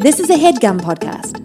This 0.00 0.20
is 0.20 0.30
a 0.30 0.34
headgum 0.34 0.80
podcast. 0.80 1.44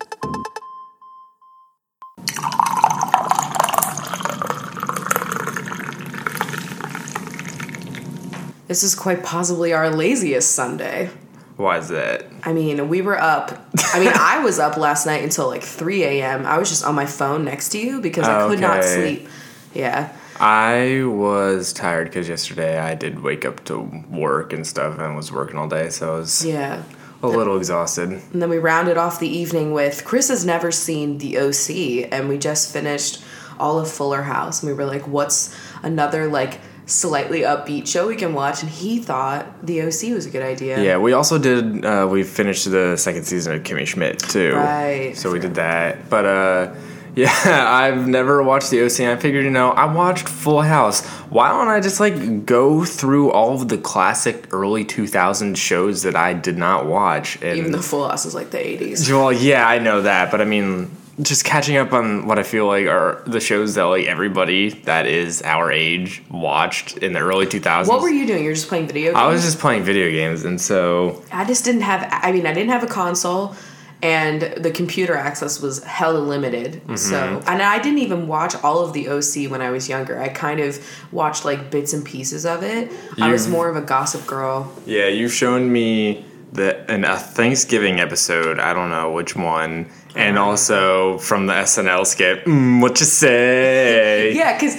This 8.67 8.83
is 8.83 8.95
quite 8.95 9.23
possibly 9.23 9.73
our 9.73 9.89
laziest 9.89 10.51
Sunday. 10.51 11.09
Why 11.57 11.77
is 11.77 11.89
that? 11.89 12.25
I 12.43 12.53
mean, 12.53 12.89
we 12.89 13.01
were 13.01 13.19
up. 13.19 13.51
I 13.93 13.99
mean, 13.99 14.11
I 14.13 14.39
was 14.43 14.59
up 14.59 14.77
last 14.77 15.05
night 15.05 15.23
until 15.23 15.47
like 15.47 15.63
3 15.63 16.03
a.m. 16.03 16.45
I 16.45 16.57
was 16.57 16.69
just 16.69 16.85
on 16.85 16.95
my 16.95 17.05
phone 17.05 17.45
next 17.45 17.69
to 17.69 17.79
you 17.79 18.01
because 18.01 18.27
I 18.27 18.47
could 18.47 18.59
not 18.59 18.83
sleep. 18.83 19.27
Yeah. 19.73 20.15
I 20.39 21.03
was 21.05 21.73
tired 21.73 22.05
because 22.05 22.29
yesterday 22.29 22.79
I 22.79 22.93
did 22.95 23.21
wake 23.21 23.45
up 23.45 23.63
to 23.65 23.79
work 24.09 24.53
and 24.53 24.65
stuff 24.65 24.99
and 24.99 25.15
was 25.15 25.31
working 25.31 25.57
all 25.57 25.67
day, 25.67 25.89
so 25.89 26.15
I 26.15 26.17
was 26.19 26.45
Yeah. 26.45 26.83
A 27.23 27.27
little 27.27 27.57
exhausted. 27.57 28.09
And 28.33 28.41
then 28.41 28.49
we 28.49 28.57
rounded 28.59 28.97
off 28.97 29.19
the 29.19 29.29
evening 29.29 29.71
with 29.71 30.03
Chris 30.03 30.27
has 30.27 30.45
never 30.45 30.71
seen 30.71 31.17
The 31.17 31.37
OC, 31.39 32.09
and 32.11 32.27
we 32.27 32.37
just 32.37 32.71
finished 32.71 33.23
all 33.57 33.79
of 33.79 33.89
Fuller 33.89 34.23
House. 34.23 34.61
And 34.61 34.69
we 34.69 34.77
were 34.77 34.85
like, 34.85 35.07
what's 35.07 35.55
another 35.81 36.27
like 36.27 36.59
slightly 36.85 37.41
upbeat 37.41 37.87
show 37.87 38.07
we 38.07 38.17
can 38.17 38.33
watch? 38.33 38.61
And 38.61 38.69
he 38.69 38.99
thought 38.99 39.65
The 39.65 39.81
OC 39.83 40.13
was 40.13 40.25
a 40.25 40.29
good 40.29 40.43
idea. 40.43 40.83
Yeah, 40.83 40.97
we 40.97 41.13
also 41.13 41.39
did. 41.39 41.85
Uh, 41.85 42.07
we 42.11 42.23
finished 42.23 42.69
the 42.69 42.97
second 42.97 43.23
season 43.23 43.55
of 43.55 43.63
Kimmy 43.63 43.87
Schmidt 43.87 44.19
too. 44.19 44.53
Right. 44.53 45.15
So 45.15 45.31
we 45.31 45.39
did 45.39 45.55
that, 45.55 46.09
but 46.09 46.25
uh, 46.25 46.75
yeah, 47.15 47.71
I've 47.71 48.07
never 48.07 48.41
watched 48.41 48.71
the 48.71 48.83
OC. 48.83 49.01
I 49.01 49.15
figured, 49.17 49.45
you 49.45 49.51
know, 49.51 49.69
I 49.71 49.85
watched 49.85 50.27
Full 50.27 50.61
House. 50.61 51.05
Why 51.29 51.49
don't 51.49 51.67
I 51.67 51.79
just 51.79 51.99
like 51.99 52.45
go 52.45 52.83
through 52.85 53.31
all 53.31 53.53
of 53.53 53.69
the 53.69 53.77
classic 53.77 54.51
early 54.51 54.83
2000s 54.83 55.55
shows 55.57 56.03
that 56.03 56.15
I 56.15 56.33
did 56.33 56.57
not 56.57 56.85
watch? 56.87 57.41
And 57.41 57.57
Even 57.57 57.71
though 57.71 57.81
Full 57.81 58.07
House 58.07 58.25
is 58.25 58.33
like 58.33 58.49
the 58.49 58.57
80s. 58.57 59.09
Well, 59.13 59.31
yeah, 59.31 59.67
I 59.67 59.77
know 59.77 60.01
that, 60.01 60.31
but 60.31 60.41
I 60.41 60.45
mean, 60.45 60.89
just 61.21 61.45
catching 61.45 61.77
up 61.77 61.93
on 61.93 62.25
what 62.25 62.39
I 62.39 62.43
feel 62.43 62.65
like 62.65 62.87
are 62.87 63.21
the 63.27 63.39
shows 63.39 63.75
that 63.75 63.83
like 63.83 64.07
everybody 64.07 64.69
that 64.85 65.05
is 65.05 65.43
our 65.43 65.71
age 65.71 66.23
watched 66.31 66.97
in 66.97 67.13
the 67.13 67.19
early 67.19 67.45
2000s. 67.45 67.87
What 67.87 68.01
were 68.01 68.09
you 68.09 68.25
doing? 68.25 68.43
You're 68.43 68.55
just 68.55 68.67
playing 68.67 68.87
video 68.87 69.11
games? 69.11 69.17
I 69.17 69.27
was 69.27 69.43
just 69.43 69.59
playing 69.59 69.83
video 69.83 70.09
games, 70.09 70.43
and 70.45 70.59
so 70.59 71.23
I 71.31 71.45
just 71.45 71.63
didn't 71.63 71.81
have. 71.81 72.07
I 72.11 72.31
mean, 72.31 72.47
I 72.47 72.53
didn't 72.53 72.71
have 72.71 72.83
a 72.83 72.87
console, 72.87 73.55
and 74.03 74.41
the 74.57 74.69
computer 74.69 75.15
access 75.15 75.61
was 75.61 75.81
hella 75.83 76.19
limited. 76.19 76.73
Mm-hmm. 76.73 76.95
So, 76.97 77.41
and 77.47 77.61
I 77.61 77.79
didn't 77.81 77.99
even 77.99 78.27
watch 78.27 78.53
all 78.61 78.85
of 78.85 78.91
the 78.91 79.07
OC 79.07 79.49
when 79.49 79.61
I 79.61 79.71
was 79.71 79.87
younger. 79.87 80.19
I 80.19 80.27
kind 80.27 80.59
of 80.59 80.85
watched 81.13 81.45
like 81.45 81.71
bits 81.71 81.93
and 81.93 82.03
pieces 82.05 82.45
of 82.45 82.63
it. 82.63 82.91
I 83.19 83.31
was 83.31 83.47
more 83.47 83.69
of 83.69 83.77
a 83.77 83.81
gossip 83.81 84.27
girl. 84.27 84.71
yeah, 84.85 85.07
you've 85.07 85.33
shown 85.33 85.71
me 85.71 86.25
the 86.51 86.93
in 86.93 87.05
a 87.05 87.17
Thanksgiving 87.17 88.01
episode. 88.01 88.59
I 88.59 88.73
don't 88.73 88.89
know 88.89 89.09
which 89.11 89.37
one, 89.37 89.89
and 90.15 90.37
also 90.37 91.17
from 91.17 91.47
the 91.47 91.53
SNL 91.53 92.05
skit. 92.05 92.45
Mm, 92.45 92.81
what 92.81 92.99
you 92.99 93.05
say? 93.05 94.33
Yeah, 94.33 94.53
because 94.53 94.75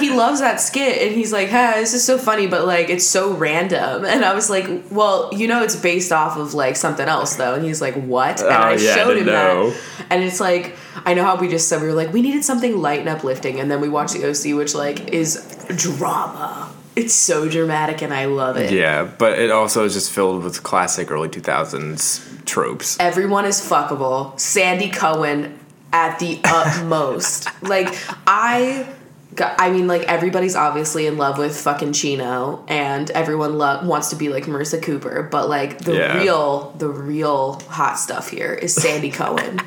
he, 0.00 0.08
he 0.08 0.14
loves 0.16 0.40
that 0.40 0.60
skit, 0.60 1.02
and 1.02 1.14
he's 1.14 1.32
like, 1.32 1.48
"Hey, 1.48 1.72
this 1.80 1.94
is 1.94 2.04
so 2.04 2.18
funny, 2.18 2.46
but 2.46 2.66
like 2.66 2.88
it's 2.88 3.06
so 3.06 3.32
random." 3.32 4.04
And 4.04 4.24
I 4.24 4.34
was 4.34 4.48
like, 4.50 4.68
"Well, 4.90 5.30
you 5.32 5.48
know, 5.48 5.62
it's 5.62 5.76
based 5.76 6.12
off 6.12 6.36
of 6.36 6.54
like 6.54 6.76
something 6.76 7.08
else, 7.08 7.36
though." 7.36 7.54
And 7.54 7.64
he's 7.64 7.80
like, 7.80 7.94
"What?" 7.94 8.40
And 8.40 8.48
Oh, 8.48 8.52
I 8.52 8.70
yeah, 8.74 8.90
I 8.92 8.94
showed 8.94 9.16
him 9.18 9.26
know. 9.26 9.70
that, 9.70 10.06
and 10.10 10.24
it's 10.24 10.40
like, 10.40 10.76
I 11.04 11.14
know 11.14 11.24
how 11.24 11.36
we 11.36 11.48
just 11.48 11.68
said 11.68 11.80
we 11.80 11.88
were 11.88 11.94
like, 11.94 12.12
we 12.12 12.22
needed 12.22 12.44
something 12.44 12.76
light 12.80 13.00
and 13.00 13.08
uplifting, 13.08 13.58
and 13.60 13.70
then 13.70 13.80
we 13.80 13.88
watched 13.88 14.14
the 14.14 14.28
OC, 14.28 14.56
which 14.56 14.74
like 14.74 15.08
is 15.10 15.56
drama. 15.76 16.72
It's 16.96 17.14
so 17.14 17.48
dramatic, 17.48 18.02
and 18.02 18.12
I 18.12 18.24
love 18.26 18.56
it. 18.56 18.72
Yeah, 18.72 19.04
but 19.04 19.38
it 19.38 19.50
also 19.50 19.84
is 19.84 19.94
just 19.94 20.10
filled 20.12 20.42
with 20.44 20.62
classic 20.62 21.10
early 21.10 21.28
2000s 21.28 22.44
tropes. 22.44 22.98
Everyone 22.98 23.44
is 23.44 23.60
fuckable. 23.60 24.38
Sandy 24.38 24.90
Cohen 24.90 25.58
at 25.92 26.18
the 26.18 26.40
utmost. 26.44 27.48
like 27.62 27.88
I 28.26 28.88
I 29.58 29.70
mean 29.70 29.86
like 29.86 30.02
everybody's 30.02 30.56
obviously 30.56 31.06
in 31.06 31.16
love 31.16 31.38
with 31.38 31.56
fucking 31.58 31.92
Chino 31.92 32.64
and 32.68 33.10
everyone 33.12 33.56
lo- 33.58 33.80
wants 33.84 34.10
to 34.10 34.16
be 34.16 34.28
like 34.28 34.44
Marissa 34.44 34.82
Cooper, 34.82 35.22
but 35.30 35.48
like 35.48 35.78
the 35.78 35.94
Yeah. 35.96 36.18
real 36.18 36.74
the 36.78 36.88
real 36.88 37.60
hot 37.68 37.98
stuff 37.98 38.28
here 38.30 38.52
is 38.52 38.74
Sandy 38.74 39.10
Cohen. 39.20 39.60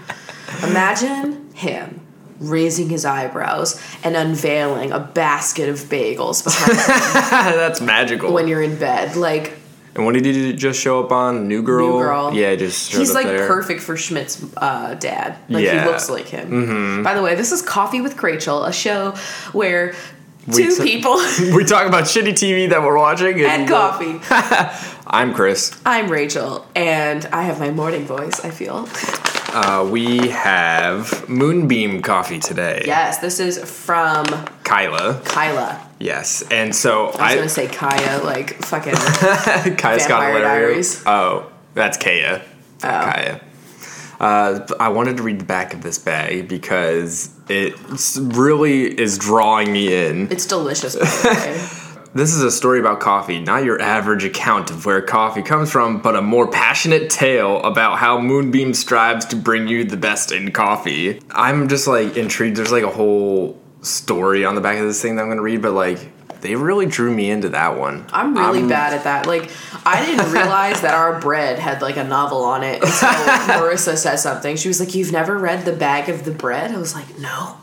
Imagine 0.63 1.53
him 1.53 2.01
raising 2.43 2.89
his 2.89 3.05
eyebrows 3.05 3.81
and 4.03 4.15
unveiling 4.15 4.91
a 4.91 4.99
basket 4.99 5.69
of 5.69 5.77
bagels 5.79 6.43
behind 6.43 6.71
him 6.77 7.57
That's 7.57 7.81
magical. 7.81 8.33
when 8.33 8.47
you're 8.47 8.61
in 8.61 8.77
bed. 8.77 9.15
Like 9.15 9.53
And 9.95 10.05
what 10.05 10.13
did 10.13 10.25
he 10.25 10.53
just 10.53 10.79
show 10.79 11.03
up 11.03 11.11
on? 11.11 11.47
New 11.47 11.63
Girl. 11.63 11.87
New 11.93 11.99
Girl. 12.03 12.33
Yeah, 12.33 12.55
just 12.55 12.91
He's 12.93 13.13
like 13.13 13.25
there. 13.27 13.47
perfect 13.47 13.81
for 13.81 13.95
Schmidt's 13.95 14.43
uh, 14.57 14.95
dad. 14.95 15.37
Like 15.49 15.63
Yeah. 15.63 15.83
he 15.83 15.89
looks 15.89 16.09
like 16.09 16.27
him. 16.27 17.03
By 17.03 17.13
the 17.13 17.21
way, 17.21 17.35
this 17.35 17.51
is 17.51 17.61
Coffee 17.61 18.01
with 18.01 18.21
Rachel, 18.21 18.65
a 18.65 18.73
show 18.73 19.11
where 19.53 19.93
two 20.51 20.75
t- 20.75 20.83
people 20.83 21.13
we 21.55 21.63
talk 21.63 21.87
about 21.87 22.03
shitty 22.03 22.33
TV 22.33 22.69
that 22.69 22.81
we're 22.81 22.97
watching 22.97 23.39
and 23.41 23.67
coffee. 23.69 24.19
I'm 25.07 25.33
Chris. 25.33 25.79
I'm 25.85 26.09
Rachel, 26.09 26.65
and 26.75 27.25
I 27.27 27.43
have 27.43 27.59
my 27.59 27.69
morning 27.71 28.05
voice. 28.05 28.39
I 28.43 28.49
feel 28.49 28.87
Uh, 29.53 29.87
we 29.89 30.29
have 30.29 31.07
Moonbean 31.27 32.03
coffee 32.03 32.39
today. 32.39 32.81
yes. 32.85 33.19
This 33.19 33.39
is 33.39 33.59
from 33.59 34.25
Kyla. 34.63 35.21
Kyla. 35.25 35.89
Yes, 35.99 36.41
and 36.49 36.75
so 36.75 37.05
I 37.05 37.07
was 37.07 37.19
I, 37.19 37.35
gonna 37.35 37.49
say 37.49 37.67
Kaya, 37.67 38.23
like 38.23 38.55
fucking. 38.65 38.93
Kaya 39.77 39.99
Scodelario. 39.99 41.03
Oh, 41.05 41.51
that's 41.75 41.97
Kaya. 41.97 42.41
Oh. 42.83 42.87
Kaya. 42.87 43.41
Uh, 44.19 44.65
I 44.79 44.89
wanted 44.89 45.17
to 45.17 45.23
read 45.23 45.39
the 45.39 45.45
back 45.45 45.73
of 45.73 45.81
this 45.83 45.99
bag 45.99 46.47
because 46.47 47.29
it 47.49 47.75
really 48.17 48.99
is 48.99 49.17
drawing 49.17 49.71
me 49.71 49.93
in. 49.93 50.31
It's 50.31 50.45
delicious. 50.45 50.95
By 52.13 52.17
the 52.17 52.21
way. 52.21 52.23
This 52.23 52.33
is 52.33 52.43
a 52.43 52.51
story 52.51 52.79
about 52.79 52.99
coffee, 52.99 53.39
not 53.39 53.63
your 53.63 53.81
average 53.81 54.23
account 54.23 54.69
of 54.69 54.85
where 54.85 55.01
coffee 55.01 55.41
comes 55.41 55.71
from, 55.71 56.01
but 56.01 56.15
a 56.15 56.21
more 56.21 56.47
passionate 56.47 57.09
tale 57.09 57.61
about 57.63 57.97
how 57.99 58.19
Moonbean 58.19 58.75
strives 58.75 59.25
to 59.27 59.35
bring 59.35 59.67
you 59.67 59.83
the 59.83 59.97
best 59.97 60.31
in 60.31 60.51
coffee. 60.51 61.19
I'm 61.31 61.67
just 61.67 61.87
like 61.87 62.15
intrigued. 62.17 62.57
There's 62.57 62.71
like 62.71 62.83
a 62.83 62.91
whole 62.91 63.59
story 63.81 64.45
on 64.45 64.55
the 64.55 64.61
back 64.61 64.77
of 64.77 64.85
this 64.85 65.01
thing 65.01 65.15
that 65.15 65.23
I'm 65.23 65.29
gonna 65.29 65.41
read, 65.41 65.61
but 65.61 65.73
like 65.73 66.11
they 66.43 66.55
really 66.55 66.85
drew 66.85 67.11
me 67.11 67.31
into 67.31 67.49
that 67.49 67.79
one. 67.79 68.05
I'm 68.11 68.37
really 68.37 68.67
bad 68.67 68.93
at 68.93 69.05
that. 69.05 69.27
Like, 69.27 69.49
I 69.85 70.05
didn't 70.05 70.31
realize 70.33 70.81
that 70.81 70.93
our 70.93 71.19
bread 71.19 71.57
had 71.57 71.81
like 71.81 71.95
a 71.95 72.03
novel 72.03 72.43
on 72.43 72.63
it 72.63 72.83
until 72.83 72.89
Marissa 72.89 73.95
said 73.95 74.17
something. 74.17 74.57
She 74.57 74.67
was 74.67 74.79
like, 74.79 74.93
"You've 74.93 75.13
never 75.13 75.37
read 75.37 75.63
the 75.63 75.71
bag 75.71 76.09
of 76.09 76.25
the 76.25 76.31
bread?" 76.31 76.71
I 76.71 76.77
was 76.77 76.93
like, 76.93 77.17
"No." 77.17 77.57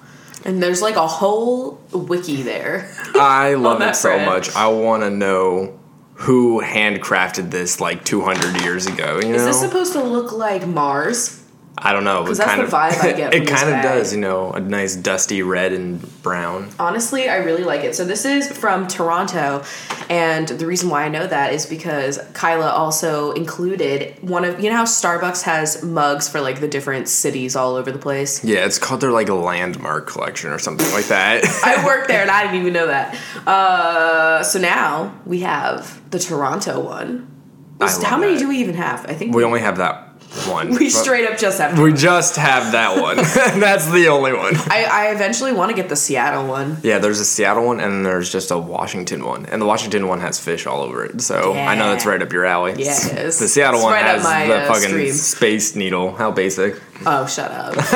And 0.45 0.63
there's 0.63 0.81
like 0.83 0.97
a 0.97 1.07
whole 1.07 1.81
wiki 1.93 2.43
there. 2.43 2.91
I 3.15 3.55
love 3.55 3.83
it 3.83 3.95
so 3.97 4.11
bread. 4.17 4.27
much. 4.27 4.55
I 4.55 4.69
want 4.69 5.03
to 5.03 5.11
know 5.11 5.79
who 6.15 6.63
handcrafted 6.63 7.51
this 7.51 7.81
like 7.81 8.05
200 8.05 8.63
years 8.63 8.87
ago. 8.87 9.21
You 9.21 9.29
know, 9.31 9.35
Is 9.35 9.45
this 9.45 9.61
supposed 9.61 9.93
to 9.95 10.03
look 10.03 10.33
like 10.33 10.67
Mars? 10.67 11.40
I 11.83 11.93
don't 11.93 12.05
know. 12.05 12.25
'Cause 12.25 12.39
it 12.39 12.43
that's 12.43 12.51
kind 12.51 12.61
the 12.61 12.65
of, 12.65 12.71
vibe 12.73 13.05
I 13.05 13.13
get 13.13 13.35
it 13.39 13.47
kind 13.47 13.75
of 13.75 13.83
does. 13.83 14.13
You 14.15 14.21
know, 14.21 14.51
a 14.53 14.61
nice 14.61 14.95
dusty 14.97 15.43
red 15.43 15.73
and 15.73 16.01
brown. 16.23 16.69
Honestly, 16.79 17.29
I 17.29 17.37
really 17.37 17.65
like 17.65 17.83
it. 17.85 17.95
So 17.95 18.05
this 18.05 18.25
is 18.25 18.49
from 18.51 18.87
Toronto, 18.87 19.63
and 20.09 20.49
the 20.49 20.67
reason 20.67 20.91
why 20.91 21.05
I 21.05 21.09
know 21.09 21.27
that 21.27 21.53
is 21.53 21.67
because 21.67 22.19
Kyla 22.35 22.71
also 22.71 23.33
included 23.33 24.17
one 24.21 24.45
of 24.45 24.61
you 24.61 24.71
know 24.71 24.77
how 24.77 24.85
Starbucks 24.85 25.43
has 25.43 25.83
mugs 25.83 26.29
for 26.29 26.41
like 26.41 26.61
the 26.61 26.69
different 26.69 27.09
cities 27.09 27.57
all 27.57 27.75
over 27.77 27.91
the 27.91 27.99
place. 27.99 28.45
Yeah, 28.45 28.65
it's 28.67 28.79
called 28.79 29.01
their 29.01 29.11
like 29.13 29.29
a 29.29 29.35
landmark 29.35 30.07
collection 30.07 30.51
or 30.51 30.59
something 30.59 30.91
like 30.93 31.07
that. 31.07 31.45
I 31.65 31.85
worked 31.85 32.09
there 32.09 32.23
and 32.23 32.31
I 32.31 32.43
didn't 32.43 32.61
even 32.61 32.73
know 32.73 32.87
that. 32.89 33.17
Uh, 33.47 34.43
so 34.43 34.59
now 34.59 35.15
we 35.27 35.41
have 35.41 36.01
the 36.11 36.19
Toronto 36.19 36.81
one. 36.81 37.27
How 37.81 38.19
many 38.19 38.35
that. 38.35 38.41
do 38.41 38.49
we 38.49 38.59
even 38.59 38.75
have? 38.75 39.07
I 39.07 39.15
think 39.15 39.35
we 39.35 39.43
only 39.43 39.61
have 39.61 39.79
that 39.79 40.10
one. 40.49 40.71
we 40.75 40.91
straight 40.91 41.29
up 41.29 41.39
just 41.39 41.59
have. 41.59 41.79
We 41.79 41.93
just 41.93 42.37
have 42.37 42.73
that 42.73 43.01
one. 43.01 43.17
That's 43.61 43.91
the 43.91 44.09
only 44.09 44.33
one. 44.33 44.55
I, 44.71 44.87
I 44.91 45.07
eventually 45.13 45.53
want 45.53 45.71
to 45.71 45.77
get 45.77 45.89
the 45.89 45.97
Seattle 45.97 46.47
one. 46.47 46.79
Yeah, 46.83 46.99
there's 46.99 47.21
a 47.21 47.25
Seattle 47.25 47.67
one 47.67 47.81
and 47.81 48.05
there's 48.07 48.31
just 48.31 48.51
a 48.51 48.59
Washington 48.59 49.25
one, 49.25 49.47
and 49.47 49.61
the 49.61 49.67
Washington 49.67 50.07
one 50.09 50.21
has 50.21 50.39
fish 50.39 50.67
all 50.67 50.83
over 50.83 51.05
it. 51.05 51.21
So 51.21 51.55
I 51.55 51.75
know 51.75 51.91
that's 51.91 52.07
right 52.07 52.21
up 52.23 52.33
your 52.33 52.45
alley. 52.45 52.73
Yeah, 52.79 52.97
it 53.07 53.19
is. 53.19 53.39
The 53.39 53.49
Seattle 53.49 53.81
It's 53.81 53.85
one 53.85 53.93
right 53.95 54.05
has 54.05 54.23
my, 54.25 54.47
the 54.47 54.57
uh, 54.63 54.67
fucking 54.69 54.89
stream. 54.89 55.13
space 55.13 55.75
needle. 55.75 56.13
How 56.13 56.31
basic. 56.31 56.81
Oh, 57.07 57.27
shut 57.27 57.51
up. 57.51 57.75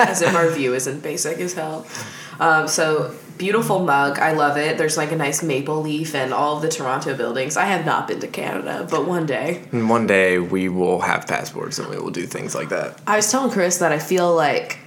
As 0.00 0.20
if 0.22 0.34
our 0.34 0.50
view 0.50 0.74
isn't 0.74 1.02
basic 1.02 1.38
as 1.38 1.54
hell. 1.54 1.86
Um, 2.38 2.68
so, 2.68 3.14
beautiful 3.42 3.80
mug. 3.80 4.20
I 4.20 4.34
love 4.34 4.56
it. 4.56 4.78
There's 4.78 4.96
like 4.96 5.10
a 5.10 5.16
nice 5.16 5.42
maple 5.42 5.82
leaf 5.82 6.14
and 6.14 6.32
all 6.32 6.56
of 6.56 6.62
the 6.62 6.68
Toronto 6.68 7.16
buildings. 7.16 7.56
I 7.56 7.64
have 7.64 7.84
not 7.84 8.06
been 8.06 8.20
to 8.20 8.28
Canada, 8.28 8.86
but 8.88 9.04
one 9.04 9.26
day. 9.26 9.64
And 9.72 9.90
one 9.90 10.06
day 10.06 10.38
we 10.38 10.68
will 10.68 11.00
have 11.00 11.26
passports 11.26 11.80
and 11.80 11.88
we 11.88 11.98
will 11.98 12.12
do 12.12 12.24
things 12.24 12.54
like 12.54 12.68
that. 12.68 13.00
I 13.04 13.16
was 13.16 13.28
telling 13.32 13.50
Chris 13.50 13.78
that 13.78 13.90
I 13.90 13.98
feel 13.98 14.32
like 14.32 14.78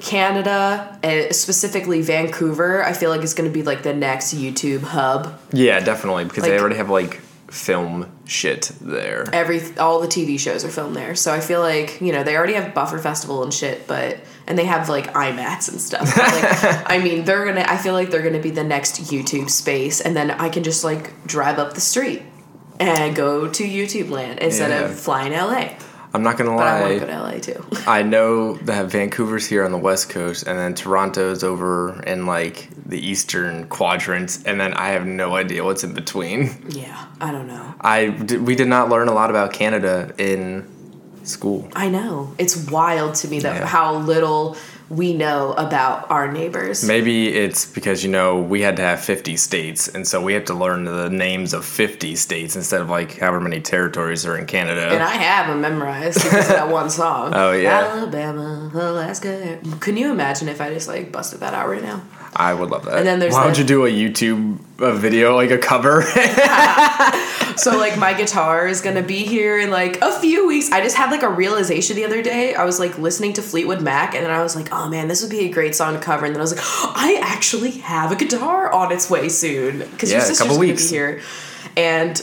Canada, 0.00 0.98
and 1.04 1.32
specifically 1.32 2.02
Vancouver, 2.02 2.82
I 2.82 2.92
feel 2.92 3.10
like 3.10 3.22
it's 3.22 3.34
going 3.34 3.48
to 3.48 3.54
be 3.54 3.62
like 3.62 3.84
the 3.84 3.94
next 3.94 4.34
YouTube 4.34 4.82
hub. 4.82 5.38
Yeah, 5.52 5.78
definitely 5.78 6.24
because 6.24 6.42
they 6.42 6.58
already 6.58 6.76
have 6.76 6.90
like 6.90 7.20
film 7.52 8.10
shit 8.26 8.72
there. 8.80 9.28
every 9.32 9.60
all 9.76 10.00
the 10.00 10.08
TV 10.08 10.40
shows 10.40 10.64
are 10.64 10.70
filmed 10.70 10.96
there. 10.96 11.14
So 11.14 11.32
I 11.32 11.38
feel 11.38 11.60
like 11.60 12.00
you 12.00 12.10
know 12.10 12.24
they 12.24 12.36
already 12.36 12.54
have 12.54 12.74
Buffer 12.74 12.98
Festival 12.98 13.44
and 13.44 13.54
shit, 13.54 13.86
but 13.86 14.18
and 14.46 14.58
they 14.58 14.64
have 14.64 14.88
like 14.88 15.12
IMAX 15.14 15.68
and 15.70 15.80
stuff. 15.80 16.16
Like, 16.16 16.86
I 16.90 16.98
mean, 16.98 17.24
they're 17.24 17.44
gonna. 17.44 17.64
I 17.66 17.76
feel 17.76 17.92
like 17.94 18.10
they're 18.10 18.22
gonna 18.22 18.40
be 18.42 18.50
the 18.50 18.64
next 18.64 19.02
YouTube 19.10 19.50
space, 19.50 20.00
and 20.00 20.16
then 20.16 20.30
I 20.30 20.48
can 20.48 20.62
just 20.62 20.84
like 20.84 21.26
drive 21.26 21.58
up 21.58 21.74
the 21.74 21.80
street 21.80 22.22
and 22.80 23.14
go 23.14 23.48
to 23.48 23.64
YouTube 23.64 24.10
land 24.10 24.40
instead 24.40 24.70
Yeah. 24.70 24.86
of 24.86 24.98
flying 24.98 25.32
LA. 25.32 25.76
I'm 26.14 26.22
not 26.22 26.36
gonna 26.36 26.50
But 26.54 26.66
I 26.66 26.80
want 26.82 26.92
to 26.92 27.00
go 27.00 27.06
to 27.06 27.20
LA 27.22 27.38
too. 27.38 27.64
I 27.90 28.02
know 28.02 28.54
that 28.58 28.90
Vancouver's 28.90 29.46
here 29.46 29.64
on 29.64 29.72
the 29.72 29.78
west 29.78 30.10
coast, 30.10 30.46
and 30.46 30.58
then 30.58 30.74
Toronto's 30.74 31.42
over 31.42 32.02
in 32.02 32.26
like 32.26 32.68
the 32.84 32.98
eastern 32.98 33.66
quadrants, 33.68 34.42
and 34.42 34.60
then 34.60 34.74
I 34.74 34.88
have 34.88 35.06
no 35.06 35.34
idea 35.36 35.64
what's 35.64 35.84
in 35.84 35.94
between. 35.94 36.66
yeah, 36.68 37.06
I 37.20 37.32
don't 37.32 37.46
know. 37.46 37.74
I 37.80 38.10
we 38.40 38.54
did 38.56 38.68
not 38.68 38.90
learn 38.90 39.08
a 39.08 39.14
lot 39.14 39.30
about 39.30 39.54
Canada 39.54 40.12
in 40.18 40.68
school. 41.24 41.68
I 41.74 41.88
know 41.88 42.32
it's 42.38 42.56
wild 42.70 43.14
to 43.16 43.28
me 43.28 43.40
that 43.40 43.56
Yeah. 43.60 43.66
how 43.66 43.94
little 43.96 44.56
we 44.88 45.14
know 45.14 45.52
about 45.54 46.10
our 46.10 46.30
neighbors. 46.30 46.84
Maybe 46.84 47.28
it's 47.28 47.64
because 47.64 48.04
you 48.04 48.10
know 48.10 48.40
we 48.42 48.60
had 48.60 48.76
to 48.76 48.82
have 48.82 49.00
50 49.00 49.36
states, 49.38 49.88
and 49.88 50.06
so 50.06 50.20
we 50.20 50.34
have 50.34 50.44
to 50.46 50.54
learn 50.54 50.84
the 50.84 51.08
names 51.08 51.54
of 51.54 51.64
50 51.64 52.14
states 52.16 52.56
instead 52.56 52.82
of 52.82 52.90
like 52.90 53.18
however 53.18 53.40
many 53.40 53.60
territories 53.62 54.26
are 54.26 54.36
in 54.36 54.44
Canada. 54.46 54.88
And 54.90 55.02
I 55.02 55.14
have 55.16 55.46
them 55.46 55.62
memorized 55.62 56.22
because 56.22 56.50
of 56.50 56.56
that 56.56 56.68
one 56.68 56.90
song. 57.02 57.32
Oh, 57.34 57.52
yeah. 57.52 57.78
Alabama, 57.96 58.70
Alaska. 58.74 59.58
Can 59.80 59.96
you 59.96 60.10
imagine 60.12 60.48
if 60.48 60.60
I 60.60 60.68
just 60.74 60.88
like 60.88 61.10
busted 61.10 61.40
that 61.40 61.54
out 61.54 61.68
right 61.68 61.82
now? 61.82 62.02
I 62.34 62.54
would 62.54 62.70
love 62.70 62.84
that. 62.86 62.96
And 62.98 63.06
then 63.06 63.18
there's 63.18 63.34
why 63.34 63.42
the- 63.42 63.48
would 63.48 63.58
you 63.58 63.64
do 63.64 63.84
a 63.86 63.90
YouTube 63.90 64.58
a 64.78 64.92
video 64.94 65.36
like 65.36 65.50
a 65.50 65.58
cover? 65.58 66.02
So 67.54 67.76
like 67.76 67.98
my 67.98 68.14
guitar 68.14 68.66
is 68.66 68.80
gonna 68.80 69.02
be 69.02 69.24
here 69.24 69.58
in 69.58 69.70
like 69.70 70.00
a 70.00 70.10
few 70.20 70.48
weeks. 70.48 70.72
I 70.72 70.80
just 70.80 70.96
had 70.96 71.10
like 71.10 71.22
a 71.22 71.28
realization 71.28 71.96
the 71.96 72.04
other 72.06 72.22
day. 72.22 72.54
I 72.54 72.64
was 72.64 72.80
like 72.80 72.96
listening 72.98 73.34
to 73.34 73.42
Fleetwood 73.42 73.82
Mac, 73.82 74.14
and 74.14 74.24
then 74.24 74.32
I 74.32 74.42
was 74.42 74.56
like, 74.56 74.72
oh 74.72 74.88
man, 74.88 75.06
this 75.06 75.20
would 75.20 75.30
be 75.30 75.40
a 75.40 75.50
great 75.50 75.74
song 75.74 75.92
to 75.92 76.00
cover. 76.00 76.24
And 76.24 76.34
then 76.34 76.40
I 76.40 76.42
was 76.44 76.54
like, 76.56 76.64
I 76.64 77.20
actually 77.22 77.72
have 77.72 78.10
a 78.10 78.16
guitar 78.16 78.72
on 78.72 78.90
its 78.90 79.10
way 79.10 79.28
soon 79.28 79.80
because 79.80 80.10
Yeah, 80.10 80.16
your 80.16 80.24
a 80.24 80.26
sister's 80.28 80.38
couple 80.38 80.56
gonna 80.56 80.68
weeks. 80.68 80.84
be 80.90 80.96
here. 80.96 81.20
And 81.76 82.16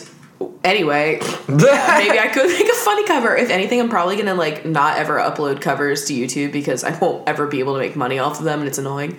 anyway, 0.64 1.20
maybe 1.48 2.20
I 2.20 2.30
could 2.34 2.48
make 2.48 2.68
a 2.70 2.76
funny 2.76 3.06
cover. 3.06 3.36
If 3.36 3.50
anything, 3.50 3.80
I'm 3.80 3.90
probably 3.90 4.16
gonna 4.18 4.36
like 4.36 4.66
not 4.66 4.98
ever 4.98 5.18
upload 5.18 5.62
covers 5.62 6.06
to 6.06 6.14
YouTube 6.14 6.52
because 6.52 6.84
I 6.84 6.98
won't 7.00 7.28
ever 7.28 7.48
be 7.48 7.60
able 7.60 7.74
to 7.74 7.80
make 7.80 7.96
money 7.96 8.20
off 8.20 8.40
of 8.40 8.46
them, 8.46 8.60
and 8.60 8.68
it's 8.68 8.78
annoying. 8.78 9.18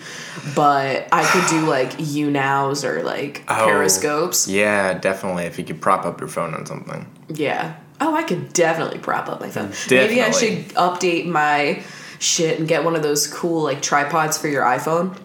But 0.55 1.09
I 1.13 1.25
could 1.25 1.49
do 1.51 1.67
like 1.69 1.93
YouNows 1.99 2.85
or 2.85 3.03
like 3.03 3.43
Oh. 3.49 3.67
periscopes. 3.67 4.49
yeah, 4.49 4.95
definitely. 4.95 5.45
If 5.45 5.59
you 5.59 5.65
could 5.65 5.81
prop 5.81 6.05
up 6.07 6.21
your 6.21 6.29
phone 6.29 6.55
on 6.55 6.67
something. 6.67 7.07
Yeah. 7.29 7.77
Oh, 8.01 8.15
I 8.15 8.23
could 8.23 8.53
definitely 8.55 8.99
prop 8.99 9.29
up 9.29 9.41
my 9.41 9.51
phone. 9.51 9.69
Definitely. 9.71 10.07
Maybe 10.09 10.23
I 10.23 10.31
should 10.31 10.69
update 10.75 11.27
my 11.27 11.83
shit 12.19 12.59
and 12.59 12.67
get 12.67 12.83
one 12.85 12.97
of 12.97 13.03
those 13.03 13.27
cool 13.27 13.63
like 13.63 13.83
tripods 13.83 14.39
for 14.39 14.49
your 14.49 14.63
iPhone. 14.65 15.17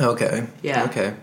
Okay. 0.00 0.46
Yeah. 0.62 0.84
Okay. 0.84 1.14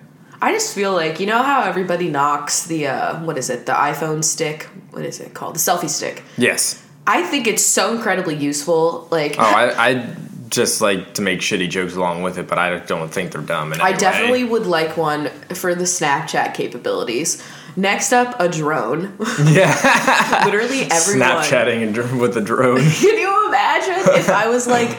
I 0.42 0.52
just 0.52 0.74
feel 0.74 0.94
like 0.94 1.20
you 1.20 1.26
know 1.26 1.42
how 1.44 1.64
everybody 1.64 2.10
knocks 2.10 2.66
the 2.68 2.88
uh, 2.88 3.20
what 3.24 3.38
is 3.38 3.50
it 3.50 3.66
the 3.66 3.74
iPhone 3.74 4.24
stick? 4.24 4.64
What 4.92 5.04
is 5.06 5.20
it 5.20 5.34
called? 5.34 5.56
The 5.56 5.60
selfie 5.60 5.90
stick. 5.90 6.24
Yes. 6.38 6.86
I 7.06 7.24
think 7.24 7.48
it's 7.48 7.66
so 7.66 7.94
incredibly 7.96 8.36
useful. 8.36 9.08
Like 9.12 9.36
Oh, 9.38 9.44
I, 9.44 9.90
I 9.90 10.16
just 10.50 10.82
like 10.82 11.14
to 11.16 11.22
make 11.22 11.40
shitty 11.40 11.70
jokes 11.70 11.96
along 11.96 12.24
with 12.24 12.38
it, 12.38 12.48
but 12.48 12.58
I 12.58 12.80
don't 12.80 13.10
think 13.10 13.32
they're 13.32 13.42
dumb. 13.42 13.74
I 13.74 13.76
any 13.76 13.94
way. 13.94 14.00
definitely 14.00 14.44
would 14.46 14.66
like 14.66 14.98
one 14.98 15.28
for 15.54 15.76
the 15.76 15.84
Snapchat 15.84 16.54
capabilities. 16.54 17.44
Next 17.76 18.12
up, 18.14 18.36
a 18.40 18.48
drone. 18.50 19.18
Yeah. 19.46 20.42
Literally 20.46 20.82
everyone. 20.92 21.30
Snapchatting 21.44 22.20
with 22.20 22.36
a 22.38 22.42
drone. 22.42 22.80
Can 22.92 23.18
you 23.18 23.48
imagine 23.48 24.14
if 24.20 24.30
I 24.30 24.48
was 24.48 24.68
like, 24.68 24.98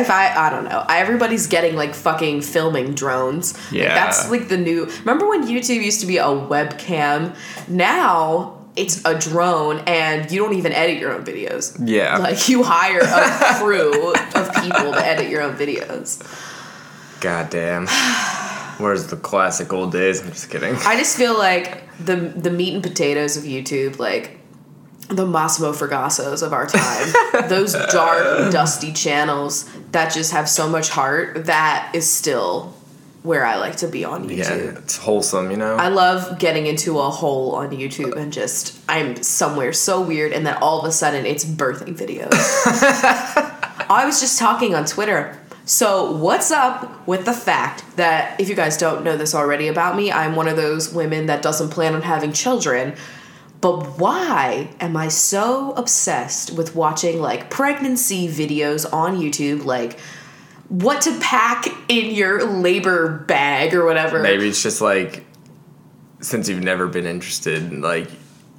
if 0.00 0.10
I, 0.10 0.34
I 0.46 0.50
don't 0.50 0.64
know, 0.64 0.84
everybody's 0.88 1.46
getting 1.46 1.76
like 1.76 1.94
fucking 1.94 2.42
filming 2.42 2.94
drones. 2.94 3.54
Like, 3.54 3.72
Yeah. 3.72 3.94
that's 3.94 4.30
like 4.30 4.48
the 4.48 4.56
new. 4.56 4.86
Remember 5.00 5.28
when 5.28 5.46
YouTube 5.46 5.82
used 5.82 6.00
to 6.00 6.06
be 6.06 6.18
a 6.18 6.24
webcam? 6.24 7.34
Now 7.68 8.52
it's 8.76 9.02
a 9.06 9.18
drone 9.18 9.78
and 9.86 10.30
you 10.30 10.38
don't 10.42 10.54
even 10.54 10.72
edit 10.72 10.98
your 10.98 11.12
own 11.12 11.24
videos. 11.24 11.76
Yeah. 11.82 12.18
Like 12.18 12.48
you 12.48 12.62
hire 12.62 13.00
a 13.00 13.54
crew 13.58 14.12
of 14.12 14.54
people 14.62 14.92
to 14.92 15.00
edit 15.06 15.30
your 15.30 15.42
own 15.42 15.56
videos. 15.56 16.20
God 17.20 17.48
damn. 17.50 17.86
Where's 18.78 19.06
the 19.06 19.16
classic 19.16 19.72
old 19.72 19.92
days? 19.92 20.20
I'm 20.20 20.28
just 20.28 20.50
kidding. 20.50 20.74
I 20.74 20.98
just 20.98 21.16
feel 21.16 21.38
like 21.38 21.84
the 22.04 22.16
the 22.16 22.50
meat 22.50 22.74
and 22.74 22.82
potatoes 22.82 23.38
of 23.38 23.44
YouTube, 23.44 23.98
like 23.98 24.35
the 25.08 25.26
Massimo 25.26 25.72
Fragasos 25.72 26.42
of 26.42 26.52
our 26.52 26.66
time, 26.66 27.48
those 27.48 27.72
dark, 27.72 28.52
dusty 28.52 28.92
channels 28.92 29.70
that 29.92 30.12
just 30.12 30.32
have 30.32 30.48
so 30.48 30.68
much 30.68 30.88
heart, 30.88 31.46
that 31.46 31.90
is 31.94 32.10
still 32.10 32.74
where 33.22 33.44
I 33.44 33.56
like 33.56 33.76
to 33.78 33.88
be 33.88 34.04
on 34.04 34.28
YouTube. 34.28 34.38
Yeah, 34.38 34.78
it's 34.78 34.96
wholesome, 34.96 35.50
you 35.50 35.56
know? 35.56 35.76
I 35.76 35.88
love 35.88 36.38
getting 36.38 36.66
into 36.66 36.98
a 37.00 37.10
hole 37.10 37.56
on 37.56 37.70
YouTube 37.70 38.16
and 38.16 38.32
just 38.32 38.78
I'm 38.88 39.22
somewhere 39.22 39.72
so 39.72 40.00
weird 40.00 40.32
and 40.32 40.46
then 40.46 40.54
all 40.54 40.78
of 40.78 40.84
a 40.84 40.92
sudden 40.92 41.26
it's 41.26 41.44
birthing 41.44 41.96
videos. 41.96 42.30
I 43.88 44.04
was 44.06 44.20
just 44.20 44.38
talking 44.38 44.74
on 44.74 44.84
Twitter. 44.84 45.38
So, 45.68 46.12
what's 46.12 46.52
up 46.52 47.08
with 47.08 47.24
the 47.24 47.32
fact 47.32 47.96
that 47.96 48.40
if 48.40 48.48
you 48.48 48.54
guys 48.54 48.76
don't 48.76 49.02
know 49.02 49.16
this 49.16 49.34
already 49.34 49.66
about 49.66 49.96
me, 49.96 50.12
I'm 50.12 50.36
one 50.36 50.46
of 50.46 50.54
those 50.54 50.94
women 50.94 51.26
that 51.26 51.42
doesn't 51.42 51.70
plan 51.70 51.96
on 51.96 52.02
having 52.02 52.32
children. 52.32 52.94
But 53.66 53.98
why 53.98 54.68
am 54.78 54.96
I 54.96 55.08
so 55.08 55.72
obsessed 55.72 56.52
with 56.52 56.76
watching 56.76 57.20
like 57.20 57.50
pregnancy 57.50 58.28
videos 58.28 58.86
on 58.92 59.16
YouTube 59.16 59.64
like 59.64 59.98
what 60.68 61.02
to 61.02 61.18
pack 61.18 61.66
in 61.88 62.14
your 62.14 62.44
labor 62.46 63.08
bag 63.08 63.74
or 63.74 63.84
whatever? 63.84 64.22
Maybe 64.22 64.46
it's 64.46 64.62
just 64.62 64.80
like, 64.80 65.26
since 66.20 66.48
you've 66.48 66.62
never 66.62 66.86
been 66.86 67.06
interested, 67.06 67.72
like, 67.72 68.08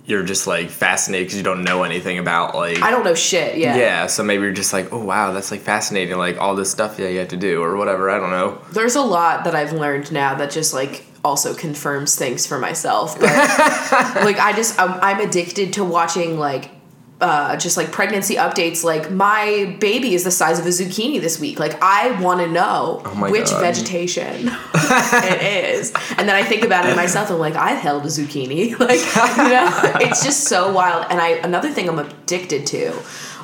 you're 0.06 0.24
just 0.24 0.46
like 0.46 0.70
fascinated 0.70 1.28
because 1.28 1.38
you 1.38 1.44
don't 1.44 1.64
know 1.64 1.84
anything 1.84 2.18
about 2.18 2.54
like. 2.54 2.82
I 2.82 2.92
don't 2.92 3.06
know 3.06 3.16
shit. 3.16 3.58
Yeah. 3.58 3.78
yeah, 3.78 4.08
so 4.08 4.26
maybe 4.26 4.44
you're 4.44 4.52
just 4.52 4.74
like, 4.74 4.92
oh 4.92 5.02
wow, 5.02 5.32
that's 5.32 5.52
like 5.52 5.62
fascinating, 5.62 6.18
like 6.18 6.38
all 6.38 6.54
this 6.54 6.70
stuff 6.70 6.98
that 6.98 7.14
you 7.14 7.20
have 7.20 7.30
to 7.30 7.38
do 7.38 7.64
or 7.64 7.78
whatever. 7.78 8.10
I 8.10 8.20
don't 8.20 8.32
know. 8.32 8.62
There's 8.74 8.96
a 8.96 9.02
lot 9.02 9.46
that 9.46 9.56
I've 9.56 9.72
learned 9.72 10.12
now 10.12 10.36
that 10.36 10.52
just 10.52 10.74
like 10.74 11.06
also 11.28 11.54
confirms 11.54 12.16
things 12.16 12.48
for 12.48 12.58
myself. 12.58 13.20
But 13.20 13.26
like 14.24 14.40
I 14.40 14.54
just 14.56 14.80
I'm, 14.80 14.94
I'm 15.02 15.20
addicted 15.28 15.74
to 15.74 15.84
watching 15.84 16.40
like 16.40 16.72
uh, 17.20 17.58
just 17.58 17.78
like 17.78 17.92
pregnancy 17.92 18.36
updates. 18.36 18.84
Like 18.84 19.12
my 19.12 19.76
baby 19.80 20.14
is 20.14 20.24
the 20.24 20.32
size 20.32 20.60
of 20.60 20.66
a 20.66 20.70
zucchini 20.70 21.20
this 21.20 21.40
week. 21.40 21.60
Like 21.60 21.76
I 21.82 22.20
want 22.22 22.40
to 22.42 22.48
know 22.48 23.02
Oh 23.06 23.30
which 23.32 23.50
God. 23.50 23.62
vegetation 23.62 24.50
it 24.74 25.42
is, 25.74 25.92
and 26.18 26.30
then 26.30 26.36
I 26.36 26.44
think 26.44 26.64
about 26.64 26.86
it 26.86 26.96
myself. 26.96 27.30
I'm 27.30 27.40
like 27.40 27.56
I've 27.56 27.80
held 27.80 28.04
a 28.06 28.08
zucchini. 28.08 28.78
Like 28.88 29.02
you 29.38 29.50
know, 29.50 29.70
it's 30.08 30.24
just 30.24 30.46
so 30.46 30.72
wild. 30.72 31.08
And 31.10 31.20
I 31.20 31.30
another 31.50 31.72
thing 31.72 31.90
I'm 31.90 32.00
addicted 32.00 32.66
to 32.68 32.94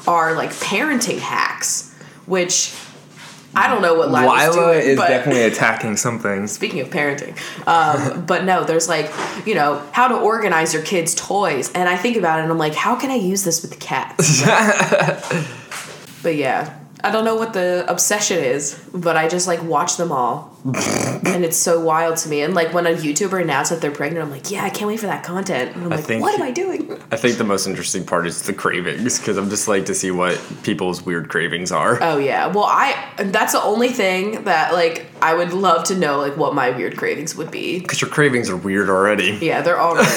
are 0.07 0.35
like 0.35 0.51
parenting 0.51 1.19
hacks, 1.19 1.93
which. 2.25 2.73
I 3.55 3.67
don't 3.67 3.81
know 3.81 3.95
what 3.95 4.09
Lila's 4.11 4.55
Lila 4.55 4.73
doing, 4.73 4.87
is 4.87 4.97
but 4.97 5.07
definitely 5.07 5.43
attacking 5.51 5.97
something. 5.97 6.47
speaking 6.47 6.79
of 6.81 6.89
parenting 6.89 7.37
um, 7.67 8.25
but 8.31 8.43
no 8.45 8.63
there's 8.63 8.89
like 8.89 9.11
you 9.45 9.55
know 9.55 9.81
how 9.91 10.07
to 10.07 10.15
organize 10.15 10.73
your 10.73 10.83
kids 10.83 11.15
toys. 11.15 11.71
And 11.73 11.87
i 11.89 11.95
think 11.97 12.17
about 12.17 12.39
it 12.39 12.43
and 12.43 12.51
i'm 12.51 12.57
like 12.57 12.73
how 12.75 12.95
can 12.95 13.11
i 13.11 13.15
use 13.15 13.43
this 13.43 13.61
with 13.61 13.79
cats? 13.79 14.43
But 16.23 16.37
yeah 16.37 16.79
i 17.03 17.11
don't 17.11 17.25
know 17.25 17.35
what 17.35 17.53
the 17.53 17.85
obsession 17.89 18.37
is 18.37 18.79
but 18.93 19.15
i 19.17 19.27
just 19.27 19.47
like 19.47 19.61
watch 19.63 19.97
them 19.97 20.11
all 20.11 20.51
and 21.25 21.43
it's 21.43 21.57
so 21.57 21.79
wild 21.81 22.15
to 22.15 22.29
me 22.29 22.41
and 22.41 22.53
like 22.53 22.73
when 22.73 22.85
a 22.87 22.91
youtuber 22.91 23.41
announces 23.41 23.71
that 23.77 23.81
they're 23.81 23.91
pregnant 23.95 24.23
i'm 24.23 24.31
like 24.31 24.49
yeah 24.49 24.63
i 24.63 24.69
can't 24.69 24.87
wait 24.87 24.99
for 24.99 25.07
that 25.07 25.23
content 25.23 25.75
and 25.75 25.83
i'm 25.83 25.89
like 25.89 25.99
think- 26.05 26.21
what 26.21 26.33
am 26.35 26.41
i 26.41 26.51
doing 26.51 26.89
I 27.11 27.15
think 27.17 27.37
the 27.37 27.43
most 27.43 27.67
interesting 27.67 28.05
part 28.05 28.25
is 28.25 28.41
the 28.43 28.53
cravings 28.53 29.19
because 29.19 29.37
I'm 29.37 29.49
just 29.49 29.67
like 29.67 29.85
to 29.85 29.93
see 29.93 30.09
what 30.09 30.41
people's 30.63 31.03
weird 31.05 31.29
cravings 31.29 31.71
are. 31.71 32.01
oh 32.01 32.17
yeah 32.17 32.47
well 32.47 32.63
i 32.65 32.95
that's 33.17 33.53
the 33.53 33.61
only 33.61 33.89
thing 33.89 34.45
that 34.45 34.73
like 34.73 35.05
i 35.21 35.33
would 35.33 35.53
love 35.53 35.83
to 35.85 35.95
know 35.95 36.17
like 36.19 36.37
what 36.37 36.55
my 36.55 36.69
weird 36.71 36.97
cravings 36.97 37.35
would 37.35 37.51
be 37.51 37.79
Because 37.79 38.01
your 38.01 38.09
cravings 38.09 38.49
are 38.49 38.55
weird 38.57 38.89
already. 38.89 39.37
yeah 39.41 39.61
they're 39.61 39.79
already 39.79 40.09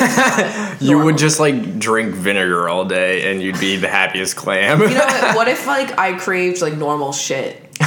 You 0.85 0.99
would 1.01 1.19
just 1.19 1.41
like 1.41 1.79
drink 1.79 2.15
vinegar 2.15 2.69
all 2.69 2.85
day 2.85 3.31
and 3.31 3.43
you'd 3.43 3.59
be 3.61 3.77
the 3.77 3.89
happiest 3.89 4.37
clam. 4.37 4.81
You 4.81 4.89
know 4.89 4.95
what? 4.95 5.37
What 5.37 5.49
if 5.49 5.67
like 5.67 5.99
I 5.99 6.13
craved 6.19 6.61
like 6.63 6.76
normal 6.77 7.13
shit? 7.13 7.63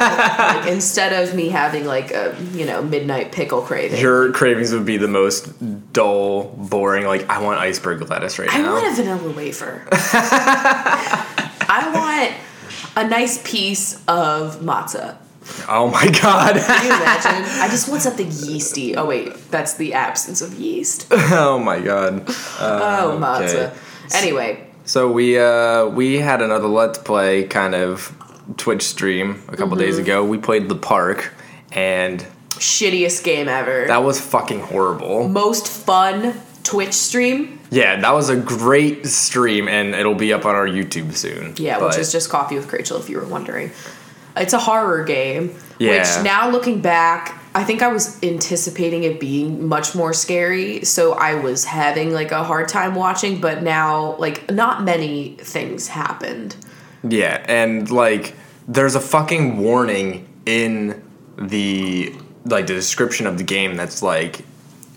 like, 0.00 0.66
instead 0.68 1.12
of 1.12 1.34
me 1.34 1.48
having 1.48 1.86
like 1.86 2.10
a 2.10 2.36
you 2.52 2.66
know 2.66 2.82
midnight 2.82 3.32
pickle 3.32 3.62
craving. 3.62 3.98
Your 4.00 4.32
cravings 4.32 4.72
would 4.72 4.84
be 4.84 4.98
the 4.98 5.08
most 5.08 5.92
dull, 5.92 6.44
boring. 6.56 7.06
Like 7.06 7.28
I 7.30 7.40
want 7.40 7.58
iceberg 7.58 8.08
lettuce 8.10 8.38
right 8.38 8.52
I 8.52 8.60
now. 8.60 8.70
I 8.70 8.82
want 8.82 8.98
a 8.98 9.02
vanilla 9.02 9.32
wafer. 9.34 9.88
I 9.92 11.90
want 11.94 12.34
a 12.96 13.08
nice 13.08 13.40
piece 13.50 13.94
of 14.08 14.60
matzah. 14.60 15.16
Oh 15.68 15.88
my 15.88 16.06
god. 16.20 16.56
Can 16.56 16.84
you 16.84 16.92
imagine? 16.92 17.44
I 17.62 17.68
just 17.68 17.88
want 17.88 18.02
something 18.02 18.26
yeasty. 18.30 18.94
Oh 18.96 19.06
wait, 19.06 19.34
that's 19.50 19.74
the 19.74 19.94
absence 19.94 20.42
of 20.42 20.54
yeast. 20.54 21.06
oh 21.10 21.58
my 21.58 21.80
god. 21.80 22.24
Oh, 22.60 23.12
okay. 23.12 23.24
matzah. 23.24 24.14
Anyway, 24.14 24.66
So 24.84 25.10
we 25.10 25.38
uh 25.38 25.86
we 25.86 26.18
had 26.18 26.42
another 26.42 26.68
let's 26.68 26.98
play 26.98 27.44
kind 27.44 27.74
of 27.74 28.14
Twitch 28.56 28.82
stream 28.82 29.42
a 29.48 29.56
couple 29.56 29.76
days 29.76 29.94
Mm-hmm. 29.94 30.02
ago. 30.04 30.24
We 30.24 30.38
played 30.38 30.68
the 30.68 30.74
park 30.76 31.32
and 31.72 32.24
shittiest 32.50 33.24
game 33.24 33.48
ever. 33.48 33.86
that 33.86 34.02
was 34.04 34.20
fucking 34.20 34.60
horrible. 34.60 35.28
Most 35.28 35.66
fun 35.68 36.34
Twitch 36.62 36.92
stream. 36.92 37.58
Yeah, 37.70 38.00
that 38.00 38.12
was 38.12 38.28
a 38.28 38.36
great 38.36 39.06
stream 39.06 39.68
and 39.68 39.94
it'll 39.94 40.14
be 40.14 40.32
up 40.32 40.44
on 40.44 40.54
our 40.54 40.66
YouTube 40.66 41.14
soon. 41.14 41.54
Yeah, 41.56 41.84
which 41.84 41.96
is 41.96 42.10
just 42.12 42.28
Coffee 42.28 42.56
with 42.56 42.72
Rachel, 42.72 42.98
if 42.98 43.08
you 43.08 43.18
were 43.18 43.24
wondering. 43.26 43.70
It's 44.36 44.52
a 44.52 44.58
horror 44.58 45.04
game. 45.04 45.54
Yeah. 45.78 45.90
Which 46.18 46.24
now 46.24 46.50
looking 46.50 46.80
back, 46.80 47.36
I 47.54 47.64
think 47.64 47.82
I 47.82 47.88
was 47.88 48.22
anticipating 48.22 49.04
it 49.04 49.18
being 49.18 49.66
much 49.66 49.94
more 49.94 50.12
scary, 50.12 50.84
so 50.84 51.14
I 51.14 51.34
was 51.34 51.64
having 51.64 52.12
like 52.12 52.30
a 52.32 52.44
hard 52.44 52.68
time 52.68 52.94
watching, 52.94 53.40
but 53.40 53.62
now 53.62 54.16
like 54.16 54.50
not 54.50 54.84
many 54.84 55.36
things 55.40 55.88
happened. 55.88 56.54
Yeah, 57.02 57.42
and 57.48 57.90
like 57.90 58.34
there's 58.70 58.94
a 58.94 59.00
fucking 59.00 59.58
warning 59.58 60.26
in 60.46 61.02
the 61.36 62.14
like 62.44 62.66
the 62.66 62.74
description 62.74 63.26
of 63.26 63.36
the 63.38 63.44
game 63.44 63.74
that's 63.76 64.02
like 64.02 64.44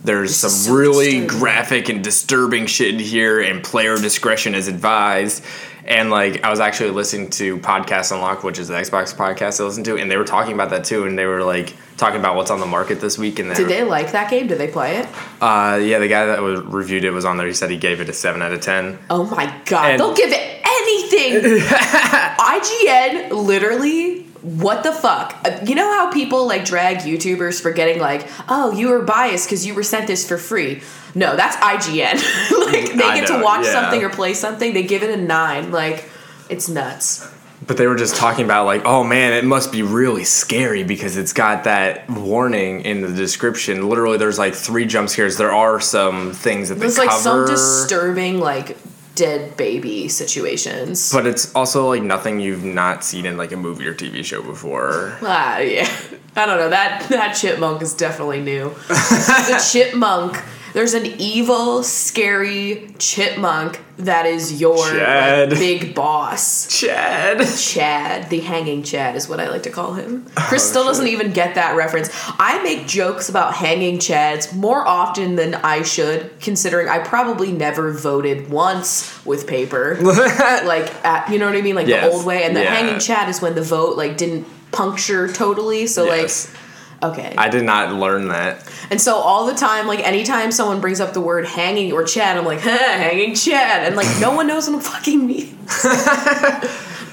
there's 0.04 0.30
This 0.32 0.38
some 0.38 0.50
so 0.50 0.74
really 0.74 1.20
disturbing. 1.22 1.28
graphic 1.40 1.90
and 1.90 2.04
disturbing 2.04 2.66
shit 2.68 2.94
in 2.94 3.00
here 3.00 3.40
and 3.42 3.64
player 3.64 3.98
discretion 3.98 4.54
is 4.54 4.68
advised. 4.68 5.44
And 5.86 6.10
like 6.10 6.44
I 6.44 6.50
was 6.50 6.60
actually 6.62 6.92
listening 6.92 7.30
to 7.32 7.58
Podcast 7.60 8.12
Unlocked 8.14 8.44
which 8.44 8.60
is 8.60 8.68
the 8.70 8.76
Xbox 8.76 9.14
podcast 9.16 9.60
I 9.60 9.66
listen 9.66 9.84
to, 9.86 9.98
and 9.98 10.10
they 10.10 10.16
were 10.18 10.24
talking 10.24 10.54
about 10.54 10.70
that 10.70 10.86
too, 10.86 11.06
and 11.06 11.18
they 11.20 11.26
were 11.26 11.44
like 11.44 11.74
talking 11.98 12.20
about 12.20 12.36
what's 12.38 12.52
on 12.52 12.60
the 12.62 12.66
market 12.66 13.02
this 13.02 13.18
week 13.18 13.40
and 13.40 13.54
Did 13.56 13.68
they 13.68 13.84
like 13.84 14.12
that 14.14 14.30
game? 14.30 14.48
Did 14.48 14.58
they 14.60 14.68
play 14.70 14.98
it? 14.98 15.08
uh 15.42 15.80
yeah, 15.82 16.00
the 16.00 16.08
guy 16.08 16.26
that 16.28 16.42
was 16.42 16.62
reviewed 16.62 17.04
it 17.04 17.12
was 17.12 17.26
on 17.26 17.36
there, 17.38 17.48
he 17.48 17.54
said 17.54 17.70
he 17.70 17.78
gave 17.78 18.00
it 18.02 18.08
a 18.10 18.14
seven 18.14 18.42
out 18.42 18.54
of 18.54 18.62
ten. 18.62 18.98
Oh 19.10 19.26
my 19.26 19.54
god, 19.66 19.92
And- 19.92 20.00
they'll 20.00 20.14
give 20.16 20.32
it 20.32 20.53
anything. 20.84 21.62
IGN 21.70 23.32
literally 23.32 24.24
what 24.44 24.84
the 24.84 24.92
fuck? 24.92 25.38
You 25.66 25.74
know 25.74 25.90
how 25.90 26.12
people 26.12 26.46
like 26.46 26.66
drag 26.66 26.98
YouTubers 26.98 27.62
for 27.62 27.72
getting 27.72 28.00
like, 28.00 28.28
"Oh, 28.50 28.74
you 28.74 28.90
were 28.90 29.02
biased 29.02 29.48
because 29.48 29.66
you 29.66 29.74
were 29.74 29.84
sent 29.84 30.06
this 30.06 30.28
for 30.28 30.38
free." 30.38 30.82
No, 31.16 31.38
that's 31.38 31.56
IGN. 31.58 32.16
like 32.66 32.94
they 32.94 33.04
I 33.04 33.20
get 33.20 33.30
know, 33.30 33.38
to 33.38 33.44
watch 33.44 33.66
yeah. 33.66 33.72
something 33.72 34.04
or 34.04 34.10
play 34.10 34.34
something, 34.34 34.74
they 34.74 34.84
give 34.84 35.02
it 35.02 35.18
a 35.18 35.22
9. 35.22 35.72
Like 35.72 36.10
it's 36.50 36.68
nuts. 36.68 37.30
But 37.66 37.78
they 37.78 37.88
were 37.88 37.96
just 37.96 38.18
talking 38.18 38.44
about 38.44 38.66
like, 38.66 38.84
oh 38.84 39.06
man, 39.06 39.32
it 39.32 39.46
must 39.46 39.72
be 39.72 39.82
really 39.82 40.26
scary 40.26 40.84
because 40.84 41.16
it's 41.16 41.32
got 41.32 41.64
that 41.64 42.10
warning 42.10 42.82
in 42.82 43.00
the 43.00 43.14
description. 43.14 43.88
Literally, 43.88 44.18
there's 44.18 44.38
like 44.38 44.54
three 44.54 44.86
jump 44.86 45.08
scares. 45.08 45.38
There 45.38 45.54
are 45.54 45.80
some 45.80 46.34
things 46.34 46.68
that 46.68 46.76
they 46.76 46.82
There's 46.82 46.98
like 46.98 47.12
some 47.12 47.46
disturbing 47.46 48.40
like 48.40 48.76
dead 49.16 49.56
baby 49.58 50.08
situations. 50.08 51.12
but 51.12 51.28
it's 51.28 51.54
also 51.54 51.90
like 51.90 52.02
nothing 52.02 52.40
you've 52.40 52.64
not 52.64 53.04
seen 53.04 53.26
in 53.26 53.38
like 53.38 53.52
a 53.52 53.58
movie 53.58 53.86
or 53.86 53.94
TV 53.94 54.24
show 54.24 54.42
before. 54.42 55.18
Ah, 55.22 55.60
yeah. 55.60 55.88
I 56.36 56.46
don't 56.46 56.58
know. 56.58 56.70
That 56.70 57.08
that 57.10 57.34
chipmunk 57.34 57.82
is 57.82 57.94
definitely 57.94 58.42
new. 58.42 58.70
the 58.88 59.64
chipmunk. 59.72 60.42
There's 60.74 60.94
an 60.96 61.06
evil, 61.20 61.84
scary 61.84 62.94
chipmunk 62.98 63.80
that 63.98 64.26
is 64.26 64.60
your 64.60 64.76
like, 64.76 65.50
big 65.52 65.94
boss. 65.94 66.68
Chad. 66.80 67.48
Chad, 67.58 68.30
the 68.32 68.40
hanging 68.40 68.82
Chad 68.82 69.16
is 69.16 69.30
what 69.30 69.40
I 69.40 69.50
like 69.50 69.64
to 69.64 69.70
call 69.70 69.94
him. 69.94 70.26
Oh, 70.36 70.46
Chris 70.50 70.68
still 70.68 70.84
doesn't 70.84 71.08
even 71.08 71.32
get 71.32 71.56
that 71.56 71.76
reference. 71.76 72.10
I 72.40 72.62
make 72.64 72.88
jokes 72.88 73.30
about 73.30 73.54
hanging 73.54 73.98
Chads 74.00 74.54
more 74.56 74.86
often 74.88 75.36
than 75.36 75.56
I 75.56 75.84
should, 75.84 76.32
considering 76.40 76.90
I 76.90 77.00
probably 77.00 77.52
never 77.52 77.92
voted 77.94 78.50
once 78.50 79.24
with 79.26 79.46
paper. 79.48 79.98
like, 80.02 80.94
at, 81.06 81.30
you 81.30 81.38
know 81.40 81.46
what 81.46 81.56
I 81.56 81.62
mean? 81.62 81.76
Like 81.76 81.88
Yes. 81.88 82.06
the 82.06 82.12
old 82.18 82.26
way. 82.26 82.44
And 82.44 82.56
the 82.56 82.64
Yeah. 82.64 82.74
hanging 82.74 83.00
Chad 83.00 83.30
is 83.30 83.42
when 83.42 83.54
the 83.56 83.62
vote 83.62 83.96
like 83.96 84.18
didn't 84.18 84.48
puncture 84.72 85.32
totally. 85.32 85.86
So 85.88 86.06
Yes. 86.06 86.48
like, 86.48 86.60
okay. 87.04 87.34
I 87.38 87.50
did 87.50 87.64
not 87.64 87.94
learn 87.94 88.30
that. 88.30 88.68
And 88.90 89.00
so 89.02 89.16
all 89.16 89.46
the 89.46 89.54
time, 89.56 89.88
like 89.88 90.00
anytime 90.00 90.52
someone 90.52 90.82
brings 90.82 91.00
up 91.00 91.14
the 91.14 91.22
word 91.22 91.46
hanging 91.46 91.92
or 91.94 92.04
Chad, 92.04 92.38
I'm 92.38 92.46
like, 92.46 92.60
huh, 92.62 92.70
hanging 92.78 93.36
Chad. 93.36 93.86
And 93.88 93.96
like 93.96 94.08
no 94.20 94.36
one 94.36 94.48
knows 94.48 94.70
what 94.70 94.80
it 94.80 94.84
fucking 94.84 95.26
means. 95.26 95.54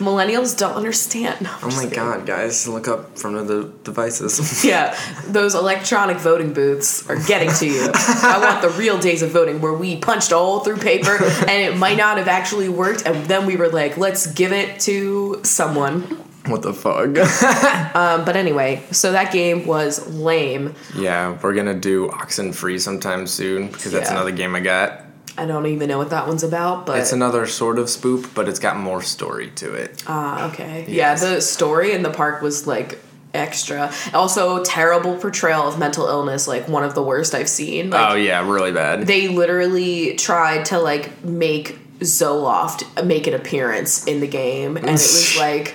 Millennials 0.00 0.56
don't 0.56 0.75
understand. 0.76 1.42
No, 1.42 1.50
I'm 1.50 1.64
Oh 1.64 1.76
my 1.76 1.82
kidding. 1.82 1.90
god, 1.99 2.25
guys, 2.25 2.66
look 2.66 2.88
up 2.88 3.18
from 3.18 3.35
the 3.47 3.70
devices. 3.85 4.64
Yeah, 4.70 4.97
those 5.26 5.54
electronic 5.54 6.16
voting 6.16 6.52
booths 6.54 7.09
are 7.11 7.16
getting 7.26 7.50
to 7.52 7.66
you. 7.66 7.90
I 7.94 8.38
want 8.40 8.62
the 8.62 8.70
real 8.78 8.99
days 8.99 9.20
of 9.23 9.30
voting 9.30 9.61
where 9.61 9.75
we 9.75 9.97
punched 9.97 10.32
all 10.32 10.61
through 10.61 10.78
paper 10.78 11.16
and 11.23 11.50
it 11.50 11.76
might 11.76 11.99
not 11.99 12.16
have 12.18 12.28
actually 12.28 12.68
worked, 12.70 13.04
and 13.06 13.26
then 13.26 13.44
we 13.47 13.56
were 13.56 13.68
like, 13.68 13.99
let's 13.99 14.26
give 14.32 14.52
it 14.52 14.80
to 14.80 15.40
someone. 15.44 16.18
What 16.47 16.62
the 16.62 16.73
fuck? 16.73 17.16
Um, 17.94 18.25
but 18.25 18.37
anyway, 18.37 18.82
so 18.92 19.12
that 19.12 19.32
game 19.32 19.66
was 19.66 20.06
lame. 20.14 20.75
yeah, 20.97 21.37
we're 21.42 21.54
gonna 21.54 21.75
do 21.75 22.09
Oxenfree 22.09 22.80
sometime 22.80 23.26
soon 23.26 23.66
because 23.66 23.90
that's 23.92 24.09
Yeah. 24.09 24.16
another 24.16 24.30
game 24.30 24.54
I 24.54 24.61
got. 24.61 25.02
I 25.37 25.44
don't 25.47 25.66
even 25.66 25.88
know 25.88 25.99
what 25.99 26.11
that 26.11 26.26
one's 26.28 26.42
about, 26.44 26.87
but 26.87 26.99
It's 26.99 27.12
another 27.12 27.47
sort 27.47 27.78
of 27.78 27.87
spoop, 27.87 28.32
but 28.35 28.49
it's 28.49 28.59
got 28.61 28.76
more 28.76 29.02
story 29.02 29.50
to 29.56 29.73
it. 29.75 30.02
Ah, 30.06 30.50
okay. 30.50 30.85
Yes. 30.88 31.23
Yeah, 31.23 31.30
the 31.35 31.40
story 31.40 31.92
in 31.92 32.02
the 32.02 32.11
park 32.11 32.42
was 32.42 32.66
like 32.66 32.99
extra. 33.35 33.92
Also, 34.14 34.62
terrible 34.62 35.16
portrayal 35.16 35.62
of 35.66 35.78
mental 35.78 36.06
illness, 36.06 36.47
like 36.47 36.68
one 36.68 36.85
of 36.85 36.94
the 36.94 37.02
worst 37.02 37.35
I've 37.35 37.49
seen. 37.49 37.90
Like, 37.90 38.11
oh 38.11 38.14
yeah, 38.14 38.49
really 38.49 38.73
bad. 38.73 39.06
They 39.06 39.28
literally 39.28 40.14
tried 40.14 40.64
to 40.66 40.78
like 40.78 41.25
make 41.25 41.78
Zoloft 42.00 43.04
make 43.04 43.26
an 43.26 43.35
appearance 43.35 44.04
in 44.06 44.20
the 44.20 44.26
game, 44.26 44.76
and 44.76 44.87
it 44.88 44.92
was 44.92 45.37
like 45.38 45.75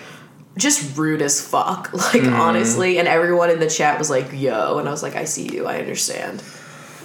just 0.57 0.97
rude 0.97 1.21
as 1.21 1.39
fuck. 1.41 1.91
Like 1.93 2.21
Mm-hmm. 2.23 2.33
honestly, 2.33 2.97
and 2.99 3.07
everyone 3.07 3.49
in 3.49 3.59
the 3.59 3.69
chat 3.69 3.97
was 3.99 4.09
like, 4.09 4.31
"Yo," 4.33 4.77
and 4.77 4.87
I 4.87 4.91
was 4.91 5.03
like, 5.03 5.15
"I 5.15 5.25
see 5.25 5.47
you, 5.53 5.65
I 5.67 5.79
understand." 5.79 6.41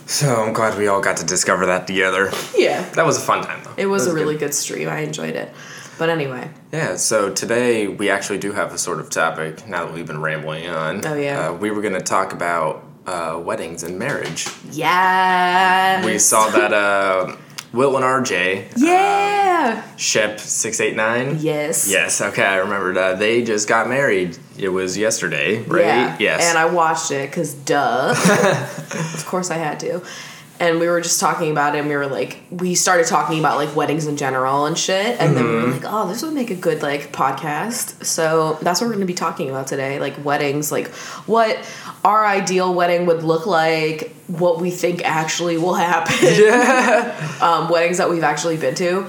so 0.07 0.43
I'm 0.43 0.53
glad 0.53 0.77
we 0.77 0.89
all 0.89 1.01
got 1.01 1.19
to 1.19 1.25
discover 1.27 1.67
that 1.67 1.87
together. 1.87 2.33
Yeah, 2.57 2.83
That 2.91 3.07
was 3.07 3.17
a 3.17 3.21
fun 3.21 3.45
time 3.45 3.63
though. 3.63 3.75
it 3.77 3.87
was, 3.87 4.07
a 4.09 4.13
really 4.15 4.35
good. 4.35 4.47
good 4.47 4.55
stream. 4.55 4.89
I 4.89 5.01
enjoyed 5.01 5.37
it. 5.37 5.53
But 5.99 6.09
anyway, 6.09 6.51
Yeah, 6.73 6.97
so 6.97 7.31
today 7.31 7.87
we 7.87 8.09
actually 8.11 8.39
do 8.39 8.53
have 8.53 8.73
a 8.75 8.79
sort 8.79 8.99
of 9.01 9.09
topic 9.11 9.69
now 9.69 9.85
that 9.85 9.95
we've 9.95 10.07
been 10.07 10.21
rambling 10.21 10.67
on. 10.69 11.05
Oh, 11.07 11.15
yeah. 11.15 11.51
Uh, 11.51 11.53
we 11.55 11.71
were 11.71 11.81
going 11.83 11.95
to 11.95 12.01
talk 12.01 12.33
about 12.33 12.83
uh, 13.07 13.39
weddings 13.45 13.83
and 13.85 13.99
marriage. 13.99 14.49
yeah, 14.73 16.05
We 16.05 16.19
saw 16.19 16.49
that 16.51 16.73
uh, 16.73 17.37
Will 17.73 17.95
and 17.97 18.05
RJ, 18.05 18.73
Yeah. 18.77 19.83
Shep 19.97 20.41
six 20.41 20.81
eight 20.81 20.97
nine. 20.97 21.39
yes. 21.41 21.89
Yes, 21.89 22.21
okay, 22.21 22.43
I 22.45 22.57
remembered. 22.57 22.97
Uh, 22.97 23.15
they 23.15 23.43
just 23.45 23.69
got 23.69 23.89
married. 23.89 24.37
It 24.59 24.71
was 24.71 24.97
yesterday, 24.99 25.63
right? 25.63 25.81
Yeah. 25.85 26.17
Yes. 26.19 26.43
And 26.49 26.59
I 26.59 26.65
watched 26.67 27.11
it 27.13 27.31
because, 27.31 27.55
duh. 27.55 28.11
of 29.15 29.25
course 29.27 29.51
I 29.51 29.57
had 29.57 29.79
to. 29.81 30.03
And 30.59 30.79
we 30.79 30.89
were 30.89 31.01
just 31.01 31.21
talking 31.21 31.51
about 31.51 31.75
it, 31.75 31.79
and 31.79 31.89
we 31.89 31.97
were 31.97 32.07
like, 32.07 32.43
we 32.51 32.75
started 32.75 33.07
talking 33.07 33.39
about 33.39 33.57
like 33.57 33.75
weddings 33.75 34.07
in 34.07 34.19
general 34.19 34.67
and 34.67 34.77
shit. 34.77 35.19
And 35.19 35.35
then 35.35 35.45
we 35.45 35.51
Mm-hmm. 35.53 35.67
were 35.69 35.73
like, 35.73 35.85
oh, 35.87 36.07
this 36.09 36.23
would 36.23 36.35
make 36.35 36.51
a 36.51 36.55
good 36.55 36.83
like 36.83 37.13
podcast. 37.13 38.05
So 38.05 38.59
that's 38.61 38.81
what 38.81 38.89
we're 38.89 38.95
going 38.95 39.07
to 39.07 39.07
be 39.07 39.15
talking 39.15 39.49
about 39.49 39.69
today 39.69 39.99
like 40.01 40.23
weddings, 40.23 40.71
like 40.71 40.89
what 41.27 41.57
our 42.05 42.27
ideal 42.27 42.73
wedding 42.75 43.07
would 43.07 43.23
look 43.23 43.47
like, 43.47 44.15
what 44.27 44.61
we 44.61 44.71
think 44.71 45.05
actually 45.05 45.59
will 45.59 45.75
happen, 45.75 46.15
um, 47.43 47.69
weddings 47.69 47.99
that 47.99 48.09
we've 48.09 48.23
actually 48.23 48.57
been 48.57 48.75
to. 48.77 49.07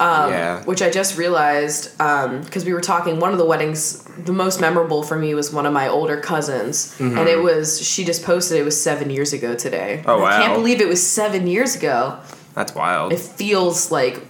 Um, 0.00 0.30
yeah. 0.30 0.62
Which 0.64 0.80
I 0.80 0.90
just 0.90 1.18
realized 1.18 1.90
because 1.98 2.64
we 2.64 2.72
were 2.72 2.80
talking. 2.80 3.18
One 3.18 3.32
of 3.32 3.38
the 3.38 3.44
weddings, 3.44 4.04
the 4.04 4.32
most 4.32 4.60
memorable 4.60 5.02
for 5.02 5.16
me 5.16 5.34
was 5.34 5.52
one 5.52 5.66
of 5.66 5.72
my 5.72 5.88
older 5.88 6.20
cousins, 6.20 6.94
and 7.00 7.28
it 7.28 7.42
was 7.42 7.84
she 7.84 8.04
just 8.04 8.22
posted 8.22 8.60
it 8.60 8.62
was 8.62 8.80
seven 8.80 9.10
years 9.10 9.32
ago 9.32 9.56
today. 9.56 9.98
Mm-hmm. 10.00 10.10
Oh, 10.10 10.24
I 10.24 10.36
can't 10.36 10.54
believe 10.54 10.80
it 10.80 10.86
was 10.86 11.04
seven 11.04 11.48
years 11.48 11.74
ago. 11.74 12.20
That's 12.58 12.74
wild. 12.74 13.12
It 13.12 13.20
feels 13.20 13.92
like 13.92 14.20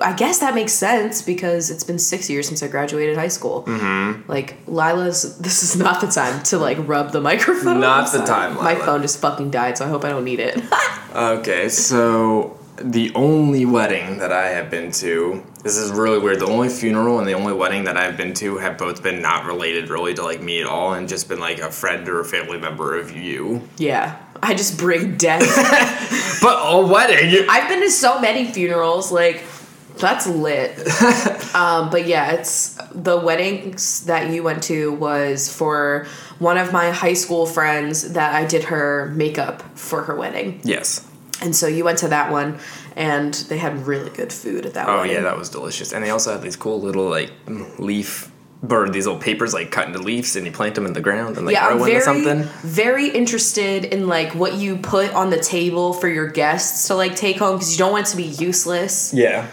I 0.00 0.14
guess 0.14 0.38
that 0.38 0.54
makes 0.54 0.72
sense 0.72 1.20
because 1.20 1.70
it's 1.70 1.84
been 1.84 1.98
six 1.98 2.30
years 2.30 2.48
since 2.48 2.62
I 2.62 2.68
graduated 2.68 3.14
high 3.14 3.28
school. 3.28 3.62
Mm-hmm. 3.64 4.22
Like 4.26 4.56
Lila's, 4.66 5.36
this 5.36 5.62
is 5.62 5.76
not 5.76 6.00
the 6.00 6.06
time 6.06 6.42
to 6.44 6.56
like 6.56 6.78
rub 6.88 7.12
the 7.12 7.20
microphone. 7.20 7.80
Not 7.80 8.10
the 8.10 8.24
time, 8.24 8.54
My 8.54 8.74
phone 8.74 9.02
just 9.02 9.20
fucking 9.20 9.50
died, 9.50 9.76
so 9.76 9.84
I 9.84 9.88
hope 9.90 10.02
I 10.02 10.08
don't 10.08 10.24
need 10.24 10.40
it. 10.40 10.62
Okay, 11.14 11.68
so 11.68 12.58
the 12.76 13.12
only 13.14 13.64
wedding 13.64 14.18
that 14.18 14.32
I 14.32 14.48
have 14.48 14.68
been 14.68 14.90
to, 14.92 15.44
this 15.64 15.78
is 15.78 15.90
really 15.90 16.18
weird. 16.18 16.38
The 16.38 16.46
only 16.46 16.68
funeral 16.68 17.18
and 17.18 17.26
the 17.26 17.32
only 17.32 17.54
wedding 17.54 17.84
that 17.84 17.96
I've 17.96 18.16
been 18.16 18.34
to 18.34 18.58
have 18.58 18.76
both 18.78 19.02
been 19.02 19.22
not 19.22 19.46
related 19.46 19.88
really 19.88 20.12
to 20.14 20.22
like 20.22 20.40
me 20.42 20.60
at 20.60 20.66
all 20.66 20.92
and 20.92 21.08
just 21.08 21.28
been 21.28 21.40
like 21.40 21.58
a 21.58 21.70
friend 21.70 22.06
or 22.08 22.20
a 22.20 22.24
family 22.24 22.58
member 22.58 22.96
of 22.96 23.16
you. 23.16 23.66
yeah, 23.78 24.18
I 24.42 24.54
just 24.54 24.78
bring 24.78 25.16
death. 25.16 25.42
But 26.42 26.58
a 26.62 26.86
wedding? 26.86 27.46
I've 27.48 27.68
been 27.70 27.80
to 27.80 27.90
so 27.90 28.20
many 28.20 28.52
funerals, 28.52 29.10
like 29.10 29.42
That's 29.96 30.26
lit. 30.26 30.76
um, 31.54 31.88
but 31.88 32.06
yeah, 32.06 32.32
it's 32.32 32.74
the 32.92 33.16
weddings 33.16 34.04
that 34.04 34.30
you 34.30 34.42
went 34.42 34.62
to 34.64 34.92
was 34.92 35.50
for 35.50 36.06
one 36.40 36.58
of 36.58 36.72
my 36.72 36.90
high 36.90 37.14
school 37.14 37.46
friends 37.46 38.12
that 38.12 38.34
I 38.34 38.44
did 38.44 38.64
her 38.64 39.10
makeup 39.14 39.62
for 39.78 40.02
her 40.02 40.14
wedding. 40.14 40.60
Yes. 40.64 41.08
And 41.44 41.54
so 41.54 41.66
you 41.66 41.84
went 41.84 41.98
to 41.98 42.08
that 42.08 42.32
one 42.32 42.58
and 42.96 43.34
they 43.34 43.58
had 43.58 43.86
really 43.86 44.10
good 44.10 44.32
food 44.32 44.64
at 44.66 44.74
that 44.74 44.88
oh, 44.88 44.90
one. 44.90 44.96
Oh 44.96 45.00
wedding. 45.02 45.16
yeah, 45.16 45.22
that 45.22 45.36
was 45.36 45.50
delicious. 45.50 45.92
And 45.92 46.02
they 46.02 46.10
also 46.10 46.32
had 46.32 46.42
these 46.42 46.56
cool 46.56 46.80
little 46.80 47.08
like 47.08 47.30
leaf 47.78 48.32
or 48.70 48.88
these 48.88 49.06
little 49.06 49.20
papers 49.20 49.52
like 49.52 49.70
cut 49.70 49.86
into 49.86 49.98
leaves 49.98 50.36
and 50.36 50.46
you 50.46 50.52
plant 50.52 50.74
them 50.74 50.86
in 50.86 50.94
the 50.94 51.00
ground 51.00 51.36
and 51.36 51.44
like 51.44 51.54
yeah, 51.54 51.66
I'm 51.66 51.76
grow 51.76 51.84
very, 51.84 51.96
into 51.96 52.04
something. 52.04 52.42
very 52.62 53.08
interested 53.08 53.84
in 53.84 54.08
like 54.08 54.34
what 54.34 54.54
you 54.54 54.76
put 54.78 55.12
on 55.12 55.28
the 55.28 55.38
table 55.38 55.92
for 55.92 56.08
your 56.08 56.28
guests 56.28 56.88
to 56.88 56.94
like 56.94 57.14
take 57.14 57.36
home 57.36 57.56
because 57.56 57.72
you 57.72 57.78
don't 57.78 57.92
want 57.92 58.06
it 58.06 58.10
to 58.12 58.16
be 58.16 58.24
useless. 58.24 59.12
Yeah. 59.12 59.48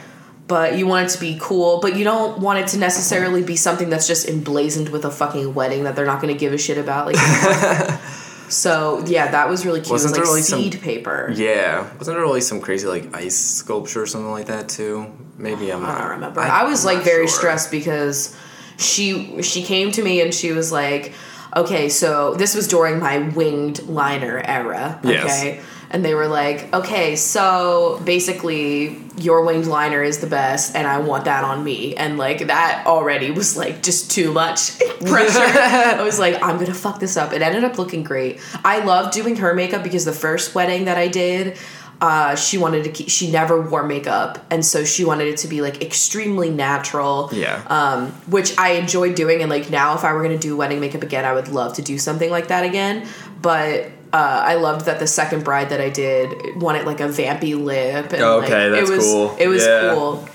but 0.47 0.77
you 0.77 0.87
want 0.87 1.07
it 1.07 1.13
to 1.13 1.19
be 1.19 1.37
cool, 1.41 1.79
but 1.81 1.97
you 1.97 2.03
don't 2.03 2.39
want 2.39 2.59
it 2.59 2.67
to 2.67 2.77
necessarily 2.77 3.43
be 3.43 3.55
something 3.55 3.89
that's 3.89 4.07
just 4.07 4.27
emblazoned 4.27 4.89
with 4.89 5.03
a 5.05 5.11
fucking 5.11 5.53
wedding 5.53 5.83
that 5.83 5.95
they're 5.95 6.05
not 6.05 6.21
going 6.21 6.33
to 6.33 6.39
give 6.39 6.53
a 6.53 6.57
shit 6.57 6.77
about. 6.77 7.05
Like, 7.07 7.15
so 8.51 9.03
yeah, 9.07 9.31
that 9.31 9.49
was 9.49 9.65
really 9.65 9.79
cute. 9.79 9.91
Wasn't 9.91 10.15
it 10.15 10.19
was 10.19 10.27
there, 10.27 10.33
like 10.33 10.41
like, 10.41 10.43
some- 10.43 10.59
seed 10.61 10.81
paper. 10.81 11.31
Yeah. 11.33 11.83
Wasn't 11.97 12.15
there 12.15 12.21
really 12.23 12.41
some 12.41 12.59
crazy 12.61 12.87
like 12.87 13.15
ice 13.15 13.35
sculpture 13.37 14.01
or 14.01 14.05
something 14.05 14.31
like 14.31 14.47
that 14.47 14.69
too? 14.69 15.11
Maybe 15.37 15.71
I'm 15.71 15.83
I 15.83 15.87
not. 15.87 15.97
don't 15.99 16.09
remember. 16.11 16.39
I, 16.41 16.63
was 16.65 16.85
I'm 16.85 16.95
like 16.95 17.03
very 17.03 17.27
sure. 17.27 17.37
stressed 17.37 17.71
because 17.71 18.35
she 18.77 19.41
she 19.41 19.63
came 19.63 19.91
to 19.91 20.03
me 20.03 20.21
and 20.21 20.33
she 20.33 20.51
was 20.51 20.71
like, 20.71 21.13
"Okay, 21.55 21.89
so 21.89 22.33
this 22.35 22.53
was 22.55 22.67
during 22.67 22.99
my 22.99 23.19
winged 23.29 23.83
liner 23.87 24.41
era." 24.45 24.99
Yes. 25.03 25.63
And 25.93 26.05
they 26.05 26.15
were 26.15 26.27
like, 26.27 26.73
okay, 26.73 27.17
so 27.17 28.01
basically, 28.05 28.97
your 29.17 29.43
winged 29.45 29.67
liner 29.67 30.01
is 30.01 30.19
the 30.19 30.27
best, 30.27 30.73
and 30.73 30.87
I 30.87 30.99
want 30.99 31.25
that 31.25 31.43
on 31.43 31.63
me. 31.65 31.95
And 31.97 32.17
like, 32.17 32.47
that 32.47 32.83
already 32.87 33.29
was 33.29 33.57
like 33.57 33.83
just 33.83 34.09
too 34.09 34.31
much 34.31 34.79
pressure. 35.05 35.39
I 35.41 36.01
was 36.01 36.17
like, 36.17 36.41
I'm 36.41 36.57
gonna 36.57 36.73
fuck 36.73 36.99
this 37.01 37.17
up. 37.17 37.33
It 37.33 37.41
ended 37.41 37.65
up 37.65 37.77
looking 37.77 38.03
great. 38.03 38.39
I 38.63 38.79
love 38.85 39.11
doing 39.11 39.35
her 39.35 39.53
makeup 39.53 39.83
because 39.83 40.05
the 40.05 40.13
first 40.13 40.55
wedding 40.55 40.85
that 40.85 40.97
I 40.97 41.09
did, 41.09 41.57
uh, 41.99 42.35
she 42.35 42.57
wanted 42.57 42.85
to 42.85 42.89
keep, 42.89 43.09
she 43.09 43.29
never 43.29 43.61
wore 43.61 43.83
makeup. 43.83 44.43
And 44.49 44.65
so 44.65 44.85
she 44.85 45.03
wanted 45.03 45.27
it 45.27 45.37
to 45.39 45.47
be 45.49 45.61
like 45.61 45.83
extremely 45.83 46.49
natural 46.49 47.29
Yeah. 47.33 47.61
um, 47.67 48.11
which 48.27 48.57
I 48.57 48.71
enjoy 48.71 49.13
doing. 49.13 49.41
And 49.41 49.49
like 49.51 49.69
now, 49.69 49.93
if 49.95 50.03
I 50.05 50.13
were 50.13 50.23
gonna 50.23 50.37
do 50.39 50.55
wedding 50.55 50.79
makeup 50.79 51.03
again, 51.03 51.25
I 51.25 51.33
would 51.33 51.49
love 51.49 51.73
to 51.75 51.81
do 51.81 51.97
something 51.99 52.31
like 52.31 52.47
that 52.47 52.63
again. 52.63 53.07
But 53.41 53.91
uh, 54.13 54.41
I 54.45 54.55
loved 54.55 54.85
that 54.85 54.99
the 54.99 55.07
second 55.07 55.43
bride 55.43 55.69
that 55.69 55.79
I 55.81 55.89
did 55.89 56.55
wanted 56.61 56.85
like 56.85 56.99
a 56.99 57.07
vampy 57.07 57.61
lip. 57.61 58.11
And, 58.13 58.21
Okay, 58.21 58.69
like, 58.69 58.79
that's 58.79 58.89
it 58.89 58.93
was, 58.95 59.05
cool. 59.05 59.35
It 59.39 59.47
was 59.47 59.65
Yeah. 59.65 59.93
cool. 59.93 60.27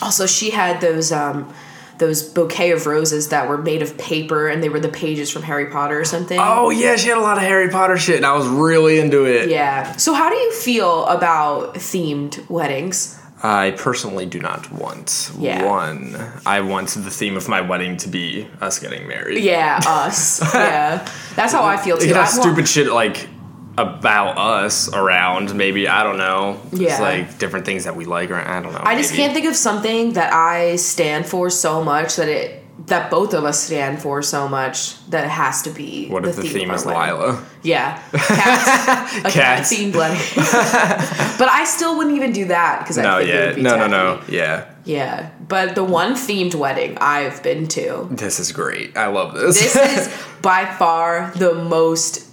Also, 0.00 0.26
she 0.26 0.50
had 0.50 0.80
those 0.80 1.12
um, 1.12 1.52
those 1.98 2.22
bouquet 2.22 2.72
of 2.72 2.86
roses 2.86 3.28
that 3.28 3.48
were 3.48 3.58
made 3.58 3.80
of 3.82 3.96
paper, 3.96 4.48
and 4.48 4.60
they 4.60 4.68
were 4.68 4.80
the 4.80 4.88
pages 4.88 5.30
from 5.30 5.42
Harry 5.42 5.66
Potter 5.66 6.00
or 6.00 6.04
something. 6.04 6.38
Oh 6.40 6.70
yeah, 6.70 6.96
she 6.96 7.08
had 7.08 7.18
a 7.18 7.20
lot 7.20 7.36
of 7.36 7.44
Harry 7.44 7.68
Potter 7.68 7.96
shit, 7.96 8.16
and 8.16 8.26
I 8.26 8.32
was 8.32 8.46
really 8.48 8.98
into 8.98 9.24
it. 9.24 9.48
Yeah. 9.50 9.92
So, 9.96 10.12
how 10.14 10.28
do 10.28 10.34
you 10.34 10.52
feel 10.52 11.04
about 11.06 11.74
themed 11.74 12.48
weddings? 12.50 13.16
I 13.44 13.72
personally 13.72 14.24
do 14.26 14.38
not 14.38 14.70
want 14.72 15.32
Yeah. 15.38 15.64
one. 15.64 16.16
I 16.46 16.60
want 16.60 16.88
the 16.90 17.10
theme 17.10 17.36
of 17.36 17.48
my 17.48 17.60
wedding 17.60 17.96
to 17.98 18.08
be 18.08 18.46
us 18.60 18.78
getting 18.78 19.08
married. 19.08 19.42
Yeah, 19.42 19.80
us. 19.86 20.40
yeah, 20.54 21.04
that's 21.34 21.52
how 21.52 21.64
I 21.64 21.76
feel 21.76 21.98
too. 21.98 22.06
You 22.08 22.14
have 22.14 22.28
I 22.28 22.38
want- 22.38 22.42
stupid 22.42 22.68
shit 22.68 22.92
like 22.92 23.28
about 23.78 24.36
us 24.38 24.92
around. 24.92 25.54
Maybe 25.54 25.88
I 25.88 26.02
don't 26.04 26.18
know. 26.18 26.60
Yeah. 26.72 26.88
Just 26.90 27.00
like 27.00 27.38
different 27.38 27.66
things 27.66 27.84
that 27.84 27.96
we 27.96 28.04
like, 28.04 28.30
or 28.30 28.36
I 28.36 28.60
don't 28.60 28.72
know. 28.72 28.80
I 28.82 28.96
just 28.96 29.14
can't 29.14 29.32
think 29.32 29.46
of 29.46 29.56
something 29.56 30.12
that 30.12 30.32
I 30.32 30.76
stand 30.76 31.26
for 31.26 31.50
so 31.50 31.82
much 31.82 32.16
that 32.16 32.28
it 32.28 32.61
that 32.86 33.10
both 33.10 33.32
of 33.34 33.44
us 33.44 33.60
stand 33.62 34.00
for 34.00 34.22
so 34.22 34.48
much 34.48 35.04
that 35.10 35.24
it 35.24 35.30
has 35.30 35.62
to 35.62 35.70
be. 35.70 36.08
What 36.08 36.24
if 36.26 36.36
the 36.36 36.42
theme 36.42 36.70
of 36.70 36.76
is. 36.76 36.86
Lila? 36.86 37.44
Yeah, 37.62 37.96
cats, 38.12 39.16
a 39.18 39.30
cat 39.30 39.62
themed 39.62 39.94
wedding. 39.94 40.18
but 41.38 41.48
I 41.48 41.64
still 41.64 41.96
wouldn't 41.96 42.16
even 42.16 42.32
do 42.32 42.46
that 42.46 42.80
because 42.80 42.98
I 42.98 43.02
No, 43.02 43.18
think 43.18 43.28
it 43.28 43.34
yeah, 43.34 43.46
would 43.46 43.56
be 43.56 43.62
no, 43.62 43.76
no, 43.76 43.86
no, 43.86 44.22
yeah. 44.28 44.68
Yeah, 44.84 45.30
but 45.48 45.74
the 45.76 45.84
one 45.84 46.14
themed 46.14 46.54
wedding 46.56 46.98
I've 47.00 47.42
been 47.42 47.68
to, 47.68 48.08
This 48.10 48.40
is 48.40 48.50
great. 48.52 48.96
I 48.96 49.06
love 49.06 49.34
this. 49.34 49.60
this 49.60 49.76
is 49.76 50.22
by 50.42 50.64
far 50.66 51.30
the 51.36 51.54
most 51.54 52.28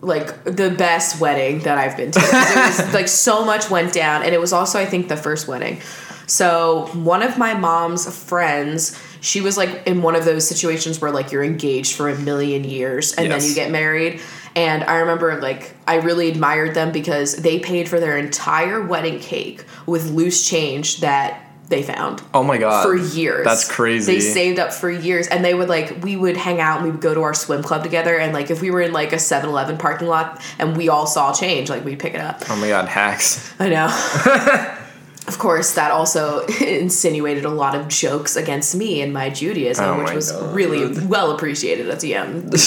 like 0.00 0.44
the 0.44 0.70
best 0.70 1.18
wedding 1.20 1.60
that 1.60 1.78
I've 1.78 1.96
been 1.96 2.10
to. 2.10 2.20
It 2.20 2.56
was 2.56 2.94
like 2.98 3.08
so 3.08 3.44
much 3.44 3.70
went 3.70 3.92
down, 3.94 4.22
and 4.22 4.34
it 4.34 4.40
was 4.40 4.52
also 4.52 4.78
I 4.78 4.86
think 4.86 5.08
the 5.08 5.16
first 5.16 5.46
wedding. 5.48 5.80
So 6.26 6.88
one 6.94 7.22
of 7.22 7.36
my 7.38 7.54
mom's 7.54 8.06
friends, 8.24 8.98
she 9.24 9.40
was 9.40 9.56
like 9.56 9.86
in 9.86 10.02
one 10.02 10.14
of 10.14 10.26
those 10.26 10.46
situations 10.46 11.00
where 11.00 11.10
like 11.10 11.32
you're 11.32 11.42
engaged 11.42 11.96
for 11.96 12.10
a 12.10 12.18
million 12.18 12.62
years 12.62 13.14
and 13.14 13.30
then 13.30 13.42
you 13.42 13.54
get 13.54 13.70
married. 13.70 14.20
And 14.54 14.84
I 14.84 14.98
remember 14.98 15.40
like 15.40 15.74
I 15.88 15.96
really 15.96 16.28
admired 16.28 16.74
them 16.74 16.92
because 16.92 17.36
they 17.36 17.58
paid 17.58 17.88
for 17.88 17.98
their 17.98 18.18
entire 18.18 18.86
wedding 18.86 19.18
cake 19.18 19.64
with 19.86 20.10
loose 20.10 20.46
change 20.46 21.00
that 21.00 21.40
they 21.70 21.82
found 21.82 22.22
oh 22.34 22.42
my 22.42 22.58
god. 22.58 22.82
for 22.82 22.94
years. 22.94 23.46
That's 23.46 23.66
crazy. 23.66 24.12
They 24.12 24.20
saved 24.20 24.58
up 24.58 24.74
for 24.74 24.90
years 24.90 25.26
and 25.28 25.42
they 25.42 25.54
would 25.54 25.70
like 25.70 26.04
we 26.04 26.16
would 26.16 26.36
hang 26.36 26.60
out 26.60 26.76
and 26.76 26.84
we 26.84 26.90
would 26.90 27.00
go 27.00 27.14
to 27.14 27.22
our 27.22 27.32
swim 27.32 27.62
club 27.62 27.82
together 27.82 28.18
and 28.18 28.34
like 28.34 28.50
if 28.50 28.60
we 28.60 28.70
were 28.70 28.82
in 28.82 28.92
like 28.92 29.14
a 29.14 29.16
7-Eleven 29.16 29.78
parking 29.78 30.06
lot 30.06 30.42
and 30.58 30.76
we 30.76 30.90
all 30.90 31.06
saw 31.06 31.32
change, 31.32 31.70
like 31.70 31.82
we'd 31.82 31.98
pick 31.98 32.12
it 32.12 32.20
up. 32.20 32.42
Oh 32.50 32.56
my 32.56 32.68
god, 32.68 32.88
hacks. 32.88 33.54
I 33.58 33.70
know. 33.70 34.80
of 35.26 35.38
course, 35.38 35.74
that 35.74 35.90
also 35.90 36.44
insinuated 36.60 37.44
a 37.44 37.50
lot 37.50 37.74
of 37.74 37.88
jokes 37.88 38.36
against 38.36 38.74
me 38.76 39.00
and 39.00 39.12
my 39.12 39.30
Judaism, 39.30 39.84
Oh 39.84 39.98
which 39.98 40.08
my 40.08 40.14
was 40.14 40.32
God. 40.32 40.54
really 40.54 41.06
well 41.06 41.30
appreciated 41.32 41.88
at 41.88 42.00
the 42.00 42.14
end. 42.14 42.54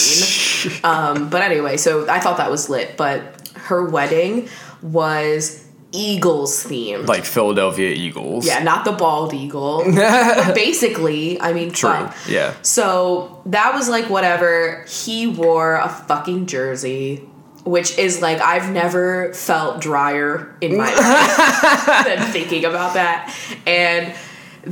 Um, 0.84 1.30
but 1.30 1.43
anyway, 1.43 1.78
so 1.78 2.10
I 2.10 2.20
thought 2.20 2.38
that 2.38 2.50
was 2.50 2.67
lit. 2.67 2.98
But 2.98 3.48
her 3.56 3.86
wedding 3.86 4.50
was 4.82 5.63
Eagles 5.91 6.65
themed. 6.65 7.08
Like 7.08 7.26
Philadelphia 7.26 7.89
Eagles. 7.91 8.46
Yeah, 8.46 8.63
not 8.63 8.84
the 8.84 8.91
bald 8.91 9.34
eagle. 9.36 9.84
basically, 10.56 11.39
I 11.39 11.54
mean, 11.54 11.72
True. 11.72 11.89
fuck. 11.91 12.15
Yeah. 12.28 12.56
So 12.63 13.41
that 13.46 13.74
was 13.76 13.88
like 13.88 14.10
whatever. 14.10 14.84
He 14.89 15.28
wore 15.28 15.76
a 15.76 15.89
fucking 15.89 16.48
jersey, 16.48 17.24
which 17.67 17.97
is 17.97 18.21
like 18.21 18.39
I've 18.39 18.71
never 18.71 19.34
felt 19.34 19.82
drier 19.82 20.56
in 20.62 20.77
my 20.77 20.86
life 20.95 22.06
than 22.06 22.32
thinking 22.32 22.65
about 22.65 22.93
that. 22.93 23.36
And 23.65 24.15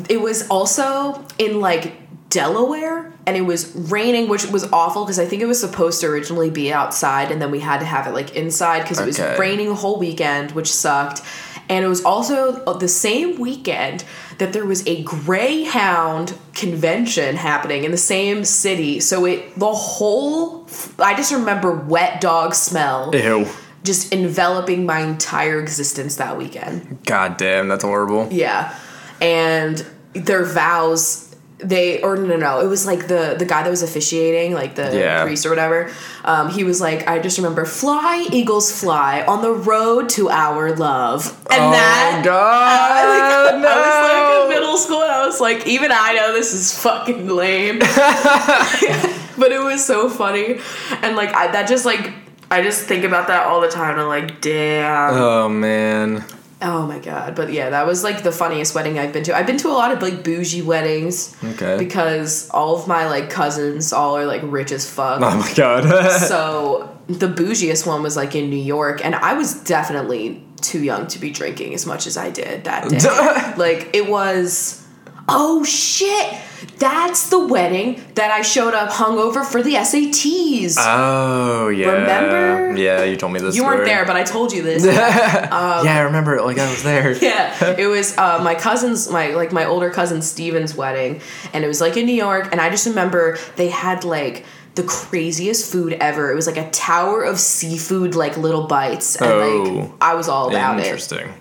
it 0.10 0.22
was 0.22 0.48
also 0.50 1.26
in 1.38 1.60
like 1.60 1.94
Delaware 2.30 3.14
and 3.28 3.36
it 3.36 3.42
was 3.42 3.76
raining, 3.76 4.30
which 4.30 4.46
was 4.48 4.64
awful 4.72 5.04
because 5.04 5.20
I 5.20 5.26
think 5.26 5.42
it 5.42 5.46
was 5.46 5.60
supposed 5.60 6.02
to 6.02 6.08
originally 6.08 6.50
be 6.50 6.72
outside 6.72 7.32
and 7.32 7.42
then 7.42 7.52
we 7.52 7.60
had 7.60 7.80
to 7.80 7.86
have 7.86 8.08
it 8.08 8.12
like 8.12 8.36
inside 8.36 8.84
because 8.84 9.00
it 9.00 9.06
was 9.06 9.20
raining 9.40 9.68
the 9.68 9.76
whole 9.76 10.00
weekend, 10.00 10.52
which 10.52 10.72
sucked. 10.72 11.22
And 11.68 11.84
it 11.84 11.88
was 11.88 12.06
also 12.06 12.64
the 12.76 12.88
same 12.88 13.40
weekend 13.40 14.06
that 14.38 14.54
there 14.54 14.66
was 14.66 14.86
a 14.88 15.04
Greyhound 15.04 16.38
convention 16.54 17.36
happening 17.36 17.84
in 17.84 17.92
the 17.92 17.98
same 17.98 18.44
city. 18.46 19.00
So 19.00 19.26
it, 19.26 19.58
the 19.58 19.74
whole, 19.74 20.68
I 21.00 21.16
just 21.16 21.32
remember 21.32 21.72
wet 21.72 22.22
dog 22.22 22.54
smell 22.54 23.16
Ew. 23.16 23.48
just 23.84 24.14
enveloping 24.14 24.86
my 24.86 25.00
entire 25.00 25.60
existence 25.60 26.18
that 26.18 26.38
weekend. 26.38 27.04
God 27.06 27.38
damn, 27.38 27.68
that's 27.68 27.84
horrible. 27.84 28.28
Yeah. 28.32 28.78
And 29.22 29.86
their 30.14 30.44
vows 30.44 31.25
they 31.60 32.02
or 32.02 32.18
no 32.18 32.26
no 32.26 32.36
no 32.36 32.60
it 32.60 32.68
was 32.68 32.86
like 32.86 33.08
the 33.08 33.36
the 33.40 33.46
guy 33.46 33.64
that 33.64 33.70
was 33.70 33.82
officiating 33.82 34.54
like 34.54 34.76
the 34.76 34.94
Yeah. 34.98 35.24
priest 35.24 35.46
or 35.46 35.50
whatever 35.50 35.90
um 36.26 36.50
he 36.50 36.66
was 36.66 36.82
like 36.82 37.08
i 37.08 37.18
just 37.18 37.38
remember 37.38 37.64
fly 37.64 38.28
eagles 38.32 38.78
fly 38.78 39.24
on 39.26 39.42
the 39.42 39.54
road 39.54 40.10
to 40.10 40.30
our 40.30 40.76
love 40.76 41.28
and 41.50 41.64
oh 41.64 41.72
that 41.72 42.22
god. 42.26 42.92
I, 42.92 43.52
like, 43.52 43.62
no. 43.62 43.70
I 43.70 43.78
was 43.80 44.10
like 44.12 44.44
in 44.44 44.50
middle 44.62 44.78
school 44.78 45.02
and 45.02 45.12
I 45.12 45.26
was 45.26 45.40
like, 45.40 45.66
even 45.66 45.92
I 45.94 46.14
know 46.14 46.34
this 46.34 46.54
is 46.54 46.78
fucking 46.78 47.28
lame. 47.30 47.80
but 49.40 49.52
it 49.52 49.62
was 49.64 49.86
so 49.86 50.10
funny. 50.10 50.60
And 51.02 51.16
like 51.16 51.34
I, 51.34 51.52
that 51.52 51.68
just 51.70 51.86
like 51.86 52.12
I 52.52 52.62
just 52.62 52.86
think 52.86 53.04
about 53.06 53.28
that 53.28 53.46
all 53.48 53.62
the 53.62 53.70
time 53.70 53.92
and 53.92 54.02
I'm 54.02 54.08
like, 54.08 54.42
damn. 54.42 55.14
Oh 55.14 55.48
man. 55.50 56.26
Oh 56.68 56.88
my 56.88 56.98
god! 56.98 57.36
But 57.36 57.54
yeah, 57.54 57.70
that 57.70 57.86
was 57.86 58.04
like 58.04 58.24
the 58.24 58.32
funniest 58.32 58.74
wedding 58.74 58.98
I've 58.98 59.14
been 59.14 59.24
to. 59.26 59.36
I've 59.38 59.46
been 59.46 59.58
to 59.58 59.68
a 59.68 59.78
lot 59.78 59.92
of 59.92 60.02
like 60.02 60.24
bougie 60.24 60.64
weddings 60.64 61.36
Okay. 61.44 61.78
because 61.78 62.50
all 62.50 62.76
of 62.76 62.88
my 62.88 63.08
like 63.08 63.30
cousins 63.30 63.94
all 63.94 64.18
are 64.18 64.26
like 64.26 64.42
rich 64.44 64.72
as 64.72 64.90
fuck. 64.90 65.22
Oh 65.22 65.38
my 65.38 65.54
god. 65.54 65.84
so 66.28 66.98
the 67.08 67.28
bougiest 67.28 67.86
one 67.86 68.02
was 68.02 68.16
like 68.18 68.34
in 68.36 68.50
New 68.50 68.56
York, 68.58 69.06
and 69.06 69.14
I 69.14 69.34
was 69.36 69.64
definitely 69.64 70.44
too 70.62 70.84
young 70.84 71.06
to 71.08 71.20
be 71.20 71.30
drinking 71.30 71.76
as 71.76 71.86
much 71.86 72.08
as 72.08 72.18
I 72.18 72.32
did 72.32 72.64
that 72.64 72.90
day. 72.90 73.54
like 73.58 73.96
it 73.96 74.10
was. 74.10 74.82
Oh 75.28 75.64
shit! 75.64 76.38
That's 76.78 77.30
the 77.30 77.40
wedding 77.48 78.02
that 78.16 78.32
I 78.32 78.42
showed 78.42 78.74
up 78.74 78.90
hungover 78.92 79.46
for 79.46 79.64
the 79.64 79.74
SATs. 79.76 80.76
Oh 80.78 81.70
yeah. 81.70 81.92
Remember? 81.92 82.78
Yeah, 82.80 83.04
you 83.04 83.16
told 83.16 83.34
me 83.34 83.40
this. 83.40 83.56
you 83.56 83.64
weren't 83.64 83.86
there, 83.86 84.06
but 84.06 84.16
I 84.16 84.24
told 84.24 84.52
you 84.52 84.62
this. 84.62 84.86
yeah, 84.86 85.48
I 85.52 86.02
remember 86.02 86.36
it. 86.36 86.44
Like 86.44 86.58
I 86.60 86.70
was 86.70 86.84
there. 86.84 87.12
yeah, 87.24 87.76
it 87.78 87.88
was 87.88 88.18
uh, 88.18 88.40
my 88.44 88.56
cousin's, 88.56 89.10
my 89.10 89.30
like 89.30 89.52
my 89.52 89.66
older 89.66 89.90
cousin 89.90 90.22
Steven's 90.22 90.76
wedding, 90.76 91.22
and 91.54 91.64
it 91.64 91.68
was 91.68 91.82
like 91.82 91.98
in 91.98 92.06
New 92.06 92.14
York, 92.16 92.50
and 92.52 92.60
I 92.62 92.70
just 92.70 92.86
remember 92.86 93.38
they 93.56 93.70
had 93.70 94.04
like 94.04 94.46
the 94.76 94.84
craziest 94.84 95.72
food 95.72 95.94
ever. 95.94 96.32
It 96.32 96.36
was 96.36 96.48
like 96.48 96.58
a 96.58 96.70
tower 96.72 97.24
of 97.24 97.40
seafood, 97.40 98.14
like 98.14 98.38
little 98.38 98.68
bites, 98.68 99.16
and 99.16 99.30
like 99.30 99.86
Oh. 99.86 99.96
I 100.02 100.16
was 100.16 100.28
all 100.28 100.50
about 100.50 100.80
it. 100.80 100.84
Interesting. 100.86 101.34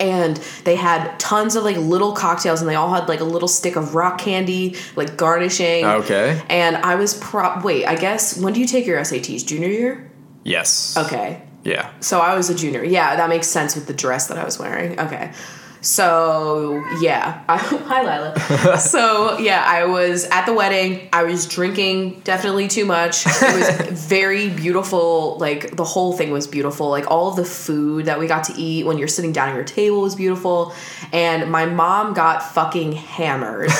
And 0.00 0.38
they 0.64 0.76
had 0.76 1.20
tons 1.20 1.56
of 1.56 1.64
like 1.64 1.76
little 1.76 2.12
cocktails, 2.12 2.60
and 2.60 2.68
they 2.68 2.74
all 2.74 2.92
had 2.92 3.08
like 3.08 3.20
a 3.20 3.24
little 3.24 3.48
stick 3.48 3.76
of 3.76 3.94
rock 3.94 4.18
candy, 4.18 4.76
like 4.96 5.16
garnishing. 5.16 5.84
Okay. 5.84 6.42
And 6.48 6.76
I 6.78 6.94
was 6.94 7.14
prop 7.14 7.62
Wait, 7.64 7.84
I 7.84 7.94
guess 7.94 8.38
when 8.38 8.54
do 8.54 8.60
you 8.60 8.66
take 8.66 8.86
your 8.86 8.98
SATs? 9.00 9.46
Junior 9.46 9.68
year? 9.68 10.10
Yes. 10.42 10.96
Okay. 10.96 11.42
Yeah. 11.64 11.92
So 12.00 12.20
I 12.20 12.34
was 12.34 12.48
a 12.48 12.54
junior. 12.54 12.82
Yeah, 12.82 13.16
that 13.16 13.28
makes 13.28 13.46
sense 13.46 13.74
with 13.74 13.86
the 13.86 13.92
dress 13.92 14.28
that 14.28 14.38
I 14.38 14.44
was 14.44 14.58
wearing. 14.58 14.98
Okay. 14.98 15.32
So 15.80 16.84
yeah, 17.00 17.42
I, 17.48 17.56
hi 17.58 18.02
Lila. 18.02 18.78
so 18.78 19.38
yeah, 19.38 19.64
I 19.66 19.86
was 19.86 20.24
at 20.26 20.46
the 20.46 20.52
wedding. 20.52 21.08
I 21.12 21.22
was 21.22 21.46
drinking 21.46 22.20
definitely 22.20 22.68
too 22.68 22.84
much. 22.84 23.26
It 23.26 23.80
was 23.88 24.08
very 24.08 24.50
beautiful. 24.50 25.38
Like 25.38 25.76
the 25.76 25.84
whole 25.84 26.12
thing 26.12 26.30
was 26.30 26.46
beautiful. 26.46 26.90
Like 26.90 27.10
all 27.10 27.28
of 27.28 27.36
the 27.36 27.44
food 27.44 28.06
that 28.06 28.18
we 28.18 28.26
got 28.26 28.44
to 28.44 28.54
eat 28.54 28.84
when 28.84 28.98
you're 28.98 29.08
sitting 29.08 29.32
down 29.32 29.48
at 29.48 29.54
your 29.54 29.64
table 29.64 30.02
was 30.02 30.14
beautiful. 30.14 30.74
And 31.12 31.50
my 31.50 31.66
mom 31.66 32.14
got 32.14 32.42
fucking 32.42 32.92
hammered. 32.92 33.70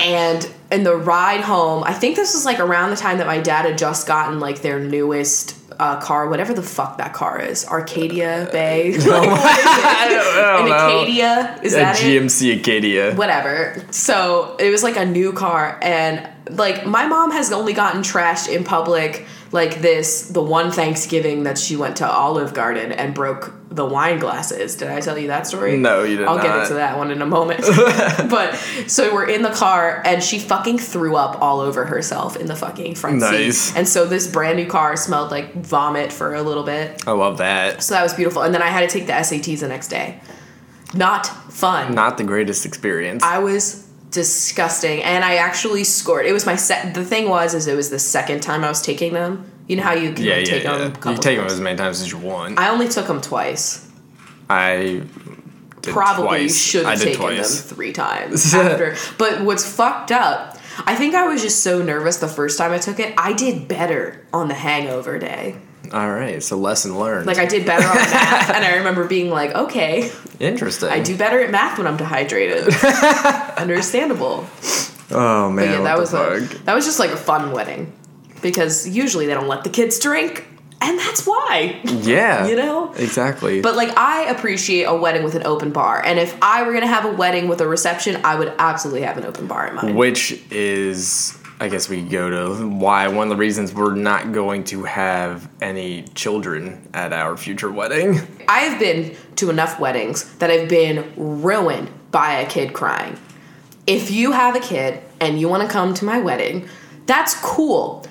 and 0.00 0.48
in 0.70 0.84
the 0.84 0.96
ride 0.96 1.40
home, 1.40 1.84
I 1.84 1.92
think 1.92 2.16
this 2.16 2.34
was 2.34 2.44
like 2.44 2.60
around 2.60 2.90
the 2.90 2.96
time 2.96 3.18
that 3.18 3.26
my 3.26 3.40
dad 3.40 3.66
had 3.66 3.76
just 3.76 4.06
gotten 4.06 4.40
like 4.40 4.62
their 4.62 4.78
newest 4.78 5.56
uh, 5.78 6.00
car, 6.00 6.28
whatever 6.28 6.54
the 6.54 6.62
fuck 6.62 6.98
that 6.98 7.12
car 7.12 7.40
is, 7.40 7.66
Arcadia 7.66 8.48
Bay. 8.52 8.92
like, 8.96 9.06
what 9.06 9.60
is 9.60 9.64
it? 9.64 9.84
I 9.84 10.08
don't 10.08 10.66
An. 10.66 10.72
Acadia? 10.72 11.60
Is 11.62 11.74
A 11.74 11.76
that 11.76 12.00
it? 12.00 12.04
GMC 12.22 12.60
Acadia. 12.60 13.14
Whatever. 13.14 13.82
So 13.90 14.56
it 14.58 14.70
was 14.70 14.82
like 14.82 14.96
a 14.96 15.04
new 15.04 15.32
car, 15.32 15.78
and 15.82 16.28
like 16.50 16.86
my 16.86 17.06
mom 17.06 17.30
has 17.30 17.52
only 17.52 17.72
gotten 17.72 18.02
trashed 18.02 18.48
in 18.54 18.64
public 18.64 19.26
like 19.52 19.80
this 19.80 20.28
the 20.28 20.42
one 20.42 20.70
Thanksgiving 20.70 21.42
that 21.44 21.58
she 21.58 21.76
went 21.76 21.96
to 21.98 22.10
Olive 22.10 22.54
Garden 22.54 22.90
and 22.90 23.14
broke 23.14 23.54
the 23.68 23.84
wine 23.84 24.18
glasses. 24.18 24.76
Did 24.76 24.88
I 24.88 25.00
tell 25.00 25.18
you 25.18 25.28
that 25.28 25.46
story? 25.46 25.76
No, 25.76 26.02
you 26.02 26.16
did 26.18 26.26
I'll 26.26 26.40
get 26.40 26.58
into 26.60 26.74
that 26.74 26.96
one 26.96 27.10
in 27.10 27.22
a 27.22 27.26
moment. 27.26 27.60
but 28.30 28.54
so 28.86 29.12
we're 29.14 29.28
in 29.28 29.42
the 29.42 29.50
car 29.50 30.02
and 30.04 30.22
she 30.22 30.38
fucking 30.38 30.78
threw 30.78 31.16
up 31.16 31.40
all 31.40 31.60
over 31.60 31.84
herself 31.84 32.36
in 32.36 32.46
the 32.46 32.56
fucking 32.56 32.94
front 32.94 33.18
Nice. 33.18 33.58
seat. 33.58 33.78
And 33.78 33.88
so 33.88 34.06
this 34.06 34.26
brand 34.26 34.56
new 34.58 34.66
car 34.66 34.96
smelled 34.96 35.30
like 35.30 35.54
vomit 35.54 36.12
for 36.12 36.34
a 36.34 36.42
little 36.42 36.64
bit. 36.64 37.06
I 37.06 37.12
love 37.12 37.38
that. 37.38 37.82
So 37.82 37.94
that 37.94 38.02
was 38.02 38.14
beautiful. 38.14 38.42
And 38.42 38.54
then 38.54 38.62
I 38.62 38.68
had 38.68 38.88
to 38.88 38.98
take 38.98 39.06
the 39.06 39.12
SATs 39.12 39.60
the 39.60 39.68
next 39.68 39.88
day. 39.88 40.20
Not 40.94 41.26
fun. 41.26 41.94
Not 41.94 42.18
the 42.18 42.24
greatest 42.24 42.66
experience. 42.66 43.22
I 43.22 43.38
was 43.38 43.86
disgusting, 44.12 45.02
and 45.02 45.24
I 45.24 45.36
actually 45.36 45.84
scored. 45.84 46.26
It 46.26 46.32
was 46.32 46.46
my 46.46 46.56
set. 46.56 46.94
The 46.94 47.04
thing 47.04 47.28
was, 47.28 47.54
is 47.54 47.66
it 47.66 47.74
was 47.74 47.90
the 47.90 47.98
second 47.98 48.42
time 48.42 48.62
I 48.62 48.68
was 48.68 48.82
taking 48.82 49.12
them. 49.12 49.50
You 49.66 49.76
know 49.76 49.82
how 49.82 49.94
you 49.94 50.12
can 50.12 50.24
yeah, 50.24 50.36
like, 50.36 50.46
yeah, 50.46 50.52
take 50.52 50.64
yeah. 50.64 50.78
them. 50.78 51.12
You 51.12 51.18
take 51.18 51.38
them 51.38 51.46
as 51.46 51.60
many 51.60 51.76
times 51.76 52.00
as 52.00 52.12
you 52.12 52.18
want. 52.18 52.58
I 52.58 52.68
only 52.68 52.88
took 52.88 53.06
them 53.06 53.20
twice. 53.20 53.88
I 54.48 55.02
Probably 55.82 56.48
should 56.48 56.86
have 56.86 57.00
taken 57.00 57.20
twice. 57.20 57.62
them 57.62 57.76
three 57.76 57.92
times 57.92 58.54
after. 58.54 58.96
But 59.18 59.42
what's 59.42 59.66
fucked 59.68 60.12
up? 60.12 60.58
I 60.86 60.94
think 60.94 61.14
I 61.14 61.26
was 61.26 61.42
just 61.42 61.62
so 61.62 61.82
nervous 61.82 62.18
the 62.18 62.28
first 62.28 62.58
time 62.58 62.72
I 62.72 62.78
took 62.78 63.00
it. 63.00 63.14
I 63.18 63.32
did 63.32 63.68
better 63.68 64.26
on 64.32 64.48
the 64.48 64.54
hangover 64.54 65.18
day. 65.18 65.56
All 65.92 66.10
right, 66.10 66.42
so 66.42 66.56
lesson 66.56 66.98
learned. 66.98 67.26
Like 67.26 67.38
I 67.38 67.46
did 67.46 67.66
better 67.66 67.86
on 67.86 67.94
math, 67.96 68.50
and 68.50 68.64
I 68.64 68.76
remember 68.76 69.06
being 69.06 69.30
like, 69.30 69.54
okay, 69.54 70.10
Interesting. 70.40 70.88
I 70.88 71.00
do 71.00 71.16
better 71.16 71.40
at 71.40 71.50
math 71.50 71.78
when 71.78 71.86
I'm 71.86 71.96
dehydrated. 71.96 72.72
Understandable. 73.58 74.46
Oh 75.10 75.50
man, 75.50 75.70
yeah, 75.70 75.82
that 75.82 75.98
was 75.98 76.14
a, 76.14 76.40
that 76.64 76.74
was 76.74 76.84
just 76.84 76.98
like 76.98 77.10
a 77.10 77.16
fun 77.16 77.52
wedding 77.52 77.92
because 78.40 78.88
usually 78.88 79.26
they 79.26 79.34
don't 79.34 79.48
let 79.48 79.64
the 79.64 79.70
kids 79.70 79.98
drink, 79.98 80.46
and 80.80 80.98
that's 80.98 81.26
why. 81.26 81.80
Yeah, 81.84 82.46
You 82.48 82.56
know? 82.56 82.92
exactly. 82.94 83.60
But 83.60 83.76
like 83.76 83.96
I 83.98 84.22
appreciate 84.30 84.84
a 84.84 84.94
wedding 84.94 85.22
with 85.24 85.34
an 85.34 85.42
open 85.44 85.70
bar, 85.72 86.02
and 86.04 86.18
if 86.18 86.36
I 86.40 86.62
were 86.62 86.72
gonna 86.72 86.86
have 86.86 87.04
a 87.04 87.12
wedding 87.12 87.48
with 87.48 87.60
a 87.60 87.66
reception, 87.68 88.20
I 88.24 88.36
would 88.36 88.52
absolutely 88.58 89.02
have 89.02 89.18
an 89.18 89.24
open 89.24 89.46
bar 89.46 89.66
in 89.68 89.74
mine. 89.74 89.94
which 89.94 90.40
is, 90.50 91.38
I 91.62 91.68
guess 91.68 91.88
we 91.88 92.02
go 92.02 92.28
to 92.28 92.68
why 92.68 93.06
one 93.06 93.28
of 93.28 93.30
the 93.30 93.36
reasons 93.36 93.72
we're 93.72 93.94
not 93.94 94.32
going 94.32 94.64
to 94.64 94.82
have 94.82 95.48
any 95.60 96.02
children 96.16 96.88
at 96.92 97.12
our 97.12 97.36
future 97.36 97.70
wedding. 97.70 98.18
I 98.48 98.62
have 98.62 98.80
been 98.80 99.14
to 99.36 99.48
enough 99.48 99.78
weddings 99.78 100.38
that 100.38 100.50
I've 100.50 100.68
been 100.68 101.12
ruined 101.16 101.88
by 102.10 102.40
a 102.40 102.46
kid 102.48 102.72
crying. 102.72 103.16
If 103.86 104.10
you 104.10 104.32
have 104.32 104.56
a 104.56 104.58
kid 104.58 105.04
and 105.20 105.38
you 105.38 105.48
want 105.48 105.62
to 105.62 105.72
come 105.72 105.94
to 105.94 106.04
my 106.04 106.18
wedding, 106.18 106.68
that's 107.06 107.40
cool. 107.40 108.04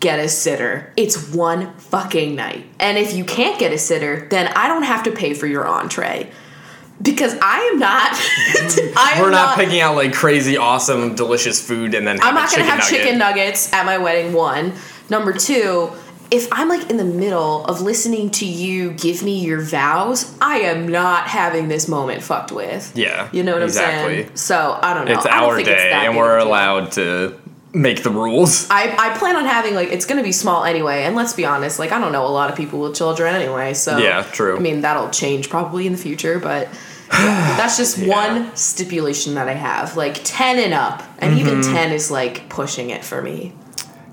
Get 0.00 0.18
a 0.18 0.26
sitter. 0.26 0.90
It's 0.96 1.34
one 1.34 1.76
fucking 1.76 2.34
night. 2.34 2.64
And 2.80 2.96
if 2.96 3.12
you 3.12 3.26
can't 3.26 3.60
get 3.60 3.70
a 3.70 3.76
sitter, 3.76 4.28
then 4.30 4.50
I 4.56 4.66
don't 4.66 4.84
have 4.84 5.02
to 5.02 5.10
pay 5.10 5.34
for 5.34 5.46
your 5.46 5.68
entree. 5.68 6.30
Because 7.02 7.36
I 7.42 7.58
am 7.72 7.78
not. 7.78 8.12
I 8.96 9.12
am 9.16 9.22
We're 9.22 9.30
not, 9.30 9.58
picking 9.58 9.80
out 9.80 9.96
like 9.96 10.12
crazy, 10.14 10.56
awesome, 10.56 11.14
delicious 11.14 11.64
food 11.66 11.94
and 11.94 12.06
then 12.06 12.20
I'm 12.22 12.34
not 12.34 12.50
gonna 12.50 12.64
have 12.64 12.78
nugget. 12.78 12.90
chicken 12.90 13.18
nuggets 13.18 13.72
at 13.72 13.84
my 13.84 13.98
wedding. 13.98 14.32
One, 14.32 14.72
number 15.10 15.32
two. 15.32 15.90
If 16.30 16.48
I'm 16.50 16.68
like 16.68 16.90
in 16.90 16.96
the 16.96 17.04
middle 17.04 17.64
of 17.66 17.80
listening 17.82 18.30
to 18.30 18.46
you 18.46 18.92
give 18.92 19.22
me 19.22 19.44
your 19.44 19.60
vows, 19.60 20.34
I 20.40 20.60
am 20.60 20.88
not 20.88 21.28
having 21.28 21.68
this 21.68 21.86
moment 21.86 22.22
fucked 22.22 22.50
with. 22.50 22.90
Yeah, 22.96 23.28
you 23.30 23.42
know 23.44 23.52
what 23.52 23.62
I'm 23.62 23.68
saying. 23.68 24.34
So 24.34 24.76
I 24.82 24.94
don't 24.94 25.04
know. 25.06 25.12
It's 25.12 25.26
I 25.26 25.44
our 25.44 25.54
think 25.54 25.68
day, 25.68 25.92
and 25.92 26.16
we're 26.16 26.38
allowed 26.38 26.92
to 26.92 27.38
make 27.74 28.02
the 28.04 28.10
rules. 28.10 28.68
I, 28.70 28.94
I 28.96 29.18
plan 29.18 29.36
on 29.36 29.44
having 29.44 29.74
like 29.74 29.88
it's 29.90 30.06
gonna 30.06 30.22
be 30.22 30.32
small 30.32 30.64
anyway, 30.64 31.02
and 31.04 31.14
let's 31.16 31.32
be 31.32 31.44
honest, 31.44 31.78
like 31.78 31.92
I 31.92 31.98
don't 32.00 32.12
know 32.12 32.24
a 32.26 32.28
lot 32.28 32.50
of 32.50 32.56
people 32.56 32.80
with 32.80 32.94
children 32.94 33.34
anyway, 33.34 33.74
so 33.74 33.98
Yeah, 33.98 34.22
true. 34.22 34.56
I 34.56 34.60
mean 34.60 34.80
that'll 34.82 35.10
change 35.10 35.50
probably 35.50 35.86
in 35.86 35.92
the 35.92 35.98
future, 35.98 36.38
but 36.38 36.68
yeah, 37.12 37.56
that's 37.58 37.76
just 37.76 37.98
Yeah. 37.98 38.14
one 38.14 38.56
stipulation 38.56 39.34
that 39.34 39.48
I 39.48 39.54
have. 39.54 39.96
Like 39.96 40.20
ten 40.24 40.58
and 40.58 40.72
up, 40.72 41.02
and 41.18 41.38
even 41.38 41.60
Mm-hmm. 41.60 41.72
ten 41.74 41.92
is 41.92 42.10
like 42.10 42.48
pushing 42.48 42.90
it 42.90 43.04
for 43.04 43.20
me. 43.20 43.52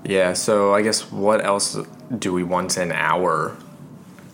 Yeah. 0.04 0.32
So 0.32 0.74
I 0.74 0.82
guess 0.82 1.10
what 1.12 1.44
else 1.44 1.76
do 2.18 2.32
we 2.32 2.42
want 2.42 2.76
in 2.76 2.90
our 2.92 3.56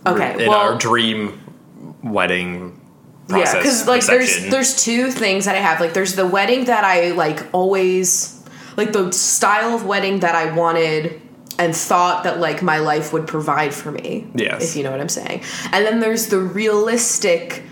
Okay, 0.06 0.44
in 0.44 0.48
well, 0.48 0.58
our 0.72 0.78
dream 0.78 1.38
wedding 2.02 2.80
process? 3.28 3.52
Yeah, 3.54 3.60
because 3.60 3.86
like 3.86 4.06
there's 4.06 4.48
there's 4.48 4.82
two 4.82 5.10
things 5.10 5.44
that 5.44 5.54
I 5.54 5.58
have. 5.58 5.80
Like 5.80 5.92
there's 5.92 6.14
the 6.14 6.26
wedding 6.26 6.64
that 6.64 6.84
I 6.84 7.10
like 7.10 7.44
always 7.52 8.37
like 8.78 8.92
the 8.92 9.12
style 9.12 9.74
of 9.74 9.84
wedding 9.84 10.20
that 10.20 10.34
I 10.34 10.52
wanted 10.52 11.20
and 11.58 11.74
thought 11.74 12.22
that 12.24 12.38
like 12.38 12.62
my 12.62 12.78
life 12.78 13.12
would 13.12 13.26
provide 13.26 13.74
for 13.74 13.90
me. 13.90 14.26
Yes. 14.34 14.62
If 14.70 14.76
you 14.76 14.84
know 14.84 14.92
what 14.92 15.00
I'm 15.00 15.08
saying. 15.08 15.42
And 15.72 15.84
then 15.84 15.98
there's 16.00 16.28
the 16.28 16.38
realistic 16.38 17.64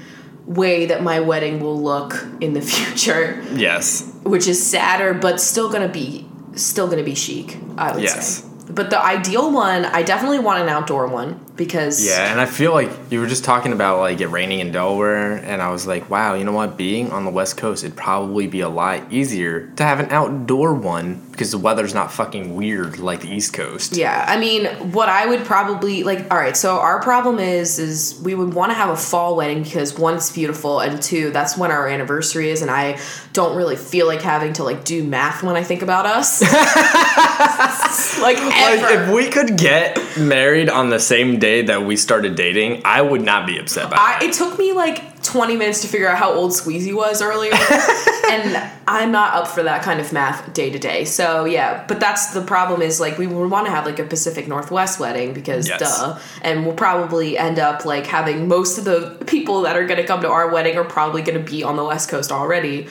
way 0.45 0.87
that 0.87 1.03
my 1.03 1.21
wedding 1.21 1.61
will 1.61 1.81
look 1.81 2.27
in 2.41 2.53
the 2.53 2.61
future, 2.73 3.43
yes. 3.55 4.13
which 4.25 4.47
is 4.49 4.65
sadder 4.65 5.15
but 5.15 5.41
still 5.41 5.71
gonna 5.71 5.89
be 5.89 6.27
still 6.57 6.89
gonna 6.89 7.05
be 7.05 7.15
chic, 7.15 7.57
I 7.79 7.93
would 7.93 8.03
Yes. 8.03 8.43
say. 8.43 8.49
But 8.73 8.91
the 8.91 9.01
ideal 9.03 9.53
one, 9.53 9.85
I 9.85 10.03
definitely 10.03 10.41
want 10.41 10.61
an 10.63 10.69
outdoor 10.69 11.07
one 11.07 11.41
because 11.57 12.07
Yeah, 12.07 12.31
and 12.31 12.41
I 12.41 12.47
feel 12.47 12.73
like 12.73 12.91
you 13.11 13.21
were 13.21 13.27
just 13.27 13.45
talking 13.45 13.73
about 13.73 14.01
like 14.01 14.21
it 14.21 14.29
raining 14.29 14.61
in 14.61 14.73
Delaware, 14.73 15.33
and 15.33 15.61
I 15.63 15.71
was 15.71 15.87
like, 15.87 16.09
wow, 16.11 16.35
you 16.35 16.45
know 16.45 16.53
what? 16.53 16.77
Being 16.77 17.11
on 17.11 17.25
the 17.25 17.31
West 17.31 17.57
Coast, 17.57 17.85
it'd 17.85 17.97
probably 17.97 18.47
be 18.47 18.61
a 18.61 18.69
lot 18.69 19.13
easier 19.13 19.69
to 19.77 19.83
have 19.83 20.01
an 20.01 20.11
outdoor 20.11 20.75
one 20.75 21.23
because 21.31 21.51
the 21.51 21.59
weather's 21.59 21.93
not 21.93 22.13
fucking 22.13 22.55
weird 22.55 22.99
like 22.99 23.21
the 23.21 23.29
East 23.29 23.53
Coast. 23.53 23.97
Yeah, 23.97 24.25
I 24.27 24.39
mean, 24.39 24.67
what 24.93 25.09
I 25.09 25.27
would 25.27 25.45
probably 25.45 26.03
like. 26.03 26.31
All 26.31 26.39
right, 26.39 26.57
so 26.57 26.79
our 26.79 27.01
problem 27.03 27.39
is, 27.39 27.79
is 27.79 28.21
we 28.23 28.35
would 28.35 28.55
want 28.55 28.71
to 28.71 28.75
have 28.75 28.91
a 28.91 28.97
fall 28.97 29.37
wedding 29.37 29.63
because 29.63 29.99
one, 29.99 30.15
it's 30.15 30.33
beautiful, 30.33 30.81
and 30.81 31.03
two, 31.03 31.31
that's 31.31 31.57
when 31.57 31.71
our 31.71 31.89
anniversary 31.89 32.51
is, 32.51 32.63
and 32.63 32.71
I 32.71 32.99
don't 33.33 33.57
really 33.57 33.77
feel 33.77 34.07
like 34.07 34.23
having 34.23 34.53
to 34.55 34.65
like 34.65 34.85
do 34.85 35.05
math 35.05 35.43
when 35.43 35.57
I 35.57 35.63
think 35.63 35.83
about 35.83 36.07
us. 36.07 36.43
like 38.21 38.37
Like, 38.37 38.81
if 38.83 39.09
we 39.15 39.29
could 39.29 39.57
get 39.57 39.99
married 40.19 40.69
on 40.69 40.91
the 40.91 40.99
same 40.99 41.39
day 41.39 41.46
that 41.63 41.85
we 41.85 41.97
started 41.97 42.35
dating, 42.35 42.83
I 42.85 43.03
would 43.03 43.23
not 43.23 43.47
be 43.47 43.59
upset 43.59 43.91
by 43.91 43.97
I, 43.97 44.19
that. 44.19 44.23
it 44.23 44.33
took 44.33 44.59
me 44.59 44.73
like 44.73 45.23
20 45.23 45.57
minutes 45.57 45.81
to 45.83 45.89
figure 45.89 46.09
out 46.09 46.19
how 46.19 46.33
old 46.33 46.53
Squeezy 46.53 46.95
was 46.95 47.21
earlier. 47.23 47.53
and 48.31 48.71
I'm 48.87 49.11
not 49.13 49.35
up 49.35 49.49
for 49.49 49.63
that 49.63 49.83
kind 49.83 50.01
of 50.01 50.13
math 50.13 50.53
day 50.53 50.71
to 50.71 50.79
day. 50.79 51.05
So, 51.05 51.45
yeah, 51.45 51.85
but 51.89 51.99
that's 52.01 52.33
the 52.33 52.43
problem 52.43 52.83
is 52.83 53.01
like 53.01 53.19
we 53.19 53.27
would 53.27 53.51
want 53.51 53.67
to 53.67 53.73
have 53.73 53.87
like 53.87 53.99
a 53.99 54.05
Pacific 54.05 54.47
Northwest 54.49 55.01
wedding 55.01 55.33
because 55.35 55.69
Yes. 55.69 55.81
duh. 55.81 56.19
And 56.43 56.65
we'll 56.67 56.77
probably 56.77 57.37
end 57.39 57.59
up 57.59 57.85
like 57.85 58.07
having 58.07 58.49
most 58.49 58.79
of 58.79 58.85
the 58.85 59.17
people 59.27 59.63
that 59.63 59.77
are 59.77 59.87
going 59.87 60.01
to 60.01 60.07
come 60.07 60.21
to 60.23 60.29
our 60.31 60.51
wedding 60.51 60.77
are 60.77 60.85
probably 60.85 61.23
going 61.23 61.43
to 61.43 61.51
be 61.51 61.63
on 61.63 61.77
the 61.77 61.85
West 61.85 62.09
Coast 62.09 62.31
already. 62.31 62.89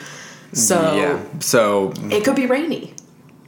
So 0.52 0.96
yeah. 0.96 1.40
So 1.40 1.92
it 2.10 2.24
could 2.24 2.36
be 2.36 2.46
rainy. 2.46 2.94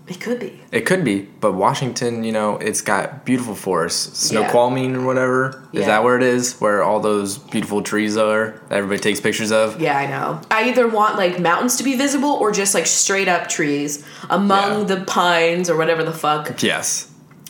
It 0.08 0.20
could 0.20 0.40
be. 0.40 0.58
it 0.72 0.86
could 0.86 1.04
be, 1.04 1.28
but 1.40 1.52
Washington, 1.52 2.24
you 2.24 2.32
know, 2.32 2.56
it's 2.56 2.80
got 2.80 3.24
beautiful 3.26 3.54
forests. 3.54 4.18
Snoqualmie 4.28 4.94
or 4.94 5.02
whatever. 5.04 5.62
Is 5.72 5.80
Yeah. 5.80 5.86
that 5.88 6.04
where 6.04 6.16
it 6.16 6.22
is? 6.22 6.54
Where 6.60 6.82
all 6.82 6.98
those 7.00 7.36
beautiful 7.36 7.82
trees 7.82 8.16
are 8.16 8.54
that 8.68 8.76
everybody 8.78 9.00
takes 9.00 9.20
pictures 9.20 9.52
of? 9.52 9.80
Yeah, 9.80 9.98
I 9.98 10.06
know. 10.06 10.40
I 10.50 10.68
either 10.70 10.88
want 10.88 11.16
like 11.18 11.38
mountains 11.38 11.76
to 11.76 11.84
be 11.84 11.94
visible 11.96 12.30
or 12.30 12.52
just 12.52 12.74
like 12.74 12.86
straight 12.86 13.28
up 13.28 13.48
trees 13.48 14.02
among 14.30 14.80
Yeah. 14.88 14.94
the 14.96 15.00
pines 15.04 15.68
or 15.68 15.76
whatever 15.76 16.02
the 16.02 16.12
fuck. 16.12 16.62
Yes. 16.62 17.08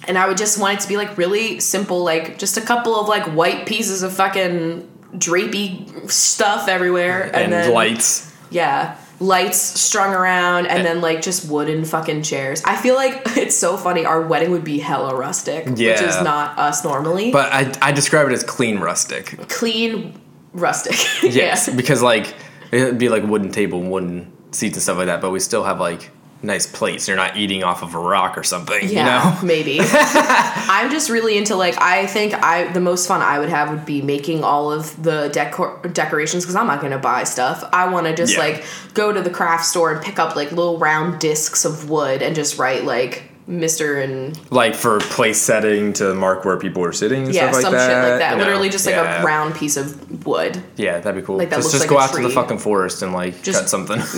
And 0.08 0.16
I 0.18 0.26
would 0.26 0.36
just 0.38 0.58
want 0.58 0.74
it 0.78 0.80
to 0.80 0.88
be 0.88 0.96
like 0.96 1.16
really 1.16 1.60
simple, 1.60 2.02
like 2.02 2.38
just 2.38 2.56
a 2.56 2.60
couple 2.60 2.98
of 2.98 3.08
like 3.08 3.24
white 3.36 3.66
pieces 3.66 4.02
of 4.02 4.12
fucking 4.12 4.88
drapey 5.16 6.10
stuff 6.10 6.68
everywhere, 6.68 7.22
and, 7.32 7.36
And, 7.36 7.52
then 7.52 7.72
lights. 7.72 8.32
yeah, 8.50 8.94
lights 9.20 9.58
strung 9.58 10.14
around, 10.14 10.66
and 10.66 10.80
eh. 10.80 10.82
then 10.82 11.00
like 11.00 11.22
just 11.22 11.50
wooden 11.50 11.84
fucking 11.84 12.22
chairs. 12.22 12.62
I 12.64 12.76
feel 12.76 12.94
like 12.94 13.22
it's 13.36 13.56
so 13.56 13.76
funny. 13.76 14.04
Our 14.04 14.22
wedding 14.22 14.50
would 14.50 14.64
be 14.64 14.78
hella 14.78 15.14
rustic, 15.14 15.66
which 15.66 15.80
is 15.80 16.22
not 16.22 16.58
us 16.58 16.84
normally. 16.84 17.30
But 17.30 17.52
I, 17.52 17.88
I 17.88 17.92
describe 17.92 18.26
it 18.28 18.32
as 18.32 18.44
clean 18.44 18.78
rustic. 18.78 19.48
clean 19.48 20.20
rustic. 20.52 20.96
Yes, 21.22 21.68
yeah. 21.68 21.76
because 21.76 22.02
like 22.02 22.34
it'd 22.70 22.98
be 22.98 23.08
like 23.08 23.22
wooden 23.24 23.50
table, 23.50 23.80
and 23.80 23.90
wooden 23.90 24.32
seats 24.52 24.76
and 24.76 24.82
stuff 24.82 24.98
like 24.98 25.06
that. 25.06 25.20
But 25.20 25.30
we 25.30 25.40
still 25.40 25.64
have 25.64 25.80
like 25.80 26.10
nice 26.42 26.66
plates. 26.66 27.08
You're 27.08 27.16
not 27.16 27.36
eating 27.36 27.64
off 27.64 27.82
of 27.82 27.94
a 27.94 27.98
rock 27.98 28.38
or 28.38 28.42
something. 28.44 28.88
Yeah, 28.88 28.88
You 28.88 29.34
know. 29.34 29.46
maybe. 29.46 29.78
I'm 29.82 30.90
just 30.90 31.10
really 31.10 31.36
into 31.36 31.56
like 31.56 31.80
I 31.80 32.06
think 32.06 32.34
I 32.34 32.70
the 32.72 32.80
most 32.80 33.06
fun 33.08 33.22
I 33.22 33.38
would 33.38 33.48
have 33.48 33.70
would 33.70 33.84
be 33.84 34.02
making 34.02 34.44
all 34.44 34.70
of 34.72 35.00
the 35.02 35.28
decor 35.28 35.80
decorations 35.92 36.44
because 36.44 36.56
I'm 36.56 36.66
not 36.66 36.80
gonna 36.80 36.98
buy 36.98 37.24
stuff. 37.24 37.68
I 37.72 37.88
want 37.88 38.06
to 38.06 38.14
just 38.14 38.34
Yeah. 38.34 38.40
like 38.40 38.64
go 38.94 39.12
to 39.12 39.20
the 39.20 39.30
craft 39.30 39.64
store 39.66 39.92
and 39.92 40.02
pick 40.04 40.18
up 40.18 40.36
like 40.36 40.50
little 40.50 40.78
round 40.78 41.18
discs 41.20 41.64
of 41.64 41.90
wood 41.90 42.22
and 42.22 42.34
just 42.36 42.58
write 42.58 42.84
like 42.84 43.27
Mister 43.48 43.98
and 44.00 44.38
Like 44.52 44.74
for 44.74 45.00
place 45.00 45.40
setting 45.40 45.94
to 45.94 46.14
mark 46.14 46.44
where 46.44 46.58
people 46.58 46.84
are 46.84 46.92
sitting 46.92 47.24
and 47.24 47.34
yeah 47.34 47.44
stuff 47.50 47.54
like 47.54 47.62
some 47.62 47.72
that. 47.72 47.86
shit 47.88 48.10
like 48.10 48.18
that. 48.20 48.30
you 48.32 48.36
know? 48.36 48.44
Literally 48.44 48.68
just 48.68 48.84
like 48.86 48.94
Yeah. 48.94 49.22
a 49.22 49.24
round 49.24 49.54
piece 49.54 49.76
of 49.78 50.26
wood. 50.26 50.62
Yeah, 50.76 51.00
that'd 51.00 51.20
be 51.20 51.26
cool. 51.26 51.38
like 51.38 51.48
that 51.50 51.56
just 51.56 51.68
looks 51.68 51.72
just 51.72 51.84
like 51.84 51.90
go 51.90 51.98
out 51.98 52.14
to 52.14 52.22
the 52.22 52.28
fucking 52.30 52.58
forest 52.58 53.02
and 53.02 53.12
like 53.14 53.42
Just- 53.42 53.60
cut 53.60 53.68
something. 53.70 53.98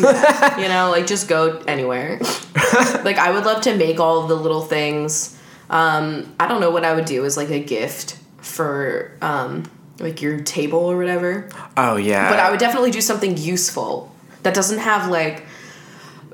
you 0.61 0.69
know, 0.69 0.89
like 0.91 1.07
just 1.07 1.29
go 1.29 1.63
anywhere. 1.69 2.19
like 3.05 3.19
I 3.19 3.31
would 3.31 3.45
love 3.45 3.63
to 3.63 3.77
make 3.77 4.01
all 4.01 4.23
of 4.23 4.29
the 4.29 4.37
little 4.37 4.63
things. 4.63 5.39
Um, 5.71 6.35
I 6.41 6.49
don't 6.49 6.61
know 6.61 6.71
what 6.73 6.85
I 6.85 6.93
would 6.95 7.05
do 7.05 7.25
as 7.25 7.37
like 7.37 7.51
a 7.51 7.61
gift 7.61 8.19
for 8.39 9.13
um, 9.23 9.63
like 10.01 10.21
your 10.21 10.41
table 10.41 10.81
or 10.81 10.97
whatever. 10.97 11.49
oh 11.77 11.95
yeah. 11.97 12.29
But 12.31 12.41
I 12.41 12.51
would 12.51 12.59
definitely 12.59 12.91
do 12.91 13.01
something 13.01 13.37
useful 13.37 14.13
that 14.43 14.55
doesn't 14.55 14.79
have 14.81 15.09
like 15.09 15.45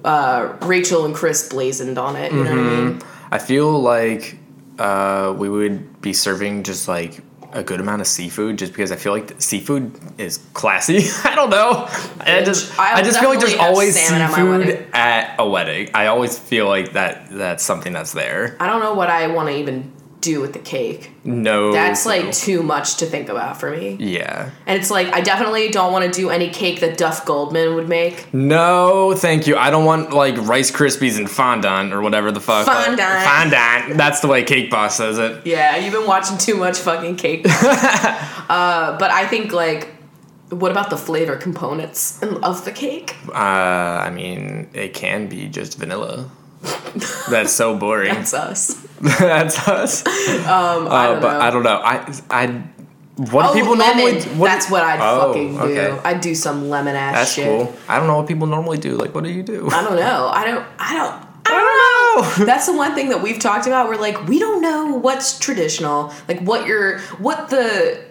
uh, 0.07 0.57
Rachel 0.62 1.05
and 1.05 1.14
Chris 1.14 1.49
blazoned 1.49 1.99
on 1.99 2.16
it. 2.16 2.33
You 2.33 2.45
know 2.45 2.51
what 2.51 2.59
I 2.59 2.81
mean? 2.81 3.03
I 3.31 3.38
feel 3.38 3.79
like 3.81 4.38
uh, 4.79 5.35
we 5.37 5.49
would 5.49 6.01
be 6.01 6.12
serving 6.12 6.62
just 6.62 6.87
like 6.88 7.21
a 7.53 7.62
good 7.62 7.81
amount 7.81 8.03
of 8.03 8.07
seafood, 8.07 8.59
just 8.59 8.73
because 8.73 8.92
I 8.92 8.97
feel 8.97 9.12
like 9.12 9.40
seafood 9.40 9.99
is 10.19 10.38
classy. 10.53 10.99
I 11.25 11.35
don't 11.35 11.51
know. 11.51 11.88
I 12.21 12.42
just, 12.45 12.79
I 12.79 12.95
I 12.99 13.03
just 13.03 13.19
feel 13.19 13.31
like 13.31 13.40
there's 13.40 13.55
always 13.55 13.99
salmon 13.99 14.23
at 14.23 14.35
seafood 14.35 14.88
at 14.92 15.37
a 15.38 15.49
wedding. 15.49 15.90
I 15.95 16.07
always 16.07 16.38
feel 16.38 16.69
like 16.69 16.92
that 16.92 17.31
that's 17.31 17.64
something 17.64 17.92
that's 17.92 18.12
there. 18.12 18.57
I 18.61 18.66
don't 18.66 18.81
know 18.81 18.95
what 18.95 19.11
I 19.11 19.27
want 19.29 19.49
to 19.49 19.57
even 19.57 19.92
do 20.20 20.40
with 20.40 20.52
the 20.52 20.59
cake. 20.59 21.11
No, 21.24 21.72
That's 21.72 22.02
clue. 22.02 22.20
like 22.22 22.33
too 22.33 22.62
much 22.62 22.96
to 22.96 23.07
think 23.07 23.29
about 23.29 23.61
for 23.61 23.70
me. 23.70 23.96
yeah. 24.00 24.50
And 24.66 24.81
it's 24.81 24.90
like 24.90 25.09
I 25.12 25.20
definitely 25.20 25.68
don't 25.68 25.92
want 25.92 26.05
to 26.05 26.20
do 26.20 26.31
any 26.31 26.48
cake 26.50 26.81
that 26.81 26.96
Duff 26.98 27.24
Goldman 27.24 27.74
would 27.74 27.88
make. 27.88 28.33
No, 28.35 29.14
thank 29.14 29.46
you. 29.46 29.57
I 29.57 29.70
don't 29.70 29.85
want 29.85 30.12
like 30.12 30.37
Rice 30.38 30.70
Krispies 30.70 31.18
and 31.18 31.31
fondant 31.31 31.92
or 31.92 32.00
whatever 32.00 32.33
the 32.33 32.40
fuck. 32.40 32.66
Fondant. 32.66 32.98
Fondant. 33.24 33.96
That's 33.96 34.20
the 34.20 34.29
way 34.29 34.42
Cake 34.42 34.70
Boss 34.70 34.96
says 34.96 35.18
it. 35.18 35.46
Yeah, 35.46 35.76
you've 35.76 35.92
been 35.92 36.07
watching 36.07 36.38
too 36.38 36.57
much 36.57 36.79
fucking 36.79 37.16
cake. 37.16 37.44
uh, 37.50 38.98
but 38.98 39.11
I 39.11 39.26
think 39.29 39.52
like, 39.52 39.94
what 40.50 40.70
about 40.70 40.90
the 40.90 40.96
flavor 40.96 41.37
components 41.37 42.22
of 42.22 42.64
the 42.64 42.72
cake? 42.72 43.14
Uh, 43.29 43.33
I 43.33 44.11
mean, 44.11 44.68
it 44.72 44.94
can 44.94 45.29
be 45.29 45.48
just 45.48 45.79
vanilla. 45.79 46.31
That's 47.31 47.52
so 47.52 47.76
boring. 47.76 48.12
That's 48.14 48.35
us. 48.35 48.74
That's 49.00 49.68
us. 49.68 50.07
Um, 50.07 50.88
I 50.88 51.07
Uh, 51.09 51.12
don't 51.12 51.20
but 51.22 51.33
know. 51.33 51.40
I 51.40 51.50
don't 51.50 51.62
know. 51.62 51.81
I 51.85 52.14
I 52.31 52.46
what 53.33 53.46
oh, 53.46 53.55
do 53.55 53.61
people 53.61 53.76
lemon. 53.76 53.96
normally? 53.98 54.22
What 54.38 54.46
That's 54.48 54.70
what 54.70 54.83
I'd 54.83 55.00
Oh, 55.00 55.29
fucking 55.29 55.55
do. 55.55 55.61
okay. 55.62 56.00
I'd 56.05 56.20
do 56.20 56.35
some 56.35 56.68
lemon 56.68 56.96
ass 56.96 57.14
That's 57.14 57.33
shit. 57.33 57.46
cool. 57.46 57.74
I 57.88 57.98
don't 57.98 58.07
know 58.09 58.16
what 58.18 58.26
people 58.29 58.46
normally 58.46 58.79
do. 58.79 58.96
Like, 58.96 59.14
what 59.14 59.24
do 59.24 59.31
you 59.31 59.42
do? 59.42 59.68
I 59.70 59.83
don't 59.83 59.96
know. 59.96 60.29
I 60.33 60.44
don't. 60.44 60.66
I 60.79 60.94
don't. 60.94 61.26
I 61.48 61.52
don't 61.52 62.38
know. 62.38 62.44
That's 62.46 62.66
the 62.66 62.76
one 62.76 62.94
thing 62.94 63.09
that 63.11 63.22
we've 63.22 63.38
talked 63.38 63.66
about. 63.66 63.88
We're 63.88 63.96
like, 64.00 64.26
we 64.26 64.38
don't 64.38 64.61
know 64.61 64.94
what's 64.96 65.38
traditional, 65.38 66.12
like 66.29 66.40
what 66.40 66.66
you're, 66.66 66.98
what 67.18 67.50
the, 67.50 68.05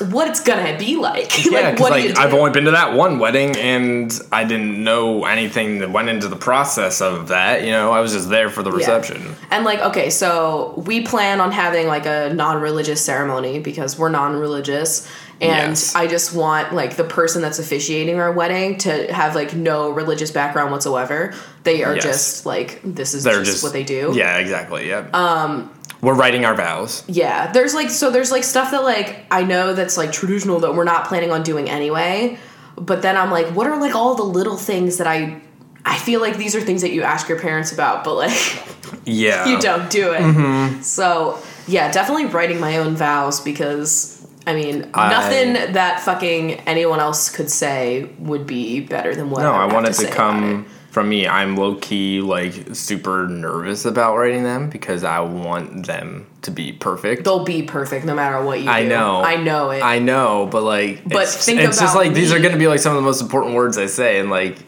what 0.00 0.28
it's 0.28 0.40
gonna 0.40 0.76
be 0.78 0.96
like. 0.96 1.44
Yeah, 1.48 1.70
like, 1.70 1.80
like? 1.80 2.18
I've 2.18 2.34
only 2.34 2.50
been 2.50 2.64
to 2.64 2.72
that 2.72 2.92
one 2.94 3.18
wedding, 3.18 3.56
and 3.56 4.12
I 4.30 4.44
didn't 4.44 4.82
know 4.84 5.24
anything 5.24 5.78
that 5.78 5.90
went 5.90 6.08
into 6.08 6.28
the 6.28 6.36
process 6.36 7.00
of 7.00 7.28
that. 7.28 7.64
You 7.64 7.70
know, 7.72 7.90
I 7.92 8.00
was 8.00 8.12
just 8.12 8.28
there 8.28 8.50
for 8.50 8.62
the 8.62 8.70
Yeah. 8.70 8.76
reception. 8.76 9.34
And 9.50 9.64
like, 9.64 9.80
okay, 9.80 10.10
so 10.10 10.74
we 10.86 11.02
plan 11.02 11.40
on 11.40 11.52
having 11.52 11.86
like 11.86 12.06
a 12.06 12.32
non-religious 12.34 13.02
ceremony 13.04 13.60
because 13.60 13.98
we're 13.98 14.10
non-religious. 14.10 15.08
And 15.40 15.70
Yes. 15.70 15.94
I 15.94 16.06
just 16.08 16.34
want 16.34 16.74
like 16.74 16.96
the 16.96 17.04
person 17.04 17.40
that's 17.42 17.58
officiating 17.60 18.18
our 18.18 18.32
wedding 18.32 18.76
to 18.78 19.12
have 19.12 19.34
like 19.36 19.54
no 19.54 19.90
religious 19.90 20.30
background 20.32 20.72
whatsoever. 20.72 21.32
They 21.62 21.84
are 21.84 21.94
Yes. 21.94 22.04
just 22.04 22.46
like 22.46 22.80
this 22.84 23.14
is 23.14 23.22
just, 23.24 23.44
just 23.44 23.62
what 23.62 23.72
they 23.72 23.84
do. 23.84 24.12
Yeah, 24.14 24.38
exactly. 24.38 24.88
Yeah. 24.88 25.04
Um, 25.14 25.70
we're 26.00 26.14
writing 26.14 26.44
our 26.44 26.54
vows. 26.54 27.04
Yeah, 27.08 27.50
there's 27.52 27.74
like 27.74 27.90
so 27.90 28.10
there's 28.10 28.30
like 28.30 28.44
stuff 28.44 28.70
that 28.70 28.82
like 28.84 29.24
I 29.30 29.42
know 29.44 29.74
that's 29.74 29.96
like 29.96 30.12
traditional 30.12 30.60
that 30.60 30.74
we're 30.74 30.84
not 30.84 31.06
planning 31.06 31.30
on 31.30 31.42
doing 31.42 31.68
anyway. 31.68 32.38
But 32.76 33.02
then 33.02 33.16
I'm 33.16 33.30
like, 33.30 33.46
what 33.48 33.66
are 33.66 33.80
like 33.80 33.94
all 33.94 34.14
the 34.14 34.22
little 34.22 34.56
things 34.56 34.98
that 34.98 35.06
I 35.06 35.40
I 35.84 35.98
feel 35.98 36.20
like 36.20 36.36
these 36.36 36.54
are 36.54 36.60
things 36.60 36.82
that 36.82 36.92
you 36.92 37.02
ask 37.02 37.28
your 37.28 37.40
parents 37.40 37.72
about, 37.72 38.04
but 38.04 38.14
like 38.14 38.62
Yeah. 39.04 39.46
you 39.46 39.58
don't 39.58 39.90
do 39.90 40.12
it. 40.12 40.20
Mm-hmm. 40.20 40.82
So 40.82 41.38
yeah, 41.66 41.90
definitely 41.90 42.26
writing 42.26 42.60
my 42.60 42.78
own 42.78 42.94
vows 42.96 43.40
because 43.40 44.17
I 44.48 44.54
mean 44.54 44.90
I- 44.94 45.10
nothing 45.10 45.72
that 45.74 46.00
fucking 46.00 46.52
anyone 46.60 47.00
else 47.00 47.28
could 47.28 47.50
say 47.50 48.10
would 48.18 48.46
be 48.46 48.80
better 48.80 49.14
than 49.14 49.30
what 49.30 49.42
No, 49.42 49.52
I, 49.52 49.62
I 49.62 49.64
would 49.66 49.74
want 49.74 49.88
it 49.88 49.92
to 49.94 50.10
come 50.10 50.66
from 50.90 51.08
me. 51.10 51.28
I'm 51.28 51.54
low 51.56 51.74
key 51.74 52.20
like 52.20 52.74
super 52.74 53.28
nervous 53.28 53.84
about 53.84 54.16
writing 54.16 54.42
them 54.42 54.70
because 54.70 55.04
I 55.04 55.20
want 55.20 55.86
them 55.86 56.26
to 56.42 56.50
be 56.50 56.72
perfect. 56.72 57.24
They'll 57.24 57.44
be 57.44 57.62
perfect 57.62 58.06
no 58.06 58.14
matter 58.14 58.42
what 58.42 58.58
you 58.60 58.64
do. 58.64 58.70
I 58.70 58.82
do. 58.82 58.88
know. 58.88 59.22
I 59.22 59.36
know 59.36 59.70
it. 59.70 59.82
I 59.82 59.98
know, 59.98 60.48
but 60.50 60.62
like, 60.62 61.04
But 61.04 61.24
it's, 61.24 61.44
think 61.44 61.60
it's 61.60 61.78
just 61.78 61.94
about 61.94 62.06
like 62.06 62.14
these 62.14 62.32
are 62.32 62.38
going 62.40 62.52
to 62.52 62.58
be 62.58 62.68
like 62.68 62.80
some 62.80 62.92
of 62.92 62.96
the 62.96 63.06
most 63.06 63.20
important 63.20 63.54
words 63.54 63.76
I 63.76 63.86
say, 63.86 64.18
and 64.18 64.30
like, 64.30 64.58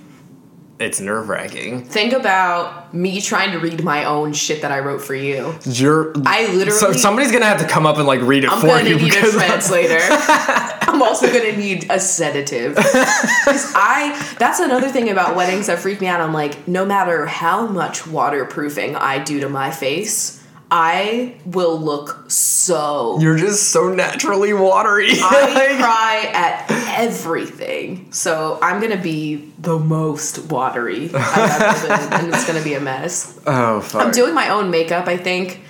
it's 0.81 0.99
nerve 0.99 1.29
wracking. 1.29 1.85
Think 1.85 2.13
about 2.15 2.93
me 2.95 3.21
trying 3.21 3.53
to 3.53 3.59
read 3.59 3.85
my 3.85 4.05
own 4.05 4.33
shit 4.33 4.63
that 4.63 4.73
I 4.73 4.79
wrote 4.81 5.03
for 5.03 5.15
you. 5.15 5.55
You're, 5.65 6.13
I 6.27 6.47
literally- 6.55 6.71
so 6.79 6.93
somebody's 6.93 7.31
gonna 7.31 7.45
have 7.45 7.61
to 7.61 7.69
come 7.69 7.85
up 7.87 7.99
and 7.99 8.07
like 8.07 8.21
read 8.23 8.45
it 8.45 8.51
I'm 8.51 8.61
for 8.61 8.67
gonna 8.69 8.89
you 8.89 8.97
need 8.97 9.15
a 9.15 9.31
translator. 9.31 9.99
I'm 10.11 11.03
also 11.03 11.27
gonna 11.27 11.57
need 11.57 11.87
a 11.91 12.01
sedative. 12.01 12.75
'Cause 12.77 13.73
I 13.77 14.35
that's 14.39 14.59
another 14.61 14.89
thing 14.89 15.11
about 15.11 15.37
weddings 15.37 15.67
that 15.69 15.79
freak 15.79 16.01
me 16.01 16.07
out. 16.09 16.21
I'm 16.21 16.33
like, 16.33 16.67
no 16.67 16.85
matter 16.87 17.27
how 17.27 17.67
much 17.67 18.07
waterproofing 18.07 18.97
I 18.97 19.19
do 19.23 19.39
to 19.41 19.49
my 19.49 19.71
face, 19.71 20.40
I 20.71 21.35
will 21.47 21.79
look 21.79 22.25
so 22.29 23.19
you're 23.21 23.37
just 23.37 23.71
so 23.71 23.93
naturally 23.93 24.53
watery. 24.53 25.09
I 25.11 25.77
cry 25.81 26.31
at 26.33 27.01
everything. 27.01 28.13
So 28.13 28.59
I'm 28.63 28.81
gonna 28.81 29.01
be 29.01 29.53
the 29.59 29.79
most 29.79 30.51
watery 30.51 31.11
I've 31.13 31.61
ever 31.61 31.89
been, 31.89 32.13
and 32.21 32.35
it's 32.35 32.47
gonna 32.47 32.63
be 32.63 32.75
a 32.75 32.81
mess. 32.81 33.39
oh 33.47 33.81
fuck. 33.81 34.07
I'm 34.07 34.13
doing 34.13 34.35
my 34.35 34.51
own 34.51 34.71
makeup, 34.71 35.09
I 35.09 35.17
think. 35.17 35.61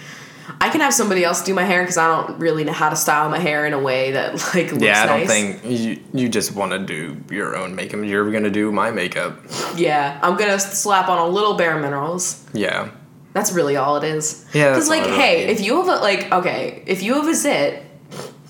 I 0.62 0.68
can 0.68 0.82
have 0.82 0.92
somebody 0.92 1.24
else 1.24 1.42
do 1.42 1.54
my 1.54 1.64
hair 1.64 1.82
because 1.82 1.96
I 1.96 2.06
don't 2.06 2.38
really 2.38 2.64
know 2.64 2.72
how 2.72 2.90
to 2.90 2.96
style 2.96 3.30
my 3.30 3.38
hair 3.38 3.66
in 3.66 3.72
a 3.72 3.78
way 3.78 4.12
that 4.12 4.34
like 4.54 4.72
looks 4.72 4.82
yeah, 4.82 5.04
I 5.04 5.06
don't 5.06 5.20
nice. 5.20 5.28
think 5.28 5.64
you 5.64 6.02
you 6.12 6.28
just 6.28 6.54
want 6.54 6.72
to 6.72 6.78
do 6.78 7.16
your 7.34 7.56
own 7.56 7.74
makeup. 7.74 8.04
You're 8.04 8.30
gonna 8.30 8.50
do 8.50 8.70
my 8.70 8.90
makeup. 8.90 9.38
Yeah, 9.76 10.18
I'm 10.22 10.36
gonna 10.36 10.60
slap 10.60 11.08
on 11.08 11.18
a 11.18 11.26
little 11.26 11.54
Bare 11.54 11.78
Minerals. 11.78 12.44
Yeah. 12.52 12.90
That's 13.32 13.52
really 13.52 13.76
all 13.76 13.96
it 13.96 14.04
is. 14.04 14.44
Yeah, 14.52 14.70
because 14.70 14.88
like, 14.88 15.04
hey, 15.04 15.46
if 15.48 15.60
you 15.60 15.76
have 15.76 15.88
a 15.88 16.00
like, 16.02 16.32
okay, 16.32 16.82
if 16.86 17.02
you 17.02 17.14
have 17.14 17.28
a 17.28 17.34
zit, 17.34 17.82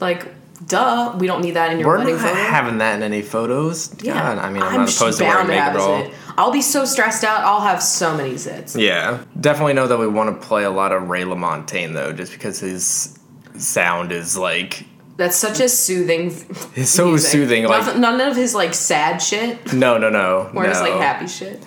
like, 0.01 0.27
duh, 0.67 1.15
we 1.19 1.27
don't 1.27 1.43
need 1.43 1.53
that 1.53 1.71
in 1.73 1.79
your 1.79 1.89
We're 1.89 1.99
wedding 1.99 2.17
not 2.17 2.23
photo. 2.31 2.35
having 2.41 2.79
that 2.79 2.97
in 2.97 3.03
any 3.03 3.21
photos. 3.23 3.89
God, 3.89 4.39
I 4.39 4.49
mean, 4.51 4.63
I'm, 4.63 4.75
not 4.79 4.87
just 4.89 5.01
opposed 5.01 5.19
to 5.19 5.25
wearing 5.25 5.37
bound 5.47 5.49
makeup 5.49 5.65
have 5.65 5.75
at 5.77 5.81
a 5.81 5.85
all. 5.85 6.03
zit. 6.05 6.15
I'll 6.39 6.53
be 6.53 6.63
so 6.63 6.85
stressed 6.87 7.25
out. 7.25 7.41
I'll 7.45 7.61
have 7.61 7.83
so 7.83 8.17
many 8.17 8.35
zits. 8.35 8.81
Yeah, 8.81 9.23
definitely 9.39 9.75
know 9.75 9.87
that 9.87 9.99
we 9.99 10.07
want 10.09 10.41
to 10.41 10.47
play 10.47 10.65
a 10.65 10.71
lot 10.71 10.93
of 10.93 11.11
Ray 11.11 11.23
LaMontagne 11.25 11.93
though, 11.93 12.13
just 12.13 12.33
because 12.33 12.61
his 12.61 13.19
sound 13.59 14.13
is 14.13 14.39
like 14.39 14.87
That's 15.19 15.37
such 15.37 15.61
a 15.61 15.69
soothing. 15.69 16.29
It's 16.75 16.89
so 16.91 17.09
music. 17.09 17.31
soothing, 17.31 17.65
like- 17.65 17.85
Nothing- 17.85 18.01
none 18.01 18.21
of 18.23 18.37
his 18.37 18.55
like 18.55 18.73
sad 18.73 19.19
shit 19.21 19.75
No, 19.75 19.99
no, 19.99 20.09
no. 20.09 20.51
or 20.55 20.63
no. 20.63 20.69
his 20.71 20.81
like 20.81 20.93
happy 20.95 21.27
shit. 21.27 21.63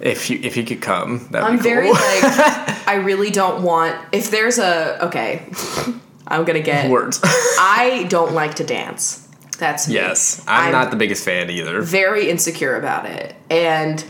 If 0.00 0.30
you 0.30 0.38
if 0.42 0.56
you 0.56 0.64
could 0.64 0.80
come, 0.80 1.28
that'd 1.30 1.46
I'm 1.48 1.56
be 1.56 1.62
cool. 1.62 1.70
very 1.70 1.90
like 1.90 1.98
I 2.88 2.94
really 3.04 3.30
don't 3.30 3.62
want 3.62 3.96
if 4.12 4.30
there's 4.30 4.58
a 4.58 5.04
okay. 5.06 5.44
I'm 6.26 6.44
gonna 6.44 6.60
get 6.60 6.90
words. 6.90 7.20
I 7.24 8.06
don't 8.08 8.32
like 8.32 8.54
to 8.56 8.64
dance. 8.64 9.26
That's 9.58 9.88
me. 9.88 9.94
yes, 9.94 10.42
I'm, 10.48 10.64
I'm- 10.64 10.72
not 10.72 10.90
the 10.90 10.96
biggest 10.96 11.24
fan 11.24 11.50
either. 11.50 11.82
very 11.82 12.30
insecure 12.30 12.76
about 12.76 13.04
it. 13.06 13.34
And 13.50 14.02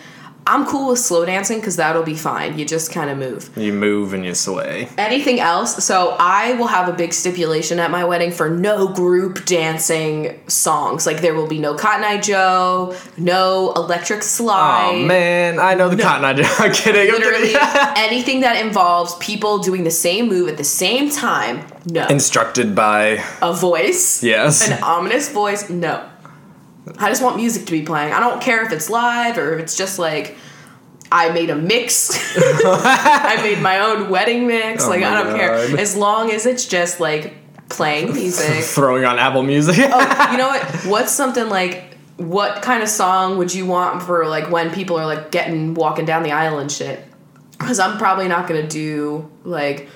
I'm 0.50 0.66
cool 0.66 0.88
with 0.88 0.98
slow 0.98 1.24
dancing 1.24 1.60
because 1.60 1.76
that'll 1.76 2.02
be 2.02 2.16
fine. 2.16 2.58
You 2.58 2.64
just 2.64 2.90
kind 2.90 3.08
of 3.08 3.16
move. 3.18 3.56
You 3.56 3.72
move 3.72 4.12
and 4.14 4.24
you 4.24 4.34
sway. 4.34 4.88
Anything 4.98 5.38
else? 5.38 5.84
So 5.84 6.16
I 6.18 6.54
will 6.54 6.66
have 6.66 6.88
a 6.88 6.92
big 6.92 7.12
stipulation 7.12 7.78
at 7.78 7.92
my 7.92 8.04
wedding 8.04 8.32
for 8.32 8.50
no 8.50 8.88
group 8.88 9.44
dancing 9.44 10.40
songs. 10.48 11.06
Like 11.06 11.20
there 11.20 11.34
will 11.34 11.46
be 11.46 11.60
no 11.60 11.76
Cotton 11.76 12.02
Eye 12.02 12.18
Joe, 12.20 12.96
no 13.16 13.72
Electric 13.76 14.24
Slide. 14.24 14.90
Oh 14.92 15.06
man, 15.06 15.60
I 15.60 15.74
know 15.74 15.88
the 15.88 16.02
Cotton 16.02 16.24
Eye 16.24 16.32
Joe. 16.32 16.42
I'm 16.58 16.72
kidding. 16.72 17.14
I'm 17.14 17.20
Literally 17.20 17.52
kidding. 17.52 17.60
anything 17.96 18.40
that 18.40 18.56
involves 18.64 19.14
people 19.16 19.58
doing 19.58 19.84
the 19.84 19.90
same 19.92 20.28
move 20.28 20.48
at 20.48 20.56
the 20.56 20.64
same 20.64 21.10
time. 21.10 21.64
No. 21.86 22.08
Instructed 22.08 22.74
by 22.74 23.24
a 23.40 23.52
voice. 23.52 24.24
yes. 24.24 24.68
An 24.68 24.82
ominous 24.82 25.30
voice. 25.30 25.70
No. 25.70 26.08
I 26.98 27.08
just 27.08 27.22
want 27.22 27.36
music 27.36 27.66
to 27.66 27.72
be 27.72 27.82
playing. 27.82 28.12
I 28.12 28.20
don't 28.20 28.40
care 28.40 28.64
if 28.64 28.72
it's 28.72 28.90
live 28.90 29.38
or 29.38 29.54
if 29.54 29.60
it's 29.60 29.76
just 29.76 29.98
like 29.98 30.36
I 31.12 31.30
made 31.30 31.50
a 31.50 31.56
mix. 31.56 32.10
I 32.36 33.40
made 33.42 33.60
my 33.60 33.80
own 33.80 34.08
wedding 34.10 34.46
mix. 34.46 34.84
Oh 34.84 34.90
like 34.90 35.02
I 35.02 35.22
don't 35.22 35.36
care. 35.36 35.54
As 35.78 35.96
long 35.96 36.30
as 36.30 36.46
it's 36.46 36.66
just 36.66 37.00
like 37.00 37.34
playing 37.68 38.12
music. 38.14 38.64
Throwing 38.64 39.04
on 39.04 39.18
Apple 39.18 39.42
Music. 39.42 39.76
oh, 39.78 40.28
you 40.32 40.38
know 40.38 40.48
what? 40.48 40.64
What's 40.86 41.12
something 41.12 41.48
like 41.48 41.84
what 42.16 42.60
kind 42.60 42.82
of 42.82 42.88
song 42.88 43.38
would 43.38 43.54
you 43.54 43.64
want 43.64 44.02
for 44.02 44.26
like 44.26 44.50
when 44.50 44.70
people 44.70 44.98
are 44.98 45.06
like 45.06 45.30
getting 45.30 45.72
walking 45.74 46.04
down 46.04 46.22
the 46.22 46.32
aisle 46.32 46.58
and 46.58 46.70
shit? 46.70 47.02
Because 47.52 47.78
I'm 47.78 47.98
probably 47.98 48.28
not 48.28 48.46
gonna 48.46 48.66
do 48.66 49.30
like 49.44 49.88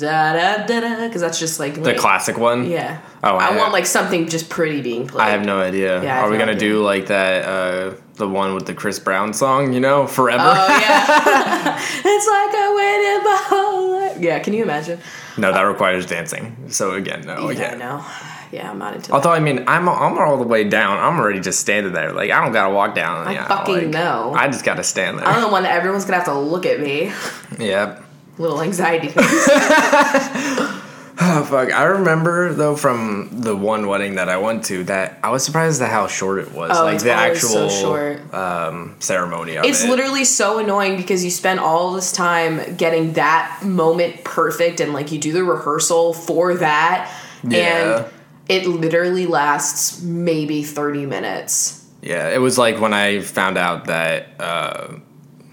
da 0.00 0.32
da 0.32 0.66
da 0.66 0.80
da 0.80 1.06
because 1.06 1.20
that's 1.20 1.38
just 1.38 1.60
like 1.60 1.82
the 1.82 1.94
classic 1.94 2.36
one. 2.38 2.68
Yeah. 2.70 3.00
Oh, 3.22 3.36
I 3.36 3.48
I- 3.50 3.56
want 3.56 3.72
like 3.72 3.86
something 3.86 4.28
just 4.28 4.48
pretty 4.50 4.80
being 4.82 5.06
played. 5.06 5.22
I 5.22 5.30
have 5.30 5.44
no 5.44 5.60
idea. 5.60 6.02
Yeah, 6.02 6.22
Are 6.22 6.30
we 6.30 6.36
no 6.36 6.40
gonna 6.40 6.52
idea. 6.56 6.68
do 6.70 6.82
like 6.82 7.06
that? 7.06 7.44
uh 7.44 7.94
The 8.16 8.28
one 8.28 8.54
with 8.54 8.66
the 8.66 8.74
Chris 8.74 8.98
Brown 8.98 9.32
song, 9.32 9.72
you 9.72 9.80
know, 9.80 10.06
forever. 10.06 10.42
Oh 10.44 10.68
yeah. 10.80 11.78
it's 12.04 12.26
like 12.28 12.54
I 12.54 12.66
waited 12.80 13.24
my 13.24 13.40
whole 13.48 14.00
life. 14.00 14.16
Yeah, 14.20 14.38
can 14.40 14.52
you 14.54 14.62
imagine? 14.62 14.98
no, 15.38 15.52
that 15.52 15.62
requires 15.62 16.04
dancing. 16.06 16.56
So 16.68 16.92
again, 16.92 17.22
no, 17.26 17.48
yeah, 17.50 17.50
again. 17.50 17.78
no. 17.78 18.04
Yeah, 18.52 18.68
I'm 18.68 18.78
not 18.78 18.94
into 18.96 19.08
that. 19.08 19.14
Although 19.14 19.30
I 19.32 19.38
mean, 19.38 19.62
I'm 19.68 19.88
I'm 19.88 20.18
all 20.18 20.36
the 20.36 20.42
way 20.54 20.64
down. 20.64 20.98
I'm 20.98 21.18
already 21.20 21.38
just 21.40 21.60
standing 21.60 21.92
there. 21.92 22.12
Like 22.12 22.30
I 22.32 22.42
don't 22.42 22.52
gotta 22.52 22.74
walk 22.74 22.94
down. 22.96 23.28
I 23.28 23.46
fucking 23.46 23.74
like, 23.74 23.86
know. 23.88 24.34
I 24.36 24.48
just 24.48 24.64
gotta 24.64 24.82
stand 24.82 25.18
there. 25.18 25.26
I'm 25.26 25.40
the 25.40 25.48
one 25.48 25.62
that 25.62 25.72
everyone's 25.72 26.04
gonna 26.04 26.16
have 26.16 26.24
to 26.26 26.34
look 26.34 26.66
at 26.66 26.80
me. 26.80 27.12
yeah. 27.60 28.00
Little 28.40 28.60
anxiety. 28.62 29.12
Oh 31.22 31.44
fuck! 31.44 31.70
I 31.70 31.82
remember 31.84 32.54
though 32.54 32.74
from 32.74 33.28
the 33.30 33.54
one 33.54 33.86
wedding 33.88 34.14
that 34.14 34.30
I 34.30 34.38
went 34.38 34.64
to 34.66 34.84
that 34.84 35.18
I 35.22 35.28
was 35.28 35.44
surprised 35.44 35.82
at 35.82 35.90
how 35.90 36.06
short 36.06 36.38
it 36.38 36.52
was. 36.52 36.70
Oh, 36.74 36.84
like 36.84 36.94
it's 36.94 37.04
the 37.04 37.14
always 37.14 37.42
so 37.42 37.64
actual 37.66 37.68
short. 37.68 38.32
um, 38.34 38.96
ceremony 39.00 39.52
It's 39.52 39.84
it. 39.84 39.90
literally 39.90 40.24
so 40.24 40.58
annoying 40.60 40.96
because 40.96 41.22
you 41.22 41.30
spend 41.30 41.60
all 41.60 41.92
this 41.92 42.10
time 42.12 42.74
getting 42.76 43.12
that 43.14 43.60
moment 43.62 44.24
perfect 44.24 44.80
and 44.80 44.94
like 44.94 45.12
you 45.12 45.18
do 45.18 45.32
the 45.32 45.44
rehearsal 45.44 46.14
for 46.14 46.54
that 46.54 47.14
Yeah. 47.46 47.58
and 47.98 48.06
it 48.48 48.66
literally 48.66 49.26
lasts 49.26 50.00
maybe 50.00 50.62
30 50.62 51.04
minutes. 51.04 51.84
Yeah, 52.00 52.30
it 52.30 52.38
was 52.38 52.56
like 52.56 52.80
when 52.80 52.94
I 52.94 53.20
found 53.20 53.58
out 53.58 53.84
that 53.88 54.28
uh, 54.40 54.94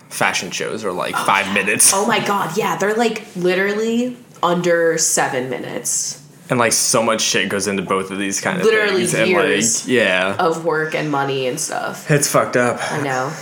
fashion 0.09 0.51
shows 0.51 0.83
are 0.85 0.91
like 0.91 1.13
oh, 1.17 1.23
five 1.25 1.53
minutes, 1.53 1.91
Oh 1.93 2.05
my 2.07 2.25
god, 2.25 2.57
yeah, 2.57 2.77
they're 2.77 2.95
like 2.95 3.23
literally 3.35 4.17
under 4.43 4.97
7 4.97 5.49
minutes 5.49 6.23
and 6.49 6.59
like 6.59 6.71
so 6.71 7.03
much 7.03 7.21
shit 7.21 7.49
goes 7.49 7.67
into 7.67 7.81
both 7.83 8.09
of 8.11 8.17
these 8.19 8.39
kind 8.39 8.57
of 8.59 8.63
Literally 8.63 9.05
things. 9.05 9.13
And 9.15 9.29
years. 9.29 9.83
like, 9.85 9.93
yeah, 9.93 10.35
of 10.39 10.63
work 10.63 10.95
and 10.95 11.11
money 11.11 11.47
and 11.47 11.59
stuff. 11.59 12.09
it's 12.09 12.31
fucked 12.31 12.55
up. 12.55 12.79
I 12.91 13.01
know. 13.01 13.33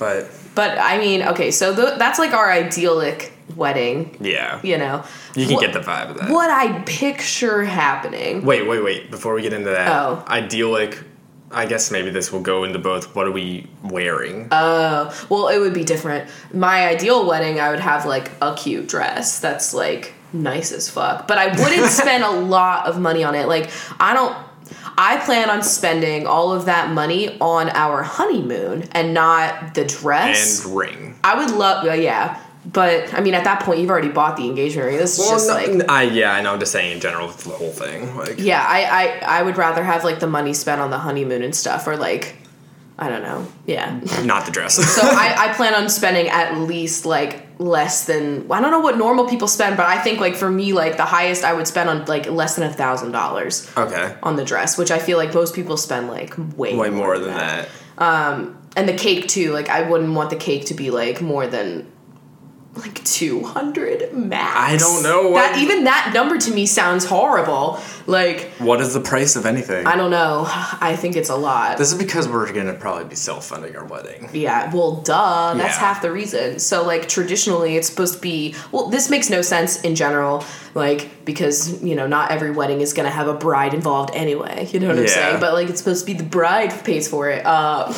But 0.00 0.28
But 0.56 0.78
I 0.78 0.98
mean, 0.98 1.22
okay, 1.22 1.50
so 1.52 1.74
th- 1.76 1.98
that's 1.98 2.18
like 2.18 2.32
our 2.32 2.50
idyllic 2.50 3.32
wedding, 3.54 4.16
yeah, 4.20 4.58
you 4.64 4.78
know. 4.78 5.04
you 5.36 5.44
can 5.46 5.56
What- 5.56 5.60
get 5.60 5.72
the 5.74 5.80
vibe 5.80 6.10
of 6.10 6.16
that. 6.18 6.30
What 6.30 6.50
I 6.50 6.80
picture 6.86 7.64
happening. 7.64 8.44
Wait, 8.44 8.66
wait, 8.66 8.82
wait! 8.82 9.10
Before 9.10 9.34
we 9.34 9.42
get 9.42 9.52
into 9.52 9.70
that, 9.70 9.88
Oh. 9.88 10.24
idyllic. 10.26 10.98
I 11.52 11.66
guess 11.66 11.90
maybe 11.90 12.10
this 12.10 12.30
will 12.32 12.40
go 12.42 12.64
into 12.64 12.78
both. 12.78 13.14
What 13.16 13.26
are 13.26 13.32
we 13.32 13.68
wearing? 13.82 14.48
Uh, 14.52 15.12
well, 15.28 15.48
it 15.48 15.58
would 15.58 15.74
be 15.74 15.84
different. 15.84 16.30
My 16.52 16.86
ideal 16.86 17.26
wedding, 17.26 17.58
I 17.58 17.70
would 17.70 17.80
have 17.80 18.06
like 18.06 18.30
a 18.40 18.54
cute 18.54 18.86
dress 18.86 19.40
that's 19.40 19.74
like 19.74 20.14
nice 20.32 20.70
as 20.70 20.88
fuck, 20.88 21.26
but 21.26 21.38
I 21.38 21.48
wouldn't 21.48 21.90
spend 21.90 22.22
a 22.22 22.30
lot 22.30 22.86
of 22.86 23.00
money 23.00 23.24
on 23.24 23.34
it. 23.34 23.48
Like, 23.48 23.70
I 23.98 24.14
don't. 24.14 24.36
I 24.96 25.16
plan 25.24 25.50
on 25.50 25.62
spending 25.62 26.26
all 26.26 26.52
of 26.52 26.66
that 26.66 26.90
money 26.92 27.36
on 27.40 27.70
our 27.70 28.02
honeymoon 28.02 28.84
and 28.92 29.12
not 29.14 29.74
the 29.74 29.84
dress. 29.84 30.64
and 30.64 30.76
ring. 30.76 31.18
I 31.24 31.42
would 31.42 31.54
love, 31.56 31.84
uh, 31.86 31.92
yeah, 31.94 32.40
but 32.64 33.12
I 33.14 33.20
mean, 33.20 33.34
at 33.34 33.44
that 33.44 33.62
point, 33.62 33.80
you've 33.80 33.90
already 33.90 34.10
bought 34.10 34.36
the 34.36 34.44
engagement 34.46 34.88
ring. 34.88 34.98
This 34.98 35.18
is 35.18 35.28
just 35.28 35.48
no, 35.48 35.54
like, 35.54 35.90
I 35.90 36.02
yeah, 36.02 36.32
I 36.32 36.42
know. 36.42 36.52
I'm 36.52 36.60
just 36.60 36.72
saying 36.72 36.92
in 36.92 37.00
general, 37.00 37.28
the 37.28 37.50
whole 37.50 37.72
thing. 37.72 38.14
Like, 38.16 38.38
yeah, 38.38 38.64
I, 38.66 38.84
I, 38.84 39.38
I 39.40 39.42
would 39.42 39.56
rather 39.56 39.82
have 39.82 40.04
like 40.04 40.20
the 40.20 40.26
money 40.26 40.52
spent 40.52 40.80
on 40.80 40.90
the 40.90 40.98
honeymoon 40.98 41.42
and 41.42 41.54
stuff, 41.54 41.86
or 41.86 41.96
like, 41.96 42.36
I 42.98 43.08
don't 43.08 43.22
know, 43.22 43.46
yeah. 43.66 43.98
not 44.24 44.44
the 44.44 44.52
dress. 44.52 44.74
So 44.74 45.00
I, 45.02 45.34
I 45.50 45.54
plan 45.54 45.74
on 45.74 45.88
spending 45.88 46.28
at 46.28 46.58
least 46.58 47.06
like 47.06 47.46
less 47.58 48.04
than 48.04 48.50
I 48.50 48.60
don't 48.60 48.70
know 48.70 48.80
what 48.80 48.98
normal 48.98 49.26
people 49.26 49.48
spend, 49.48 49.78
but 49.78 49.86
I 49.86 49.98
think 50.02 50.20
like 50.20 50.36
for 50.36 50.50
me 50.50 50.74
like 50.74 50.98
the 50.98 51.06
highest 51.06 51.44
I 51.44 51.54
would 51.54 51.66
spend 51.66 51.88
on 51.88 52.04
like 52.04 52.26
less 52.26 52.56
than 52.56 52.68
a 52.68 52.72
thousand 52.72 53.12
dollars 53.12 53.70
okay, 53.76 54.16
on 54.22 54.36
the 54.36 54.44
dress, 54.44 54.76
which 54.76 54.90
I 54.90 54.98
feel 54.98 55.16
like 55.16 55.32
most 55.32 55.54
people 55.54 55.78
spend 55.78 56.08
like 56.08 56.34
way 56.58 56.76
way 56.76 56.90
more 56.90 57.18
than 57.18 57.34
that. 57.34 57.68
Um 57.96 58.58
and 58.76 58.88
the 58.88 58.94
cake 58.94 59.28
too, 59.28 59.52
like 59.52 59.70
I 59.70 59.88
wouldn't 59.88 60.14
want 60.14 60.28
the 60.28 60.36
cake 60.36 60.66
to 60.66 60.74
be 60.74 60.90
like 60.90 61.22
more 61.22 61.46
than 61.46 61.90
like 62.76 63.02
two 63.04 63.42
hundred 63.42 64.12
max. 64.14 64.54
I 64.56 64.76
don't 64.76 65.02
know 65.02 65.28
what- 65.30 65.40
that 65.54 65.58
even 65.58 65.84
that 65.84 66.12
number 66.14 66.38
to 66.38 66.50
me 66.52 66.66
sounds 66.66 67.04
horrible. 67.04 67.80
Like 68.06 68.50
What 68.58 68.80
is 68.80 68.94
the 68.94 69.00
price 69.00 69.34
of 69.34 69.44
anything? 69.44 69.86
I 69.86 69.96
don't 69.96 70.10
know. 70.12 70.44
I 70.48 70.94
think 70.96 71.16
it's 71.16 71.30
a 71.30 71.34
lot. 71.36 71.78
this 71.78 71.90
is 71.92 71.98
because 71.98 72.28
we're 72.28 72.50
gonna 72.52 72.74
probably 72.74 73.04
be 73.04 73.16
self-funding 73.16 73.74
our 73.76 73.84
wedding. 73.84 74.30
Yeah, 74.32 74.72
well, 74.72 74.92
duh. 74.96 75.54
That's 75.54 75.74
Yeah. 75.76 75.80
half 75.80 76.00
the 76.02 76.12
reason. 76.12 76.58
So, 76.60 76.84
like, 76.84 77.08
traditionally, 77.08 77.76
it's 77.76 77.88
supposed 77.88 78.14
to 78.14 78.20
be. 78.20 78.54
Well, 78.70 78.88
this 78.88 79.10
makes 79.10 79.28
no 79.30 79.42
sense 79.42 79.80
in 79.80 79.94
general, 79.96 80.44
like, 80.74 81.24
because, 81.24 81.82
you 81.82 81.96
know, 81.96 82.06
not 82.06 82.30
every 82.30 82.52
wedding 82.52 82.80
is 82.80 82.92
going 82.92 83.06
to 83.08 83.14
have 83.14 83.26
a 83.28 83.34
bride 83.34 83.74
involved 83.74 84.10
anyway. 84.14 84.68
You 84.70 84.78
know 84.80 84.88
what 84.88 84.98
I'm 84.98 85.08
saying? 85.08 85.40
But, 85.40 85.54
like, 85.54 85.68
it's 85.68 85.78
supposed 85.80 86.06
to 86.06 86.12
be 86.12 86.16
the 86.16 86.24
bride 86.24 86.72
pays 86.84 87.08
for 87.08 87.28
it. 87.30 87.44
Uh, 87.44 87.92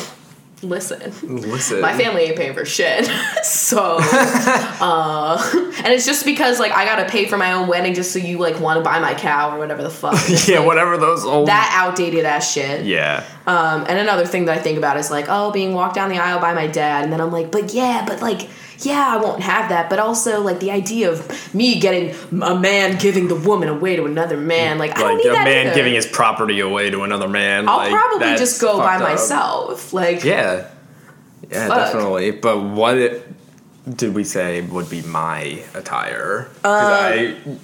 listen. 0.63 1.11
Listen, 1.41 1.81
My 1.81 1.97
family 1.97 2.23
ain't 2.23 2.37
paying 2.37 2.53
for 2.53 2.65
shit. 2.65 3.05
so, 3.43 3.97
uh, 4.01 5.41
and 5.83 5.87
it's 5.93 6.05
just 6.05 6.25
because, 6.25 6.59
like, 6.59 6.71
I 6.71 6.85
gotta 6.85 7.05
pay 7.05 7.25
for 7.25 7.37
my 7.37 7.53
own 7.53 7.67
wedding 7.67 7.93
just 7.93 8.11
so 8.11 8.19
you, 8.19 8.37
like, 8.37 8.59
wanna 8.59 8.81
buy 8.81 8.99
my 8.99 9.13
cow 9.13 9.55
or 9.55 9.59
whatever 9.59 9.83
the 9.83 9.89
fuck. 9.89 10.17
yeah, 10.47 10.59
whatever 10.59 10.97
those 10.97 11.25
old. 11.25 11.47
that 11.47 11.71
outdated 11.75 12.25
ass 12.25 12.51
shit. 12.51 12.85
yeah, 12.85 13.23
Um, 13.47 13.85
and 13.87 13.99
another 13.99 14.25
thing 14.25 14.45
that 14.45 14.57
I 14.57 14.61
think 14.61 14.77
about 14.77 14.97
is 14.97 15.11
like, 15.11 15.25
oh, 15.29 15.51
being 15.51 15.73
walked 15.73 15.95
down 15.95 16.09
the 16.09 16.17
aisle 16.19 16.39
by 16.39 16.53
my 16.53 16.67
dad, 16.67 17.03
and 17.03 17.13
then 17.13 17.21
I'm 17.21 17.31
like, 17.31 17.51
but 17.51 17.73
yeah, 17.73 18.05
but 18.07 18.21
like, 18.21 18.49
yeah, 18.85 19.07
I 19.07 19.17
won't 19.17 19.41
have 19.41 19.69
that. 19.69 19.89
But 19.89 19.99
also, 19.99 20.41
like 20.41 20.59
the 20.59 20.71
idea 20.71 21.11
of 21.11 21.53
me 21.53 21.79
getting 21.79 22.15
a 22.41 22.55
man 22.59 22.97
giving 22.97 23.27
the 23.27 23.35
woman 23.35 23.69
away 23.69 23.95
to 23.95 24.05
another 24.05 24.37
man, 24.37 24.77
like, 24.77 24.97
I 24.97 25.01
don't 25.01 25.17
need 25.17 25.27
a 25.27 25.33
that 25.33 25.43
man 25.45 25.67
either. 25.67 25.75
giving 25.75 25.93
his 25.93 26.05
property 26.05 26.59
away 26.59 26.89
to 26.89 27.03
another 27.03 27.27
man. 27.27 27.67
I'll 27.69 27.77
like, 27.77 27.91
probably 27.91 28.35
just 28.37 28.61
go 28.61 28.77
by 28.77 28.95
up. 28.95 29.01
myself. 29.01 29.93
Like, 29.93 30.23
Yeah, 30.23 30.67
yeah, 31.49 31.67
Fuck. 31.67 31.77
definitely. 31.77 32.31
But 32.31 32.59
what 32.61 32.97
it, 32.97 33.27
did 33.97 34.13
we 34.15 34.23
say 34.23 34.61
would 34.61 34.89
be 34.89 35.01
my 35.03 35.63
attire? 35.73 36.49
Because 36.55 36.65
Uh, 36.65 37.13
I, 37.15 37.57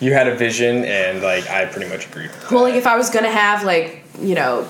you 0.00 0.12
had 0.12 0.28
a 0.28 0.34
vision, 0.34 0.84
and 0.84 1.22
like 1.22 1.48
I 1.48 1.64
pretty 1.66 1.88
much 1.88 2.06
agreed. 2.06 2.30
With 2.30 2.50
well, 2.50 2.64
that. 2.64 2.70
like 2.70 2.74
if 2.74 2.86
I 2.86 2.96
was 2.96 3.10
gonna 3.10 3.30
have 3.30 3.64
like, 3.64 4.04
you 4.20 4.34
know. 4.34 4.66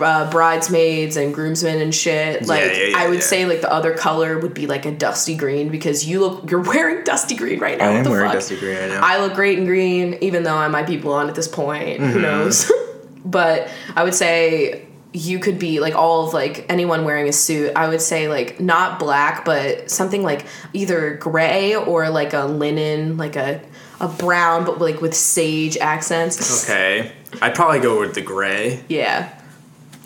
Uh, 0.00 0.30
bridesmaids 0.30 1.16
and 1.16 1.34
groomsmen 1.34 1.80
and 1.80 1.94
shit. 1.94 2.46
Like 2.46 2.62
yeah, 2.62 2.82
yeah, 2.88 2.98
I 2.98 3.08
would 3.08 3.18
yeah. 3.18 3.24
say, 3.24 3.46
like 3.46 3.60
the 3.60 3.72
other 3.72 3.94
color 3.94 4.38
would 4.38 4.54
be 4.54 4.66
like 4.66 4.84
a 4.86 4.92
dusty 4.92 5.36
green 5.36 5.68
because 5.68 6.06
you 6.06 6.20
look 6.20 6.50
you're 6.50 6.60
wearing 6.72 7.04
dusty 7.04 7.34
green 7.36 7.58
right 7.60 7.78
now. 7.78 7.86
I 7.86 7.88
What 7.90 7.96
am 7.98 8.04
the 8.04 8.10
wearing 8.10 8.26
fuck? 8.26 8.34
dusty 8.34 8.56
green 8.58 8.76
right. 8.76 9.02
I 9.02 9.20
look 9.20 9.34
great 9.34 9.58
in 9.58 9.64
green, 9.66 10.18
even 10.20 10.42
though 10.42 10.56
I 10.56 10.68
might 10.68 10.86
be 10.86 10.96
blonde 10.96 11.28
at 11.28 11.34
this 11.34 11.48
point. 11.48 12.00
Mm-hmm. 12.00 12.12
Who 12.12 12.20
knows? 12.20 12.70
but 13.24 13.68
I 13.94 14.04
would 14.04 14.14
say 14.14 14.86
you 15.12 15.38
could 15.38 15.58
be 15.58 15.80
like 15.80 15.94
all 15.94 16.26
of 16.26 16.34
like 16.34 16.66
anyone 16.68 17.04
wearing 17.04 17.28
a 17.28 17.32
suit. 17.32 17.72
I 17.74 17.88
would 17.88 18.02
say 18.02 18.28
like 18.28 18.60
not 18.60 18.98
black, 18.98 19.44
but 19.44 19.90
something 19.90 20.22
like 20.22 20.46
either 20.72 21.14
gray 21.14 21.74
or 21.74 22.10
like 22.10 22.32
a 22.34 22.44
linen, 22.44 23.16
like 23.16 23.36
a 23.36 23.60
a 24.00 24.08
brown, 24.08 24.64
but 24.66 24.78
like 24.78 25.00
with 25.00 25.14
sage 25.14 25.78
accents. 25.78 26.64
Okay. 26.68 27.12
I'd 27.40 27.54
probably 27.54 27.80
go 27.80 27.98
with 28.00 28.14
the 28.14 28.20
gray. 28.20 28.84
Yeah. 28.88 29.32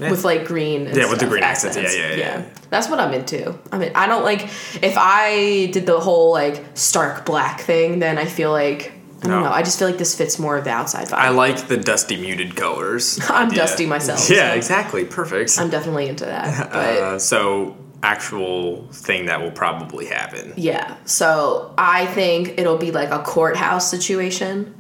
Yeah. 0.01 0.11
With 0.11 0.25
like 0.25 0.47
green. 0.47 0.87
Yeah, 0.87 1.11
with 1.11 1.21
the 1.21 1.27
green 1.27 1.43
accents. 1.43 1.77
Yeah, 1.77 1.91
yeah, 1.93 2.15
yeah. 2.17 2.45
That's 2.71 2.89
what 2.89 2.99
I'm 3.01 3.13
into. 3.13 3.59
I 3.71 3.79
mean, 3.79 3.93
I 3.95 4.07
don't 4.07 4.25
like 4.25 4.43
if 4.83 4.95
I 4.97 5.67
did 5.73 5.87
the 5.87 6.01
whole 6.01 6.33
like 6.33 6.65
stark 6.75 7.27
black 7.27 7.61
thing, 7.61 7.99
then 7.99 8.17
I 8.19 8.25
feel 8.25 8.51
like 8.51 8.93
I 9.23 9.27
don't 9.29 9.31
No. 9.33 9.45
know. 9.45 9.53
I 9.53 9.63
just 9.63 9.79
feel 9.79 9.87
like 9.89 9.99
this 9.99 10.15
fits 10.17 10.39
more 10.39 10.57
of 10.57 10.65
the 10.65 10.71
outside 10.71 11.09
vibe. 11.09 11.19
I 11.19 11.29
like 11.29 11.69
the 11.69 11.77
dusty 11.77 12.17
muted 12.17 12.57
colors. 12.57 13.21
I'm 13.29 13.49
idea. 13.49 13.59
dusty 13.59 13.85
myself, 13.87 14.31
Yeah, 14.31 14.51
so- 14.53 14.57
exactly. 14.57 15.05
Perfect. 15.05 15.59
I'm 15.59 15.69
definitely 15.69 16.09
into 16.09 16.25
that. 16.25 16.71
But 16.73 16.97
uh, 16.97 17.19
so 17.19 17.77
actual 18.03 18.87
thing 18.93 19.27
that 19.27 19.43
will 19.43 19.51
probably 19.51 20.07
happen. 20.07 20.55
Yeah. 20.57 20.97
So 21.05 21.75
I 21.77 22.07
think 22.07 22.55
it'll 22.59 22.79
be 22.79 22.93
like 22.93 23.11
a 23.11 23.19
courthouse 23.19 23.91
situation 23.91 24.75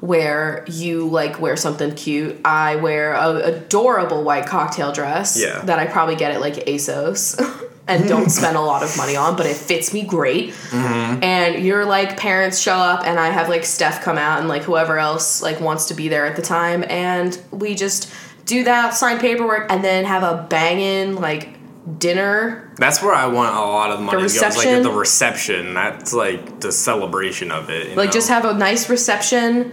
where 0.00 0.64
you 0.68 1.06
like 1.08 1.40
wear 1.40 1.56
something 1.56 1.94
cute. 1.94 2.40
I 2.44 2.76
wear 2.76 3.12
a 3.12 3.36
adorable 3.36 4.22
white 4.24 4.46
cocktail 4.46 4.92
dress 4.92 5.38
Yeah. 5.38 5.60
that 5.62 5.78
I 5.78 5.86
probably 5.86 6.16
get 6.16 6.32
at 6.32 6.40
like 6.40 6.54
ASOS 6.66 7.38
and 7.86 8.08
don't 8.08 8.30
spend 8.40 8.56
a 8.56 8.60
lot 8.62 8.82
of 8.82 8.96
money 8.96 9.14
on, 9.16 9.36
but 9.36 9.44
it 9.46 9.56
fits 9.56 9.92
me 9.92 10.02
great. 10.02 10.50
Mm-hmm. 10.70 11.22
And 11.22 11.62
your 11.64 11.84
like 11.84 12.16
parents 12.16 12.58
show 12.58 12.74
up 12.74 13.04
and 13.06 13.20
I 13.20 13.28
have 13.28 13.48
like 13.50 13.64
Steph 13.64 14.02
come 14.02 14.16
out 14.16 14.38
and 14.40 14.48
like 14.48 14.62
whoever 14.62 14.98
else 14.98 15.42
like 15.42 15.60
wants 15.60 15.86
to 15.88 15.94
be 15.94 16.08
there 16.08 16.24
at 16.24 16.34
the 16.36 16.42
time 16.42 16.82
and 16.88 17.38
we 17.50 17.74
just 17.74 18.10
do 18.46 18.64
that, 18.64 18.94
sign 18.94 19.18
paperwork 19.18 19.70
and 19.70 19.84
then 19.84 20.06
have 20.06 20.22
a 20.22 20.46
banging 20.48 21.14
like 21.16 21.50
dinner 21.98 22.72
That's 22.76 23.02
where 23.02 23.14
I 23.14 23.26
want 23.26 23.54
a 23.56 23.60
lot 23.60 23.90
of 23.90 23.98
the 23.98 24.04
money 24.04 24.16
to 24.16 24.20
go. 24.22 24.24
It's 24.24 24.34
reception? 24.42 24.72
like 24.74 24.82
the 24.82 24.92
reception. 24.92 25.74
That's 25.74 26.12
like 26.12 26.60
the 26.60 26.72
celebration 26.72 27.50
of 27.50 27.68
it. 27.70 27.90
you 27.90 27.96
Like 27.96 28.08
know? 28.08 28.12
just 28.12 28.28
have 28.30 28.44
a 28.44 28.54
nice 28.54 28.88
reception 28.88 29.72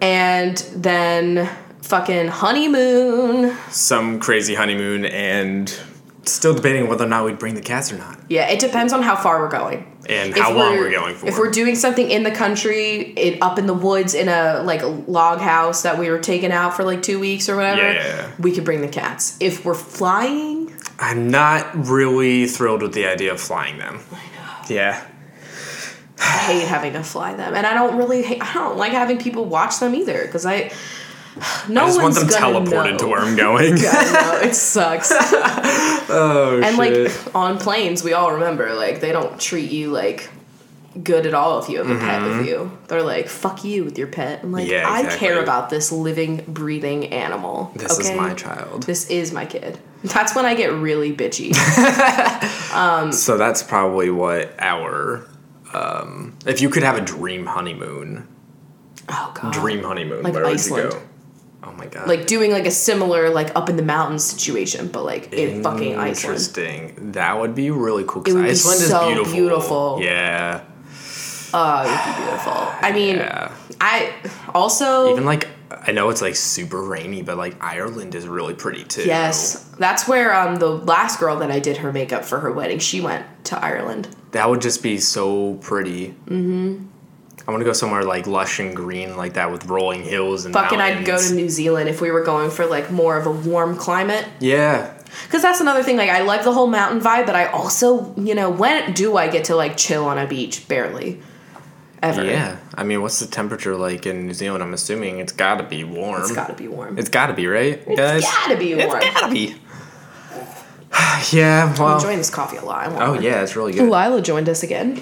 and 0.00 0.56
then 0.74 1.48
fucking 1.82 2.28
honeymoon. 2.28 3.56
some 3.70 4.20
crazy 4.20 4.54
honeymoon 4.54 5.04
and 5.06 5.74
still 6.24 6.54
debating 6.54 6.88
whether 6.88 7.04
or 7.06 7.08
not 7.08 7.24
we'd 7.24 7.38
bring 7.38 7.54
the 7.54 7.60
cats 7.62 7.90
or 7.90 7.96
not. 7.96 8.18
Yeah, 8.28 8.48
it 8.50 8.60
depends 8.60 8.92
on 8.92 9.02
how 9.02 9.16
far 9.16 9.40
we're 9.40 9.48
going. 9.48 9.90
And 10.08 10.36
how 10.36 10.52
long 10.52 10.76
we're 10.76 10.90
going 10.90 11.14
for. 11.14 11.26
If 11.26 11.38
we're 11.38 11.50
doing 11.50 11.74
something 11.74 12.10
in 12.10 12.22
the 12.22 12.30
country, 12.30 13.12
it 13.16 13.42
up 13.42 13.58
in 13.58 13.66
the 13.66 13.74
woods 13.74 14.14
in 14.14 14.28
a 14.28 14.62
like 14.62 14.82
log 15.06 15.40
house 15.40 15.82
that 15.82 15.98
we 15.98 16.10
were 16.10 16.18
taking 16.18 16.52
out 16.52 16.74
for 16.76 16.84
like 16.84 17.02
two 17.02 17.18
weeks 17.18 17.48
or 17.48 17.56
whatever, 17.56 17.80
Yeah, 17.82 17.92
yeah, 17.92 18.16
yeah. 18.16 18.30
we 18.38 18.52
could 18.52 18.64
bring 18.64 18.80
the 18.82 18.88
cats. 18.88 19.36
If 19.40 19.64
we're 19.64 19.74
flying, 19.74 20.72
I'm 20.98 21.30
not 21.30 21.86
really 21.86 22.46
thrilled 22.46 22.82
with 22.82 22.92
the 22.92 23.06
idea 23.06 23.32
of 23.32 23.40
flying 23.40 23.78
them. 23.78 24.00
I 24.12 24.14
know. 24.16 24.74
Yeah. 24.74 25.06
I 26.20 26.38
hate 26.38 26.66
having 26.66 26.92
to 26.94 27.02
fly 27.02 27.34
them, 27.34 27.54
and 27.54 27.66
I 27.66 27.74
don't 27.74 27.96
really, 27.96 28.22
hate, 28.22 28.42
I 28.42 28.52
don't 28.54 28.76
like 28.76 28.92
having 28.92 29.18
people 29.18 29.44
watch 29.44 29.78
them 29.78 29.94
either 29.94 30.24
because 30.24 30.46
I. 30.46 30.72
No 31.68 31.82
I 31.82 31.86
just 31.86 32.02
want 32.02 32.14
them 32.16 32.26
teleported 32.26 32.92
know. 32.92 32.98
to 32.98 33.06
where 33.06 33.20
I'm 33.20 33.36
going. 33.46 33.76
Know 33.76 34.40
it 34.42 34.54
sucks. 34.54 35.12
oh 35.12 36.60
and 36.64 36.76
shit. 36.76 37.12
like 37.26 37.34
on 37.34 37.58
planes, 37.58 38.02
we 38.02 38.12
all 38.12 38.32
remember 38.32 38.74
like 38.74 39.00
they 39.00 39.12
don't 39.12 39.38
treat 39.38 39.70
you 39.70 39.90
like 39.92 40.30
good 41.00 41.26
at 41.26 41.34
all 41.34 41.60
if 41.62 41.68
you 41.68 41.78
have 41.78 41.88
a 41.88 41.98
pet 42.00 42.22
with 42.22 42.44
you. 42.48 42.76
They're 42.88 43.04
like 43.04 43.28
fuck 43.28 43.62
you 43.62 43.84
with 43.84 43.96
your 43.98 44.08
pet. 44.08 44.42
I'm 44.42 44.50
like 44.50 44.64
Mm-hmm. 44.64 44.72
Yeah, 44.72 44.90
I 44.90 45.16
care 45.16 45.40
about 45.40 45.70
this 45.70 45.92
living, 45.92 46.42
breathing 46.48 47.12
animal. 47.12 47.70
this 47.76 48.00
okay? 48.00 48.10
is 48.10 48.16
my 48.16 48.34
child. 48.34 48.82
This 48.82 49.08
is 49.08 49.32
my 49.32 49.46
kid. 49.46 49.78
That's 50.02 50.34
when 50.34 50.44
I 50.44 50.54
get 50.56 50.72
really 50.72 51.14
bitchy. 51.14 51.54
So 53.12 53.36
that's 53.36 53.62
probably 53.62 54.10
what 54.10 54.54
our 54.58 55.24
um 55.74 56.36
if 56.46 56.60
you 56.60 56.68
could 56.70 56.82
have 56.82 56.96
a 56.96 57.00
dream 57.00 57.46
honeymoon. 57.46 58.26
oh 59.08 59.32
god. 59.34 59.52
Dream 59.52 59.82
honeymoon, 59.82 60.22
Like 60.22 60.34
where 60.34 60.44
would 60.44 60.52
Iceland. 60.54 60.92
you 60.92 60.98
go? 60.98 61.02
Oh 61.64 61.72
my 61.72 61.86
god. 61.86 62.06
Like 62.08 62.26
doing 62.26 62.52
like 62.52 62.66
a 62.66 62.70
similar 62.70 63.30
like 63.30 63.54
up 63.56 63.68
in 63.68 63.76
the 63.76 63.82
mountains 63.82 64.24
situation, 64.24 64.88
but 64.88 65.04
like 65.04 65.32
in 65.32 65.62
fucking 65.62 65.96
Iceland. 65.96 66.08
Interesting. 66.36 67.12
That 67.12 67.38
would 67.38 67.54
be 67.54 67.70
really 67.70 68.04
cool 68.06 68.22
It 68.22 68.26
because 68.26 68.34
would 68.34 68.42
be 68.44 68.50
Iceland 68.50 68.80
is 68.80 68.88
so 68.88 69.06
beautiful. 69.08 69.32
beautiful. 69.34 69.98
Yeah. 70.02 70.64
Oh, 71.54 71.82
it 71.82 71.88
would 71.88 72.14
be 72.16 72.22
beautiful. 72.22 72.52
I 72.52 72.92
mean, 72.92 73.16
Yeah. 73.16 73.52
I 73.80 74.12
also 74.54 75.12
Even 75.12 75.24
like 75.24 75.48
I 75.86 75.92
know 75.92 76.08
it's 76.10 76.20
like 76.22 76.36
super 76.36 76.82
rainy, 76.82 77.22
but 77.22 77.36
like 77.36 77.56
Ireland 77.62 78.14
is 78.14 78.26
really 78.26 78.54
pretty 78.54 78.84
too. 78.84 79.04
Yes, 79.04 79.64
that's 79.78 80.06
where 80.08 80.34
um 80.34 80.56
the 80.56 80.68
last 80.68 81.18
girl 81.20 81.36
that 81.40 81.50
I 81.50 81.58
did 81.60 81.78
her 81.78 81.92
makeup 81.92 82.24
for 82.24 82.40
her 82.40 82.52
wedding. 82.52 82.78
She 82.78 83.00
went 83.00 83.24
to 83.44 83.58
Ireland. 83.58 84.08
That 84.32 84.48
would 84.48 84.60
just 84.60 84.82
be 84.82 84.98
so 84.98 85.54
pretty. 85.54 86.08
Mm-hmm. 86.26 86.86
I 87.46 87.50
want 87.50 87.62
to 87.62 87.64
go 87.64 87.72
somewhere 87.72 88.02
like 88.02 88.26
lush 88.26 88.58
and 88.58 88.76
green 88.76 89.16
like 89.16 89.34
that 89.34 89.50
with 89.50 89.64
rolling 89.66 90.02
hills 90.02 90.44
and 90.44 90.52
Fucking, 90.52 90.80
I'd 90.80 91.06
go 91.06 91.18
to 91.18 91.34
New 91.34 91.48
Zealand 91.48 91.88
if 91.88 92.02
we 92.02 92.10
were 92.10 92.22
going 92.22 92.50
for 92.50 92.66
like 92.66 92.90
more 92.90 93.16
of 93.16 93.26
a 93.26 93.30
warm 93.30 93.76
climate. 93.76 94.26
Yeah. 94.38 94.92
Because 95.24 95.40
that's 95.40 95.60
another 95.60 95.82
thing. 95.82 95.96
Like, 95.96 96.10
I 96.10 96.20
like 96.20 96.44
the 96.44 96.52
whole 96.52 96.66
mountain 96.66 97.00
vibe, 97.00 97.24
but 97.24 97.34
I 97.34 97.46
also, 97.46 98.14
you 98.16 98.34
know, 98.34 98.50
when 98.50 98.92
do 98.92 99.16
I 99.16 99.28
get 99.28 99.44
to 99.44 99.56
like 99.56 99.78
chill 99.78 100.04
on 100.04 100.18
a 100.18 100.26
beach? 100.26 100.68
Barely, 100.68 101.22
ever. 102.02 102.22
Yeah. 102.22 102.58
I 102.74 102.84
mean, 102.84 103.00
what's 103.00 103.18
the 103.18 103.26
temperature 103.26 103.74
like 103.76 104.04
in 104.04 104.26
New 104.26 104.34
Zealand? 104.34 104.62
I'm 104.62 104.74
assuming 104.74 105.18
it's 105.18 105.32
got 105.32 105.56
to 105.56 105.64
be 105.64 105.84
warm. 105.84 106.20
it's 106.20 106.32
got 106.32 106.48
to 106.48 106.54
be 106.54 106.68
warm. 106.68 106.98
It's 106.98 107.08
got 107.08 107.28
to 107.28 107.32
be, 107.32 107.46
right, 107.46 107.82
guys? 107.96 108.24
It's 108.24 108.34
gotta 108.34 108.58
be 108.58 108.74
warm. 108.74 109.00
It's 109.02 109.20
got 109.20 109.28
to 109.28 109.32
be. 109.32 109.56
yeah. 111.32 111.64
I'm 111.72 111.78
Well. 111.78 111.96
enjoying 111.96 112.18
this 112.18 112.30
coffee 112.30 112.56
a 112.56 112.64
lot. 112.64 112.84
I 112.84 112.88
want 112.88 113.02
Oh 113.02 113.14
more. 113.14 113.22
yeah, 113.22 113.42
it's 113.42 113.56
really 113.56 113.72
good. 113.72 113.82
Lila 113.90 114.22
joined 114.22 114.48
us 114.48 114.62
again. 114.62 115.00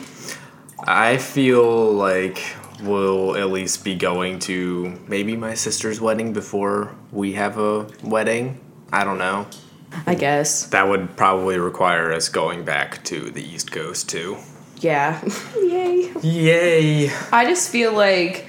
I 0.87 1.17
feel 1.17 1.93
like 1.93 2.43
we'll 2.83 3.37
at 3.37 3.51
least 3.51 3.85
be 3.85 3.95
going 3.95 4.39
to 4.41 4.99
maybe 5.09 5.37
my 5.37 5.55
sister's 5.55 6.01
wedding 6.01 6.33
before 6.33 6.95
we 7.13 7.33
have 7.33 7.59
a 7.59 7.87
wedding. 8.03 8.61
I 8.93 9.05
don't 9.05 9.19
know. 9.19 9.47
I 10.07 10.15
guess. 10.15 10.67
That 10.67 10.89
would 10.89 11.17
probably 11.17 11.59
require 11.59 12.13
us 12.13 12.29
going 12.29 12.65
back 12.65 13.03
to 13.05 13.31
the 13.31 13.43
East 13.43 13.73
Coast 13.73 14.09
too. 14.09 14.37
Yeah. 14.79 15.23
Yay. 15.57 16.13
Yay! 16.23 17.11
I 17.33 17.47
just 17.47 17.71
feel 17.71 17.93
like 17.95 18.47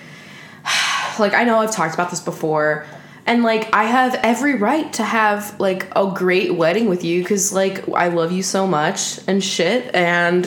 like 1.19 1.33
I 1.33 1.43
know 1.45 1.59
I've 1.59 1.71
talked 1.71 1.93
about 1.93 2.09
this 2.09 2.19
before 2.19 2.85
and 3.27 3.43
like 3.43 3.69
I 3.73 3.83
have 3.83 4.15
every 4.23 4.55
right 4.55 4.91
to 4.93 5.03
have 5.03 5.59
like 5.59 5.87
a 5.95 6.11
great 6.13 6.55
wedding 6.55 6.89
with 6.89 7.03
you 7.03 7.23
cuz 7.23 7.53
like 7.53 7.87
I 7.89 8.07
love 8.07 8.31
you 8.31 8.41
so 8.41 8.65
much 8.65 9.19
and 9.27 9.43
shit 9.43 9.93
and 9.93 10.45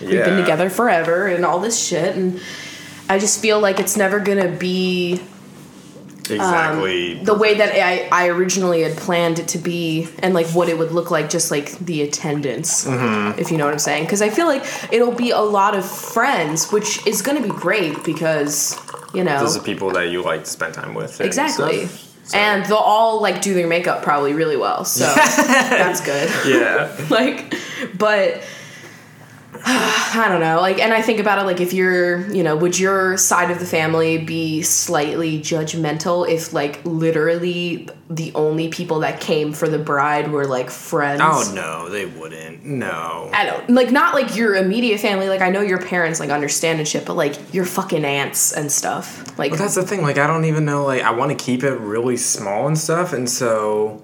we've 0.00 0.24
been 0.24 0.38
together 0.40 0.68
forever 0.70 1.26
and 1.26 1.44
all 1.44 1.60
this 1.60 1.78
shit 1.78 2.14
and 2.16 2.40
I 3.08 3.18
just 3.18 3.40
feel 3.40 3.58
like 3.60 3.80
it's 3.80 3.96
never 3.96 4.20
going 4.20 4.42
to 4.42 4.50
be 4.50 5.20
Exactly. 6.30 7.14
the 7.24 7.32
way 7.32 7.54
that 7.54 7.70
I, 7.74 8.08
I 8.24 8.28
originally 8.28 8.82
had 8.82 8.96
planned 8.98 9.38
it 9.38 9.48
to 9.48 9.58
be 9.58 10.08
and 10.18 10.34
like 10.34 10.46
what 10.48 10.68
it 10.68 10.76
would 10.76 10.92
look 10.92 11.10
like 11.10 11.30
just 11.30 11.50
like 11.50 11.78
the 11.78 12.02
attendance 12.02 12.84
Mm-hmm. 12.84 13.38
if 13.40 13.50
you 13.50 13.56
know 13.56 13.64
what 13.64 13.72
i'm 13.72 13.78
saying 13.78 14.04
because 14.04 14.20
i 14.20 14.28
feel 14.28 14.46
like 14.46 14.62
it'll 14.92 15.12
be 15.12 15.30
a 15.30 15.40
lot 15.40 15.74
of 15.74 15.84
friends 15.88 16.70
which 16.70 17.06
is 17.06 17.22
going 17.22 17.40
to 17.42 17.48
be 17.48 17.54
great 17.58 18.04
because 18.04 18.76
you 19.14 19.24
know 19.24 19.38
Those 19.40 19.56
are 19.56 19.62
people 19.62 19.90
that 19.92 20.10
you 20.10 20.22
like 20.22 20.44
to 20.44 20.50
spend 20.50 20.74
time 20.74 20.92
with. 20.94 21.18
exactly 21.22 21.86
stuff. 21.86 22.04
And 22.34 22.64
they'll 22.66 22.76
all 22.76 23.20
like 23.20 23.40
do 23.40 23.54
their 23.54 23.66
makeup 23.66 24.02
probably 24.02 24.32
really 24.32 24.56
well 24.56 24.84
so 24.84 25.04
that's 25.14 26.00
good 26.00 26.30
Yeah. 26.46 26.94
like 27.10 27.54
but 27.96 28.42
I 29.64 30.26
don't 30.28 30.40
know. 30.40 30.60
Like, 30.60 30.78
and 30.78 30.92
I 30.92 31.00
think 31.00 31.20
about 31.20 31.38
it 31.38 31.42
like 31.42 31.60
if 31.60 31.72
you're, 31.72 32.30
you 32.30 32.42
know, 32.42 32.54
would 32.56 32.78
your 32.78 33.16
side 33.16 33.50
of 33.50 33.58
the 33.58 33.66
family 33.66 34.18
be 34.18 34.62
slightly 34.62 35.40
judgmental 35.40 36.28
if, 36.28 36.52
like, 36.52 36.84
literally 36.84 37.88
the 38.10 38.32
only 38.34 38.68
people 38.68 39.00
that 39.00 39.20
came 39.20 39.52
for 39.52 39.66
the 39.68 39.78
bride 39.78 40.30
were 40.30 40.46
like 40.46 40.70
friends? 40.70 41.22
Oh 41.24 41.50
no, 41.54 41.88
they 41.88 42.04
wouldn't. 42.04 42.64
No. 42.64 43.30
I 43.32 43.46
don't 43.46 43.70
like 43.70 43.90
not 43.90 44.14
like 44.14 44.36
your 44.36 44.54
immediate 44.54 45.00
family. 45.00 45.28
Like, 45.28 45.40
I 45.40 45.50
know 45.50 45.62
your 45.62 45.80
parents 45.80 46.20
like 46.20 46.30
understand 46.30 46.78
and 46.78 46.86
shit, 46.86 47.06
but 47.06 47.14
like 47.14 47.54
your 47.54 47.64
fucking 47.64 48.04
aunts 48.04 48.52
and 48.52 48.70
stuff. 48.70 49.38
Like, 49.38 49.52
But 49.52 49.60
that's 49.60 49.76
the 49.76 49.82
thing. 49.82 50.02
Like, 50.02 50.18
I 50.18 50.26
don't 50.26 50.44
even 50.44 50.66
know. 50.66 50.84
Like, 50.84 51.02
I 51.02 51.10
want 51.10 51.36
to 51.36 51.42
keep 51.42 51.62
it 51.62 51.74
really 51.74 52.18
small 52.18 52.66
and 52.66 52.76
stuff, 52.76 53.14
and 53.14 53.28
so 53.28 54.02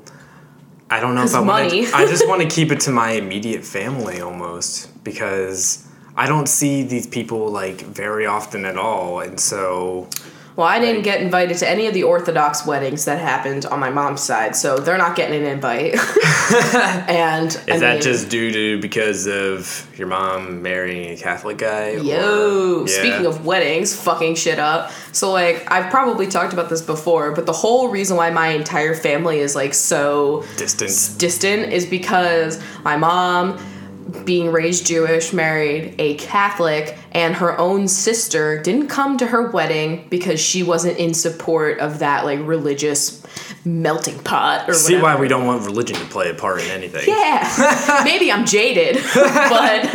I 0.88 1.00
don't 1.00 1.14
know 1.14 1.24
if 1.24 1.34
I 1.34 1.40
want 1.40 1.72
I 1.72 2.06
just 2.06 2.26
want 2.28 2.40
to 2.42 2.48
keep 2.48 2.72
it 2.72 2.80
to 2.80 2.90
my 2.90 3.12
immediate 3.12 3.64
family 3.64 4.20
almost 4.20 4.90
because 5.04 5.86
I 6.16 6.26
don't 6.26 6.48
see 6.48 6.82
these 6.82 7.06
people 7.06 7.48
like 7.50 7.82
very 7.82 8.26
often 8.26 8.64
at 8.64 8.76
all, 8.76 9.20
and 9.20 9.38
so 9.38 10.08
well, 10.56 10.68
I 10.68 10.78
didn't 10.78 11.02
get 11.02 11.20
invited 11.20 11.58
to 11.58 11.68
any 11.68 11.88
of 11.88 11.94
the 11.94 12.04
Orthodox 12.04 12.64
weddings 12.64 13.06
that 13.06 13.18
happened 13.18 13.66
on 13.66 13.80
my 13.80 13.90
mom's 13.90 14.22
side, 14.22 14.54
so 14.54 14.78
they're 14.78 14.98
not 14.98 15.16
getting 15.16 15.42
an 15.42 15.48
invite. 15.48 15.94
and 17.08 17.48
is 17.48 17.68
I 17.68 17.78
that 17.78 17.94
mean- 17.94 18.02
just 18.02 18.28
due 18.28 18.52
to 18.52 18.80
because 18.80 19.26
of 19.26 19.88
your 19.98 20.06
mom 20.06 20.62
marrying 20.62 21.10
a 21.10 21.16
Catholic 21.16 21.58
guy? 21.58 21.92
Yo, 21.96 22.82
or- 22.82 22.88
speaking 22.88 23.26
of 23.26 23.44
weddings, 23.44 24.00
fucking 24.00 24.36
shit 24.36 24.60
up. 24.60 24.92
So 25.10 25.32
like 25.32 25.68
I've 25.72 25.90
probably 25.90 26.28
talked 26.28 26.52
about 26.52 26.68
this 26.68 26.82
before, 26.82 27.32
but 27.32 27.46
the 27.46 27.52
whole 27.52 27.88
reason 27.88 28.16
why 28.16 28.30
my 28.30 28.48
entire 28.48 28.94
family 28.94 29.40
is 29.40 29.56
like 29.56 29.74
so 29.74 30.44
distance, 30.56 31.08
distant 31.14 31.72
is 31.72 31.84
because 31.84 32.62
my 32.84 32.96
mom 32.96 33.58
being 34.24 34.52
raised 34.52 34.86
Jewish, 34.86 35.32
married 35.32 35.94
a 35.98 36.14
Catholic, 36.14 36.96
and 37.12 37.34
her 37.36 37.58
own 37.58 37.88
sister 37.88 38.60
didn't 38.62 38.88
come 38.88 39.16
to 39.18 39.26
her 39.26 39.50
wedding 39.50 40.06
because 40.08 40.40
she 40.40 40.62
wasn't 40.62 40.98
in 40.98 41.14
support 41.14 41.78
of 41.80 41.98
that 41.98 42.24
like 42.24 42.40
religious 42.42 43.22
melting 43.64 44.18
pot 44.20 44.68
or 44.68 44.74
See 44.74 44.94
whatever. 44.94 45.14
why 45.14 45.20
we 45.20 45.28
don't 45.28 45.46
want 45.46 45.64
religion 45.64 45.96
to 45.96 46.04
play 46.06 46.30
a 46.30 46.34
part 46.34 46.62
in 46.62 46.70
anything. 46.70 47.04
Yeah. 47.06 48.02
Maybe 48.04 48.30
I'm 48.30 48.44
jaded, 48.46 48.96
but 49.14 49.94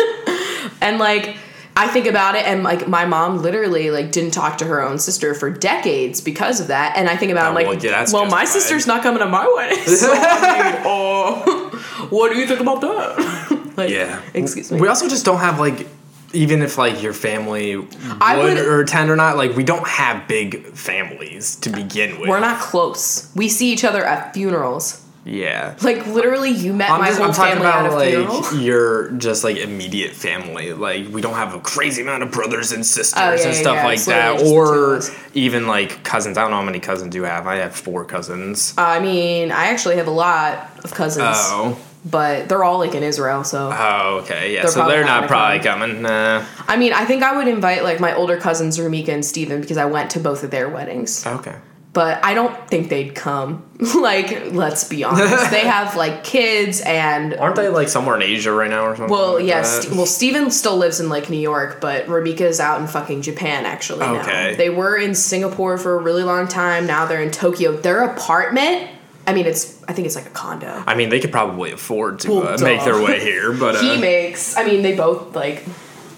and 0.82 0.98
like 1.00 1.38
I 1.80 1.88
think 1.88 2.08
about 2.08 2.36
it 2.36 2.46
and 2.46 2.62
like 2.64 2.90
my 2.90 3.06
mom 3.06 3.38
literally 3.42 3.90
like 3.90 4.12
didn't 4.12 4.32
talk 4.32 4.58
to 4.58 4.66
her 4.66 4.82
own 4.82 5.00
sister 5.00 5.34
for 5.34 5.50
decades 5.50 6.20
because 6.20 6.60
of 6.60 6.68
that. 6.68 6.98
And 6.98 7.08
I 7.08 7.16
think 7.16 7.32
about 7.32 7.46
it, 7.46 7.50
I'm 7.50 7.56
like, 7.56 7.68
well, 7.68 7.78
yeah, 7.78 8.06
well, 8.12 8.26
my 8.26 8.44
sister's 8.44 8.86
not 8.86 9.02
coming 9.02 9.20
to 9.20 9.28
my 9.28 9.50
wedding. 9.56 9.78
So 10.00 10.12
I 10.14 10.72
mean, 10.74 10.82
oh, 10.86 12.08
what 12.10 12.34
do 12.34 12.38
you 12.38 12.48
think 12.48 12.60
about 12.60 12.82
that? 12.82 13.39
Like, 13.80 13.90
Yeah. 13.90 14.22
Excuse 14.34 14.72
me. 14.72 14.80
We 14.80 14.88
also 14.88 15.08
just 15.10 15.26
don't 15.26 15.40
have 15.40 15.60
like 15.60 15.88
even 16.32 16.62
if 16.62 16.78
like 16.78 17.02
your 17.02 17.14
family 17.14 17.76
would, 17.76 17.90
would- 17.90 18.58
or 18.60 18.82
attend 18.82 19.10
or 19.10 19.16
not, 19.16 19.36
like 19.36 19.56
we 19.56 19.64
don't 19.64 19.88
have 19.88 20.28
big 20.28 20.64
families 20.74 21.56
to 21.58 21.70
begin 21.72 22.20
with. 22.20 22.30
We're 22.30 22.40
not 22.40 22.60
close. 22.62 23.32
We 23.36 23.50
see 23.50 23.72
each 23.74 23.84
other 23.84 24.04
at 24.06 24.34
funerals. 24.36 25.04
Yeah. 25.26 25.76
Like 25.82 26.06
literally, 26.08 26.50
you 26.52 26.72
met 26.74 26.90
I'm 26.92 27.02
my 27.02 27.08
just 27.08 27.20
whole 27.20 27.28
I'm 27.30 27.34
talking 27.34 27.54
family 27.62 27.68
at 27.68 27.86
about 27.86 27.92
a 27.92 27.96
like 27.96 28.10
funeral. 28.42 28.64
your 28.64 29.12
just 29.14 29.44
like 29.44 29.58
immediate 29.58 30.12
family. 30.14 30.74
Like 30.74 31.08
we 31.10 31.22
don't 31.22 31.34
have 31.34 31.54
a 31.56 31.60
crazy 31.60 32.02
amount 32.04 32.24
of 32.24 32.32
brothers 32.32 32.72
and 32.72 32.86
sisters 32.86 33.22
Oh, 33.22 33.34
yeah, 33.34 33.48
and 33.48 33.56
stuff 33.56 33.76
yeah. 33.76 33.86
like 33.86 34.04
that. 34.06 34.34
just 34.40 34.46
the 34.46 34.50
two 34.52 34.60
of 34.60 34.70
Or 34.70 35.02
even 35.34 35.68
like 35.68 36.04
cousins. 36.04 36.38
I 36.38 36.42
don't 36.42 36.52
know 36.52 36.58
how 36.58 36.64
many 36.64 36.80
cousins 36.80 37.14
you 37.16 37.24
have. 37.24 37.48
I 37.48 37.56
have 37.58 37.76
four 37.76 38.06
cousins. 38.06 38.74
I 38.78 39.00
mean, 39.00 39.52
I 39.52 39.66
actually 39.68 39.98
have 39.98 40.08
a 40.08 40.12
lot 40.12 40.70
of 40.84 40.94
cousins, 40.94 41.26
Oh. 41.28 41.78
But 42.06 42.48
they're 42.50 42.64
all 42.64 42.80
like 42.80 42.96
in 42.96 43.04
Israel. 43.04 43.44
So 43.44 43.72
Oh, 43.74 44.22
okay. 44.24 44.54
Yeah. 44.54 44.62
They're 44.64 44.72
so 44.72 44.88
they're 44.88 45.04
not 45.04 45.22
not 45.22 45.28
probably 45.30 45.60
coming. 45.60 46.02
Nah. 46.02 46.44
I 46.68 46.78
mean, 46.78 46.94
I 46.94 47.06
think 47.06 47.24
I 47.24 47.36
would 47.38 47.48
invite 47.48 47.84
like 47.84 48.00
my 48.00 48.14
older 48.16 48.38
cousins 48.38 48.78
Ramika 48.78 49.10
and 49.10 49.26
Steven 49.26 49.62
because 49.62 49.78
I 49.78 49.86
went 49.86 50.12
to 50.12 50.20
both 50.20 50.44
of 50.44 50.52
their 50.52 50.70
weddings. 50.70 51.26
Okay. 51.26 51.56
But 51.92 52.24
I 52.24 52.36
don't 52.36 52.56
think 52.70 52.90
they'd 52.90 53.16
come. 53.16 53.66
like, 54.00 54.54
let's 54.54 54.84
be 54.88 55.04
honest. 55.04 55.50
they 55.50 55.62
have 55.68 55.96
like 55.96 56.24
kids 56.24 56.82
and 56.82 57.34
Aren't 57.34 57.56
they 57.56 57.68
like 57.68 57.90
somewhere 57.90 58.16
in 58.16 58.22
Asia 58.22 58.52
right 58.52 58.70
now 58.70 58.86
or 58.86 58.96
something? 58.96 59.12
well, 59.12 59.34
like 59.36 59.46
yeah. 59.46 59.64
St- 59.64 59.96
well 59.96 60.06
Steven 60.06 60.52
still 60.52 60.78
lives 60.78 61.00
in 61.00 61.10
like 61.10 61.30
New 61.32 61.40
York, 61.40 61.82
but 61.82 62.06
Ramika 62.06 62.42
is 62.42 62.60
out 62.60 62.80
in 62.80 62.86
fucking 62.88 63.24
Japan 63.24 63.66
actually 63.66 64.02
now. 64.02 64.22
Okay. 64.22 64.56
They 64.56 64.70
were 64.70 64.98
in 64.98 65.16
Singapore 65.16 65.78
for 65.80 65.96
a 65.96 66.02
really 66.02 66.24
long 66.24 66.48
time. 66.48 66.86
Now 66.86 67.08
they're 67.08 67.24
in 67.24 67.32
Tokyo. 67.32 67.76
Their 67.76 68.04
apartment, 68.04 68.88
I 69.30 69.34
mean, 69.34 69.46
it's 69.46 69.82
I 69.88 69.94
think 69.94 70.08
it's 70.08 70.16
like 70.16 70.26
a 70.26 70.32
condo. 70.32 70.84
I 70.88 70.96
mean, 70.96 71.10
they 71.10 71.20
could 71.20 71.32
probably 71.32 71.72
afford 71.72 72.20
to 72.22 72.34
uh, 72.40 72.58
make 72.60 72.84
their 72.84 73.00
way 73.02 73.20
here, 73.20 73.54
but 73.54 73.76
uh, 73.76 73.82
he 73.82 74.02
makes 74.02 74.58
i 74.58 74.64
mean 74.66 74.82
they 74.82 74.96
both 74.96 75.36
like 75.36 75.64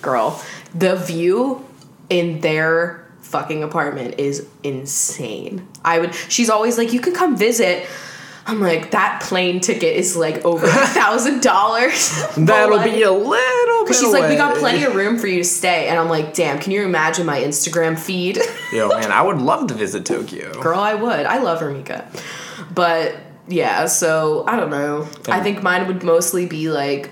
girl 0.01 0.41
the 0.74 0.95
view 0.95 1.64
in 2.09 2.39
their 2.39 3.05
fucking 3.22 3.64
apartment 3.64 4.16
is 4.20 4.47
insane 4.64 5.68
i 5.86 5.99
would 5.99 6.14
she's 6.28 6.49
always 6.49 6.78
like 6.78 6.91
you 6.91 6.99
can 6.99 7.14
come 7.14 7.38
visit 7.38 7.86
i'm 8.47 8.59
like 8.59 8.91
that 8.91 9.22
plane 9.22 9.59
ticket 9.62 9.95
is 9.95 10.16
like 10.18 10.43
over 10.43 10.66
a 10.66 10.70
thousand 10.99 11.41
dollars 11.41 12.09
that'll 12.38 12.78
But, 12.78 12.86
be 12.86 13.03
a 13.03 13.12
little 13.12 13.86
bit. 13.86 13.95
she's 13.95 14.12
like 14.12 14.30
we 14.30 14.36
got 14.36 14.57
plenty 14.57 14.84
of 14.84 14.95
room 14.95 15.18
for 15.20 15.28
you 15.28 15.38
to 15.38 15.43
stay 15.45 15.88
and 15.88 15.97
i'm 15.99 16.09
like 16.09 16.34
damn 16.34 16.59
can 16.59 16.72
you 16.72 16.84
imagine 16.84 17.26
my 17.26 17.39
instagram 17.39 17.97
feed 17.97 18.39
Yo, 18.74 18.88
man, 18.89 19.12
I 19.12 19.22
would 19.22 19.39
love 19.51 19.68
to 19.68 19.74
visit 19.74 20.05
Tokyo. 20.05 20.59
girl 20.62 20.80
i 20.80 20.93
would 20.93 21.26
i 21.26 21.38
love 21.41 21.59
Ramika. 21.62 22.03
But 22.74 23.16
yeah 23.47 23.86
so 23.86 24.43
i 24.47 24.55
don't 24.55 24.70
know. 24.70 25.07
I 25.28 25.41
think 25.41 25.64
mine 25.64 25.88
would 25.88 26.03
mostly 26.03 26.45
be 26.45 26.70
like 26.70 27.09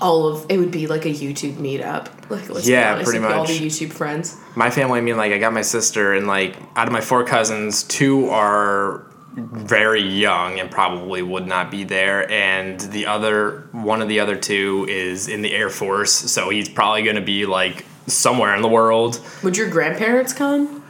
all 0.00 0.26
of 0.26 0.46
it 0.48 0.58
would 0.58 0.70
be 0.72 0.86
like 0.86 1.04
a 1.04 1.10
youtube 1.10 1.54
meetup. 1.56 2.08
Like 2.28 2.48
let's 2.48 2.66
Yeah, 2.66 2.94
honest, 2.94 3.04
pretty 3.04 3.24
like, 3.24 3.34
all 3.34 3.42
much. 3.44 3.58
the 3.58 3.66
youtube 3.66 3.92
friends. 3.92 4.36
My 4.56 4.68
family, 4.70 4.98
I 4.98 5.02
mean, 5.02 5.16
like, 5.16 5.32
I 5.32 5.38
got 5.38 5.52
my 5.52 5.62
sister, 5.62 6.12
and 6.14 6.26
like, 6.26 6.56
out 6.76 6.86
of 6.86 6.92
my 6.92 7.00
four 7.00 7.24
cousins, 7.24 7.84
two 7.84 8.28
are 8.28 9.06
very 9.34 10.02
young 10.02 10.60
and 10.60 10.70
probably 10.70 11.22
would 11.22 11.46
not 11.46 11.70
be 11.70 11.84
there, 11.84 12.30
and 12.30 12.80
the 12.80 13.06
other, 13.06 13.68
one 13.72 14.02
of 14.02 14.08
the 14.08 14.20
other 14.20 14.36
two, 14.36 14.86
is 14.90 15.28
in 15.28 15.40
the 15.42 15.54
Air 15.54 15.70
Force, 15.70 16.12
so 16.12 16.50
he's 16.50 16.68
probably 16.68 17.02
going 17.02 17.16
to 17.16 17.22
be 17.22 17.46
like 17.46 17.86
somewhere 18.06 18.54
in 18.56 18.62
the 18.62 18.68
world. 18.68 19.20
would 19.42 19.56
your 19.56 19.70
grandparents 19.70 20.32
come 20.32 20.81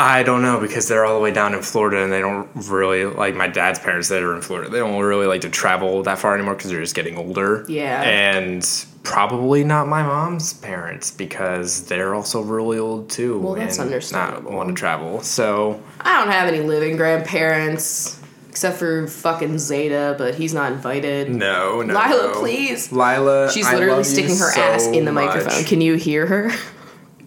I 0.00 0.22
don't 0.22 0.40
know 0.40 0.58
because 0.58 0.88
they're 0.88 1.04
all 1.04 1.14
the 1.14 1.20
way 1.20 1.30
down 1.30 1.52
in 1.52 1.60
Florida 1.60 2.02
and 2.02 2.10
they 2.10 2.20
don't 2.20 2.48
really 2.54 3.04
like 3.04 3.34
my 3.34 3.48
dad's 3.48 3.78
parents 3.78 4.08
that 4.08 4.22
are 4.22 4.34
in 4.34 4.40
Florida. 4.40 4.70
They 4.70 4.78
don't 4.78 4.98
really 4.98 5.26
like 5.26 5.42
to 5.42 5.50
travel 5.50 6.02
that 6.04 6.18
far 6.18 6.34
anymore 6.34 6.54
because 6.54 6.70
they're 6.70 6.80
just 6.80 6.94
getting 6.94 7.18
older. 7.18 7.66
Yeah. 7.68 8.02
And 8.02 8.66
probably 9.02 9.62
not 9.62 9.88
my 9.88 10.02
mom's 10.02 10.54
parents 10.54 11.10
because 11.10 11.84
they're 11.84 12.14
also 12.14 12.40
really 12.40 12.78
old 12.78 13.10
too. 13.10 13.40
Well, 13.40 13.54
that's 13.54 13.76
and 13.78 13.86
understandable. 13.86 14.50
Not 14.50 14.56
want 14.56 14.68
to 14.70 14.74
travel. 14.74 15.20
So 15.20 15.82
i 16.00 16.18
don't 16.18 16.32
have 16.32 16.48
any 16.48 16.60
living 16.60 16.96
grandparents 16.96 18.18
except 18.48 18.78
for 18.78 19.06
fucking 19.06 19.58
zeta 19.58 20.16
but 20.18 20.34
he's 20.34 20.52
not 20.52 20.72
invited 20.72 21.30
no, 21.30 21.82
no. 21.82 21.94
lila 21.94 22.32
no. 22.32 22.40
please 22.40 22.90
Lila, 22.90 23.50
she's 23.52 23.66
I 23.66 23.74
literally 23.74 24.02
sticking 24.02 24.36
her 24.36 24.52
so 24.52 24.60
ass 24.60 24.86
in 24.86 25.04
the 25.04 25.12
much. 25.12 25.26
microphone 25.26 25.64
can 25.64 25.80
you 25.80 25.94
hear 25.94 26.26
her 26.26 26.50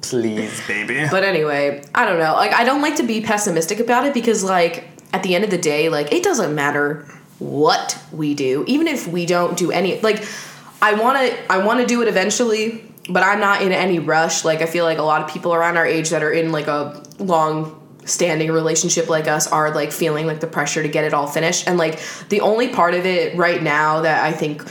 Please, 0.04 0.62
baby. 0.68 1.08
But 1.10 1.24
anyway, 1.24 1.84
I 1.96 2.06
don't 2.06 2.20
know. 2.20 2.34
Like 2.34 2.54
I 2.54 2.64
don't 2.64 2.82
like 2.82 2.98
to 2.98 3.04
be 3.04 3.22
pessimistic 3.22 3.80
about 3.80 4.06
it 4.06 4.14
because 4.14 4.44
like 4.44 4.90
at 5.14 5.24
the 5.24 5.34
end 5.34 5.44
of 5.44 5.50
the 5.50 5.58
day, 5.58 5.90
like 5.90 6.12
it 6.12 6.24
doesn't 6.24 6.54
matter 6.54 7.08
what 7.40 7.98
we 8.12 8.34
do, 8.34 8.64
even 8.68 8.88
if 8.88 9.08
we 9.08 9.26
don't 9.26 9.58
do 9.58 9.72
any 9.72 10.00
like 10.02 10.28
I 10.82 10.94
want 10.94 11.18
to 11.18 11.52
I 11.52 11.60
want 11.60 11.80
to 11.80 11.86
do 11.86 12.02
it 12.02 12.08
eventually, 12.10 12.84
but 13.10 13.24
I'm 13.24 13.40
not 13.40 13.62
in 13.62 13.72
any 13.72 14.00
rush. 14.00 14.44
Like 14.44 14.62
I 14.62 14.66
feel 14.66 14.84
like 14.84 14.98
a 14.98 15.04
lot 15.04 15.22
of 15.22 15.30
people 15.30 15.54
around 15.54 15.78
our 15.78 15.86
age 15.86 16.10
that 16.10 16.22
are 16.22 16.32
in 16.32 16.52
like 16.52 16.68
a 16.68 17.02
long 17.20 17.80
standing 18.06 18.52
relationship 18.52 19.08
like 19.08 19.28
us 19.28 19.48
are 19.48 19.74
like 19.74 19.94
feeling 19.94 20.28
like 20.28 20.42
the 20.42 20.48
pressure 20.48 20.84
to 20.84 20.90
get 20.90 21.06
it 21.06 21.14
all 21.14 21.26
finished 21.26 21.66
and 21.70 21.78
like 21.78 21.98
the 22.28 22.42
only 22.42 22.68
part 22.68 22.94
of 22.94 23.06
it 23.06 23.34
right 23.38 23.64
now 23.64 24.02
that 24.02 24.22
I 24.22 24.34
think 24.34 24.62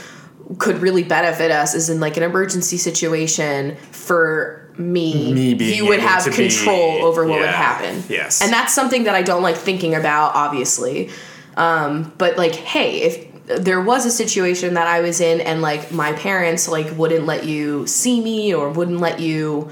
could 0.59 0.77
really 0.77 1.01
benefit 1.01 1.49
us 1.49 1.73
is 1.73 1.89
in 1.89 1.99
like 1.99 2.15
an 2.15 2.21
emergency 2.21 2.77
situation 2.77 3.75
for 3.91 4.62
me, 4.77 5.33
Me 5.33 5.53
being 5.53 5.75
you 5.77 5.87
would 5.87 5.99
have 5.99 6.23
to 6.25 6.29
be- 6.29 6.35
control 6.35 7.03
over 7.05 7.25
what 7.27 7.39
would 7.39 7.49
happen. 7.49 8.03
yes. 8.09 8.41
And 8.41 8.51
that's 8.51 8.73
something 8.73 9.03
that 9.03 9.15
I 9.15 9.21
don't 9.21 9.43
like 9.43 9.55
thinking 9.55 9.93
about, 9.95 10.35
obviously. 10.35 11.09
Um, 11.55 12.11
but 12.17 12.37
like, 12.37 12.55
hey, 12.55 13.01
if 13.01 13.27
there 13.45 13.81
was 13.81 14.05
a 14.05 14.11
situation 14.11 14.73
that 14.75 14.87
I 14.87 15.01
was 15.01 15.19
in 15.21 15.41
and 15.41 15.61
like 15.61 15.91
my 15.91 16.13
parents 16.13 16.67
like 16.67 16.97
wouldn't 16.97 17.25
let 17.25 17.45
you 17.45 17.85
see 17.87 18.21
me 18.21 18.53
or 18.53 18.69
wouldn't 18.69 18.99
let 18.99 19.19
you 19.19 19.69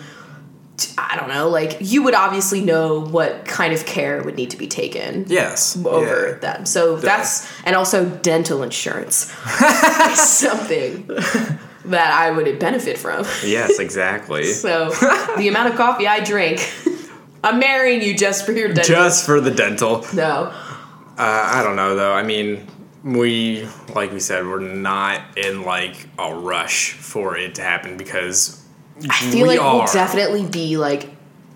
I 0.97 1.15
don't 1.15 1.29
know, 1.29 1.47
like 1.47 1.77
you 1.79 2.01
would 2.03 2.15
obviously 2.15 2.61
know 2.61 2.99
what 3.01 3.45
kind 3.45 3.71
of 3.71 3.85
care 3.85 4.21
would 4.23 4.35
need 4.35 4.49
to 4.51 4.57
be 4.57 4.65
taken 4.67 5.25
Yes. 5.27 5.77
over 5.85 6.29
yeah. 6.31 6.37
them. 6.39 6.65
So 6.65 6.95
that's 6.97 7.47
and 7.65 7.75
also 7.75 8.09
dental 8.09 8.61
insurance 8.63 9.15
something 10.15 11.07
that 11.85 12.13
I 12.13 12.31
would 12.31 12.59
benefit 12.59 12.97
from. 12.97 13.25
Yes, 13.43 13.79
exactly. 13.79 14.45
So 14.45 14.89
the 15.37 15.47
amount 15.47 15.69
of 15.69 15.75
coffee 15.75 16.07
I 16.07 16.23
drink, 16.23 16.59
I'm 17.43 17.59
marrying 17.59 18.01
you 18.01 18.17
just 18.17 18.45
for 18.45 18.51
your 18.51 18.67
dental. 18.67 18.95
Just 18.95 19.25
for 19.25 19.41
the 19.41 19.51
dental. 19.51 20.05
no. 20.13 20.53
Uh, 21.17 21.49
I 21.53 21.61
don't 21.63 21.75
know 21.75 21.95
though. 21.95 22.13
I 22.13 22.23
mean, 22.23 22.65
we 23.03 23.67
like 23.93 24.11
we 24.11 24.19
said, 24.19 24.45
we're 24.45 24.59
not 24.59 25.37
in 25.37 25.63
like 25.63 26.07
a 26.17 26.33
rush 26.33 26.91
for 26.93 27.37
it 27.37 27.55
to 27.55 27.61
happen 27.61 27.97
because 27.97 28.63
I 29.09 29.31
feel 29.31 29.43
we 29.43 29.55
like 29.55 29.61
are. 29.61 29.77
we'll 29.77 29.93
definitely 29.93 30.45
be 30.45 30.77
like 30.77 31.09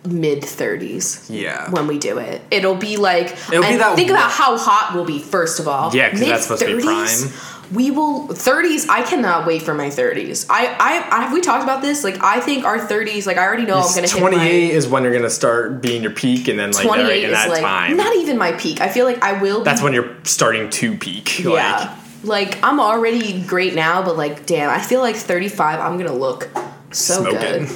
mid 0.06 0.44
30s 0.44 1.28
yeah. 1.30 1.70
when 1.72 1.88
we 1.88 1.98
do 1.98 2.18
it. 2.18 2.42
It'll 2.52 2.76
be 2.76 2.98
like 2.98 3.32
It'll 3.52 3.64
be 3.64 3.78
that 3.78 3.96
think 3.96 4.10
about 4.10 4.32
how 4.32 4.58
hot 4.58 4.92
we'll 4.94 5.06
be 5.06 5.20
first 5.20 5.60
of 5.60 5.68
all. 5.68 5.96
Yeah, 5.96 6.10
because 6.10 6.28
that's 6.28 6.44
supposed 6.44 6.62
to 6.62 6.68
be 6.68 6.74
Mid-thirties, 6.76 7.34
We 7.74 7.92
will 7.92 8.28
30s. 8.28 8.88
I 8.90 9.02
cannot 9.04 9.48
wait 9.48 9.62
for 9.62 9.74
my 9.74 9.88
30s. 9.88 10.46
I, 10.50 10.68
I 10.68 11.18
I 11.18 11.22
have 11.24 11.34
we 11.34 11.42
talked 11.42 11.64
about 11.64 11.82
this? 11.82 12.04
Like 12.04 12.22
I 12.24 12.40
think 12.40 12.64
our 12.64 12.78
30s. 12.78 13.26
Like 13.26 13.38
I 13.38 13.46
already 13.46 13.66
know 13.66 13.80
I'm 13.80 13.94
gonna 13.96 14.08
hit 14.08 14.14
my 14.22 14.30
28 14.30 14.72
is 14.72 14.88
when 14.88 15.04
you're 15.04 15.14
gonna 15.14 15.30
start 15.30 15.82
being 15.82 16.04
your 16.04 16.12
peak, 16.12 16.48
and 16.48 16.60
then 16.60 16.72
like 16.72 16.86
28 16.86 17.24
in 17.24 17.30
is 17.30 17.36
that 17.36 17.50
like 17.50 17.62
time, 17.62 17.98
not 17.98 18.16
even 18.18 18.38
my 18.38 18.52
peak. 18.54 18.82
I 18.82 18.90
feel 18.90 19.06
like 19.06 19.22
I 19.24 19.42
will. 19.42 19.64
that's 19.64 19.82
be, 19.82 19.86
when 19.86 19.94
you're 19.94 20.16
starting 20.24 20.70
to 20.70 20.98
peak. 20.98 21.40
yeah. 21.40 21.98
Like 22.24 22.64
I'm 22.64 22.80
already 22.80 23.42
great 23.44 23.76
now, 23.76 24.04
but 24.04 24.18
like 24.18 24.46
damn, 24.46 24.70
I 24.70 24.80
feel 24.82 25.02
like 25.02 25.16
35. 25.16 25.80
I'm 25.80 25.98
gonna 25.98 26.14
look 26.14 26.50
so 26.92 27.22
Smoking. 27.22 27.40
good, 27.40 27.70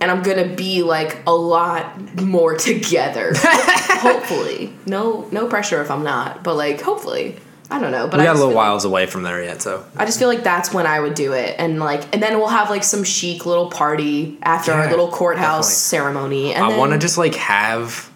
and 0.00 0.10
I'm 0.10 0.22
gonna 0.22 0.54
be 0.54 0.82
like 0.82 1.22
a 1.26 1.34
lot 1.34 2.20
more 2.20 2.54
together. 2.56 3.32
hopefully, 3.36 4.72
no 4.86 5.28
no 5.32 5.46
pressure 5.46 5.80
if 5.82 5.90
I'm 5.90 6.04
not, 6.04 6.42
but 6.44 6.56
like 6.56 6.80
hopefully. 6.80 7.36
I 7.70 7.80
don't 7.80 7.90
know, 7.90 8.06
but 8.06 8.18
we 8.18 8.22
I 8.22 8.26
got 8.26 8.36
a 8.36 8.38
little 8.38 8.54
whiles 8.54 8.84
away 8.84 9.06
from 9.06 9.22
there 9.22 9.42
yet, 9.42 9.60
so 9.60 9.84
I 9.96 10.04
just 10.04 10.18
feel 10.18 10.28
like 10.28 10.44
that's 10.44 10.72
when 10.72 10.86
I 10.86 11.00
would 11.00 11.14
do 11.14 11.32
it, 11.32 11.56
and 11.58 11.80
like, 11.80 12.14
and 12.14 12.22
then 12.22 12.38
we'll 12.38 12.46
have 12.48 12.70
like 12.70 12.84
some 12.84 13.02
chic 13.02 13.44
little 13.44 13.70
party 13.70 14.38
after 14.42 14.72
our 14.72 14.88
little 14.88 15.10
courthouse 15.10 15.66
definitely. 15.66 16.12
ceremony, 16.14 16.54
and 16.54 16.64
I 16.64 16.78
want 16.78 16.92
to 16.92 16.98
just 16.98 17.18
like 17.18 17.34
have. 17.34 18.10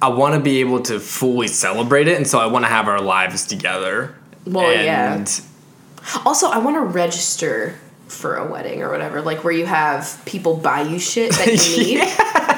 I 0.00 0.08
want 0.08 0.34
to 0.34 0.40
be 0.40 0.58
able 0.58 0.82
to 0.82 0.98
fully 0.98 1.46
celebrate 1.46 2.08
it, 2.08 2.16
and 2.16 2.26
so 2.26 2.38
I 2.38 2.46
want 2.46 2.64
to 2.64 2.68
have 2.68 2.88
our 2.88 3.00
lives 3.00 3.46
together. 3.46 4.16
Well, 4.46 4.72
yeah. 4.72 5.24
Also, 6.24 6.48
I 6.48 6.58
want 6.58 6.76
to 6.76 6.80
register 6.80 7.78
for 8.08 8.36
a 8.36 8.46
wedding 8.46 8.82
or 8.82 8.90
whatever, 8.90 9.22
like 9.22 9.42
where 9.44 9.52
you 9.52 9.66
have 9.66 10.20
people 10.26 10.56
buy 10.56 10.82
you 10.82 10.98
shit 10.98 11.32
that 11.32 11.68
you 11.68 11.76
need. 11.84 12.00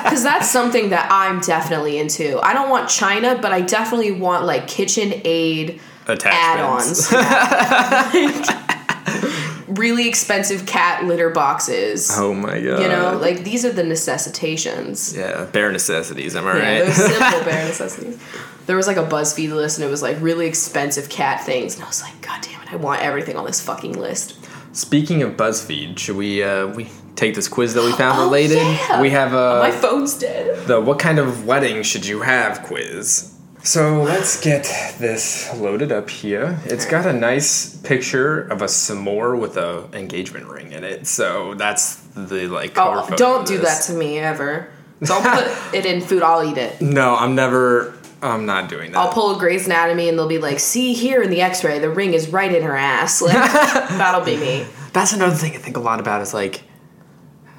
Because 0.03 0.23
that's 0.23 0.51
something 0.51 0.91
that 0.91 1.09
I'm 1.11 1.41
definitely 1.41 1.99
into. 1.99 2.39
I 2.41 2.53
don't 2.53 2.71
want 2.71 2.89
China, 2.89 3.39
but 3.41 3.53
I 3.53 3.61
definitely 3.61 4.13
want 4.13 4.45
like 4.45 4.67
KitchenAid 4.67 5.81
Attachments. 6.07 7.13
add-ons. 7.13 8.45
Like, 8.47 9.79
really 9.79 10.07
expensive 10.09 10.67
cat 10.67 11.05
litter 11.05 11.31
boxes. 11.31 12.11
Oh 12.15 12.35
my 12.35 12.61
god. 12.61 12.83
You 12.83 12.89
know, 12.89 13.19
like 13.21 13.45
these 13.45 13.65
are 13.65 13.73
the 13.73 13.83
necessitations. 13.85 15.17
yeah, 15.17 15.45
bare 15.47 15.73
necessities. 15.73 16.37
Am 16.37 16.47
I 16.47 16.57
Yeah, 16.57 16.63
right? 16.79 16.87
those 16.87 16.97
simple 16.97 17.45
bare 17.51 17.65
necessities. 17.67 18.19
There 18.67 18.77
was 18.77 18.87
like 18.87 18.97
a 18.97 19.05
BuzzFeed 19.05 19.53
list, 19.55 19.79
and 19.79 19.87
it 19.87 19.91
was 19.91 20.03
like 20.03 20.17
really 20.21 20.47
expensive 20.47 21.09
cat 21.09 21.45
things, 21.45 21.75
and 21.75 21.85
I 21.85 21.87
was 21.87 22.03
like, 22.03 22.19
God 22.23 22.41
damn 22.43 22.63
it, 22.63 22.73
I 22.73 22.77
want 22.77 23.03
everything 23.03 23.37
on 23.37 23.45
this 23.45 23.61
fucking 23.61 23.93
list. 23.93 24.39
Speaking 24.75 25.23
of 25.23 25.33
BuzzFeed, 25.37 25.99
should 25.99 26.17
we 26.17 26.43
uh, 26.43 26.69
we 26.69 26.89
take 27.17 27.35
this 27.35 27.47
quiz 27.49 27.75
that 27.75 27.85
we 27.85 27.93
found 27.93 28.19
Oh, 28.21 28.25
related? 28.25 28.59
yeah. 28.59 29.01
We 29.01 29.11
have 29.11 29.35
uh, 29.35 29.61
My 29.61 29.71
phone's 29.71 30.19
dead. 30.19 30.67
the 30.67 30.81
what 30.81 30.99
kind 30.99 31.19
of 31.19 31.47
wedding 31.47 31.83
should 31.83 32.07
you 32.07 32.23
have 32.23 32.63
quiz. 32.63 33.34
So 33.65 34.03
let's 34.03 34.43
get 34.43 34.65
this 34.99 35.51
loaded 35.55 35.91
up 35.91 36.11
here. 36.11 36.61
It's 36.67 36.85
got 36.85 37.07
a 37.07 37.15
nice 37.15 37.75
picture 37.79 38.43
of 38.43 38.61
a 38.61 38.67
s'more 38.67 39.41
with 39.41 39.57
a 39.57 39.89
engagement 39.95 40.47
ring 40.49 40.73
in 40.73 40.85
it. 40.85 41.07
So 41.07 41.55
that's 41.55 41.97
the 42.15 42.47
like 42.47 42.73
oh, 42.73 42.75
cover 42.75 42.99
Oh, 42.99 43.03
photo 43.05 43.17
don't 43.17 43.47
do 43.47 43.59
that 43.59 43.83
to 43.85 43.95
me 43.95 44.19
ever. 44.19 44.69
Don't 45.03 45.25
put 45.25 45.47
it 45.75 45.87
in 45.87 46.03
food. 46.03 46.23
I'll 46.23 46.45
eat 46.45 46.59
it. 46.59 46.79
No, 46.83 47.17
I'm 47.17 47.35
never. 47.35 47.95
I'm 48.21 48.45
not 48.45 48.69
doing 48.69 48.93
that. 48.93 48.99
I'll 48.99 49.13
pull 49.13 49.35
a 49.35 49.39
Grey's 49.39 49.65
Anatomy, 49.65 50.11
and 50.11 50.19
they'll 50.19 50.29
be 50.29 50.39
like, 50.39 50.59
"See 50.61 50.93
here 50.93 51.23
in 51.23 51.31
the 51.31 51.41
X-ray, 51.41 51.79
the 51.79 51.91
ring 51.91 52.13
is 52.13 52.29
right 52.29 52.55
in 52.55 52.63
her 52.65 52.77
ass." 52.77 53.23
Like 53.23 53.33
that'll 53.53 54.25
be 54.25 54.37
me. 54.37 54.67
That's 54.93 55.15
another 55.15 55.35
thing 55.35 55.55
I 55.55 55.59
think 55.59 55.79
a 55.79 55.81
lot 55.81 56.01
about 56.01 56.21
is 56.21 56.35
like, 56.35 56.64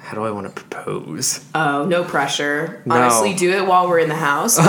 how 0.06 0.14
do 0.14 0.22
I 0.22 0.30
want 0.30 0.46
to 0.46 0.52
propose? 0.52 1.44
Oh, 1.52 1.84
no 1.84 2.04
pressure. 2.04 2.80
No. 2.86 2.94
Honestly, 2.94 3.34
do 3.34 3.50
it 3.50 3.66
while 3.66 3.88
we're 3.88 3.98
in 3.98 4.08
the 4.08 4.14
house. 4.14 4.56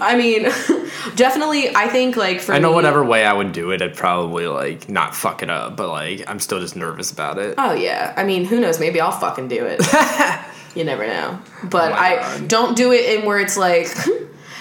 I 0.00 0.14
mean, 0.16 0.44
definitely. 1.16 1.74
I 1.74 1.88
think 1.88 2.16
like 2.16 2.40
for 2.40 2.52
I 2.52 2.60
know 2.60 2.68
me- 2.68 2.76
whatever 2.76 3.02
way 3.04 3.24
I 3.24 3.32
would 3.32 3.50
do 3.50 3.72
it, 3.72 3.82
I'd 3.82 3.96
probably 3.96 4.46
like 4.46 4.88
not 4.88 5.16
fuck 5.16 5.42
it 5.42 5.50
up, 5.50 5.76
but 5.76 5.88
like 5.88 6.22
I'm 6.30 6.38
still 6.38 6.60
just 6.60 6.76
nervous 6.76 7.10
about 7.10 7.38
it. 7.38 7.56
Oh 7.58 7.72
yeah. 7.72 8.14
I 8.16 8.22
mean, 8.22 8.44
who 8.44 8.60
knows? 8.60 8.78
Maybe 8.78 9.00
I'll 9.00 9.10
fucking 9.10 9.48
do 9.48 9.66
it. 9.68 9.80
you 10.76 10.84
never 10.84 11.04
know. 11.04 11.40
Oh 11.42 11.68
but 11.68 11.90
Oh 11.90 11.96
I 11.96 12.16
God. 12.16 12.48
don't 12.48 12.76
do 12.76 12.92
it 12.92 13.18
in 13.18 13.26
where 13.26 13.40
it's 13.40 13.56
like 13.56 13.88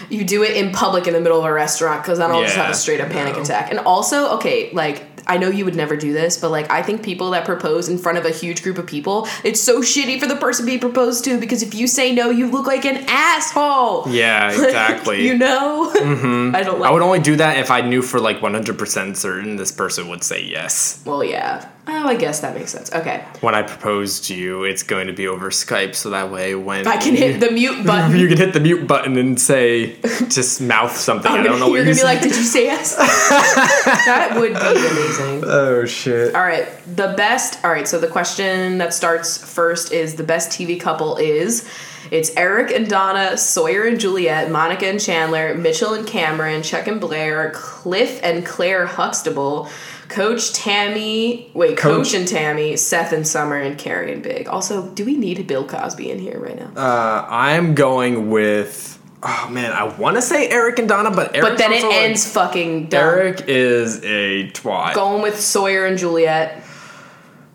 you 0.10 0.26
do 0.26 0.44
it 0.44 0.58
in 0.58 0.72
public 0.72 1.06
in 1.08 1.14
the 1.14 1.22
middle 1.22 1.38
of 1.40 1.46
a 1.46 1.54
restaurant 1.54 2.02
because 2.02 2.18
then 2.18 2.32
I'll 2.32 2.42
just 2.42 2.56
have 2.56 2.72
a 2.72 2.74
straight 2.74 3.00
up 3.02 3.10
panic 3.10 3.36
no. 3.36 3.44
attack. 3.44 3.70
And 3.70 3.80
also, 3.80 4.36
okay, 4.38 4.72
like 4.74 5.11
I 5.32 5.38
know 5.38 5.48
you 5.48 5.64
would 5.64 5.76
never 5.76 5.96
do 5.96 6.12
this, 6.12 6.38
but 6.38 6.52
like 6.52 6.70
I 6.70 6.82
think 6.84 7.04
people 7.04 7.32
that 7.32 7.46
propose 7.46 7.88
in 7.88 7.98
front 7.98 8.18
of 8.18 8.26
a 8.26 8.32
huge 8.32 8.64
group 8.64 8.78
of 8.78 8.86
people, 8.86 9.30
it's 9.46 9.62
so 9.62 9.80
shitty 9.80 10.20
for 10.20 10.28
the 10.28 10.36
person 10.36 10.66
being 10.66 10.82
proposed 10.82 11.24
to 11.24 11.40
because 11.40 11.64
if 11.64 11.74
you 11.74 11.88
say 11.88 12.14
no, 12.14 12.30
you 12.30 12.48
look 12.48 12.68
like 12.68 12.84
an 12.84 13.06
asshole. 13.08 14.10
Yeah, 14.10 14.48
Like, 14.58 14.66
exactly. 14.66 15.26
you 15.26 15.38
know? 15.38 15.90
Mm-hmm. 15.96 16.54
I 16.60 16.64
don't 16.64 16.82
like 16.82 16.90
I 16.90 16.94
would 16.94 17.02
only 17.02 17.20
do 17.22 17.38
that 17.38 17.58
if 17.60 17.72
I 17.72 17.80
knew 17.80 18.02
for 18.02 18.20
like 18.20 18.40
100% 18.42 19.16
certain 19.16 19.56
this 19.56 19.72
person 19.72 20.10
would 20.10 20.22
say 20.22 20.44
yes. 20.44 21.02
Well, 21.06 21.24
yeah. 21.24 21.70
Oh, 21.88 22.08
I 22.08 22.16
guess 22.16 22.42
that 22.42 22.56
makes 22.56 22.72
sense. 22.72 22.92
Okay. 22.94 23.26
When 23.42 23.56
I 23.56 23.64
propose 23.64 24.22
to 24.28 24.36
you, 24.36 24.64
it's 24.64 24.84
going 24.84 25.08
to 25.08 25.14
be 25.14 25.28
over 25.28 25.50
Skype, 25.50 25.96
so 25.96 26.12
that 26.12 26.32
way 26.32 26.54
when 26.54 26.86
I 26.88 26.98
can 26.98 27.16
hit 27.16 27.40
the 27.40 27.50
mute 27.52 27.84
button. 27.86 28.16
you 28.18 28.28
can 28.28 28.38
hit 28.38 28.54
the 28.54 28.60
mute 28.60 28.86
button 28.88 29.18
and 29.18 29.40
say, 29.40 29.96
just 30.28 30.62
mouth 30.62 30.96
something. 30.96 31.32
I 31.32 31.42
don't 31.42 31.60
know 31.60 31.70
what 31.70 31.76
You're 31.78 31.88
you 31.88 31.94
gonna 31.96 32.02
be 32.02 32.04
like, 32.04 32.22
did 32.22 32.36
you 32.36 32.44
say 32.44 32.66
yes? 32.66 32.96
that 32.96 34.34
would 34.36 34.54
be 34.54 34.60
amazing. 34.60 35.44
oh 35.46 35.86
shit. 35.86 36.36
All 36.36 36.44
right, 36.44 36.68
the 36.96 37.14
best. 37.18 37.64
All 37.66 37.72
right, 37.72 37.88
so 37.88 38.00
the 38.00 38.08
question 38.08 38.78
that 38.78 38.94
starts 38.94 39.38
first 39.38 39.92
is 39.92 40.16
the 40.16 40.24
best 40.24 40.50
TV 40.52 40.80
couple 40.80 41.18
is. 41.18 41.68
It's 42.10 42.36
Eric 42.36 42.72
and 42.72 42.90
Donna, 42.90 43.38
Sawyer 43.38 43.84
and 43.84 44.00
Juliet, 44.00 44.50
Monica 44.50 44.88
and 44.88 45.00
Chandler, 45.00 45.54
Mitchell 45.56 45.94
and 45.94 46.08
Cameron, 46.08 46.64
Chuck 46.64 46.88
and 46.88 47.00
Blair, 47.00 47.52
Cliff 47.54 48.20
and 48.24 48.46
Claire 48.46 48.86
Huxtable, 48.86 49.70
Coach 50.10 50.54
Tammy. 50.54 51.52
Wait, 51.54 51.78
Coach, 51.78 52.08
Coach- 52.08 52.14
and 52.16 52.28
Tammy, 52.28 52.76
Seth 52.76 53.14
and 53.14 53.26
Summer, 53.28 53.56
and 53.56 53.78
Carrie 53.78 54.12
and 54.12 54.24
Big. 54.24 54.48
Also, 54.48 54.90
do 54.90 55.06
we 55.06 55.16
need 55.16 55.46
Bill 55.48 55.66
Cosby 55.66 56.12
in 56.12 56.20
here 56.20 56.40
right 56.40 56.58
now? 56.60 56.72
Uh, 56.76 57.26
I'm 57.30 57.76
going 57.76 58.30
with. 58.30 58.98
Oh 59.24 59.50
man, 59.52 59.72
I 59.72 59.84
want 59.84 60.16
to 60.16 60.22
say 60.22 60.50
Eric 60.50 60.80
and 60.80 60.90
Donna, 60.90 61.12
but 61.12 61.36
Eric. 61.36 61.50
but 61.52 61.58
then 61.60 61.72
it 61.72 61.84
ends 61.84 62.30
fucking 62.30 62.88
dumb. 62.88 63.04
Eric 63.04 63.44
is 63.48 64.04
a 64.04 64.50
twat. 64.50 64.96
Going 64.96 65.22
with 65.22 65.40
Sawyer 65.40 65.86
and 65.86 65.98
Juliet. 65.98 66.64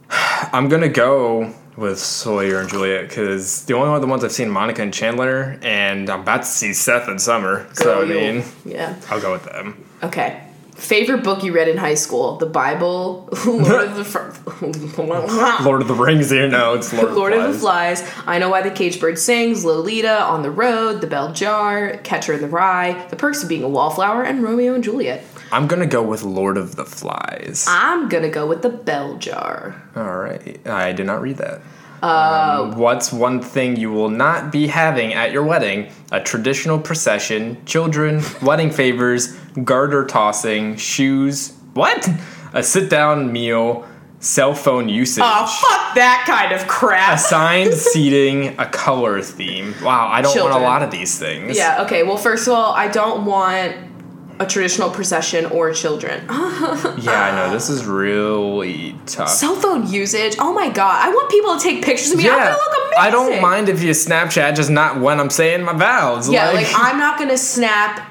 I'm 0.09 0.68
gonna 0.68 0.88
go 0.88 1.53
with 1.77 1.99
Sawyer 1.99 2.61
and 2.61 2.68
Juliet 2.68 3.09
because 3.09 3.64
the 3.66 3.74
only 3.74 3.89
other 3.95 4.07
ones 4.07 4.24
I've 4.24 4.33
seen 4.33 4.49
Monica 4.51 4.83
and 4.83 4.93
Chandler, 4.95 5.59
and 5.62 6.09
I'm 6.09 6.20
about 6.20 6.39
to 6.43 6.49
see 6.49 6.72
Seth 6.72 7.09
and 7.09 7.20
Summer. 7.20 7.66
so 7.74 8.03
I 8.03 8.05
mean, 8.07 8.45
yeah. 8.64 8.99
I'll 9.11 9.20
go 9.20 9.33
with 9.33 9.45
them. 9.45 9.85
Okay. 10.03 10.43
Favorite 10.74 11.24
book 11.24 11.43
you 11.43 11.53
read 11.55 11.68
in 11.68 11.79
high 11.79 11.95
school? 11.95 12.37
The 12.37 12.45
Bible, 12.45 13.31
Lord 13.47 13.89
of 13.89 13.97
the 13.97 14.05
Fr- 14.05 14.18
Lord 15.64 15.81
of 15.81 15.89
the 15.89 15.95
Rings 15.95 16.29
here. 16.29 16.49
No, 16.49 16.74
it's 16.74 16.93
Lord, 16.93 17.12
Lord 17.12 17.33
of 17.33 17.51
the. 17.51 17.59
Flies. 17.59 18.07
I 18.27 18.39
know 18.39 18.51
why 18.51 18.61
the 18.61 18.70
caged 18.70 19.01
bird 19.01 19.18
sings. 19.18 19.64
Lolita, 19.64 20.20
On 20.24 20.43
the 20.43 20.51
Road, 20.51 21.01
The 21.01 21.07
Bell 21.07 21.33
Jar, 21.33 21.97
Catcher 22.05 22.35
in 22.35 22.43
the 22.43 22.49
Rye, 22.49 23.07
The 23.09 23.16
Perks 23.16 23.43
of 23.43 23.49
Being 23.49 23.62
a 23.62 23.68
Wallflower, 23.68 24.22
and 24.22 24.43
Romeo 24.43 24.74
and 24.74 24.85
Juliet. 24.85 25.24
I'm 25.53 25.66
gonna 25.66 25.86
go 25.86 26.03
with 26.03 26.22
Lord 26.22 26.57
of 26.57 26.76
the 26.76 26.84
Flies. 26.84 27.66
I'm 27.68 28.09
gonna 28.09 28.28
go 28.28 28.47
with 28.47 28.62
The 28.62 28.70
Bell 28.70 29.16
Jar. 29.16 29.80
All 29.94 30.16
right, 30.18 30.66
I 30.66 30.92
did 30.92 31.07
not 31.07 31.22
read 31.22 31.36
that. 31.38 31.61
Um, 32.03 32.76
what's 32.78 33.12
one 33.12 33.40
thing 33.40 33.76
you 33.76 33.90
will 33.90 34.11
not 34.11 34.53
be 34.53 34.66
having 34.66 35.14
at 35.14 35.32
your 35.32 35.42
wedding? 35.42 35.90
A 36.12 36.20
traditional 36.20 36.78
procession, 36.78 37.64
children, 37.64 38.22
wedding 38.42 38.70
favors, 38.70 39.34
garter 39.64 40.05
tossing, 40.05 40.76
shoes. 40.76 41.53
What? 41.74 42.09
A 42.53 42.62
sit 42.62 42.90
down 42.90 43.32
meal, 43.32 43.86
cell 44.20 44.55
phone 44.55 44.88
usage. 44.88 45.24
Oh, 45.24 45.47
fuck 45.47 45.94
that 45.94 46.24
kind 46.26 46.53
of 46.53 46.68
crap. 46.68 47.14
Assigned 47.16 47.74
seating, 47.92 48.59
a 48.59 48.66
color 48.66 49.22
theme. 49.22 49.74
Wow, 49.82 50.09
I 50.09 50.20
don't 50.22 50.38
want 50.38 50.55
a 50.55 50.59
lot 50.59 50.82
of 50.82 50.90
these 50.90 51.18
things. 51.18 51.57
Yeah, 51.57 51.82
okay. 51.84 52.03
Well, 52.03 52.16
first 52.18 52.47
of 52.47 52.53
all, 52.55 52.72
I 52.72 52.88
don't 52.88 53.24
want 53.24 53.86
a 54.39 54.47
traditional 54.47 54.91
procession 54.91 55.47
or 55.47 55.72
children. 55.72 56.26
Yeah, 56.99 57.22
I 57.22 57.37
know. 57.37 57.53
This 57.53 57.68
is 57.68 57.84
really 57.84 58.95
tough. 59.07 59.28
Cell 59.28 59.55
phone 59.57 59.87
usage. 59.87 60.37
Oh 60.39 60.53
my 60.53 60.68
god. 60.70 61.05
I 61.05 61.11
want 61.11 61.30
people 61.30 61.57
to 61.57 61.62
take 61.62 61.84
pictures 61.84 62.11
of 62.11 62.18
me. 62.18 62.28
I'm 62.28 62.39
gonna 62.39 62.51
look 62.51 62.78
amazing. 62.78 62.99
I 62.99 63.11
don't 63.11 63.43
mind 63.43 63.68
if 63.68 63.82
you 63.82 63.91
Snapchat, 63.91 64.57
just 64.57 64.70
not 64.70 65.01
when 65.01 65.20
I'm 65.20 65.30
saying 65.30 65.62
my 65.62 65.74
vows. 65.74 66.30
Yeah, 66.30 66.51
like, 66.51 66.66
I'm 66.74 66.99
not 66.99 67.18
gonna 67.18 67.37
snap 67.37 68.11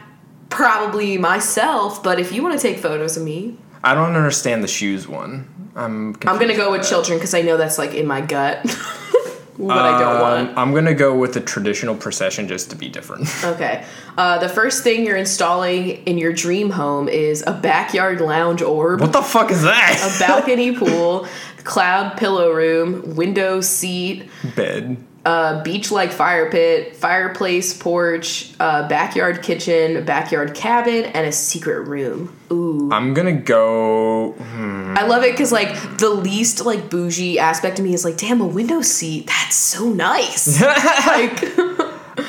probably 0.49 1.17
myself, 1.17 2.03
but 2.03 2.19
if 2.19 2.32
you 2.32 2.43
want 2.43 2.59
to 2.59 2.61
take 2.61 2.78
photos 2.80 3.17
of 3.17 3.23
me, 3.23 3.57
I 3.84 3.93
don't 3.93 4.15
understand 4.15 4.63
the 4.63 4.67
shoes 4.67 5.07
one. 5.07 5.71
I'm. 5.76 6.15
I'm 6.26 6.39
gonna 6.39 6.55
go 6.55 6.71
with 6.71 6.82
confused 6.82 6.89
children 6.89 7.17
because 7.17 7.34
I 7.34 7.41
know 7.41 7.57
that's 7.57 7.78
like 7.78 7.93
in 7.93 8.07
my 8.07 8.21
gut. 8.21 8.63
what 9.57 9.77
I 9.77 9.99
don't 9.99 10.21
want. 10.21 10.49
Um, 10.49 10.57
I'm 10.57 10.73
gonna 10.73 10.93
go 10.93 11.17
with 11.17 11.33
the 11.33 11.41
traditional 11.41 11.95
procession 11.95 12.47
just 12.47 12.69
to 12.71 12.75
be 12.75 12.89
different. 12.89 13.27
Okay. 13.45 13.85
Uh, 14.17 14.37
the 14.39 14.49
first 14.49 14.83
thing 14.83 15.05
you're 15.05 15.15
installing 15.17 16.03
in 16.05 16.17
your 16.17 16.33
dream 16.33 16.69
home 16.71 17.07
is 17.07 17.43
a 17.45 17.53
backyard 17.53 18.19
lounge 18.21 18.61
orb, 18.61 18.99
what 19.01 19.13
the 19.13 19.21
fuck 19.21 19.51
is 19.51 19.61
that? 19.61 20.15
a 20.15 20.19
balcony 20.19 20.75
pool, 20.77 21.27
cloud 21.63 22.17
pillow 22.17 22.51
room, 22.51 23.15
window 23.15 23.61
seat, 23.61 24.27
Bed. 24.55 24.97
A 25.26 25.61
beach 25.63 25.91
like 25.91 26.11
fire 26.11 26.49
pit, 26.51 26.95
fireplace, 26.95 27.76
porch, 27.76 28.53
uh, 28.59 28.88
backyard 28.88 29.41
kitchen, 29.41 30.05
backyard 30.05 30.53
cabin, 30.53 31.05
and 31.05 31.26
a 31.26 31.32
secret 31.32 31.82
room. 31.82 32.36
Ooh. 32.51 32.89
I'm 32.91 33.13
gonna 33.15 33.34
go. 33.34 34.36
I 34.36 35.05
love 35.07 35.23
it 35.23 35.32
because 35.32 35.51
like 35.51 35.97
the 35.97 36.09
least 36.09 36.63
like 36.63 36.89
bougie 36.89 37.39
aspect 37.39 37.80
of 37.80 37.86
me 37.86 37.93
is 37.93 38.05
like, 38.05 38.17
damn, 38.17 38.39
a 38.39 38.45
window 38.45 38.82
seat. 38.82 39.28
That's 39.28 39.55
so 39.55 39.89
nice. 39.89 40.61
like 41.07 41.43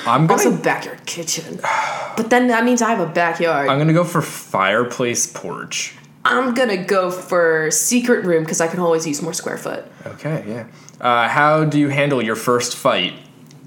I'm 0.07 0.27
gonna. 0.27 0.33
also 0.33 0.57
backyard 0.57 1.05
kitchen. 1.07 1.61
But 2.17 2.31
then 2.31 2.47
that 2.49 2.65
means 2.65 2.81
I 2.81 2.89
have 2.89 3.01
a 3.01 3.13
backyard. 3.13 3.69
I'm 3.69 3.77
gonna 3.77 3.93
go 3.93 4.03
for 4.03 4.23
fireplace 4.23 5.27
porch. 5.27 5.95
I'm 6.29 6.55
gonna 6.55 6.85
go 6.85 7.11
for 7.11 7.71
secret 7.71 8.25
room 8.25 8.43
because 8.45 8.61
I 8.61 8.67
can 8.67 8.81
always 8.81 9.07
use 9.07 9.23
more 9.23 9.33
square 9.33 9.59
foot. 9.59 9.85
Okay, 10.07 10.45
yeah. 10.47 10.67
Uh, 11.01 11.29
how 11.29 11.65
do 11.65 11.79
you 11.79 11.89
handle 11.89 12.23
your 12.23 12.37
first 12.37 12.77
fight? 12.77 13.15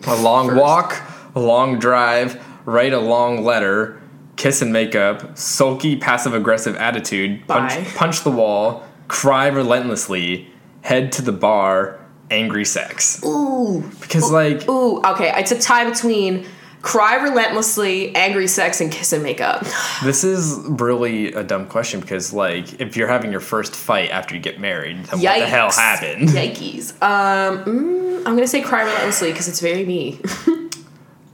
A 0.08 0.16
long 0.22 0.48
First. 0.50 0.60
walk, 0.62 1.02
a 1.36 1.40
long 1.40 1.78
drive, 1.80 2.42
write 2.66 2.94
a 2.94 3.00
long 3.00 3.44
letter, 3.44 4.02
kiss 4.36 4.62
and 4.62 4.72
make 4.72 4.96
up, 4.96 5.38
sulky 5.38 5.98
passive 5.98 6.34
aggressive 6.34 6.76
attitude, 6.78 7.46
punch, 7.48 7.76
Bye. 7.76 7.92
punch 7.96 8.24
the 8.24 8.32
wall, 8.32 8.84
cry 9.08 9.48
relentlessly, 9.48 10.48
head 10.82 11.12
to 11.14 11.22
the 11.22 11.34
bar, 11.34 12.00
angry 12.32 12.66
sex. 12.66 13.24
Ooh. 13.26 13.82
Because 14.02 14.32
like 14.32 14.68
Ooh, 14.70 15.02
okay. 15.04 15.34
It's 15.38 15.52
a 15.52 15.60
tie 15.60 15.90
between 15.90 16.46
cry 16.82 17.16
relentlessly, 17.16 18.16
angry 18.16 18.48
sex, 18.48 18.82
and 18.82 18.92
kiss 18.92 19.14
and 19.14 19.24
make 19.24 19.42
up. 19.42 19.66
This 20.04 20.24
is 20.24 20.60
really 20.66 21.34
a 21.34 21.44
dumb 21.44 21.68
question 21.68 22.00
because, 22.00 22.34
like, 22.34 22.80
if 22.80 22.96
you're 22.96 23.08
having 23.08 23.32
your 23.32 23.42
first 23.42 23.76
fight 23.76 24.12
after 24.12 24.36
you 24.36 24.42
get 24.42 24.60
married, 24.60 25.04
then 25.06 25.22
what 25.22 25.40
the 25.40 25.46
hell 25.48 25.72
happened? 25.72 26.30
Yikes. 26.30 26.92
Um, 27.02 27.66
mm, 27.66 28.18
I'm 28.20 28.36
gonna 28.36 28.48
say 28.48 28.62
cry 28.62 28.84
relentlessly 28.84 29.32
because 29.32 29.48
it's 29.48 29.60
very 29.60 29.86
me. 29.86 30.20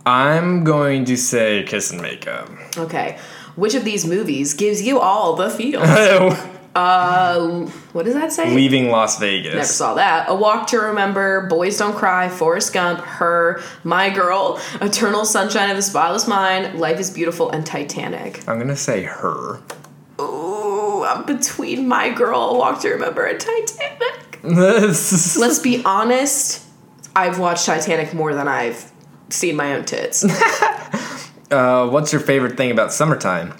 I'm 0.06 0.64
going 0.64 1.06
to 1.06 1.18
say 1.18 1.64
kiss 1.64 1.91
and 1.91 2.02
make 2.02 2.28
up. 2.28 2.50
okay. 2.78 3.18
Which 3.56 3.74
of 3.74 3.84
these 3.84 4.06
movies 4.06 4.54
gives 4.54 4.82
you 4.82 5.00
all 5.00 5.36
the 5.36 5.50
feels? 5.58 6.38
What 6.76 8.05
does 8.05 8.13
that 8.13 8.32
say? 8.32 8.53
Leaving 8.53 8.89
Las 8.89 9.19
Vegas. 9.19 9.53
Never 9.53 9.65
saw 9.65 9.93
that. 9.95 10.30
A 10.30 10.36
Walk 10.36 10.67
to 10.67 10.80
Remember, 10.80 11.47
Boys 11.47 11.78
Don't 11.78 11.95
Cry, 11.95 12.28
Forrest 12.30 12.73
Gump, 12.73 12.99
Her, 12.99 13.61
My 13.84 14.09
Girl, 14.09 14.59
Eternal 14.82 15.26
Sunshine 15.26 15.69
of 15.69 15.78
the 15.78 15.82
Spotless 15.82 16.28
Mind, 16.28 16.80
Life 16.80 16.99
is 16.99 17.09
Beautiful, 17.11 17.49
and 17.49 17.65
Titanic. 17.65 18.47
I'm 18.47 18.59
gonna 18.59 18.76
say 18.76 19.03
her. 19.03 19.61
Ooh, 20.19 21.03
I'm 21.03 21.26
between 21.26 21.88
My 21.88 22.09
Girl, 22.09 22.39
A 22.39 22.57
Walk 22.57 22.82
to 22.82 22.89
Remember, 22.89 23.26
and 23.26 23.39
Titanic. 23.39 24.39
Let's 24.43 25.38
Let's 25.38 25.59
be 25.59 25.82
honest, 25.86 26.63
I've 27.15 27.39
watched 27.39 27.65
Titanic 27.65 28.13
more 28.13 28.34
than 28.34 28.47
I've 28.47 28.91
seen 29.30 29.55
my 29.55 29.73
own 29.76 29.86
tits. 29.86 30.26
Uh, 31.51 31.88
what's 31.88 32.11
your 32.11 32.19
favorite 32.19 32.57
thing 32.57 32.71
about 32.71 32.91
summertime? 32.91 33.53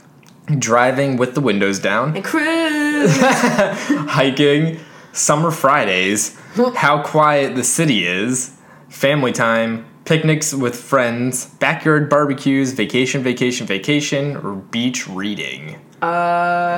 Driving 0.58 1.18
with 1.18 1.36
the 1.36 1.40
windows 1.40 1.78
down, 1.78 2.16
And 2.16 2.26
cruise. 2.26 2.85
hiking, 4.10 4.80
summer 5.12 5.52
Fridays, 5.52 6.38
how 6.76 7.02
quiet 7.04 7.56
the 7.56 7.64
city 7.64 8.06
is, 8.06 8.52
family 8.90 9.32
time, 9.32 9.86
picnics 10.06 10.54
with 10.54 10.76
friends, 10.76 11.46
backyard 11.60 12.10
barbecues, 12.10 12.72
vacation, 12.74 13.24
vacation, 13.24 13.66
vacation, 13.68 14.36
or 14.38 14.56
beach 14.56 15.08
reading. 15.08 15.80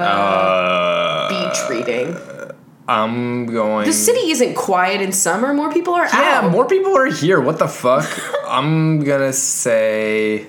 Uh, 0.08 1.28
Beach 1.30 1.58
reading. 1.70 2.16
I'm 2.88 3.46
going. 3.48 3.86
The 3.86 3.92
city 3.94 4.32
isn't 4.32 4.56
quiet 4.56 5.02
in 5.02 5.12
summer. 5.12 5.54
More 5.54 5.70
people 5.72 5.94
are 5.94 6.06
Yeah, 6.06 6.42
out. 6.44 6.52
more 6.52 6.66
people 6.66 6.96
are 6.98 7.08
here. 7.08 7.42
What 7.42 7.60
the 7.60 7.68
fuck? 7.68 8.08
I'm 8.48 9.00
gonna 9.04 9.34
say 9.34 10.48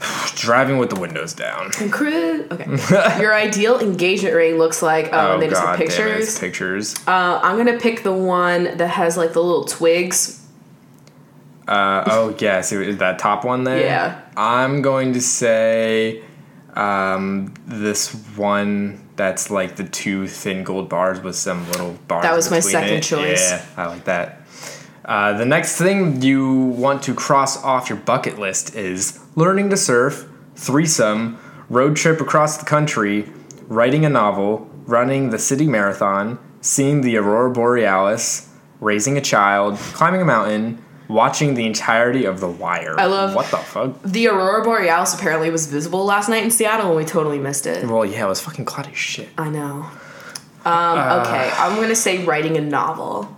driving 0.34 0.78
with 0.78 0.90
the 0.90 0.98
windows 0.98 1.34
down. 1.34 1.70
And 1.78 1.92
cruise. 1.92 2.50
Okay. 2.50 3.20
Your 3.20 3.34
ideal 3.34 3.78
engagement 3.78 4.34
ring 4.34 4.58
looks 4.58 4.82
like. 4.82 5.10
Oh, 5.12 5.34
and 5.34 5.42
they 5.42 5.48
just 5.48 5.60
have 5.60 5.78
damn 5.78 5.82
it, 5.82 5.86
it's 5.86 5.96
pictures. 5.96 6.38
pictures. 6.38 6.94
Uh, 7.06 7.40
I'm 7.42 7.56
gonna 7.56 7.78
pick 7.78 8.02
the 8.02 8.12
one 8.12 8.76
that 8.76 8.88
has 8.88 9.16
like 9.16 9.32
the 9.32 9.42
little 9.42 9.64
twigs. 9.64 10.46
Uh, 11.68 12.02
oh 12.06 12.36
yeah, 12.38 12.58
is 12.58 12.98
that 12.98 13.18
top 13.18 13.44
one 13.44 13.64
there? 13.64 13.80
Yeah. 13.80 14.20
I'm 14.36 14.82
going 14.82 15.12
to 15.12 15.20
say 15.20 16.22
um, 16.74 17.54
this 17.66 18.12
one 18.36 19.08
that's 19.16 19.50
like 19.50 19.76
the 19.76 19.84
two 19.84 20.26
thin 20.26 20.64
gold 20.64 20.88
bars 20.88 21.20
with 21.20 21.36
some 21.36 21.66
little 21.68 21.92
bars. 22.08 22.22
That 22.22 22.34
was 22.34 22.50
my 22.50 22.60
second 22.60 22.94
it. 22.94 23.02
choice. 23.02 23.50
Yeah, 23.50 23.64
I 23.76 23.86
like 23.86 24.04
that. 24.04 24.39
Uh, 25.04 25.32
the 25.36 25.46
next 25.46 25.76
thing 25.76 26.20
you 26.22 26.54
want 26.56 27.02
to 27.04 27.14
cross 27.14 27.62
off 27.64 27.88
your 27.88 27.98
bucket 27.98 28.38
list 28.38 28.74
is 28.74 29.18
learning 29.34 29.70
to 29.70 29.76
surf, 29.76 30.28
threesome, 30.56 31.38
road 31.68 31.96
trip 31.96 32.20
across 32.20 32.58
the 32.58 32.64
country, 32.66 33.28
writing 33.68 34.04
a 34.04 34.08
novel, 34.10 34.68
running 34.86 35.30
the 35.30 35.38
city 35.38 35.66
marathon, 35.66 36.38
seeing 36.60 37.00
the 37.00 37.16
aurora 37.16 37.50
borealis, 37.50 38.48
raising 38.80 39.16
a 39.16 39.20
child, 39.20 39.76
climbing 39.78 40.20
a 40.20 40.24
mountain, 40.24 40.84
watching 41.08 41.54
the 41.54 41.66
entirety 41.66 42.24
of 42.24 42.40
The 42.40 42.48
Wire. 42.48 42.94
I 42.98 43.06
love- 43.06 43.34
what 43.34 43.50
the 43.50 43.56
fuck. 43.56 44.02
The 44.04 44.28
aurora 44.28 44.62
borealis 44.62 45.14
apparently 45.14 45.50
was 45.50 45.66
visible 45.66 46.04
last 46.04 46.28
night 46.28 46.44
in 46.44 46.50
Seattle, 46.50 46.88
and 46.88 46.96
we 46.96 47.04
totally 47.04 47.38
missed 47.38 47.66
it. 47.66 47.86
Well, 47.88 48.04
yeah, 48.04 48.26
it 48.26 48.28
was 48.28 48.40
fucking 48.40 48.64
cloudy 48.66 48.94
shit. 48.94 49.28
I 49.38 49.48
know. 49.48 49.86
Um, 50.64 50.98
okay, 51.20 51.50
I'm 51.56 51.76
gonna 51.80 51.94
say 51.96 52.24
writing 52.24 52.56
a 52.56 52.60
novel. 52.60 53.34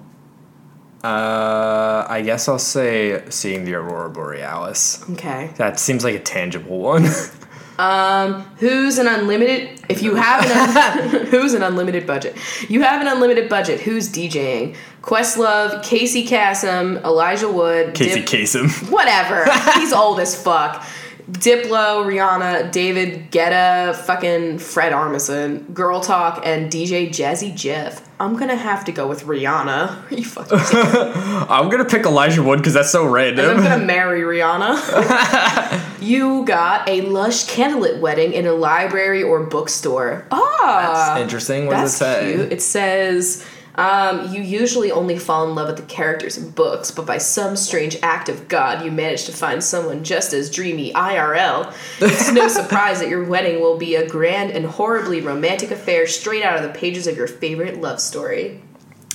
Uh, 1.05 2.07
I 2.09 2.23
guess 2.23 2.49
I'll 2.49 2.59
say 2.59 3.23
seeing 3.29 3.65
the 3.65 3.75
aurora 3.75 4.09
borealis. 4.11 5.03
Okay. 5.11 5.51
That 5.57 5.81
seems 5.81 6.05
like 6.05 6.15
a 6.15 6.21
tangible 6.21 6.79
one. 6.79 7.07
um, 7.79 8.43
Who's 8.59 8.99
an 8.99 9.09
unlimited? 9.09 9.81
If 9.89 10.01
you 10.03 10.15
have 10.15 10.45
an 10.45 11.11
un- 11.15 11.27
who's 11.27 11.55
an 11.55 11.63
unlimited 11.65 12.07
budget? 12.07 12.37
You 12.69 12.83
have 12.83 13.01
an 13.01 13.09
unlimited 13.09 13.49
budget. 13.49 13.81
Who's 13.81 14.09
DJing? 14.13 14.77
Questlove, 15.03 15.83
Casey 15.83 16.25
Kasem, 16.25 17.03
Elijah 17.03 17.51
Wood, 17.51 17.95
Casey 17.95 18.21
Dip- 18.21 18.29
Kasem. 18.29 18.91
whatever. 18.91 19.45
He's 19.75 19.93
old 19.93 20.21
as 20.21 20.41
fuck. 20.41 20.87
Diplo, 21.33 22.05
Rihanna, 22.05 22.71
David 22.71 23.31
Guetta, 23.31 23.97
fucking 23.97 24.59
Fred 24.59 24.93
Armisen, 24.93 25.73
Girl 25.73 26.01
Talk, 26.01 26.43
and 26.45 26.71
DJ 26.71 27.09
Jazzy 27.09 27.55
Jeff. 27.55 28.07
I'm 28.21 28.37
gonna 28.37 28.55
have 28.55 28.85
to 28.85 28.93
go 28.93 29.09
with 29.09 29.25
Rihanna. 29.25 30.11
Are 30.11 30.15
you 30.15 30.25
fucking 30.25 30.59
I'm 31.51 31.71
gonna 31.71 31.87
pick 31.87 32.05
Elijah 32.05 32.43
Wood 32.43 32.59
because 32.59 32.75
that's 32.75 32.91
so 32.91 33.07
random. 33.07 33.47
I'm 33.47 33.63
gonna 33.63 33.85
marry 33.85 34.21
Rihanna. 34.21 35.83
you 36.03 36.45
got 36.45 36.87
a 36.87 37.01
lush 37.01 37.47
candlelit 37.47 37.99
wedding 38.01 38.35
in 38.35 38.47
a 38.47 38.53
library 38.53 39.23
or 39.23 39.43
bookstore. 39.45 40.27
Ah, 40.31 41.13
that's 41.15 41.23
Interesting. 41.23 41.67
What 41.67 41.77
does 41.77 41.95
it 41.95 41.97
say? 41.97 42.35
cute. 42.35 42.53
It 42.53 42.63
says 42.63 43.45
um, 43.75 44.33
you 44.33 44.43
usually 44.43 44.93
only 44.93 45.19
fall 45.19 45.49
in 45.49 45.55
love 45.55 45.69
with 45.69 45.77
the 45.77 45.83
characters 45.83 46.37
in 46.37 46.51
books, 46.51 46.91
but 46.91 47.07
by 47.07 47.19
some 47.19 47.57
strange 47.57 47.97
act 48.03 48.29
of 48.29 48.49
God, 48.49 48.85
you 48.85 48.91
manage 48.91 49.25
to 49.25 49.33
find 49.33 49.65
someone 49.65 50.05
just 50.05 50.33
as 50.33 50.51
dreamy 50.51 50.93
IRL. 50.93 51.73
It's 52.01 52.31
no 52.33 52.49
surprise 52.63 53.01
that 53.01 53.09
your 53.09 53.25
wedding 53.25 53.61
will 53.61 53.79
be 53.79 53.95
a 53.95 54.07
grand 54.07 54.51
and 54.51 54.67
horribly 54.67 55.21
romantic 55.21 55.71
affair 55.71 56.07
straight 56.07 56.43
out 56.43 56.57
of 56.57 56.63
the 56.63 56.79
pages 56.79 57.07
of 57.07 57.17
your 57.17 57.27
favorite 57.27 57.81
love 57.81 58.01
story. 58.01 58.61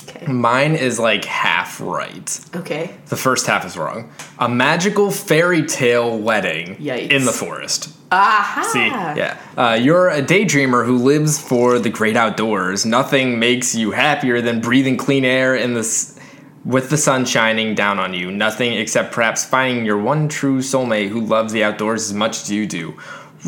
Okay. 0.10 0.32
Mine 0.32 0.76
is 0.76 0.99
like 0.99 1.26
half 1.26 1.82
right. 1.82 2.39
Okay. 2.55 2.95
The 3.08 3.18
first 3.18 3.45
half 3.47 3.66
is 3.66 3.78
wrong. 3.78 4.12
A 4.39 4.47
magical 4.47 5.12
fairy 5.12 5.66
tale 5.66 6.18
wedding 6.18 6.76
Yikes. 6.78 7.10
in 7.12 7.26
the 7.26 7.32
forest. 7.34 7.93
Aha. 8.12 8.62
See, 8.72 8.88
yeah. 8.88 9.38
Uh, 9.58 9.74
you're 9.74 10.10
a 10.10 10.22
daydreamer 10.22 10.86
who 10.86 10.97
lives 10.97 11.38
for 11.41 11.78
the 11.78 11.89
great 11.89 12.16
outdoors. 12.16 12.86
Nothing 12.86 13.38
makes 13.38 13.76
you 13.76 13.91
happier 13.91 14.39
than 14.41 14.62
breathing 14.62 14.95
clean 14.95 15.26
air 15.26 15.55
in 15.55 15.74
the 15.74 15.82
s- 15.82 16.18
with 16.64 16.89
the 16.89 16.97
sun 16.97 17.26
shining 17.26 17.76
down 17.76 17.99
on 17.99 18.14
you. 18.14 18.32
Nothing 18.32 18.74
except 18.74 19.14
perhaps 19.14 19.43
finding 19.43 19.86
your 19.86 19.97
one 19.97 20.30
true 20.30 20.60
soulmate 20.60 21.10
who 21.10 21.20
loves 21.22 21.51
the 21.53 21.64
outdoors 21.64 22.03
as 22.05 22.14
much 22.14 22.41
as 22.43 22.51
you 22.51 22.66
do. 22.66 22.97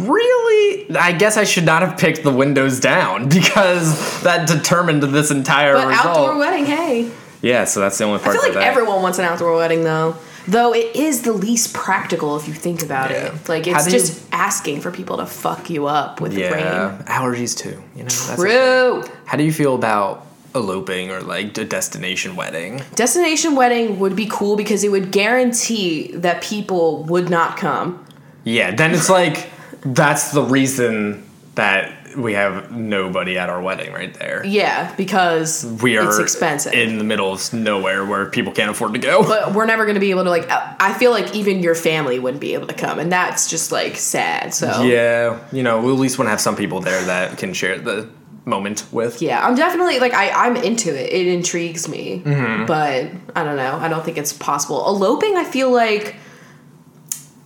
Really? 0.07 0.95
I 0.97 1.11
guess 1.11 1.37
I 1.37 1.43
should 1.43 1.65
not 1.65 1.81
have 1.81 1.97
picked 1.97 2.23
the 2.23 2.31
windows 2.31 2.79
down 2.79 3.29
because 3.29 4.21
that 4.23 4.47
determined 4.47 5.03
this 5.03 5.31
entire 5.31 5.73
But 5.73 5.87
result. 5.87 6.07
outdoor 6.17 6.37
wedding, 6.37 6.65
hey. 6.65 7.11
yeah, 7.41 7.65
so 7.65 7.79
that's 7.79 7.97
the 7.97 8.05
only 8.05 8.19
part 8.19 8.35
I 8.35 8.39
feel 8.41 8.53
like 8.55 8.63
everyone 8.65 9.01
wants 9.01 9.19
an 9.19 9.25
outdoor 9.25 9.55
wedding 9.55 9.83
though. 9.83 10.15
Though 10.47 10.73
it 10.73 10.95
is 10.95 11.21
the 11.21 11.33
least 11.33 11.73
practical 11.75 12.35
if 12.37 12.47
you 12.47 12.53
think 12.55 12.81
about 12.81 13.11
Yeah. 13.11 13.27
it. 13.35 13.49
Like 13.49 13.67
it's 13.67 13.85
do 13.85 13.91
you- 13.91 13.99
just 13.99 14.23
asking 14.31 14.81
for 14.81 14.89
people 14.89 15.17
to 15.17 15.25
fuck 15.27 15.69
you 15.69 15.85
up 15.85 16.21
with 16.21 16.33
yeah, 16.33 16.49
rain. 16.51 16.97
allergies 17.05 17.55
too. 17.55 17.81
You 17.95 18.03
know, 18.03 18.09
that's. 18.09 18.35
True. 18.35 19.03
How 19.25 19.37
do 19.37 19.43
you 19.43 19.51
feel 19.53 19.75
about 19.75 20.25
eloping 20.55 21.11
or 21.11 21.21
like 21.21 21.55
a 21.59 21.65
destination 21.65 22.35
wedding? 22.35 22.81
Destination 22.95 23.55
wedding 23.55 23.99
would 23.99 24.15
be 24.15 24.25
cool 24.27 24.55
because 24.55 24.83
it 24.83 24.89
would 24.89 25.11
guarantee 25.11 26.11
that 26.15 26.41
people 26.41 27.03
would 27.03 27.29
not 27.29 27.55
come. 27.57 28.03
Yeah, 28.43 28.73
then 28.73 28.91
it's 28.95 29.09
like 29.09 29.49
that's 29.81 30.31
the 30.31 30.41
reason 30.43 31.25
that 31.55 31.95
we 32.17 32.33
have 32.33 32.71
nobody 32.71 33.37
at 33.37 33.49
our 33.49 33.61
wedding 33.61 33.93
right 33.93 34.13
there. 34.15 34.43
Yeah, 34.45 34.93
because 34.95 35.63
We 35.81 35.97
are 35.97 36.07
it's 36.09 36.17
expensive. 36.19 36.73
in 36.73 36.97
the 36.97 37.03
middle 37.03 37.31
of 37.33 37.53
nowhere 37.53 38.03
where 38.05 38.25
people 38.25 38.51
can't 38.51 38.71
afford 38.71 38.93
to 38.93 38.99
go. 38.99 39.21
but 39.23 39.53
we're 39.53 39.65
never 39.67 39.85
going 39.85 39.93
to 39.95 39.99
be 39.99 40.09
able 40.09 40.23
to 40.23 40.29
like 40.29 40.49
I 40.49 40.75
I 40.79 40.93
feel 40.93 41.11
like 41.11 41.35
even 41.35 41.61
your 41.61 41.75
family 41.75 42.17
wouldn't 42.17 42.41
be 42.41 42.53
able 42.55 42.67
to 42.67 42.73
come 42.73 42.97
and 42.99 43.11
that's 43.11 43.49
just 43.49 43.71
like 43.71 43.95
sad. 43.95 44.53
So 44.53 44.81
yeah, 44.83 45.39
you 45.51 45.61
know, 45.63 45.81
we 45.81 45.91
at 45.93 45.99
least 45.99 46.17
want 46.17 46.27
to 46.27 46.31
have 46.31 46.41
some 46.41 46.55
people 46.55 46.79
there 46.81 47.03
that 47.05 47.37
can 47.37 47.53
share 47.53 47.77
the 47.77 48.09
moment 48.45 48.85
with. 48.91 49.21
Yeah, 49.21 49.45
I'm 49.45 49.53
definitely 49.53 49.99
like 49.99 50.13
I, 50.13 50.31
I'm 50.47 50.55
into 50.55 50.89
it. 50.89 51.11
It 51.13 51.27
intrigues 51.27 51.87
me, 51.87 52.23
Mm-hmm. 52.25 52.65
but 52.65 53.11
I 53.37 53.43
don't 53.43 53.55
know. 53.57 53.75
I 53.77 53.87
don't 53.87 54.03
think 54.03 54.17
it's 54.17 54.33
possible. 54.33 54.83
Eloping, 54.87 55.35
I 55.35 55.43
feel 55.43 55.71
like 55.71 56.15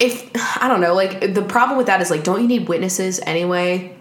if 0.04 0.30
I 0.62 0.68
don't 0.68 0.82
know, 0.82 0.94
like 0.94 1.34
the 1.34 1.44
problem 1.44 1.78
with 1.78 1.88
that 1.88 2.02
is 2.02 2.12
like, 2.12 2.24
don't 2.24 2.42
you 2.42 2.48
need 2.48 2.68
witnesses 2.68 3.22
anyway? 3.26 3.96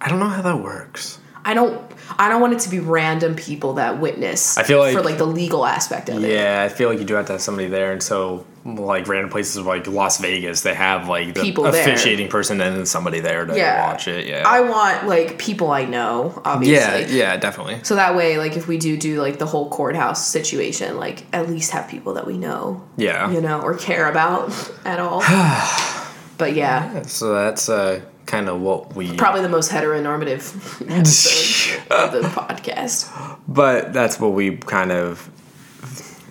I 0.00 0.08
don't 0.08 0.20
know 0.20 0.28
how 0.28 0.42
that 0.42 0.62
works. 0.62 1.18
I 1.46 1.54
don't 1.54 1.80
I 2.18 2.28
don't 2.28 2.40
want 2.40 2.52
it 2.54 2.60
to 2.60 2.68
be 2.70 2.78
random 2.80 3.34
people 3.36 3.74
that 3.74 3.98
witness. 4.00 4.58
I 4.58 4.62
feel 4.64 4.78
like- 4.80 4.94
for 4.94 5.02
like 5.02 5.18
the 5.18 5.26
legal 5.26 5.64
aspect 5.64 6.08
of 6.08 6.22
it. 6.24 6.30
Yeah, 6.32 6.62
I 6.62 6.68
feel 6.68 6.88
like 6.88 6.98
you 6.98 7.04
do 7.04 7.14
have 7.14 7.26
to 7.26 7.32
have 7.32 7.40
somebody 7.42 7.68
there, 7.68 7.92
and 7.92 8.02
so 8.02 8.44
like 8.64 9.06
random 9.06 9.30
places 9.30 9.58
like 9.64 9.86
Las 9.86 10.18
Vegas, 10.20 10.62
they 10.62 10.74
have 10.74 11.08
like 11.08 11.34
the 11.34 11.40
People 11.42 11.64
there. 11.64 11.80
officiating 11.82 12.28
person 12.28 12.60
and 12.60 12.76
then 12.76 12.86
somebody 12.86 13.20
there 13.20 13.44
to 13.46 13.56
Yeah. 13.56 13.86
watch 13.88 14.08
it. 14.08 14.26
Yeah, 14.26 14.42
I 14.44 14.60
want 14.62 15.06
like 15.06 15.38
people 15.38 15.70
I 15.70 15.84
know, 15.84 16.40
obviously. 16.44 17.02
yeah, 17.02 17.32
yeah, 17.32 17.36
definitely. 17.36 17.78
So 17.84 17.94
that 17.94 18.16
way, 18.16 18.38
like 18.38 18.56
if 18.56 18.66
we 18.66 18.76
do 18.78 18.96
do 18.96 19.20
like 19.22 19.38
the 19.38 19.46
whole 19.46 19.68
courthouse 19.70 20.26
situation, 20.26 20.98
like 20.98 21.26
at 21.32 21.48
least 21.48 21.70
have 21.72 21.86
people 21.88 22.14
that 22.14 22.26
we 22.26 22.36
know, 22.38 22.82
Yeah. 22.96 23.30
you 23.30 23.40
know, 23.40 23.60
or 23.60 23.74
care 23.74 24.08
about 24.10 24.52
at 24.84 24.98
all. 24.98 25.20
but 26.38 26.54
yeah, 26.54 27.02
So 27.02 27.34
that's 27.34 27.68
uh, 27.68 28.00
kind 28.26 28.48
of 28.48 28.60
what 28.60 28.94
we. 28.94 29.16
probably 29.16 29.42
the 29.42 29.48
most 29.48 29.70
heteronormative 29.70 30.82
episode 30.90 31.92
of 31.92 32.12
the 32.12 32.20
podcast. 32.28 33.10
But 33.48 33.92
that's 33.92 34.18
what 34.20 34.32
we 34.32 34.56
kind 34.56 34.92
of 34.92 35.30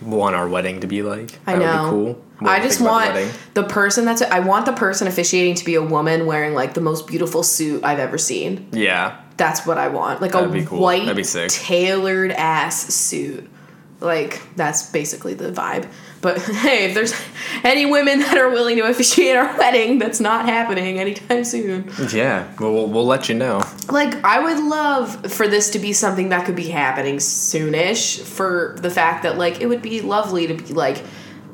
want 0.02 0.36
our 0.36 0.48
wedding 0.48 0.82
to 0.82 0.88
be 0.88 1.02
like. 1.02 1.40
I 1.48 1.54
That 1.54 1.60
know. 1.60 1.84
be 1.86 1.90
cool. 1.90 2.22
What 2.40 2.52
I 2.52 2.60
just 2.62 2.82
about 2.82 3.14
the 3.14 3.22
want 3.24 3.40
the 3.54 3.64
person 3.64 4.04
that's 4.06 4.22
I 4.22 4.40
want 4.42 4.66
the 4.66 4.74
person 4.74 5.08
officiating 5.08 5.56
to 5.56 5.64
be 5.66 5.76
a 5.76 5.82
woman 5.82 6.26
wearing 6.26 6.54
like 6.54 6.74
the 6.74 6.82
most 6.82 7.08
beautiful 7.08 7.44
suit 7.44 7.84
I've 7.86 8.00
ever 8.00 8.18
seen. 8.18 8.68
Yeah. 8.74 9.22
That's 9.38 9.66
what 9.66 9.78
I 9.78 9.88
want. 9.88 10.22
Like 10.22 10.34
That'd 10.34 10.50
a 10.50 10.66
cool. 10.66 10.82
white 10.82 11.02
That'd 11.02 11.16
be 11.16 11.24
sick. 11.24 11.50
tailored 11.50 12.32
ass 12.32 12.94
suit. 12.94 13.50
Like 14.02 14.42
that's 14.58 14.90
basically 14.92 15.34
the 15.34 15.52
vibe. 15.52 15.90
But 16.26 16.42
hey, 16.42 16.86
if 16.86 16.96
there's 16.96 17.14
any 17.64 17.86
women 17.86 18.18
that 18.18 18.36
are 18.36 18.50
willing 18.50 18.78
to 18.78 18.90
officiate 18.90 19.36
our 19.36 19.56
wedding, 19.60 20.00
that's 20.00 20.20
not 20.20 20.48
happening 20.48 20.98
anytime 20.98 21.44
soon. 21.44 21.88
Yeah. 22.12 22.52
Well, 22.60 22.74
we'll, 22.74 22.88
we'll 22.88 23.06
let 23.06 23.30
you 23.30 23.36
know. 23.36 23.62
Like 23.90 24.16
I 24.26 24.40
would 24.40 24.58
love 24.58 25.32
for 25.32 25.48
this 25.48 25.70
to 25.70 25.80
be 25.80 25.94
something 25.94 26.30
that 26.30 26.48
could 26.48 26.56
be 26.56 26.70
happening 26.70 27.18
soonish 27.18 28.24
for 28.24 28.76
the 28.80 28.90
fact 28.90 29.22
that 29.22 29.38
like 29.38 29.62
it 29.62 29.68
would 29.68 29.84
be 29.84 30.02
lovely 30.02 30.48
to 30.48 30.56
be 30.56 30.74
like 30.74 31.04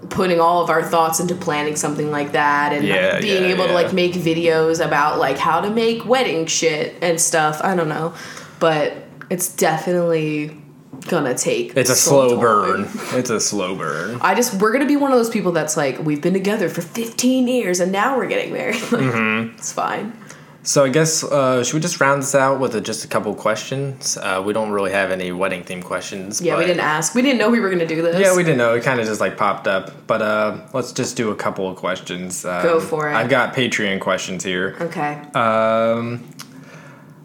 putting 0.09 0.39
all 0.39 0.63
of 0.63 0.69
our 0.69 0.83
thoughts 0.83 1.19
into 1.19 1.35
planning 1.35 1.75
something 1.75 2.09
like 2.09 2.31
that 2.31 2.71
and 2.71 2.87
Yeah, 2.87 3.19
being 3.19 3.43
yeah, 3.43 3.49
able 3.49 3.67
to 3.67 3.73
like 3.73 3.91
make 3.91 4.13
videos 4.13 4.83
about 4.83 5.19
like 5.19 5.37
how 5.37 5.59
to 5.59 5.69
make 5.69 6.05
wedding 6.05 6.45
shit 6.45 6.95
and 7.01 7.19
stuff. 7.19 7.59
I 7.61 7.75
don't 7.75 7.89
know. 7.89 8.13
But 8.61 8.95
it's 9.29 9.53
definitely 9.53 10.60
gonna 11.07 11.33
take 11.35 11.75
It's 11.75 11.89
a 11.89 11.95
slow 11.95 12.39
burn. 12.39 12.87
It's 13.13 13.29
a 13.29 13.39
slow 13.39 13.75
burn. 13.75 14.19
I 14.21 14.35
just 14.35 14.53
we're 14.61 14.71
gonna 14.73 14.85
be 14.85 14.97
one 14.97 15.11
of 15.11 15.17
those 15.17 15.29
people 15.29 15.51
that's 15.51 15.77
like 15.77 15.99
we've 15.99 16.21
been 16.21 16.33
together 16.33 16.69
for 16.69 16.81
15 16.81 17.47
years 17.47 17.79
and 17.79 17.91
now 17.91 18.17
we're 18.17 18.27
getting 18.27 18.53
married. 18.53 18.75
Like, 18.91 19.01
Mm-hmm. 19.01 19.57
It's 19.57 19.71
fine. 19.71 20.17
So 20.63 20.83
I 20.83 20.89
guess 20.89 21.23
uh, 21.23 21.63
should 21.63 21.73
we 21.73 21.79
just 21.79 21.99
round 21.99 22.21
this 22.21 22.35
out 22.35 22.59
with 22.59 22.75
a, 22.75 22.81
just 22.81 23.03
a 23.03 23.07
couple 23.07 23.33
questions? 23.33 24.15
Uh, 24.15 24.43
we 24.45 24.53
don't 24.53 24.69
really 24.69 24.91
have 24.91 25.09
any 25.09 25.31
wedding 25.31 25.63
themed 25.63 25.83
questions. 25.83 26.39
Yeah, 26.39 26.55
we 26.55 26.65
didn't 26.65 26.81
ask. 26.81 27.15
We 27.15 27.23
didn't 27.23 27.39
know 27.39 27.49
we 27.49 27.59
were 27.59 27.71
gonna 27.71 27.87
do 27.87 28.01
this. 28.03 28.19
Yeah, 28.19 28.35
we 28.35 28.43
didn't 28.43 28.59
know. 28.59 28.75
It 28.75 28.83
kind 28.83 28.99
of 28.99 29.07
just 29.07 29.19
like 29.19 29.37
popped 29.37 29.67
up. 29.67 30.05
But 30.05 30.21
uh, 30.21 30.59
let's 30.73 30.91
just 30.91 31.17
do 31.17 31.31
a 31.31 31.35
couple 31.35 31.67
of 31.67 31.77
questions. 31.77 32.45
Um, 32.45 32.61
Go 32.61 32.79
for 32.79 33.09
it. 33.09 33.15
I've 33.15 33.29
got 33.29 33.55
Patreon 33.55 33.99
questions 34.01 34.43
here. 34.43 34.77
Okay. 34.81 35.13
Um, 35.33 36.23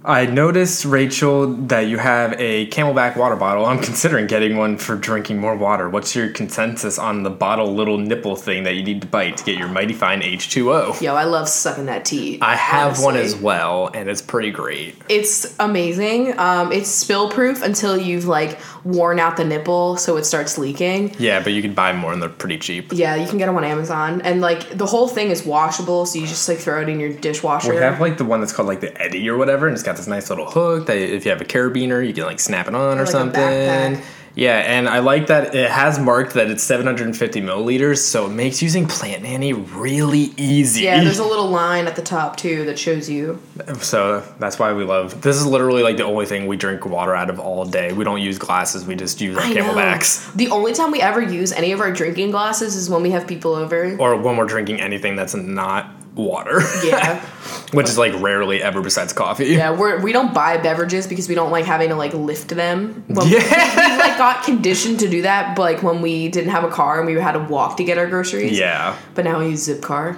I 0.07 0.27
noticed, 0.27 0.85
Rachel, 0.85 1.49
that 1.67 1.89
you 1.89 1.99
have 1.99 2.35
a 2.39 2.69
CamelBak 2.69 3.17
water 3.17 3.35
bottle. 3.35 3.67
I'm 3.67 3.81
considering 3.83 4.29
getting 4.29 4.57
one 4.57 4.79
for 4.79 4.95
drinking 4.95 5.39
more 5.39 5.57
water. 5.57 5.91
What's 5.91 6.15
your 6.15 6.29
consensus 6.29 6.97
on 6.97 7.25
the 7.25 7.31
bottle 7.31 7.75
little 7.75 7.99
nipple 7.99 8.37
thing 8.37 8.63
that 8.63 8.75
you 8.77 8.85
need 8.85 9.01
to 9.01 9.09
bite 9.09 9.37
to 9.39 9.45
get 9.45 9.59
your 9.59 9.67
mighty 9.67 9.95
fine 9.95 10.21
H2O? 10.21 11.01
Yo, 11.01 11.17
I 11.17 11.25
love 11.25 11.49
sucking 11.49 11.87
that 11.87 12.05
tea. 12.05 12.39
I 12.41 12.55
have 12.55 13.03
one 13.03 13.17
as 13.17 13.35
well, 13.35 13.91
and 13.93 14.09
it's 14.09 14.23
pretty 14.23 14.53
great. 14.53 14.95
It's 15.09 15.57
amazing. 15.59 16.39
Um, 16.39 16.71
it's 16.71 16.89
spill 16.89 17.29
proof 17.29 17.63
until 17.63 17.97
you've 17.97 18.27
like 18.27 18.61
worn 18.85 19.19
out 19.19 19.37
the 19.37 19.45
nipple 19.45 19.97
so 19.97 20.17
it 20.17 20.25
starts 20.25 20.57
leaking. 20.57 21.17
Yeah, 21.19 21.43
but 21.43 21.53
you 21.53 21.63
can 21.63 21.75
buy 21.75 21.93
more 21.93 22.13
and 22.13 22.23
they're 22.23 22.29
pretty 22.29 22.59
cheap. 22.59 22.93
Yeah, 22.93 23.17
you 23.17 23.27
can 23.27 23.39
get 23.39 23.47
them 23.47 23.57
on 23.57 23.65
Amazon, 23.65 24.21
and 24.21 24.41
like 24.41 24.79
the 24.79 24.87
whole 24.87 25.09
thing 25.09 25.31
is 25.31 25.45
washable, 25.45 26.07
so 26.07 26.21
you 26.21 26.29
just 26.29 26.49
like 26.49 26.59
throw 26.59 26.81
it 26.81 26.89
in 26.89 27.01
your 27.01 27.13
dishwasher. 27.13 27.75
We 27.75 27.81
have 27.81 28.01
like 28.01 28.19
the 28.19 28.25
one 28.25 28.39
that's 28.39 28.53
called 28.53 28.69
like 28.69 28.81
the 28.81 28.97
Eddy 29.03 29.29
or 29.29 29.37
whatever, 29.37 29.67
and 29.67 29.75
it's 29.75 29.83
got 29.83 29.96
this 29.97 30.07
nice 30.07 30.31
little 30.31 30.51
hook 30.51 30.87
that 30.87 30.97
if 30.97 31.25
you 31.25 31.31
have 31.31 31.41
a 31.41 31.45
carabiner, 31.45 32.07
you 32.07 32.13
can 32.15 32.25
like 32.25 32.41
snap 32.41 32.69
it 32.69 32.75
on 32.75 32.99
or 32.99 33.03
like 33.03 33.11
something. 33.11 34.03
Yeah, 34.39 34.59
and 34.59 34.87
I 34.87 34.99
like 34.99 35.29
that 35.29 35.55
it 35.55 35.71
has 35.71 35.99
marked 35.99 36.35
that 36.35 36.51
it's 36.51 36.63
750 36.63 37.41
milliliters, 37.41 38.01
so 38.03 38.27
it 38.27 38.35
makes 38.35 38.61
using 38.61 38.87
Plant 38.87 39.23
Nanny 39.23 39.55
really 39.55 40.31
easy. 40.37 40.83
yeah, 40.83 41.03
there's 41.03 41.21
a 41.21 41.25
little 41.25 41.49
line 41.49 41.87
at 41.87 41.97
the 41.97 42.03
top 42.03 42.37
too 42.37 42.67
that 42.67 42.79
shows 42.79 43.09
you. 43.09 43.41
so 43.81 44.21
that's 44.39 44.59
why 44.59 44.75
we 44.75 44.85
love. 44.85 45.23
This 45.23 45.37
is 45.37 45.47
literally 45.47 45.83
like 45.83 45.97
the 45.97 46.05
only 46.05 46.27
thing 46.27 46.47
we 46.47 46.59
drink 46.59 46.85
water 46.85 47.15
out 47.15 47.31
of 47.31 47.41
all 47.41 47.65
day. 47.65 47.95
We 47.95 48.05
don't 48.05 48.21
use 48.21 48.37
glasses. 48.37 48.85
We 48.85 48.95
just 48.95 49.23
use 49.23 49.39
our 49.39 49.43
I 49.43 49.55
know. 49.55 49.73
CamelBaks, 49.73 50.35
The 50.35 50.51
only 50.51 50.75
time 50.75 50.91
we 50.91 51.01
ever 51.01 51.23
use 51.23 51.53
any 51.53 51.73
of 51.73 51.81
our 51.81 51.91
drinking 51.91 52.31
glasses 52.33 52.77
is 52.77 52.91
when 52.91 53.01
we 53.01 53.13
have 53.13 53.27
people 53.27 53.55
over. 53.55 53.97
or 53.97 54.17
when 54.17 54.37
we're 54.37 54.45
drinking 54.45 54.83
anything 54.83 55.17
that's 55.17 55.35
not 55.35 55.91
water. 56.17 56.61
Yeah. 56.85 57.21
which 57.73 57.89
is 57.89 57.99
like 57.99 58.13
rarely 58.21 58.63
ever 58.63 58.81
besides 58.81 59.13
coffee. 59.13 59.47
Yeah, 59.47 59.71
we're 59.71 60.01
we 60.01 60.13
don't 60.13 60.33
buy 60.33 60.57
beverages 60.57 61.07
because 61.07 61.29
we 61.29 61.35
don't 61.35 61.51
like 61.51 61.65
having 61.65 61.91
to 61.91 61.95
like 61.95 62.15
lift 62.15 62.49
them. 62.49 63.05
When 63.09 63.29
Yeah. 63.29 63.39
we, 63.39 63.99
like 63.99 64.19
got 64.19 64.45
conditioned 64.45 65.01
to 65.01 65.09
do 65.09 65.23
that, 65.23 65.57
but 65.57 65.63
like 65.63 65.83
when 65.83 66.01
we 66.03 66.29
didn't 66.29 66.51
have 66.51 66.65
a 66.65 66.71
car 66.71 66.99
and 66.99 67.07
we 67.07 67.21
had 67.21 67.33
to 67.33 67.41
walk 67.41 67.77
to 67.77 67.85
get 67.85 67.99
our 67.99 68.07
groceries. 68.07 68.59
Yeah. 68.59 68.97
But 69.15 69.25
now 69.25 69.39
we 69.39 69.51
use 69.51 69.69
Zipcar. 69.69 70.17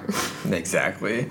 Exactly. 0.59 1.31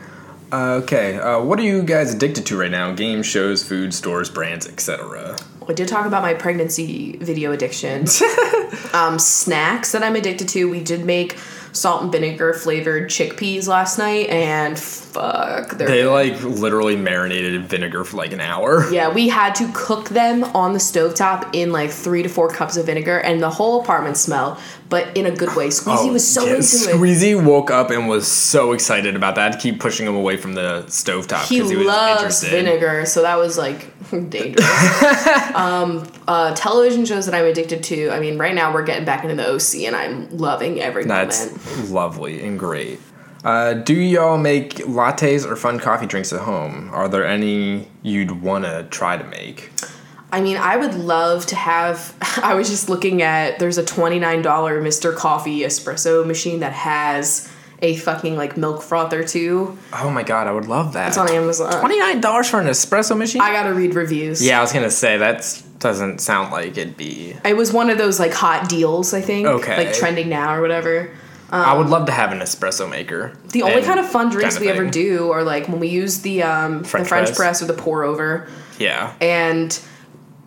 Uh, 0.51 0.79
okay, 0.81 1.17
uh, 1.19 1.41
what 1.41 1.59
are 1.59 1.63
you 1.63 1.83
guys 1.83 2.13
addicted 2.13 2.45
to 2.45 2.57
right 2.57 2.71
now? 2.71 2.93
Games, 2.93 3.25
shows, 3.25 3.67
food, 3.67 3.93
stores, 3.93 4.29
brands, 4.29 4.65
etc. 4.65 5.35
I 5.67 5.73
did 5.73 5.89
talk 5.89 6.05
about 6.05 6.21
my 6.21 6.33
pregnancy 6.33 7.17
video 7.17 7.51
addiction. 7.51 8.05
um, 8.93 9.19
snacks 9.19 9.91
that 9.91 10.03
I'm 10.03 10.15
addicted 10.15 10.47
to. 10.49 10.69
We 10.69 10.81
did 10.81 11.03
make 11.05 11.37
salt 11.71 12.03
and 12.03 12.11
vinegar 12.11 12.53
flavored 12.53 13.09
chickpeas 13.09 13.67
last 13.67 13.97
night, 13.97 14.29
and 14.29 14.77
fuck, 15.21 15.77
they're 15.77 15.87
They 15.87 16.01
good. 16.03 16.11
like 16.11 16.43
literally 16.43 16.95
marinated 16.95 17.53
in 17.55 17.63
vinegar 17.63 18.03
for 18.03 18.17
like 18.17 18.31
an 18.33 18.39
hour. 18.41 18.91
Yeah, 18.97 19.13
we 19.13 19.27
had 19.27 19.53
to 19.55 19.69
cook 19.73 20.09
them 20.09 20.43
on 20.55 20.73
the 20.73 20.79
stovetop 20.79 21.49
in 21.53 21.71
like 21.71 21.91
three 21.91 22.23
to 22.23 22.29
four 22.29 22.49
cups 22.49 22.77
of 22.77 22.85
vinegar, 22.85 23.17
and 23.19 23.41
the 23.41 23.49
whole 23.49 23.81
apartment 23.81 24.17
smelled, 24.17 24.57
but 24.89 25.15
in 25.17 25.25
a 25.25 25.31
good 25.31 25.55
way. 25.55 25.67
Squeezy 25.67 26.11
was 26.11 26.25
so 26.27 26.41
Oh, 26.43 26.45
into 26.45 26.57
it. 26.59 26.61
Squeezy 26.63 27.43
woke 27.43 27.69
up 27.71 27.91
and 27.91 28.07
was 28.07 28.27
so 28.27 28.71
excited 28.71 29.15
about 29.15 29.35
that. 29.35 29.51
to 29.53 29.57
keep 29.57 29.79
pushing 29.79 30.05
him 30.07 30.15
away 30.15 30.37
from 30.37 30.53
the 30.53 30.83
stovetop 30.87 31.45
He 31.47 31.57
because 31.57 31.69
he, 31.71 31.77
was 31.77 31.87
loves 31.87 32.21
interested. 32.43 32.49
vinegar, 32.51 33.05
so 33.05 33.21
that 33.23 33.37
was 33.37 33.57
like 33.57 33.91
dangerous. 34.29 34.65
um, 35.55 36.07
uh, 36.27 36.53
television 36.55 37.05
shows 37.05 37.25
that 37.25 37.35
I'm 37.35 37.45
addicted 37.45 37.83
to. 37.83 38.09
I 38.09 38.19
mean, 38.19 38.37
right 38.37 38.55
now 38.55 38.73
we're 38.73 38.83
getting 38.85 39.05
back 39.05 39.23
into 39.23 39.35
the 39.35 39.47
OC, 39.53 39.85
and 39.87 39.95
I'm 39.95 40.29
loving 40.37 40.79
every 40.81 41.05
That's 41.05 41.47
moment. 41.51 41.89
lovely 41.91 42.45
and 42.45 42.57
great. 42.59 42.99
Uh, 43.47 43.73
do 43.75 43.93
y'all 43.93 44.37
make 44.37 44.75
lattes 44.79 45.49
or 45.49 45.55
fun 45.55 45.79
coffee 45.79 46.05
drinks 46.05 46.33
at 46.33 46.41
home? 46.41 46.89
Are 46.93 47.07
there 47.07 47.25
any 47.25 47.87
you'd 48.01 48.41
want 48.41 48.65
to 48.65 48.85
try 48.89 49.15
to 49.15 49.23
make? 49.23 49.71
I 50.33 50.41
mean, 50.41 50.57
I 50.57 50.75
would 50.75 50.95
love 50.95 51.45
to 51.45 51.55
have. 51.55 52.13
I 52.43 52.55
was 52.55 52.67
just 52.67 52.89
looking 52.89 53.21
at. 53.21 53.57
There's 53.59 53.77
a 53.77 53.85
twenty 53.85 54.19
nine 54.19 54.41
dollar 54.41 54.81
Mr. 54.81 55.15
Coffee 55.15 55.61
espresso 55.61 56.27
machine 56.27 56.59
that 56.59 56.73
has 56.73 57.49
a 57.81 57.95
fucking 57.95 58.35
like 58.35 58.57
milk 58.57 58.81
frother 58.81 59.23
too. 59.23 59.77
Oh 59.93 60.09
my 60.09 60.23
god, 60.23 60.47
I 60.47 60.51
would 60.51 60.67
love 60.67 60.91
that. 60.91 61.07
It's 61.07 61.17
on 61.17 61.31
Amazon. 61.31 61.79
Twenty 61.79 61.99
nine 61.99 62.19
dollars 62.19 62.49
for 62.49 62.59
an 62.59 62.67
espresso 62.67 63.17
machine. 63.17 63.41
I 63.41 63.53
gotta 63.53 63.73
read 63.73 63.95
reviews. 63.95 64.45
yeah, 64.45 64.57
I 64.57 64.61
was 64.61 64.73
gonna 64.73 64.91
say 64.91 65.19
that 65.19 65.63
doesn't 65.79 66.19
sound 66.19 66.51
like 66.51 66.77
it'd 66.77 66.97
be. 66.97 67.33
It 67.45 67.55
was 67.55 67.71
one 67.71 67.89
of 67.89 67.97
those 67.97 68.19
like 68.19 68.33
hot 68.33 68.67
deals, 68.67 69.13
I 69.13 69.21
think. 69.21 69.47
Okay. 69.47 69.85
Like 69.85 69.95
trending 69.95 70.27
now 70.27 70.53
or 70.53 70.59
whatever. 70.59 71.11
I 71.49 71.73
would 71.73 71.87
love 71.87 72.05
to 72.07 72.11
have 72.11 72.31
an 72.31 72.39
espresso 72.39 72.89
maker. 72.89 73.37
The 73.51 73.63
only 73.63 73.81
kind 73.81 73.99
of 73.99 74.07
fun 74.09 74.29
drinks 74.29 74.55
kind 74.55 74.65
we 74.65 74.71
ever 74.71 74.89
do 74.89 75.31
are 75.31 75.43
like 75.43 75.67
when 75.69 75.79
we 75.79 75.87
use 75.87 76.21
the 76.21 76.43
um 76.43 76.83
French 76.83 77.05
the 77.05 77.09
French 77.09 77.27
press. 77.27 77.37
press. 77.37 77.61
or 77.61 77.65
the 77.65 77.73
pour 77.81 78.03
over 78.03 78.49
Yeah. 78.79 79.13
and 79.21 79.79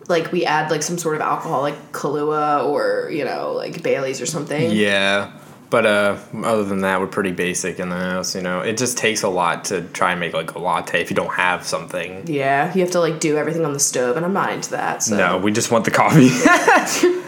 like 0.07 0.31
we 0.31 0.45
add 0.45 0.69
like 0.69 0.83
some 0.83 0.97
sort 0.97 1.15
of 1.15 1.21
alcohol 1.21 1.61
like 1.61 1.91
Kahlua 1.91 2.65
or, 2.65 3.09
you 3.11 3.23
know, 3.25 3.53
like 3.53 3.81
Bailey's 3.81 4.19
or 4.21 4.25
something. 4.25 4.71
Yeah. 4.71 5.31
But 5.69 5.85
uh, 5.85 6.17
other 6.43 6.65
than 6.65 6.81
that, 6.81 6.99
we're 6.99 7.07
pretty 7.07 7.31
basic 7.31 7.79
in 7.79 7.87
the 7.87 7.95
house. 7.95 8.35
You 8.35 8.41
know, 8.41 8.59
it 8.59 8.77
just 8.77 8.97
takes 8.97 9.23
a 9.23 9.29
lot 9.29 9.63
to 9.65 9.83
try 9.83 10.11
and 10.11 10.19
make 10.19 10.33
like 10.33 10.51
a 10.55 10.59
latte 10.59 10.99
if 11.01 11.09
you 11.09 11.15
don't 11.15 11.31
have 11.33 11.65
something. 11.65 12.27
Yeah, 12.27 12.73
you 12.73 12.81
have 12.81 12.91
to 12.91 12.99
like 12.99 13.21
do 13.21 13.37
everything 13.37 13.63
on 13.65 13.71
the 13.71 13.79
stove 13.79 14.17
and 14.17 14.25
I'm 14.25 14.33
not 14.33 14.51
into 14.51 14.71
that. 14.71 15.01
So 15.01 15.15
No, 15.15 15.37
we 15.37 15.53
just 15.53 15.71
want 15.71 15.85
the 15.85 15.91
coffee. 15.91 16.27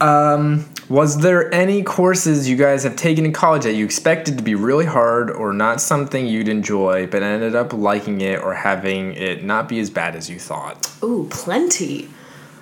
um, 0.00 0.64
was 0.88 1.20
there 1.20 1.52
any 1.52 1.82
courses 1.82 2.48
you 2.48 2.56
guys 2.56 2.82
have 2.84 2.96
taken 2.96 3.24
in 3.24 3.32
college 3.32 3.62
that 3.62 3.74
you 3.74 3.84
expected 3.84 4.36
to 4.38 4.44
be 4.44 4.54
really 4.54 4.86
hard 4.86 5.30
or 5.30 5.52
not 5.52 5.80
something 5.80 6.26
you'd 6.26 6.48
enjoy, 6.48 7.06
but 7.06 7.22
ended 7.22 7.54
up 7.54 7.72
liking 7.72 8.20
it 8.20 8.42
or 8.42 8.54
having 8.54 9.14
it 9.14 9.42
not 9.42 9.68
be 9.68 9.80
as 9.80 9.90
bad 9.90 10.14
as 10.14 10.28
you 10.28 10.38
thought? 10.38 10.90
Ooh, 11.02 11.26
plenty. 11.30 12.08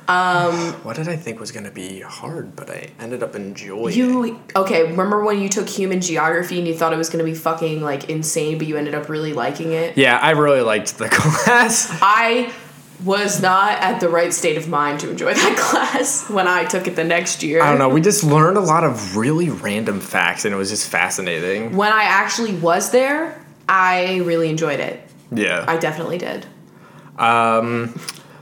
Um, 0.08 0.72
what 0.82 0.96
did 0.96 1.08
I 1.08 1.16
think 1.16 1.40
was 1.40 1.52
going 1.52 1.64
to 1.64 1.70
be 1.70 2.00
hard, 2.00 2.54
but 2.56 2.70
I 2.70 2.90
ended 3.00 3.22
up 3.22 3.34
enjoying? 3.34 3.96
You 3.96 4.40
okay? 4.56 4.84
Remember 4.84 5.24
when 5.24 5.40
you 5.40 5.48
took 5.48 5.68
human 5.68 6.00
geography 6.00 6.58
and 6.58 6.66
you 6.66 6.74
thought 6.74 6.92
it 6.92 6.98
was 6.98 7.10
gonna 7.10 7.24
be 7.24 7.34
fucking 7.34 7.82
like 7.82 8.08
insane, 8.10 8.58
but 8.58 8.66
you 8.66 8.76
ended 8.76 8.94
up 8.94 9.08
really 9.08 9.32
liking 9.32 9.72
it? 9.72 9.96
Yeah, 9.96 10.18
I 10.18 10.30
really 10.30 10.62
liked 10.62 10.98
the 10.98 11.08
class. 11.10 11.88
I 11.90 12.52
was 13.04 13.40
not 13.40 13.78
at 13.80 14.00
the 14.00 14.08
right 14.08 14.32
state 14.32 14.56
of 14.56 14.68
mind 14.68 15.00
to 15.00 15.10
enjoy 15.10 15.34
that 15.34 15.56
class 15.58 16.28
when 16.30 16.46
I 16.46 16.64
took 16.64 16.86
it 16.86 16.96
the 16.96 17.04
next 17.04 17.42
year. 17.42 17.62
I 17.62 17.70
don't 17.70 17.78
know. 17.78 17.88
We 17.88 18.00
just 18.00 18.24
learned 18.24 18.56
a 18.56 18.60
lot 18.60 18.84
of 18.84 19.16
really 19.16 19.50
random 19.50 20.00
facts, 20.00 20.44
and 20.44 20.54
it 20.54 20.56
was 20.56 20.70
just 20.70 20.88
fascinating. 20.88 21.76
When 21.76 21.92
I 21.92 22.04
actually 22.04 22.54
was 22.54 22.90
there, 22.90 23.44
I 23.68 24.18
really 24.18 24.50
enjoyed 24.50 24.80
it. 24.80 25.00
Yeah. 25.30 25.64
I 25.66 25.78
definitely 25.78 26.18
did. 26.18 26.46
Um, 27.18 27.98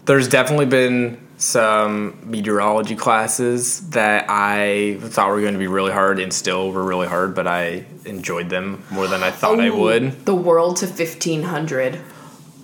there's 0.07 0.29
definitely 0.29 0.67
been 0.67 1.27
some 1.41 2.19
meteorology 2.23 2.95
classes 2.95 3.89
that 3.91 4.27
I 4.29 4.99
thought 5.01 5.31
were 5.31 5.41
going 5.41 5.55
to 5.55 5.59
be 5.59 5.69
really 5.69 5.93
hard 5.93 6.19
and 6.19 6.33
still 6.33 6.71
were 6.71 6.85
really 6.85 7.07
hard, 7.07 7.35
but 7.35 7.47
I 7.47 7.87
enjoyed 8.05 8.51
them 8.51 8.85
more 8.91 9.07
than 9.07 9.23
I 9.23 9.31
thought 9.31 9.59
I 9.59 9.69
oh, 9.69 9.79
would. 9.79 10.27
The 10.27 10.35
World 10.35 10.77
to 10.79 10.87
1500. 10.87 11.99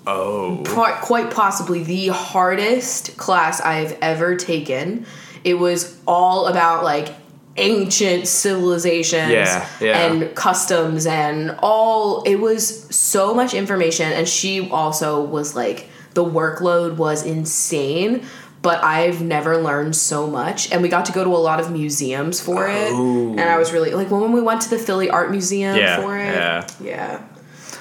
Oh. 0.06 0.62
Quite, 0.66 1.00
quite 1.00 1.30
possibly 1.30 1.82
the 1.82 2.08
hardest 2.08 3.16
class 3.16 3.60
I've 3.60 3.98
ever 4.00 4.36
taken. 4.36 5.04
It 5.42 5.54
was 5.54 5.98
all 6.06 6.46
about 6.46 6.84
like 6.84 7.08
ancient 7.56 8.28
civilizations 8.28 9.32
Yeah, 9.32 9.68
yeah. 9.80 10.06
and 10.06 10.34
customs 10.34 11.06
and 11.06 11.56
all 11.62 12.22
it 12.24 12.36
was 12.36 12.94
so 12.94 13.34
much 13.34 13.54
information 13.54 14.12
and 14.12 14.28
she 14.28 14.68
also 14.68 15.24
was 15.24 15.56
like 15.56 15.88
the 16.12 16.22
workload 16.24 16.96
was 16.96 17.24
insane 17.24 18.24
but 18.60 18.84
I've 18.84 19.22
never 19.22 19.56
learned 19.56 19.96
so 19.96 20.26
much 20.26 20.70
and 20.70 20.82
we 20.82 20.90
got 20.90 21.06
to 21.06 21.12
go 21.12 21.24
to 21.24 21.30
a 21.30 21.38
lot 21.38 21.58
of 21.58 21.72
museums 21.72 22.40
for 22.40 22.68
it 22.68 22.92
and 22.92 23.40
I 23.40 23.54
oh. 23.54 23.58
was 23.58 23.72
really 23.72 23.92
like 23.92 24.10
when 24.10 24.32
we 24.32 24.42
went 24.42 24.60
to 24.62 24.70
the 24.70 24.78
Philly 24.78 25.08
Art 25.08 25.30
Museum 25.30 25.76
Yeah, 25.76 26.02
for 26.02 26.18
it 26.18 26.34
yeah. 26.34 26.66
yeah 26.82 27.22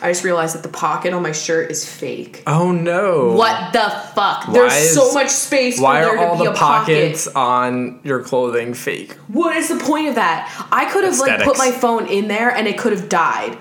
I 0.02 0.10
just 0.12 0.24
realized 0.24 0.56
that 0.56 0.64
the 0.64 0.70
pocket 0.70 1.14
on 1.14 1.22
my 1.24 1.32
shirt 1.32 1.72
is 1.72 1.86
fake 1.88 2.44
Oh 2.48 2.72
no. 2.72 3.34
what 3.34 3.74
the 3.74 3.90
fuck? 4.14 4.52
There's 4.52 4.74
is- 4.74 4.94
so 4.96 5.14
much 5.14 5.30
space 5.30 5.80
Why 5.80 6.02
for 6.02 6.10
there 6.10 6.18
are 6.20 6.26
all 6.28 6.36
to 6.38 6.42
be 6.44 6.46
the 6.48 6.54
a 6.54 6.56
pockets 6.56 7.26
pocket. 7.26 7.38
on 7.38 8.00
your 8.04 8.22
clothing 8.24 8.74
fake? 8.74 9.14
What 9.28 9.56
is 9.58 9.70
the 9.70 9.78
point 9.78 10.08
of 10.10 10.16
that? 10.16 10.52
I 10.72 10.86
could 10.92 11.04
have 11.04 11.18
like 11.20 11.44
put 11.44 11.58
my 11.58 11.72
phone 11.72 12.08
in 12.08 12.28
there 12.28 12.50
and 12.50 12.68
it 12.68 12.78
could 12.78 12.92
have 12.94 13.10
died. 13.10 13.58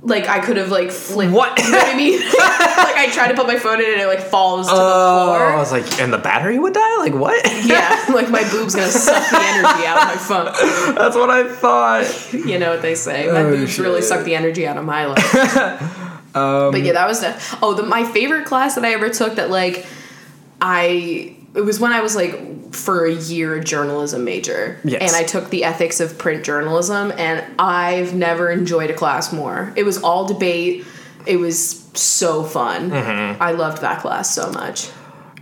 Like 0.00 0.28
I 0.28 0.38
could 0.38 0.56
have 0.58 0.70
like 0.70 0.92
flipped. 0.92 1.32
What? 1.32 1.58
You 1.58 1.72
know 1.72 1.78
what 1.78 1.94
I 1.94 1.96
mean? 1.96 2.20
like 2.20 2.96
I 2.96 3.10
tried 3.12 3.28
to 3.28 3.34
put 3.34 3.46
my 3.48 3.58
phone 3.58 3.80
in 3.80 3.90
and 3.92 4.00
it 4.00 4.06
like 4.06 4.20
falls 4.20 4.68
to 4.68 4.74
the 4.74 4.80
Oh, 4.80 5.32
I 5.32 5.56
was 5.56 5.72
like, 5.72 6.00
and 6.00 6.12
the 6.12 6.18
battery 6.18 6.56
would 6.58 6.72
die? 6.72 6.96
Like, 6.98 7.14
what? 7.14 7.44
Yeah, 7.66 8.04
like 8.14 8.30
my 8.30 8.48
boob's 8.50 8.76
gonna 8.76 8.86
suck 8.88 9.28
the 9.28 9.38
energy 9.40 9.86
out 9.86 9.98
of 9.98 10.08
my 10.08 10.16
phone. 10.16 10.94
That's 10.94 11.16
what 11.16 11.30
I 11.30 11.48
thought. 11.52 12.32
You 12.32 12.58
know 12.60 12.70
what 12.70 12.82
they 12.82 12.94
say? 12.94 13.26
My 13.26 13.42
Oh, 13.42 13.56
boobs 13.56 13.78
really 13.80 14.02
suck 14.02 14.24
the 14.24 14.36
energy 14.36 14.66
out 14.68 14.76
of 14.76 14.84
my 14.84 15.06
life. 15.06 15.32
but 16.32 16.40
um, 16.40 16.76
yeah, 16.76 16.92
that 16.92 17.08
was 17.08 17.20
the 17.20 17.58
oh 17.60 17.74
the 17.74 17.82
my 17.82 18.04
favorite 18.04 18.46
class 18.46 18.76
that 18.76 18.84
I 18.84 18.92
ever 18.92 19.08
took 19.10 19.34
that 19.34 19.50
like 19.50 19.84
I 20.60 21.36
it 21.54 21.62
was 21.62 21.80
when 21.80 21.92
I 21.92 22.00
was 22.00 22.14
like 22.14 22.74
for 22.74 23.06
a 23.06 23.12
year 23.12 23.56
a 23.56 23.64
journalism 23.64 24.24
major. 24.24 24.78
Yes. 24.84 25.02
And 25.02 25.16
I 25.16 25.26
took 25.26 25.50
the 25.50 25.64
ethics 25.64 26.00
of 26.00 26.18
print 26.18 26.44
journalism 26.44 27.12
and 27.16 27.44
I've 27.58 28.14
never 28.14 28.50
enjoyed 28.50 28.90
a 28.90 28.94
class 28.94 29.32
more. 29.32 29.72
It 29.76 29.84
was 29.84 30.02
all 30.02 30.26
debate. 30.26 30.84
It 31.26 31.36
was 31.36 31.88
so 31.94 32.44
fun. 32.44 32.90
Mm-hmm. 32.90 33.42
I 33.42 33.52
loved 33.52 33.82
that 33.82 34.00
class 34.00 34.34
so 34.34 34.50
much. 34.52 34.90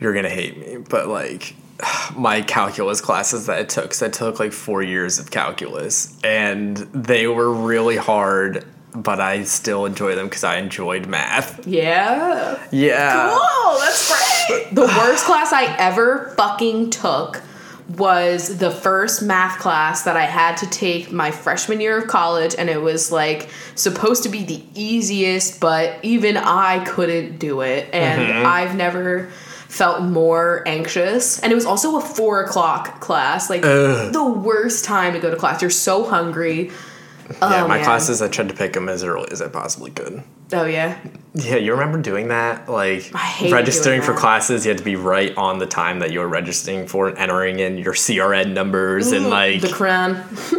You're 0.00 0.14
gonna 0.14 0.28
hate 0.28 0.58
me, 0.58 0.76
but 0.88 1.08
like, 1.08 1.54
my 2.16 2.42
calculus 2.42 3.00
classes 3.00 3.46
that 3.46 3.58
I 3.58 3.64
took, 3.64 3.94
so 3.94 4.06
I 4.06 4.08
took 4.08 4.38
like 4.38 4.52
four 4.52 4.82
years 4.82 5.18
of 5.18 5.30
calculus, 5.30 6.18
and 6.22 6.76
they 6.76 7.26
were 7.26 7.52
really 7.52 7.96
hard, 7.96 8.64
but 8.94 9.20
I 9.20 9.44
still 9.44 9.86
enjoy 9.86 10.14
them 10.14 10.26
because 10.26 10.44
I 10.44 10.56
enjoyed 10.58 11.06
math. 11.06 11.66
Yeah. 11.66 12.62
Yeah. 12.70 13.30
Cool, 13.30 13.78
that's 13.78 14.08
great. 14.10 14.25
The 14.72 14.82
worst 14.82 15.24
class 15.24 15.52
I 15.52 15.74
ever 15.78 16.32
fucking 16.36 16.90
took 16.90 17.42
was 17.88 18.58
the 18.58 18.70
first 18.70 19.22
math 19.22 19.60
class 19.60 20.02
that 20.02 20.16
I 20.16 20.24
had 20.24 20.56
to 20.58 20.66
take 20.68 21.12
my 21.12 21.30
freshman 21.30 21.80
year 21.80 21.98
of 21.98 22.08
college, 22.08 22.54
and 22.58 22.68
it 22.68 22.82
was 22.82 23.12
like 23.12 23.48
supposed 23.74 24.24
to 24.24 24.28
be 24.28 24.44
the 24.44 24.62
easiest, 24.74 25.60
but 25.60 25.98
even 26.02 26.36
I 26.36 26.84
couldn't 26.84 27.38
do 27.38 27.60
it, 27.60 27.88
and 27.92 28.22
mm-hmm. 28.22 28.46
I've 28.46 28.74
never 28.74 29.30
felt 29.68 30.02
more 30.02 30.62
anxious. 30.66 31.38
And 31.40 31.52
it 31.52 31.54
was 31.54 31.66
also 31.66 31.96
a 31.96 32.00
four 32.00 32.42
o'clock 32.42 33.00
class 33.00 33.50
like 33.50 33.62
the 33.62 34.40
worst 34.44 34.84
time 34.84 35.12
to 35.12 35.20
go 35.20 35.30
to 35.30 35.36
class. 35.36 35.60
You're 35.60 35.70
so 35.70 36.04
hungry. 36.04 36.66
Yeah, 36.66 36.72
Oh, 37.42 37.68
my 37.68 37.76
man. 37.76 37.84
classes, 37.84 38.22
I 38.22 38.28
tried 38.28 38.48
to 38.48 38.54
pick 38.54 38.72
them 38.72 38.88
as 38.88 39.02
early 39.02 39.28
as 39.32 39.42
I 39.42 39.48
possibly 39.48 39.90
could. 39.90 40.22
Oh 40.52 40.64
yeah 40.64 40.98
Yeah, 41.34 41.56
you 41.56 41.72
remember 41.72 42.00
doing 42.00 42.28
that? 42.28 42.66
Like 42.66 43.12
registering 43.50 44.00
doing 44.00 44.02
for 44.06 44.14
classes, 44.18 44.64
you 44.64 44.70
had 44.70 44.78
to 44.78 44.84
be 44.84 44.96
right 44.96 45.36
on 45.36 45.58
the 45.58 45.66
time 45.66 45.98
that 45.98 46.10
you 46.10 46.20
were 46.20 46.28
registering 46.28 46.86
for 46.86 47.08
and 47.08 47.18
entering 47.18 47.58
in 47.58 47.76
your 47.76 47.92
CRN 47.92 48.54
numbers 48.54 49.12
and 49.12 49.28
like 49.28 49.60
the 49.60 49.68
crown 49.68 50.14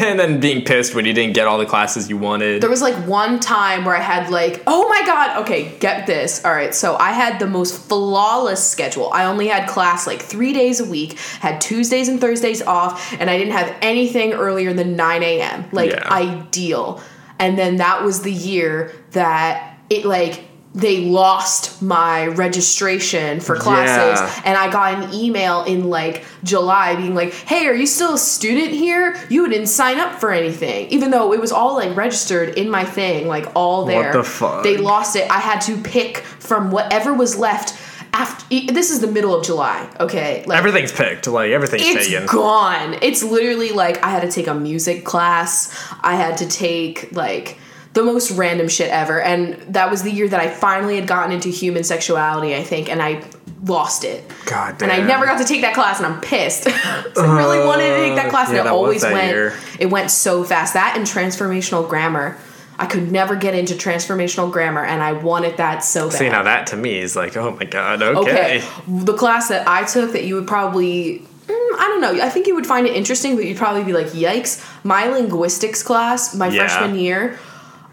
and 0.00 0.18
then 0.18 0.40
being 0.40 0.64
pissed 0.64 0.96
when 0.96 1.04
you 1.04 1.12
didn't 1.12 1.34
get 1.34 1.46
all 1.46 1.58
the 1.58 1.66
classes 1.66 2.10
you 2.10 2.16
wanted. 2.16 2.60
There 2.60 2.70
was 2.70 2.82
like 2.82 2.96
one 3.06 3.38
time 3.38 3.84
where 3.84 3.94
I 3.94 4.00
had 4.00 4.30
like, 4.30 4.62
oh 4.66 4.88
my 4.88 5.02
god, 5.06 5.42
okay, 5.42 5.78
get 5.78 6.06
this. 6.08 6.44
All 6.44 6.52
right, 6.52 6.74
so 6.74 6.96
I 6.96 7.12
had 7.12 7.38
the 7.38 7.46
most 7.46 7.80
flawless 7.88 8.68
schedule. 8.68 9.10
I 9.12 9.26
only 9.26 9.46
had 9.46 9.68
class 9.68 10.06
like 10.08 10.22
three 10.22 10.52
days 10.52 10.80
a 10.80 10.84
week, 10.84 11.18
had 11.40 11.60
Tuesdays 11.60 12.08
and 12.08 12.20
Thursdays 12.20 12.62
off, 12.62 13.12
and 13.20 13.30
I 13.30 13.38
didn't 13.38 13.52
have 13.52 13.76
anything 13.80 14.32
earlier 14.32 14.72
than 14.72 14.96
9 14.96 15.22
a.m. 15.22 15.66
Like, 15.70 15.92
Yeah. 15.92 16.08
ideal. 16.12 17.00
And 17.40 17.58
then 17.58 17.76
that 17.78 18.04
was 18.04 18.22
the 18.22 18.32
year 18.32 18.92
that 19.12 19.78
it 19.88 20.04
like, 20.04 20.44
they 20.72 21.06
lost 21.06 21.82
my 21.82 22.28
registration 22.28 23.40
for 23.40 23.56
classes 23.56 24.20
Yeah. 24.20 24.42
and 24.44 24.56
I 24.56 24.70
got 24.70 25.02
an 25.02 25.12
email 25.12 25.64
in 25.64 25.90
like 25.90 26.24
July 26.44 26.94
being 26.94 27.12
like, 27.12 27.32
"Hey, 27.32 27.66
are 27.66 27.74
you 27.74 27.86
still 27.88 28.14
a 28.14 28.18
student 28.18 28.68
here? 28.70 29.16
You 29.28 29.48
didn't 29.48 29.66
sign 29.66 29.98
up 29.98 30.20
for 30.20 30.30
anything." 30.30 30.86
Even 30.90 31.10
though 31.10 31.32
it 31.32 31.40
was 31.40 31.50
all 31.50 31.74
like 31.74 31.96
registered 31.96 32.50
in 32.50 32.70
my 32.70 32.84
thing, 32.84 33.26
like 33.26 33.46
all 33.56 33.84
there. 33.84 34.12
the 34.12 34.22
fuck? 34.22 34.62
They 34.62 34.76
lost 34.76 35.16
it. 35.16 35.28
I 35.28 35.40
had 35.40 35.60
to 35.62 35.76
pick 35.76 36.18
from 36.38 36.70
whatever 36.70 37.12
was 37.14 37.36
left 37.36 37.74
after 38.20 38.72
this 38.72 38.90
is 38.90 39.00
the 39.00 39.06
middle 39.06 39.34
of 39.34 39.44
July, 39.44 39.88
okay? 39.98 40.44
Like 40.46 40.58
Everything's 40.58 40.92
picked. 40.92 41.26
Like 41.26 41.52
everything's 41.52 41.82
it's 41.84 42.08
taken. 42.08 42.26
gone. 42.26 42.96
It's 43.00 43.22
literally 43.22 43.70
like 43.70 44.02
I 44.04 44.10
had 44.10 44.22
to 44.22 44.30
take 44.30 44.46
a 44.46 44.54
music 44.54 45.04
class. 45.04 45.74
I 46.02 46.16
had 46.16 46.36
to 46.38 46.46
take 46.48 47.12
like 47.12 47.58
the 47.94 48.04
most 48.04 48.30
random 48.32 48.68
shit 48.68 48.90
ever. 48.90 49.20
And 49.20 49.54
that 49.74 49.90
was 49.90 50.02
the 50.02 50.12
year 50.12 50.28
that 50.28 50.38
I 50.38 50.48
finally 50.48 50.96
had 50.96 51.08
gotten 51.08 51.32
into 51.32 51.48
human 51.48 51.82
sexuality, 51.82 52.54
I 52.54 52.62
think, 52.62 52.90
and 52.90 53.02
I 53.02 53.24
lost 53.64 54.04
it. 54.04 54.24
God 54.46 54.78
damn. 54.78 54.90
And 54.90 55.02
I 55.02 55.06
never 55.06 55.24
got 55.24 55.38
to 55.38 55.44
take 55.44 55.62
that 55.62 55.74
class, 55.74 55.98
and 55.98 56.06
I'm 56.06 56.20
pissed. 56.20 56.66
I 56.68 57.04
really 57.16 57.64
wanted 57.66 57.88
to 57.88 57.96
take 57.96 58.16
that 58.16 58.26
uh, 58.26 58.30
class, 58.30 58.48
and 58.50 58.58
it 58.58 58.66
always 58.66 59.02
went. 59.02 59.28
year. 59.28 59.54
It 59.78 59.86
went 59.86 60.10
so 60.10 60.44
fast. 60.44 60.74
That 60.74 60.94
and 60.96 61.06
transformational 61.06 61.88
grammar. 61.88 62.38
I 62.80 62.86
could 62.86 63.12
never 63.12 63.36
get 63.36 63.54
into 63.54 63.74
transformational 63.74 64.50
grammar, 64.50 64.82
and 64.82 65.02
I 65.02 65.12
wanted 65.12 65.58
that 65.58 65.84
so 65.84 66.08
bad. 66.08 66.18
See 66.18 66.28
now 66.30 66.42
that 66.44 66.66
to 66.68 66.76
me 66.78 66.98
is 66.98 67.14
like, 67.14 67.36
oh 67.36 67.50
my 67.50 67.64
god, 67.66 68.02
okay. 68.02 68.62
Okay. 68.62 68.64
The 68.88 69.12
class 69.12 69.48
that 69.48 69.68
I 69.68 69.84
took 69.84 70.12
that 70.12 70.24
you 70.24 70.34
would 70.36 70.46
probably 70.48 71.18
mm, 71.46 71.52
I 71.52 71.86
don't 71.88 72.00
know. 72.00 72.24
I 72.24 72.30
think 72.30 72.46
you 72.46 72.54
would 72.54 72.66
find 72.66 72.86
it 72.86 72.96
interesting, 72.96 73.36
but 73.36 73.44
you'd 73.44 73.58
probably 73.58 73.84
be 73.84 73.92
like, 73.92 74.06
"Yikes!" 74.08 74.64
My 74.82 75.06
linguistics 75.08 75.82
class, 75.82 76.34
my 76.34 76.48
Yeah. 76.48 76.66
freshman 76.66 76.98
year, 76.98 77.38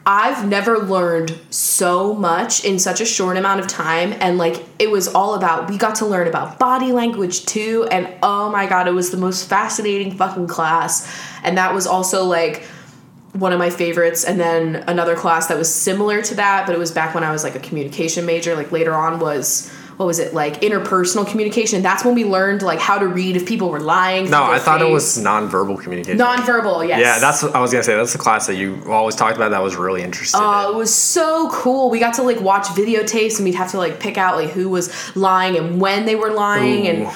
I've 0.05 0.47
never 0.47 0.77
learned 0.79 1.37
so 1.49 2.13
much 2.15 2.63
in 2.63 2.79
such 2.79 3.01
a 3.01 3.05
short 3.05 3.35
amount 3.35 3.59
of 3.59 3.67
time, 3.67 4.15
and 4.21 4.37
like 4.37 4.63
it 4.79 4.89
was 4.89 5.09
all 5.09 5.33
about. 5.35 5.69
We 5.69 5.77
got 5.77 5.95
to 5.95 6.05
learn 6.05 6.27
about 6.29 6.59
body 6.59 6.93
language 6.93 7.45
too, 7.45 7.85
and 7.91 8.07
oh 8.23 8.49
my 8.49 8.67
god, 8.67 8.87
it 8.87 8.93
was 8.93 9.09
the 9.11 9.17
most 9.17 9.49
fascinating 9.49 10.15
fucking 10.15 10.47
class, 10.47 11.05
and 11.43 11.57
that 11.57 11.73
was 11.73 11.85
also 11.85 12.23
like 12.23 12.63
one 13.39 13.53
of 13.53 13.59
my 13.59 13.69
favorites 13.69 14.23
and 14.23 14.39
then 14.39 14.83
another 14.87 15.15
class 15.15 15.47
that 15.47 15.57
was 15.57 15.73
similar 15.73 16.21
to 16.21 16.35
that 16.35 16.65
but 16.65 16.73
it 16.75 16.79
was 16.79 16.91
back 16.91 17.13
when 17.15 17.23
i 17.23 17.31
was 17.31 17.43
like 17.43 17.55
a 17.55 17.59
communication 17.59 18.25
major 18.25 18.55
like 18.55 18.71
later 18.71 18.93
on 18.93 19.19
was 19.19 19.69
what 19.97 20.05
was 20.05 20.19
it 20.19 20.31
like 20.33 20.61
interpersonal 20.61 21.27
communication 21.27 21.81
that's 21.81 22.05
when 22.05 22.13
we 22.13 22.23
learned 22.23 22.61
like 22.61 22.77
how 22.79 22.99
to 22.99 23.07
read 23.07 23.35
if 23.35 23.47
people 23.47 23.69
were 23.69 23.79
lying 23.79 24.29
No, 24.29 24.43
I 24.43 24.59
thought 24.59 24.79
it 24.81 24.89
was 24.91 25.17
nonverbal 25.17 25.81
communication. 25.81 26.19
nonverbal 26.19 26.87
yes 26.87 26.99
Yeah, 26.99 27.17
that's 27.19 27.41
what 27.41 27.55
I 27.55 27.59
was 27.61 27.71
gonna 27.71 27.83
say. 27.83 27.95
That's 27.95 28.13
the 28.13 28.19
class 28.19 28.45
that 28.45 28.55
you 28.57 28.79
always 28.87 29.15
talked 29.15 29.35
about. 29.37 29.49
That 29.49 29.63
was 29.63 29.75
really 29.75 30.03
interesting. 30.03 30.39
Oh, 30.43 30.71
it 30.71 30.75
was 30.75 30.93
so 30.93 31.49
cool. 31.51 31.89
We 31.89 31.97
got 31.97 32.13
to 32.15 32.21
like 32.23 32.39
watch 32.41 32.67
videotapes 32.67 33.37
and 33.37 33.45
we'd 33.45 33.55
have 33.55 33.71
to 33.71 33.77
like 33.79 33.99
pick 33.99 34.19
out 34.19 34.35
like 34.35 34.51
who 34.51 34.69
was 34.69 34.93
lying 35.15 35.57
and 35.57 35.81
when 35.81 36.05
they 36.05 36.15
were 36.15 36.29
lying 36.31 36.87
and 36.87 37.07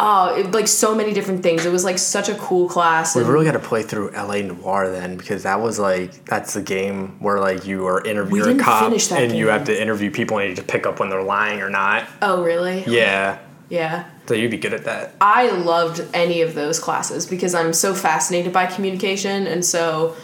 oh, 0.00 0.34
it, 0.34 0.50
like 0.52 0.68
so 0.68 0.94
many 0.94 1.12
different 1.12 1.42
things. 1.42 1.64
It 1.64 1.72
was 1.72 1.84
like 1.84 1.98
such 1.98 2.28
a 2.28 2.34
cool 2.34 2.68
class. 2.68 3.14
we 3.14 3.22
really 3.22 3.44
got 3.44 3.52
to 3.52 3.58
play 3.58 3.82
through 3.82 4.10
LA 4.12 4.42
Noire 4.42 4.90
then 4.90 5.16
because 5.16 5.44
that 5.44 5.60
was 5.60 5.78
like 5.78 6.24
that's 6.24 6.54
the 6.54 6.62
game 6.62 7.20
where 7.20 7.38
like 7.40 7.66
you 7.66 7.86
are 7.86 8.02
interviewing 8.04 8.60
a 8.60 8.62
cop 8.62 8.92
and 9.12 9.36
you 9.36 9.48
have 9.48 9.64
to 9.66 9.80
interview 9.80 10.10
people 10.10 10.38
and 10.38 10.50
you 10.50 10.54
just 10.56 10.68
pick 10.68 10.86
up 10.86 11.00
when 11.00 11.10
they're 11.10 11.22
lying 11.22 11.60
or 11.60 11.70
not. 11.70 12.08
oh, 12.22 12.42
really? 12.42 12.84
Yeah, 12.86 13.38
Yeah. 13.68 14.04
so 14.26 14.34
you'd 14.34 14.50
be 14.50 14.56
good 14.58 14.74
at 14.74 14.84
that. 14.84 15.14
I 15.20 15.50
loved 15.50 16.04
any 16.12 16.42
of 16.42 16.54
those 16.54 16.78
classes 16.78 17.26
because 17.26 17.54
I'm 17.54 17.72
so 17.72 17.94
fascinated 17.94 18.52
by 18.52 18.66
communication 18.66 19.46
and 19.46 19.64
so 19.64 20.16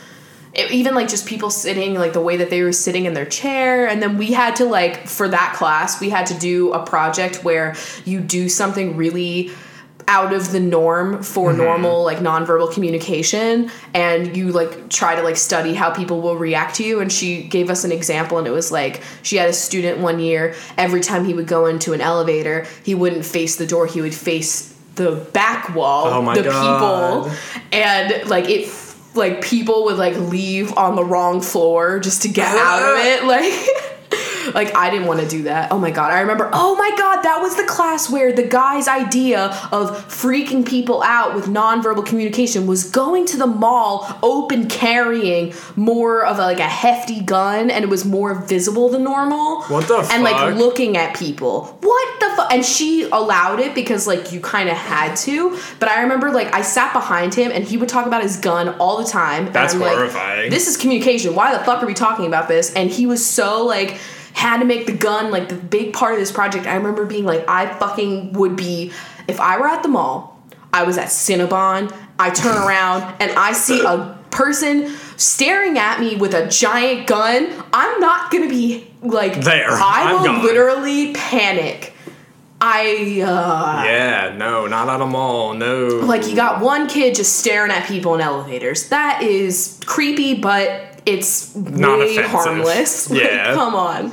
it- 0.54 0.70
even 0.70 0.94
like 0.94 1.08
just 1.08 1.26
people 1.26 1.50
sitting 1.50 1.94
like 1.94 2.12
the 2.12 2.20
way 2.20 2.36
that 2.36 2.50
they 2.50 2.62
were 2.62 2.72
sitting 2.72 3.04
in 3.04 3.14
their 3.14 3.26
chair. 3.26 3.86
And 3.86 4.02
then 4.02 4.18
we 4.18 4.32
had 4.32 4.56
to 4.56 4.64
like 4.64 5.06
for 5.06 5.28
that 5.28 5.54
class 5.56 6.00
we 6.00 6.10
had 6.10 6.26
to 6.26 6.34
do 6.34 6.72
a 6.72 6.84
project 6.84 7.44
where 7.44 7.74
you 8.04 8.20
do 8.20 8.48
something 8.48 8.96
really 8.96 9.50
out 10.08 10.32
of 10.32 10.50
the 10.50 10.58
norm 10.58 11.22
for 11.22 11.50
mm-hmm. 11.50 11.58
normal 11.58 12.02
like 12.02 12.18
nonverbal 12.18 12.72
communication. 12.72 13.70
And 13.94 14.36
you 14.36 14.50
like 14.50 14.88
try 14.88 15.14
to 15.14 15.22
like 15.22 15.36
study 15.36 15.72
how 15.72 15.90
people 15.90 16.20
will 16.20 16.36
react 16.36 16.76
to 16.76 16.84
you. 16.84 17.00
And 17.00 17.12
she 17.12 17.44
gave 17.44 17.70
us 17.70 17.84
an 17.84 17.92
example 17.92 18.38
and 18.38 18.46
it 18.46 18.50
was 18.50 18.72
like 18.72 19.02
she 19.22 19.36
had 19.36 19.48
a 19.48 19.52
student 19.52 19.98
one 19.98 20.18
year 20.18 20.54
every 20.76 21.00
time 21.00 21.24
he 21.24 21.34
would 21.34 21.46
go 21.46 21.66
into 21.66 21.92
an 21.92 22.00
elevator 22.00 22.66
he 22.82 22.94
wouldn't 22.94 23.24
face 23.24 23.54
the 23.56 23.66
door. 23.66 23.86
He 23.86 24.00
would 24.00 24.14
face 24.14 24.76
the 24.96 25.12
back 25.32 25.74
wall 25.76 26.06
Oh 26.06 26.22
my 26.22 26.34
the 26.34 26.42
God. 26.42 27.24
people. 27.24 27.38
And 27.72 28.28
like 28.28 28.48
it 28.48 28.66
like 29.14 29.42
people 29.42 29.84
would 29.84 29.96
like 29.96 30.16
leave 30.16 30.76
on 30.76 30.96
the 30.96 31.04
wrong 31.04 31.40
floor 31.40 31.98
just 32.00 32.22
to 32.22 32.28
get 32.28 32.56
out 32.56 32.82
of 32.82 33.04
it 33.04 33.24
like 33.26 33.68
like 34.54 34.74
I 34.76 34.90
didn't 34.90 35.06
want 35.06 35.20
to 35.20 35.28
do 35.28 35.42
that. 35.44 35.70
Oh 35.72 35.78
my 35.78 35.90
god, 35.90 36.12
I 36.12 36.20
remember. 36.20 36.50
Oh 36.52 36.76
my 36.76 36.90
god, 36.96 37.22
that 37.22 37.40
was 37.40 37.56
the 37.56 37.64
class 37.64 38.10
where 38.10 38.32
the 38.32 38.42
guy's 38.42 38.88
idea 38.88 39.46
of 39.72 39.90
freaking 40.08 40.66
people 40.66 41.02
out 41.02 41.34
with 41.34 41.46
nonverbal 41.46 42.04
communication 42.06 42.66
was 42.66 42.84
going 42.90 43.26
to 43.26 43.36
the 43.36 43.46
mall 43.46 44.18
open 44.22 44.68
carrying 44.68 45.52
more 45.76 46.24
of 46.24 46.38
a, 46.38 46.42
like 46.42 46.58
a 46.58 46.62
hefty 46.68 47.20
gun 47.20 47.70
and 47.70 47.84
it 47.84 47.88
was 47.88 48.04
more 48.04 48.34
visible 48.34 48.88
than 48.88 49.04
normal. 49.04 49.62
What 49.64 49.86
the 49.88 50.02
fuck? 50.02 50.12
And 50.12 50.22
like 50.22 50.54
looking 50.56 50.96
at 50.96 51.16
people. 51.16 51.66
What 51.80 52.20
the 52.20 52.26
fuck? 52.36 52.52
And 52.52 52.64
she 52.64 53.08
allowed 53.10 53.60
it 53.60 53.74
because 53.74 54.06
like 54.06 54.32
you 54.32 54.40
kind 54.40 54.68
of 54.68 54.76
had 54.76 55.14
to. 55.16 55.58
But 55.78 55.88
I 55.88 56.02
remember 56.02 56.30
like 56.30 56.52
I 56.54 56.62
sat 56.62 56.92
behind 56.92 57.34
him 57.34 57.50
and 57.52 57.64
he 57.64 57.76
would 57.76 57.88
talk 57.88 58.06
about 58.06 58.22
his 58.22 58.36
gun 58.36 58.70
all 58.78 58.98
the 59.02 59.08
time. 59.08 59.46
and 59.46 59.54
That's 59.54 59.74
I'm 59.74 59.80
like, 59.80 59.94
horrifying. 59.96 60.50
this 60.50 60.68
is 60.68 60.76
communication. 60.76 61.34
Why 61.34 61.56
the 61.56 61.62
fuck 61.64 61.82
are 61.82 61.86
we 61.86 61.94
talking 61.94 62.26
about 62.26 62.48
this? 62.48 62.72
And 62.74 62.90
he 62.90 63.06
was 63.06 63.24
so 63.24 63.64
like 63.64 63.98
had 64.32 64.58
to 64.58 64.64
make 64.64 64.86
the 64.86 64.92
gun 64.92 65.30
like 65.30 65.48
the 65.48 65.54
big 65.56 65.92
part 65.92 66.14
of 66.14 66.20
this 66.20 66.32
project. 66.32 66.66
I 66.66 66.74
remember 66.76 67.04
being 67.06 67.24
like, 67.24 67.44
I 67.48 67.66
fucking 67.78 68.32
would 68.34 68.56
be 68.56 68.92
if 69.28 69.40
I 69.40 69.58
were 69.58 69.66
at 69.66 69.82
the 69.82 69.88
mall, 69.88 70.40
I 70.72 70.84
was 70.84 70.98
at 70.98 71.08
Cinnabon, 71.08 71.94
I 72.18 72.30
turn 72.30 72.56
around 72.66 73.14
and 73.20 73.30
I 73.32 73.52
see 73.52 73.80
a 73.84 74.16
person 74.30 74.88
staring 75.16 75.76
at 75.78 75.98
me 76.00 76.16
with 76.16 76.34
a 76.34 76.46
giant 76.48 77.06
gun, 77.08 77.48
I'm 77.72 78.00
not 78.00 78.30
gonna 78.30 78.48
be 78.48 78.88
like 79.02 79.40
There. 79.42 79.70
I 79.70 80.04
I'm 80.12 80.18
will 80.20 80.24
gone. 80.26 80.42
literally 80.44 81.12
panic. 81.14 81.94
I 82.62 83.22
uh 83.26 83.84
Yeah, 83.84 84.34
no, 84.36 84.66
not 84.66 84.88
at 84.88 85.00
a 85.00 85.06
mall. 85.06 85.54
No. 85.54 85.86
like 86.04 86.28
you 86.28 86.36
got 86.36 86.60
one 86.62 86.88
kid 86.88 87.14
just 87.14 87.36
staring 87.36 87.70
at 87.70 87.86
people 87.88 88.14
in 88.14 88.20
elevators. 88.20 88.88
That 88.90 89.22
is 89.22 89.80
creepy, 89.86 90.34
but 90.34 90.89
it's 91.06 91.54
Not 91.56 91.98
way 91.98 92.16
offensive. 92.16 92.30
harmless. 92.30 93.10
Like, 93.10 93.22
Yeah. 93.22 93.54
come 93.54 93.74
on. 93.74 94.12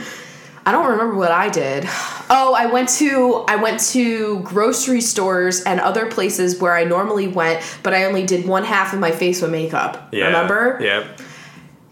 I 0.66 0.72
don't 0.74 0.90
remember 0.92 1.16
what 1.16 1.32
I 1.32 1.48
did. 1.50 1.86
Oh, 2.30 2.54
I 2.58 2.66
went 2.66 2.90
to 3.00 3.46
I 3.48 3.56
went 3.56 3.80
to 3.92 4.42
grocery 4.42 5.00
stores 5.00 5.64
and 5.64 5.80
other 5.80 6.08
places 6.12 6.60
where 6.60 6.76
I 6.76 6.84
normally 6.84 7.28
went, 7.30 7.62
but 7.84 7.94
I 7.94 8.04
only 8.04 8.26
did 8.26 8.46
one 8.46 8.66
half 8.66 8.92
of 8.94 9.00
my 9.00 9.12
face 9.12 9.42
with 9.42 9.50
makeup. 9.52 10.10
Yeah. 10.12 10.26
Remember? 10.26 10.78
Yep. 10.82 11.22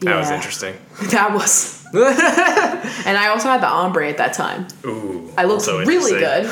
That 0.01 0.17
was 0.17 0.29
interesting. 0.31 0.75
That 1.11 1.33
was. 1.33 1.85
and 1.93 3.17
I 3.17 3.27
also 3.29 3.47
had 3.47 3.61
the 3.61 3.67
ombre 3.67 4.09
at 4.09 4.17
that 4.17 4.33
time. 4.33 4.67
Ooh. 4.85 5.31
I 5.37 5.45
looked 5.45 5.67
really 5.67 6.19
good. 6.19 6.45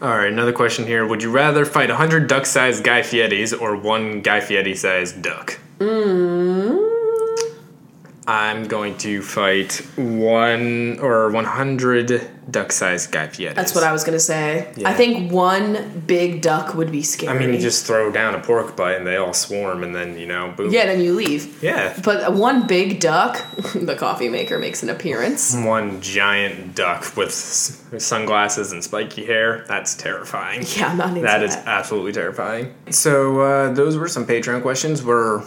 All 0.00 0.08
right, 0.16 0.32
another 0.32 0.52
question 0.52 0.86
here. 0.86 1.04
Would 1.06 1.22
you 1.22 1.30
rather 1.32 1.64
fight 1.64 1.88
100 1.88 2.28
duck 2.28 2.46
sized 2.46 2.84
Guy 2.84 3.02
Fieri's 3.02 3.52
or 3.52 3.74
one 3.76 4.20
Guy 4.20 4.38
Fieri 4.40 4.74
sized 4.76 5.22
duck? 5.22 5.58
Mm. 5.80 6.61
I'm 8.26 8.68
going 8.68 8.96
to 8.98 9.20
fight 9.22 9.84
one 9.96 10.98
or 11.00 11.30
100 11.30 12.28
duck 12.50 12.70
sized 12.72 13.10
Guy 13.10 13.28
Fieri's. 13.28 13.56
That's 13.56 13.74
what 13.74 13.84
I 13.84 13.92
was 13.92 14.04
gonna 14.04 14.20
say. 14.20 14.72
Yeah. 14.76 14.88
I 14.88 14.94
think 14.94 15.32
one 15.32 16.02
big 16.06 16.40
duck 16.42 16.74
would 16.74 16.92
be 16.92 17.02
scary. 17.02 17.34
I 17.34 17.38
mean, 17.38 17.52
you 17.52 17.58
just 17.60 17.86
throw 17.86 18.10
down 18.12 18.34
a 18.34 18.40
pork 18.40 18.76
butt 18.76 18.96
and 18.96 19.06
they 19.06 19.16
all 19.16 19.32
swarm 19.32 19.82
and 19.82 19.94
then, 19.94 20.18
you 20.18 20.26
know, 20.26 20.52
boom. 20.56 20.72
Yeah, 20.72 20.86
then 20.86 21.00
you 21.00 21.14
leave. 21.14 21.62
Yeah. 21.62 21.98
But 22.04 22.34
one 22.34 22.66
big 22.66 23.00
duck, 23.00 23.44
the 23.74 23.96
coffee 23.96 24.28
maker 24.28 24.58
makes 24.58 24.82
an 24.82 24.90
appearance. 24.90 25.54
One 25.56 26.00
giant 26.00 26.74
duck 26.74 27.16
with 27.16 27.32
sunglasses 27.32 28.72
and 28.72 28.82
spiky 28.84 29.24
hair. 29.24 29.64
That's 29.68 29.94
terrifying. 29.96 30.64
Yeah, 30.76 30.88
I'm 30.88 30.96
not 30.96 31.08
into 31.10 31.22
That 31.22 31.38
that. 31.38 31.42
is 31.42 31.56
absolutely 31.56 32.12
terrifying. 32.12 32.74
So, 32.90 33.40
uh, 33.40 33.72
those 33.72 33.96
were 33.96 34.08
some 34.08 34.26
Patreon 34.26 34.62
questions. 34.62 35.02
We're 35.02 35.42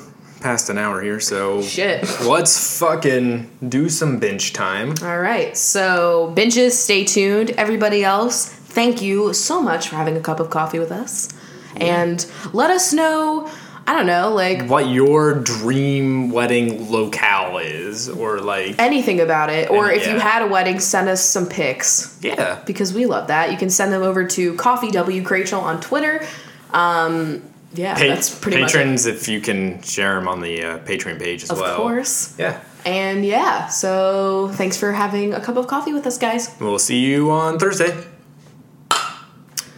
past 0.45 0.69
an 0.69 0.77
hour 0.77 1.01
here, 1.01 1.19
so 1.19 1.59
Shit. 1.63 2.03
let's 2.21 2.77
fucking 2.77 3.49
do 3.67 3.89
some 3.89 4.19
bench 4.19 4.53
time. 4.53 4.93
All 5.01 5.17
right, 5.19 5.57
so 5.57 6.31
benches, 6.35 6.77
stay 6.77 7.03
tuned. 7.03 7.49
Everybody 7.57 8.03
else, 8.03 8.45
thank 8.47 9.01
you 9.01 9.33
so 9.33 9.59
much 9.59 9.87
for 9.89 9.95
having 9.95 10.15
a 10.15 10.19
cup 10.19 10.39
of 10.39 10.51
coffee 10.51 10.77
with 10.77 10.91
us. 10.91 11.29
And 11.77 12.23
let 12.53 12.69
us 12.69 12.93
know, 12.93 13.49
I 13.87 13.93
don't 13.95 14.05
know, 14.05 14.31
like 14.35 14.67
What 14.67 14.87
your 14.87 15.33
dream 15.33 16.29
wedding 16.29 16.91
locale 16.91 17.57
is, 17.57 18.07
or 18.07 18.37
like, 18.39 18.75
anything 18.77 19.19
about 19.21 19.49
it. 19.49 19.71
Or 19.71 19.87
And- 19.89 19.99
if 19.99 20.07
you 20.07 20.19
had 20.19 20.43
a 20.43 20.47
wedding, 20.47 20.79
send 20.79 21.09
us 21.09 21.25
some 21.25 21.47
pics. 21.47 22.15
yeah, 22.21 22.59
because 22.67 22.93
we 22.93 23.07
love 23.07 23.29
that. 23.29 23.51
You 23.51 23.57
can 23.57 23.71
send 23.71 23.91
them 23.91 24.03
over 24.03 24.23
to 24.25 24.53
Coffee 24.57 24.91
W 24.91 25.23
Rachel 25.27 25.59
on 25.59 25.81
Twitter. 25.81 26.23
Um, 26.71 27.41
yeah, 27.77 27.93
Pa- 27.95 28.07
that's 28.07 28.33
pretty 28.37 28.59
much 28.61 28.71
patrons 28.73 29.05
if 29.05 29.27
you 29.27 29.39
can 29.41 29.81
share 29.81 30.15
them 30.15 30.27
on 30.27 30.41
the 30.41 30.63
uh, 30.63 30.79
Patreon 30.79 31.19
page 31.19 31.43
as. 31.43 31.51
Of 31.51 31.59
well. 31.59 31.77
course. 31.77 32.33
Yeah. 32.39 32.59
And 32.85 33.25
yeah, 33.25 33.67
so 33.67 34.49
thanks 34.53 34.77
for 34.77 34.91
having 34.91 35.33
a 35.33 35.41
cup 35.41 35.57
of 35.57 35.67
coffee 35.67 35.91
with 35.93 36.05
us, 36.05 36.17
guys. 36.19 36.55
We'll 36.59 36.77
see 36.79 36.99
you 36.99 37.31
on 37.31 37.57
Thursday. 37.59 37.95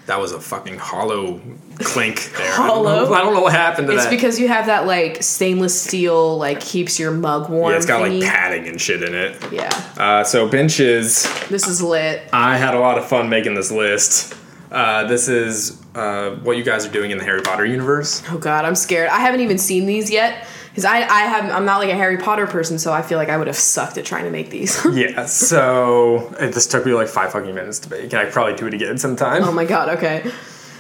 That 0.08 0.22
was 0.22 0.32
a 0.32 0.40
fucking 0.40 0.78
hollow 0.78 1.42
clink 1.80 2.32
there. 2.38 2.52
Hollow? 2.54 2.88
I 2.90 2.96
don't 3.02 3.10
know, 3.10 3.14
I 3.14 3.20
don't 3.22 3.34
know 3.34 3.42
what 3.42 3.52
happened 3.52 3.88
to 3.88 3.94
It's 3.94 4.06
that. 4.06 4.10
because 4.10 4.40
you 4.40 4.48
have 4.48 4.68
that 4.68 4.86
like 4.88 5.22
stainless 5.22 5.80
steel, 5.82 6.38
like 6.38 6.62
keeps 6.62 6.98
your 6.98 7.12
mug 7.12 7.50
warm. 7.50 7.72
yeah, 7.72 7.78
it's 7.78 7.86
got 7.86 8.00
like 8.02 8.22
padding 8.24 8.68
and 8.70 8.80
shit 8.80 9.04
in 9.04 9.14
it. 9.14 9.36
Yeah, 9.52 9.70
Uh, 9.98 10.24
so 10.24 10.48
benches. 10.48 11.24
this 11.50 11.68
is 11.68 11.82
lit. 11.82 12.22
I 12.32 12.58
had 12.58 12.74
a 12.74 12.80
lot 12.80 12.98
of 12.98 13.06
fun 13.06 13.28
making 13.30 13.56
this 13.56 13.70
list. 13.70 14.34
Uh, 14.72 15.06
this 15.06 15.28
is 15.30 15.82
uh, 15.96 16.32
what 16.44 16.58
you 16.58 16.64
guys 16.64 16.86
are 16.86 16.92
doing 16.92 17.12
in 17.12 17.18
the 17.18 17.24
Harry 17.24 17.42
Potter 17.42 17.66
universe. 17.66 18.22
Oh 18.30 18.38
god, 18.38 18.66
I'm 18.66 18.76
scared. 18.76 19.10
I 19.10 19.20
haven't 19.20 19.42
even 19.42 19.58
seen 19.58 19.86
these 19.86 20.10
yet 20.12 20.46
because 20.70 20.86
I 20.86 20.98
I 20.98 21.22
have 21.22 21.52
I'm 21.52 21.66
not 21.66 21.78
like 21.78 21.90
a 21.90 21.96
Harry 21.96 22.18
Potter 22.18 22.48
person, 22.48 22.78
so 22.78 22.92
I 22.92 23.02
feel 23.02 23.18
like 23.18 23.30
I 23.30 23.38
would 23.38 23.48
have 23.48 23.56
sucked 23.56 23.98
at 23.98 24.06
trying 24.06 24.26
to 24.26 24.32
make 24.32 24.50
these. 24.50 24.86
Yeah, 24.94 25.26
so 25.26 26.34
it, 26.40 26.54
this 26.54 26.68
took 26.68 26.86
me 26.86 26.94
like 26.94 27.08
five 27.08 27.32
fucking 27.32 27.54
minutes 27.56 27.80
to 27.80 27.90
make. 27.90 28.14
I 28.14 28.26
probably 28.26 28.56
do 28.56 28.68
it 28.68 28.74
again 28.74 28.98
sometime. 28.98 29.44
oh 29.44 29.52
my 29.52 29.66
god. 29.66 29.90
Okay. 29.98 30.30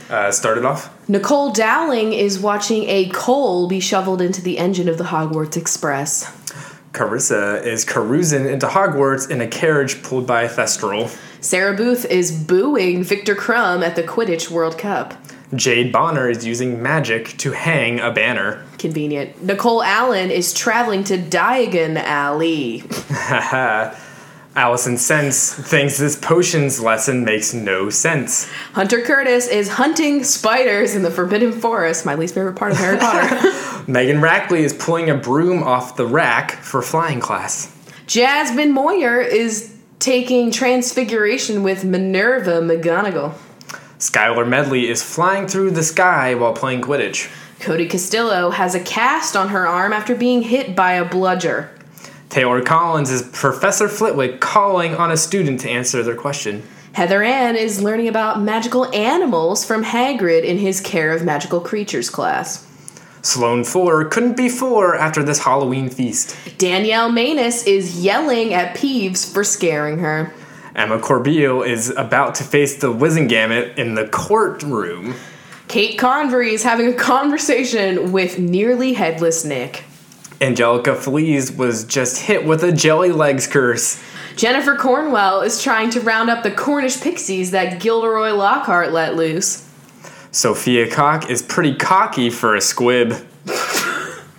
Uh, 0.09 0.31
started 0.31 0.63
off. 0.63 0.89
Nicole 1.09 1.51
Dowling 1.51 2.13
is 2.13 2.39
watching 2.39 2.83
a 2.87 3.09
coal 3.09 3.67
be 3.67 3.81
shoveled 3.81 4.21
into 4.21 4.41
the 4.41 4.57
engine 4.57 4.87
of 4.87 4.97
the 4.97 5.03
Hogwarts 5.05 5.57
Express. 5.57 6.31
Carissa 6.97 7.63
is 7.63 7.85
carousing 7.85 8.47
into 8.47 8.65
Hogwarts 8.65 9.29
in 9.29 9.39
a 9.39 9.47
carriage 9.47 10.01
pulled 10.01 10.25
by 10.25 10.43
a 10.43 10.49
Thestral. 10.49 11.15
Sarah 11.41 11.77
Booth 11.77 12.05
is 12.05 12.31
booing 12.31 13.03
Viktor 13.03 13.35
Krum 13.35 13.85
at 13.85 13.95
the 13.95 14.01
Quidditch 14.01 14.49
World 14.49 14.79
Cup. 14.79 15.13
Jade 15.53 15.91
Bonner 15.93 16.27
is 16.27 16.43
using 16.43 16.81
magic 16.81 17.37
to 17.37 17.51
hang 17.51 17.99
a 17.99 18.11
banner. 18.11 18.65
Convenient. 18.79 19.43
Nicole 19.43 19.83
Allen 19.83 20.31
is 20.31 20.53
traveling 20.53 21.03
to 21.05 21.17
Diagon 21.17 21.97
Alley. 21.97 22.83
Allison 24.57 24.97
Sense 24.97 25.53
thinks 25.53 25.99
this 25.99 26.15
potions 26.15 26.79
lesson 26.79 27.23
makes 27.23 27.53
no 27.53 27.91
sense. 27.91 28.49
Hunter 28.73 29.03
Curtis 29.03 29.47
is 29.47 29.69
hunting 29.69 30.23
spiders 30.23 30.95
in 30.95 31.03
the 31.03 31.11
Forbidden 31.11 31.51
Forest, 31.51 32.07
my 32.07 32.15
least 32.15 32.33
favorite 32.33 32.55
part 32.55 32.71
of 32.71 32.79
Harry 32.79 32.97
Potter. 32.97 33.83
Megan 33.87 34.17
Rackley 34.17 34.61
is 34.61 34.73
pulling 34.73 35.11
a 35.11 35.15
broom 35.15 35.61
off 35.61 35.95
the 35.95 36.07
rack 36.07 36.53
for 36.53 36.81
flying 36.81 37.19
class. 37.19 37.71
Jasmine 38.07 38.71
Moyer 38.71 39.21
is 39.21 39.75
taking 39.99 40.49
Transfiguration 40.49 41.61
with 41.61 41.85
Minerva 41.85 42.59
McGonagall. 42.59 43.35
Skylar 43.99 44.47
Medley 44.47 44.89
is 44.89 45.03
flying 45.03 45.47
through 45.47 45.71
the 45.71 45.83
sky 45.83 46.33
while 46.33 46.53
playing 46.53 46.81
Quidditch. 46.81 47.31
Cody 47.59 47.87
Castillo 47.87 48.49
has 48.49 48.73
a 48.73 48.79
cast 48.79 49.35
on 49.35 49.49
her 49.49 49.67
arm 49.67 49.93
after 49.93 50.15
being 50.15 50.41
hit 50.41 50.75
by 50.75 50.93
a 50.93 51.05
bludger. 51.05 51.69
Taylor 52.37 52.61
Collins 52.61 53.09
is 53.09 53.23
Professor 53.23 53.89
Flitwick 53.89 54.39
calling 54.39 54.93
on 54.93 55.09
a 55.09 55.17
student 55.17 55.59
to 55.61 55.69
answer 55.71 56.03
their 56.03 56.15
question. 56.15 56.61
Heather 56.93 57.23
Ann 57.23 57.55
is 57.55 57.81
learning 57.81 58.09
about 58.09 58.39
magical 58.43 58.85
animals 58.93 59.65
from 59.65 59.83
Hagrid 59.83 60.43
in 60.43 60.59
his 60.59 60.79
Care 60.79 61.11
of 61.13 61.23
Magical 61.23 61.59
Creatures 61.59 62.11
class. 62.11 62.63
Sloane 63.23 63.63
Fuller 63.63 64.05
couldn't 64.05 64.37
be 64.37 64.49
fuller 64.49 64.95
after 64.95 65.23
this 65.23 65.39
Halloween 65.39 65.89
feast. 65.89 66.37
Danielle 66.59 67.11
Manus 67.11 67.65
is 67.65 68.03
yelling 68.05 68.53
at 68.53 68.77
Peeves 68.77 69.27
for 69.33 69.43
scaring 69.43 69.97
her. 69.97 70.31
Emma 70.75 70.99
Corbeil 70.99 71.63
is 71.63 71.89
about 71.89 72.35
to 72.35 72.43
face 72.43 72.77
the 72.77 72.93
Wizengamot 72.93 73.79
in 73.79 73.95
the 73.95 74.07
courtroom. 74.09 75.15
Kate 75.67 75.97
Convery 75.97 76.51
is 76.51 76.61
having 76.61 76.87
a 76.87 76.93
conversation 76.93 78.11
with 78.11 78.37
nearly 78.37 78.93
headless 78.93 79.43
Nick. 79.43 79.85
Angelica 80.39 80.95
Feliz 80.95 81.51
was 81.51 81.83
just 81.83 82.19
hit 82.19 82.45
with 82.45 82.63
a 82.63 82.71
jelly 82.71 83.11
legs 83.11 83.47
curse. 83.47 84.01
Jennifer 84.35 84.75
Cornwell 84.75 85.41
is 85.41 85.61
trying 85.61 85.89
to 85.91 86.01
round 86.01 86.29
up 86.29 86.43
the 86.43 86.51
Cornish 86.51 87.01
pixies 87.01 87.51
that 87.51 87.81
Gilderoy 87.81 88.33
Lockhart 88.33 88.91
let 88.91 89.15
loose. 89.15 89.67
Sophia 90.31 90.89
Cock 90.89 91.29
is 91.29 91.41
pretty 91.41 91.73
cocky 91.73 92.29
for 92.29 92.55
a 92.55 92.61
squib. 92.61 93.13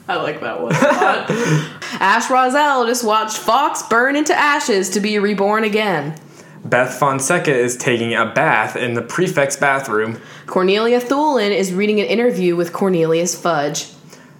I 0.08 0.16
like 0.16 0.40
that 0.40 0.62
one. 0.62 0.72
Ash 2.00 2.30
Roselle 2.30 2.86
just 2.86 3.04
watched 3.04 3.38
Fawkes 3.38 3.82
burn 3.82 4.14
into 4.14 4.32
ashes 4.34 4.90
to 4.90 5.00
be 5.00 5.18
reborn 5.18 5.64
again. 5.64 6.18
Beth 6.64 6.94
Fonseca 6.94 7.54
is 7.54 7.76
taking 7.76 8.14
a 8.14 8.26
bath 8.26 8.76
in 8.76 8.94
the 8.94 9.02
prefect's 9.02 9.56
bathroom. 9.56 10.20
Cornelia 10.46 11.00
Thulin 11.00 11.50
is 11.50 11.72
reading 11.72 12.00
an 12.00 12.06
interview 12.06 12.54
with 12.56 12.72
Cornelius 12.72 13.40
Fudge. 13.40 13.92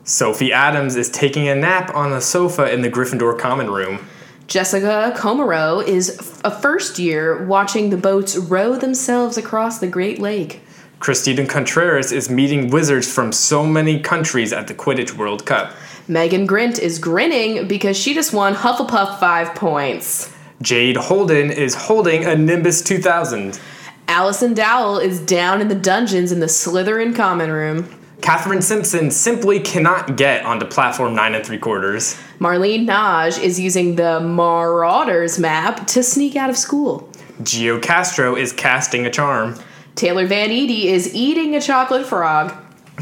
Sophie 0.09 0.55
Adams 0.55 0.97
is 0.97 1.11
taking 1.11 1.49
a 1.49 1.55
nap 1.55 1.95
on 1.95 2.15
a 2.15 2.21
sofa 2.23 2.73
in 2.73 2.81
the 2.81 2.89
Gryffindor 2.89 3.39
common 3.39 3.71
room. 3.71 4.07
Jessica 4.47 5.13
Comero 5.15 5.87
is 5.87 6.41
a 6.43 6.51
first 6.51 6.99
year 6.99 7.45
watching 7.45 7.91
the 7.91 7.99
boats 7.99 8.35
row 8.35 8.75
themselves 8.75 9.37
across 9.37 9.81
the 9.81 9.87
Great 9.87 10.19
Lake. 10.19 10.63
Christina 10.99 11.45
Contreras 11.45 12.11
is 12.11 12.31
meeting 12.31 12.71
wizards 12.71 13.13
from 13.13 13.33
so 13.33 13.67
many 13.67 14.01
countries 14.01 14.51
at 14.51 14.67
the 14.67 14.73
Quidditch 14.73 15.13
World 15.13 15.45
Cup. 15.45 15.75
Megan 16.09 16.49
Grint 16.49 16.79
is 16.79 16.99
grinning 16.99 17.69
because 17.69 17.95
she 17.95 18.15
just 18.15 18.33
won 18.33 18.55
Hufflepuff 18.55 19.21
5 19.21 19.55
points. 19.55 20.35
Jade 20.63 20.97
Holden 20.97 21.51
is 21.51 21.75
holding 21.75 22.25
a 22.25 22.35
Nimbus 22.35 22.81
2000. 22.81 23.61
Allison 24.09 24.55
Dowell 24.55 25.01
is 25.01 25.21
down 25.21 25.61
in 25.61 25.69
the 25.69 25.75
dungeons 25.75 26.33
in 26.33 26.41
the 26.41 26.47
Slytherin 26.47 27.15
common 27.15 27.53
room. 27.53 27.95
Catherine 28.21 28.63
Simpson 28.63 29.11
simply 29.11 29.61
cannot 29.61 30.17
get 30.17 30.45
onto 30.45 30.67
platform 30.67 31.15
9 31.15 31.35
and 31.35 31.47
3 31.47 31.59
quarters. 31.59 32.17
Marlene 32.39 32.87
Naj 32.87 33.43
is 33.43 33.59
using 33.59 33.95
the 33.97 34.21
Marauders 34.21 35.39
map 35.39 35.87
to 35.89 36.03
sneak 36.03 36.37
out 36.37 36.51
of 36.51 36.57
school. 36.57 37.09
Geo 37.43 37.79
Castro 37.79 38.35
is 38.35 38.53
casting 38.53 39.07
a 39.07 39.11
charm. 39.11 39.59
Taylor 39.95 40.27
Van 40.27 40.51
Eady 40.51 40.89
is 40.89 41.15
eating 41.15 41.55
a 41.55 41.61
chocolate 41.61 42.07
frog. 42.07 42.55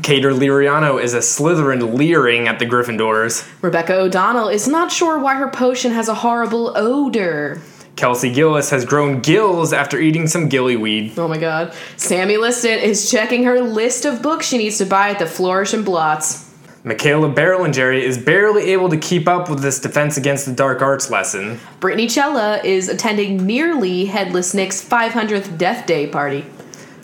Cater 0.03 0.33
Liriano 0.33 1.03
is 1.03 1.15
a 1.15 1.19
Slytherin 1.19 1.97
leering 1.97 2.49
at 2.49 2.59
the 2.59 2.67
Gryffindors. 2.67 3.51
Rebecca 3.63 3.95
O'Donnell 3.95 4.49
is 4.49 4.69
not 4.69 4.93
sure 4.93 5.19
why 5.19 5.35
her 5.35 5.49
potion 5.49 5.93
has 5.93 6.09
a 6.09 6.15
horrible 6.15 6.73
odor. 6.77 7.61
Kelsey 7.97 8.31
Gillis 8.31 8.69
has 8.71 8.85
grown 8.85 9.21
gills 9.21 9.73
after 9.73 9.99
eating 9.99 10.27
some 10.27 10.51
gillyweed. 10.51 11.17
Oh 11.17 11.27
my 11.27 11.39
god. 11.39 11.75
Sammy 11.97 12.37
Liston 12.37 12.79
is 12.79 13.11
checking 13.11 13.45
her 13.45 13.61
list 13.61 14.05
of 14.05 14.23
books 14.23 14.47
she 14.47 14.59
needs 14.59 14.77
to 14.79 14.85
buy 14.85 15.11
at 15.11 15.19
the 15.19 15.27
Flourish 15.27 15.73
and 15.73 15.83
Blotts. 15.83 16.45
Michaela 16.85 17.33
Berlingeri 17.33 18.03
is 18.03 18.19
barely 18.19 18.71
able 18.71 18.91
to 18.91 18.99
keep 18.99 19.27
up 19.27 19.49
with 19.49 19.61
this 19.61 19.81
defense 19.81 20.19
against 20.19 20.45
the 20.47 20.53
dark 20.53 20.83
arts 20.83 21.11
lesson. 21.11 21.59
Brittany 21.81 22.07
Chella 22.07 22.61
is 22.63 22.89
attending 22.89 23.45
nearly 23.45 24.05
Headless 24.05 24.53
Nick's 24.55 24.87
500th 24.87 25.57
Death 25.59 25.87
Day 25.87 26.07
party. 26.07 26.45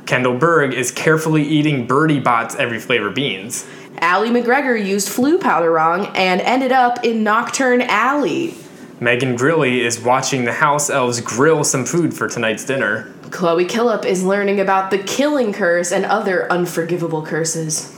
Kendall 0.04 0.36
Berg 0.36 0.74
is 0.74 0.92
carefully 0.92 1.42
eating 1.42 1.86
Bertie 1.86 2.20
Bott's 2.20 2.54
every 2.56 2.78
flavor 2.78 3.10
beans. 3.10 3.66
Allie 3.98 4.30
McGregor 4.30 4.76
used 4.84 5.08
Floo 5.08 5.40
powder 5.40 5.72
wrong 5.72 6.06
and 6.14 6.40
ended 6.42 6.70
up 6.70 7.02
in 7.04 7.24
Knockturn 7.24 7.82
Alley. 7.88 8.54
Megan 9.02 9.34
Grilly 9.34 9.80
is 9.80 10.00
watching 10.00 10.44
the 10.44 10.52
house 10.52 10.88
elves 10.88 11.20
grill 11.20 11.64
some 11.64 11.84
food 11.84 12.14
for 12.14 12.28
tonight's 12.28 12.64
dinner. 12.64 13.12
Chloe 13.32 13.64
Killip 13.64 14.04
is 14.04 14.22
learning 14.22 14.60
about 14.60 14.92
the 14.92 14.98
killing 14.98 15.52
curse 15.52 15.90
and 15.90 16.04
other 16.04 16.50
unforgivable 16.52 17.26
curses. 17.26 17.92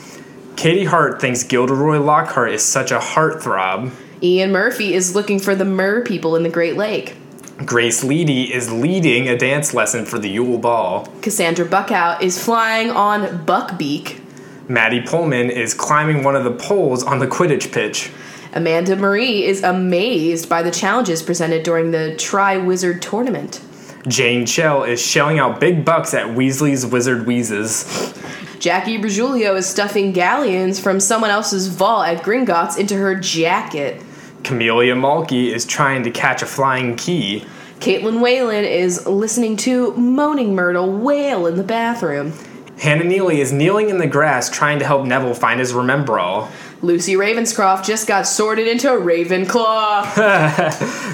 Katie 0.56 0.86
Hart 0.86 1.20
thinks 1.20 1.42
Gilderoy 1.42 1.98
Lockhart 1.98 2.52
is 2.52 2.64
such 2.64 2.90
a 2.90 2.98
heartthrob. 2.98 3.92
Ian 4.22 4.50
Murphy 4.50 4.94
is 4.94 5.14
looking 5.14 5.38
for 5.38 5.54
the 5.54 5.66
mer 5.66 6.02
people 6.02 6.36
in 6.36 6.42
the 6.42 6.48
Great 6.48 6.78
Lake. 6.78 7.18
Grace 7.66 8.02
Leedy 8.02 8.48
is 8.48 8.72
leading 8.72 9.28
a 9.28 9.36
dance 9.36 9.74
lesson 9.74 10.06
for 10.06 10.18
the 10.18 10.30
Yule 10.30 10.56
Ball. 10.56 11.04
Cassandra 11.20 11.66
Buckout 11.66 12.22
is 12.22 12.42
flying 12.42 12.90
on 12.90 13.44
Buckbeak. 13.44 14.22
Maddie 14.70 15.02
Pullman 15.02 15.50
is 15.50 15.74
climbing 15.74 16.24
one 16.24 16.34
of 16.34 16.44
the 16.44 16.52
poles 16.52 17.04
on 17.04 17.18
the 17.18 17.26
Quidditch 17.26 17.70
pitch. 17.72 18.10
Amanda 18.54 18.94
Marie 18.94 19.42
is 19.42 19.64
amazed 19.64 20.48
by 20.48 20.62
the 20.62 20.70
challenges 20.70 21.24
presented 21.24 21.64
during 21.64 21.90
the 21.90 22.14
Tri 22.14 22.56
Wizard 22.56 23.02
tournament. 23.02 23.60
Jane 24.06 24.46
Shell 24.46 24.84
is 24.84 25.02
shelling 25.02 25.40
out 25.40 25.58
big 25.58 25.84
bucks 25.84 26.14
at 26.14 26.36
Weasley's 26.36 26.86
Wizard 26.86 27.26
Wheezes. 27.26 28.14
Jackie 28.60 28.96
Brujulio 28.96 29.56
is 29.56 29.66
stuffing 29.66 30.12
galleons 30.12 30.78
from 30.78 31.00
someone 31.00 31.30
else's 31.30 31.66
vault 31.66 32.06
at 32.06 32.22
Gringotts 32.22 32.78
into 32.78 32.94
her 32.94 33.16
jacket. 33.16 34.00
Camelia 34.44 34.94
Malky 34.94 35.48
is 35.52 35.64
trying 35.66 36.04
to 36.04 36.12
catch 36.12 36.40
a 36.40 36.46
flying 36.46 36.94
key. 36.94 37.44
Caitlin 37.80 38.20
Whalen 38.20 38.64
is 38.64 39.04
listening 39.04 39.56
to 39.58 39.94
Moaning 39.96 40.54
Myrtle 40.54 40.96
wail 40.96 41.48
in 41.48 41.56
the 41.56 41.64
bathroom. 41.64 42.32
Hannah 42.78 43.04
Neely 43.04 43.40
is 43.40 43.52
kneeling 43.52 43.88
in 43.88 43.98
the 43.98 44.06
grass 44.06 44.50
trying 44.50 44.78
to 44.80 44.84
help 44.84 45.06
Neville 45.06 45.34
find 45.34 45.60
his 45.60 45.72
Remembrall. 45.72 46.50
Lucy 46.84 47.14
Ravenscroft 47.14 47.84
just 47.84 48.06
got 48.06 48.26
sorted 48.26 48.68
into 48.68 48.92
a 48.92 48.96
Ravenclaw. 48.96 50.12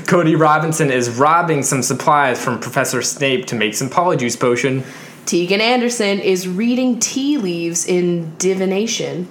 Cody 0.08 0.34
Robinson 0.34 0.90
is 0.90 1.08
robbing 1.10 1.62
some 1.62 1.82
supplies 1.82 2.42
from 2.42 2.58
Professor 2.58 3.00
Snape 3.02 3.46
to 3.46 3.54
make 3.54 3.74
some 3.74 3.88
Polyjuice 3.88 4.38
potion. 4.38 4.82
Tegan 5.26 5.60
Anderson 5.60 6.18
is 6.18 6.48
reading 6.48 6.98
tea 6.98 7.38
leaves 7.38 7.86
in 7.86 8.34
divination. 8.36 9.28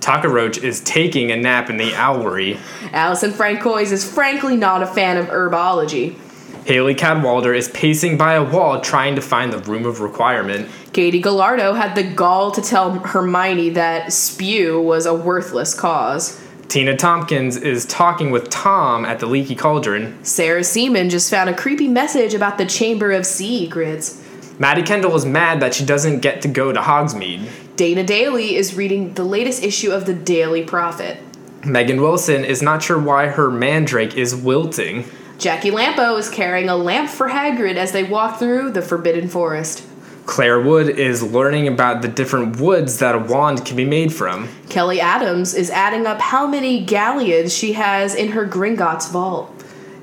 Taka 0.00 0.28
Roach 0.28 0.58
is 0.58 0.80
taking 0.80 1.30
a 1.30 1.36
nap 1.36 1.70
in 1.70 1.78
the 1.78 1.92
owlery. 1.92 2.58
Alison 2.92 3.32
Francois 3.32 3.76
is 3.76 4.10
frankly 4.10 4.56
not 4.56 4.82
a 4.82 4.86
fan 4.86 5.16
of 5.16 5.26
herbology. 5.26 6.16
Haley 6.70 6.94
Cadwalder 6.94 7.52
is 7.52 7.68
pacing 7.70 8.16
by 8.16 8.34
a 8.34 8.44
wall 8.44 8.80
trying 8.80 9.16
to 9.16 9.20
find 9.20 9.52
the 9.52 9.58
room 9.58 9.84
of 9.84 9.98
requirement. 10.00 10.68
Katie 10.92 11.20
Gallardo 11.20 11.72
had 11.72 11.96
the 11.96 12.04
gall 12.04 12.52
to 12.52 12.62
tell 12.62 12.92
Hermione 12.92 13.70
that 13.70 14.12
spew 14.12 14.80
was 14.80 15.04
a 15.04 15.12
worthless 15.12 15.74
cause. 15.74 16.40
Tina 16.68 16.96
Tompkins 16.96 17.56
is 17.56 17.86
talking 17.86 18.30
with 18.30 18.50
Tom 18.50 19.04
at 19.04 19.18
the 19.18 19.26
Leaky 19.26 19.56
Cauldron. 19.56 20.24
Sarah 20.24 20.62
Seaman 20.62 21.10
just 21.10 21.28
found 21.28 21.50
a 21.50 21.56
creepy 21.56 21.88
message 21.88 22.34
about 22.34 22.56
the 22.56 22.66
Chamber 22.66 23.10
of 23.10 23.26
Secrets. 23.26 24.24
Maddie 24.60 24.84
Kendall 24.84 25.16
is 25.16 25.26
mad 25.26 25.58
that 25.58 25.74
she 25.74 25.84
doesn't 25.84 26.20
get 26.20 26.40
to 26.42 26.48
go 26.48 26.72
to 26.72 26.78
Hogsmeade. 26.78 27.48
Dana 27.74 28.04
Daly 28.04 28.54
is 28.54 28.76
reading 28.76 29.14
the 29.14 29.24
latest 29.24 29.64
issue 29.64 29.90
of 29.90 30.06
the 30.06 30.14
Daily 30.14 30.62
Prophet. 30.62 31.18
Megan 31.64 32.00
Wilson 32.00 32.44
is 32.44 32.62
not 32.62 32.80
sure 32.80 33.00
why 33.00 33.26
her 33.26 33.50
mandrake 33.50 34.16
is 34.16 34.36
wilting. 34.36 35.04
Jackie 35.40 35.70
Lampo 35.70 36.18
is 36.18 36.28
carrying 36.28 36.68
a 36.68 36.76
lamp 36.76 37.08
for 37.08 37.30
Hagrid 37.30 37.76
as 37.76 37.92
they 37.92 38.04
walk 38.04 38.38
through 38.38 38.72
the 38.72 38.82
Forbidden 38.82 39.26
Forest. 39.26 39.82
Claire 40.26 40.60
Wood 40.60 40.90
is 40.90 41.22
learning 41.22 41.66
about 41.66 42.02
the 42.02 42.08
different 42.08 42.60
woods 42.60 42.98
that 42.98 43.14
a 43.14 43.18
wand 43.18 43.64
can 43.64 43.74
be 43.74 43.86
made 43.86 44.12
from. 44.12 44.50
Kelly 44.68 45.00
Adams 45.00 45.54
is 45.54 45.70
adding 45.70 46.06
up 46.06 46.20
how 46.20 46.46
many 46.46 46.84
galleons 46.84 47.54
she 47.54 47.72
has 47.72 48.14
in 48.14 48.32
her 48.32 48.46
Gringotts 48.46 49.10
vault. 49.10 49.50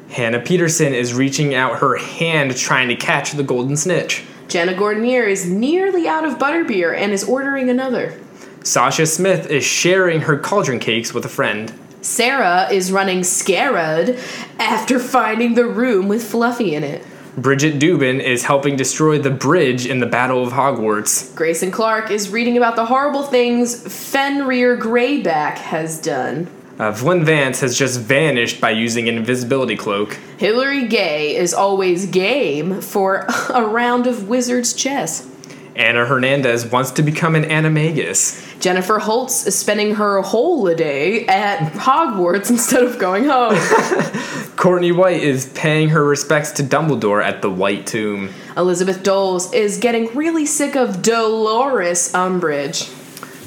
Hannah 0.10 0.40
Peterson 0.40 0.96
is 0.96 1.14
reaching 1.14 1.54
out 1.54 1.82
her 1.82 1.98
hand 1.98 2.58
trying 2.58 2.88
to 2.88 2.96
catch 2.96 3.34
the 3.34 3.44
golden 3.44 3.78
snitch. 3.78 4.24
Jenna 4.48 4.74
Gordonier 4.74 5.28
is 5.28 5.48
nearly 5.48 6.08
out 6.08 6.26
of 6.26 6.40
butterbeer 6.40 6.98
and 6.98 7.12
is 7.12 7.24
ordering 7.24 7.70
another. 7.70 8.20
Sasha 8.64 9.06
Smith 9.06 9.52
is 9.52 9.64
sharing 9.64 10.22
her 10.22 10.40
cauldron 10.40 10.80
cakes 10.80 11.14
with 11.14 11.26
a 11.26 11.30
friend. 11.30 11.72
Sarah 12.02 12.70
is 12.72 12.92
running 12.92 13.24
scared 13.24 14.20
after 14.60 15.00
finding 15.00 15.56
the 15.56 15.66
room 15.66 16.08
with 16.08 16.24
Fluffy 16.24 16.76
in 16.76 16.84
it. 16.84 17.04
Bridget 17.38 17.78
Dubin 17.80 18.20
is 18.20 18.46
helping 18.46 18.76
destroy 18.76 19.20
the 19.20 19.30
bridge 19.30 19.86
in 19.86 20.00
the 20.00 20.08
Battle 20.08 20.42
of 20.42 20.54
Hogwarts. 20.54 21.36
Grayson 21.36 21.70
Clark 21.70 22.10
is 22.10 22.30
reading 22.30 22.58
about 22.58 22.76
the 22.76 22.86
horrible 22.86 23.22
things 23.22 23.82
Fenrir 24.10 24.76
Greyback 24.76 25.58
has 25.58 26.02
done. 26.02 26.48
Uh, 26.80 26.92
Flynn 26.92 27.24
Vance 27.24 27.60
has 27.62 27.78
just 27.78 28.00
vanished 28.00 28.62
by 28.62 28.72
using 28.72 29.08
an 29.08 29.18
invisibility 29.18 29.76
cloak. 29.76 30.18
Hillary 30.38 30.88
Gay 30.88 31.36
is 31.36 31.54
always 31.54 32.06
game 32.06 32.82
for 32.82 33.28
a 33.54 33.64
round 33.64 34.08
of 34.08 34.28
Wizard's 34.28 34.74
chess. 34.74 35.28
Anna 35.78 36.06
Hernandez 36.06 36.66
wants 36.66 36.92
to 36.92 37.04
become 37.04 37.36
an 37.36 37.44
animagus. 37.44 38.60
Jennifer 38.60 38.98
Holtz 38.98 39.46
is 39.46 39.58
spending 39.58 39.96
her 39.96 40.22
holiday 40.24 41.26
at 41.28 41.72
Hogwarts 41.74 42.50
instead 42.50 42.84
of 42.84 42.98
going 42.98 43.26
home. 43.26 43.56
Courtney 44.56 44.92
White 44.92 45.22
is 45.22 45.46
paying 45.54 45.90
her 45.90 46.04
respects 46.04 46.52
to 46.54 46.64
Dumbledore 46.64 47.24
at 47.24 47.44
the 47.44 47.50
White 47.52 47.86
Tomb. 47.86 48.34
Elizabeth 48.58 49.04
Doles 49.04 49.54
is 49.54 49.78
getting 49.78 50.08
really 50.16 50.48
sick 50.48 50.76
of 50.76 51.04
Dolores 51.04 52.12
Umbridge. 52.14 52.94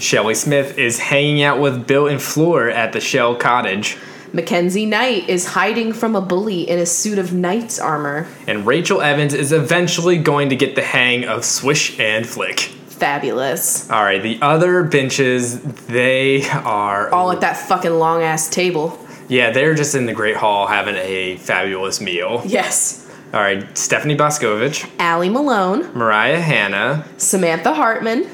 Shelley 0.01 0.35
Smith 0.35 0.79
is 0.79 0.99
hanging 1.01 1.43
out 1.43 1.61
with 1.61 1.87
Bill 1.87 2.07
and 2.07 2.23
Fleur 2.23 2.71
at 2.71 2.93
the 2.93 3.01
Shell 3.01 3.37
Cottage. 3.37 3.99
Mackenzie 4.33 4.87
Knight 4.87 5.29
is 5.29 5.47
hiding 5.47 5.93
from 5.93 6.15
a 6.15 6.21
bully 6.21 6.69
in 6.69 6.79
a 6.79 6.87
suit 6.87 7.19
of 7.19 7.33
knight's 7.33 7.79
armor. 7.79 8.27
And 8.47 8.67
Rachel 8.67 9.01
Evans 9.03 9.35
is 9.35 9.53
eventually 9.53 10.19
going 10.19 10.51
to 10.51 10.57
get 10.57 10.75
the 10.77 10.83
hang 10.83 11.25
of 11.25 11.45
Swish 11.45 11.99
and 11.99 12.27
Flick. 12.27 12.61
fabulous. 12.61 13.91
All 13.91 14.05
right, 14.05 14.23
the 14.23 14.39
other 14.43 14.85
benches, 14.85 15.61
they 15.87 16.47
are 16.51 17.11
All 17.11 17.33
at 17.33 17.41
that 17.41 17.57
fucking 17.57 17.93
long 17.99 18.23
ass 18.23 18.49
table. 18.51 18.99
yeah, 19.29 19.51
they're 19.51 19.75
just 19.75 19.95
in 19.95 20.07
the 20.07 20.13
Great 20.13 20.37
Hall 20.37 20.67
having 20.67 20.97
a 20.97 21.37
fabulous 21.39 22.01
meal. 22.01 22.43
Yes. 22.45 23.07
All 23.33 23.41
right, 23.41 23.77
Stephanie 23.79 24.17
Boscovich, 24.17 24.89
Allie 24.99 25.29
Malone, 25.29 25.93
Mariah 25.97 26.41
Hanna, 26.41 27.07
Samantha 27.17 27.73
Hartman, 27.73 28.25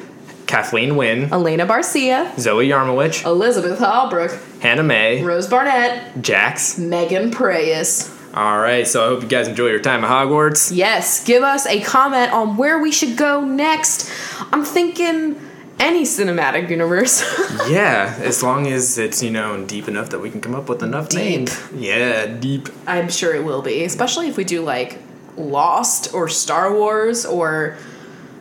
Kathleen 0.47 0.97
Wynn, 0.97 1.32
Elena 1.32 1.66
Barcia, 1.66 2.39
Zoe 2.39 2.68
Yarmowich, 2.68 3.24
Elizabeth 3.24 3.78
Hallbrook, 3.78 4.60
Hannah 4.60 4.82
May, 4.82 5.23
Rose 5.23 5.47
Barnett, 5.48 6.23
Jax. 6.23 6.78
Megan 6.78 7.31
Preyes. 7.31 8.12
All 8.35 8.59
right, 8.59 8.86
so 8.86 9.02
I 9.05 9.06
hope 9.09 9.23
you 9.23 9.28
guys 9.28 9.48
enjoy 9.48 9.68
your 9.68 9.81
time 9.81 10.05
at 10.05 10.10
Hogwarts. 10.10 10.70
Yes, 10.74 11.24
give 11.24 11.43
us 11.43 11.66
a 11.66 11.81
comment 11.81 12.32
on 12.32 12.56
where 12.59 12.78
we 12.78 12.93
should 12.93 13.16
go 13.16 13.43
next. 13.44 14.10
I'm 14.52 14.62
thinking 14.62 15.40
any 15.81 16.02
cinematic 16.05 16.68
universe. 16.70 17.23
Yeah, 17.70 18.14
as 18.20 18.43
long 18.44 18.66
as 18.68 18.97
it's, 18.98 19.23
you 19.24 19.31
know, 19.31 19.64
deep 19.64 19.89
enough 19.89 20.10
that 20.10 20.20
we 20.20 20.31
can 20.31 20.40
come 20.40 20.55
up 20.55 20.68
with 20.68 20.82
enough 20.85 21.09
Deep. 21.09 21.18
names. 21.18 21.59
Yeah, 21.74 22.27
deep. 22.27 22.68
I'm 22.86 23.09
sure 23.09 23.35
it 23.35 23.43
will 23.44 23.60
be, 23.62 23.82
especially 23.85 24.28
if 24.28 24.36
we 24.36 24.44
do 24.44 24.62
like 24.62 24.98
Lost 25.36 26.14
or 26.14 26.28
Star 26.28 26.73
Wars 26.73 27.24
or 27.27 27.77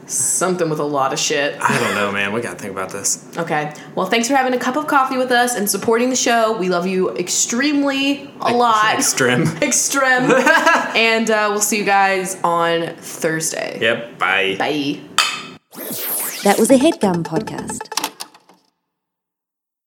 something 0.06 0.70
with 0.70 0.80
a 0.80 0.84
lot 0.84 1.14
of 1.14 1.20
shit. 1.20 1.58
I 1.60 1.80
don't 1.80 1.96
know, 1.96 2.12
man. 2.12 2.34
We 2.34 2.42
gotta 2.42 2.58
think 2.58 2.72
about 2.72 2.90
this. 2.92 3.26
Okay. 3.38 3.74
Well, 3.96 4.06
thanks 4.06 4.28
for 4.28 4.36
having 4.36 4.54
a 4.54 4.60
cup 4.60 4.76
of 4.76 4.88
coffee 4.88 5.18
with 5.18 5.32
us 5.32 5.56
and 5.56 5.70
supporting 5.70 6.10
the 6.10 6.16
show. 6.16 6.58
We 6.58 6.70
love 6.70 6.86
you 6.88 7.12
extremely 7.16 8.30
a 8.42 8.54
lot. 8.54 8.96
Extreme. 8.96 9.48
Extreme. 9.62 10.32
and 10.96 11.30
uh, 11.30 11.48
we'll 11.50 11.62
see 11.62 11.78
you 11.78 11.86
guys 11.86 12.38
on 12.44 12.96
Thursday. 12.98 13.80
Yep, 13.82 14.20
bye. 14.20 14.56
Bye. 14.58 15.00
That 16.44 16.58
was 16.60 16.70
a 16.70 16.78
headgum 16.78 17.24
podcast. 17.24 18.05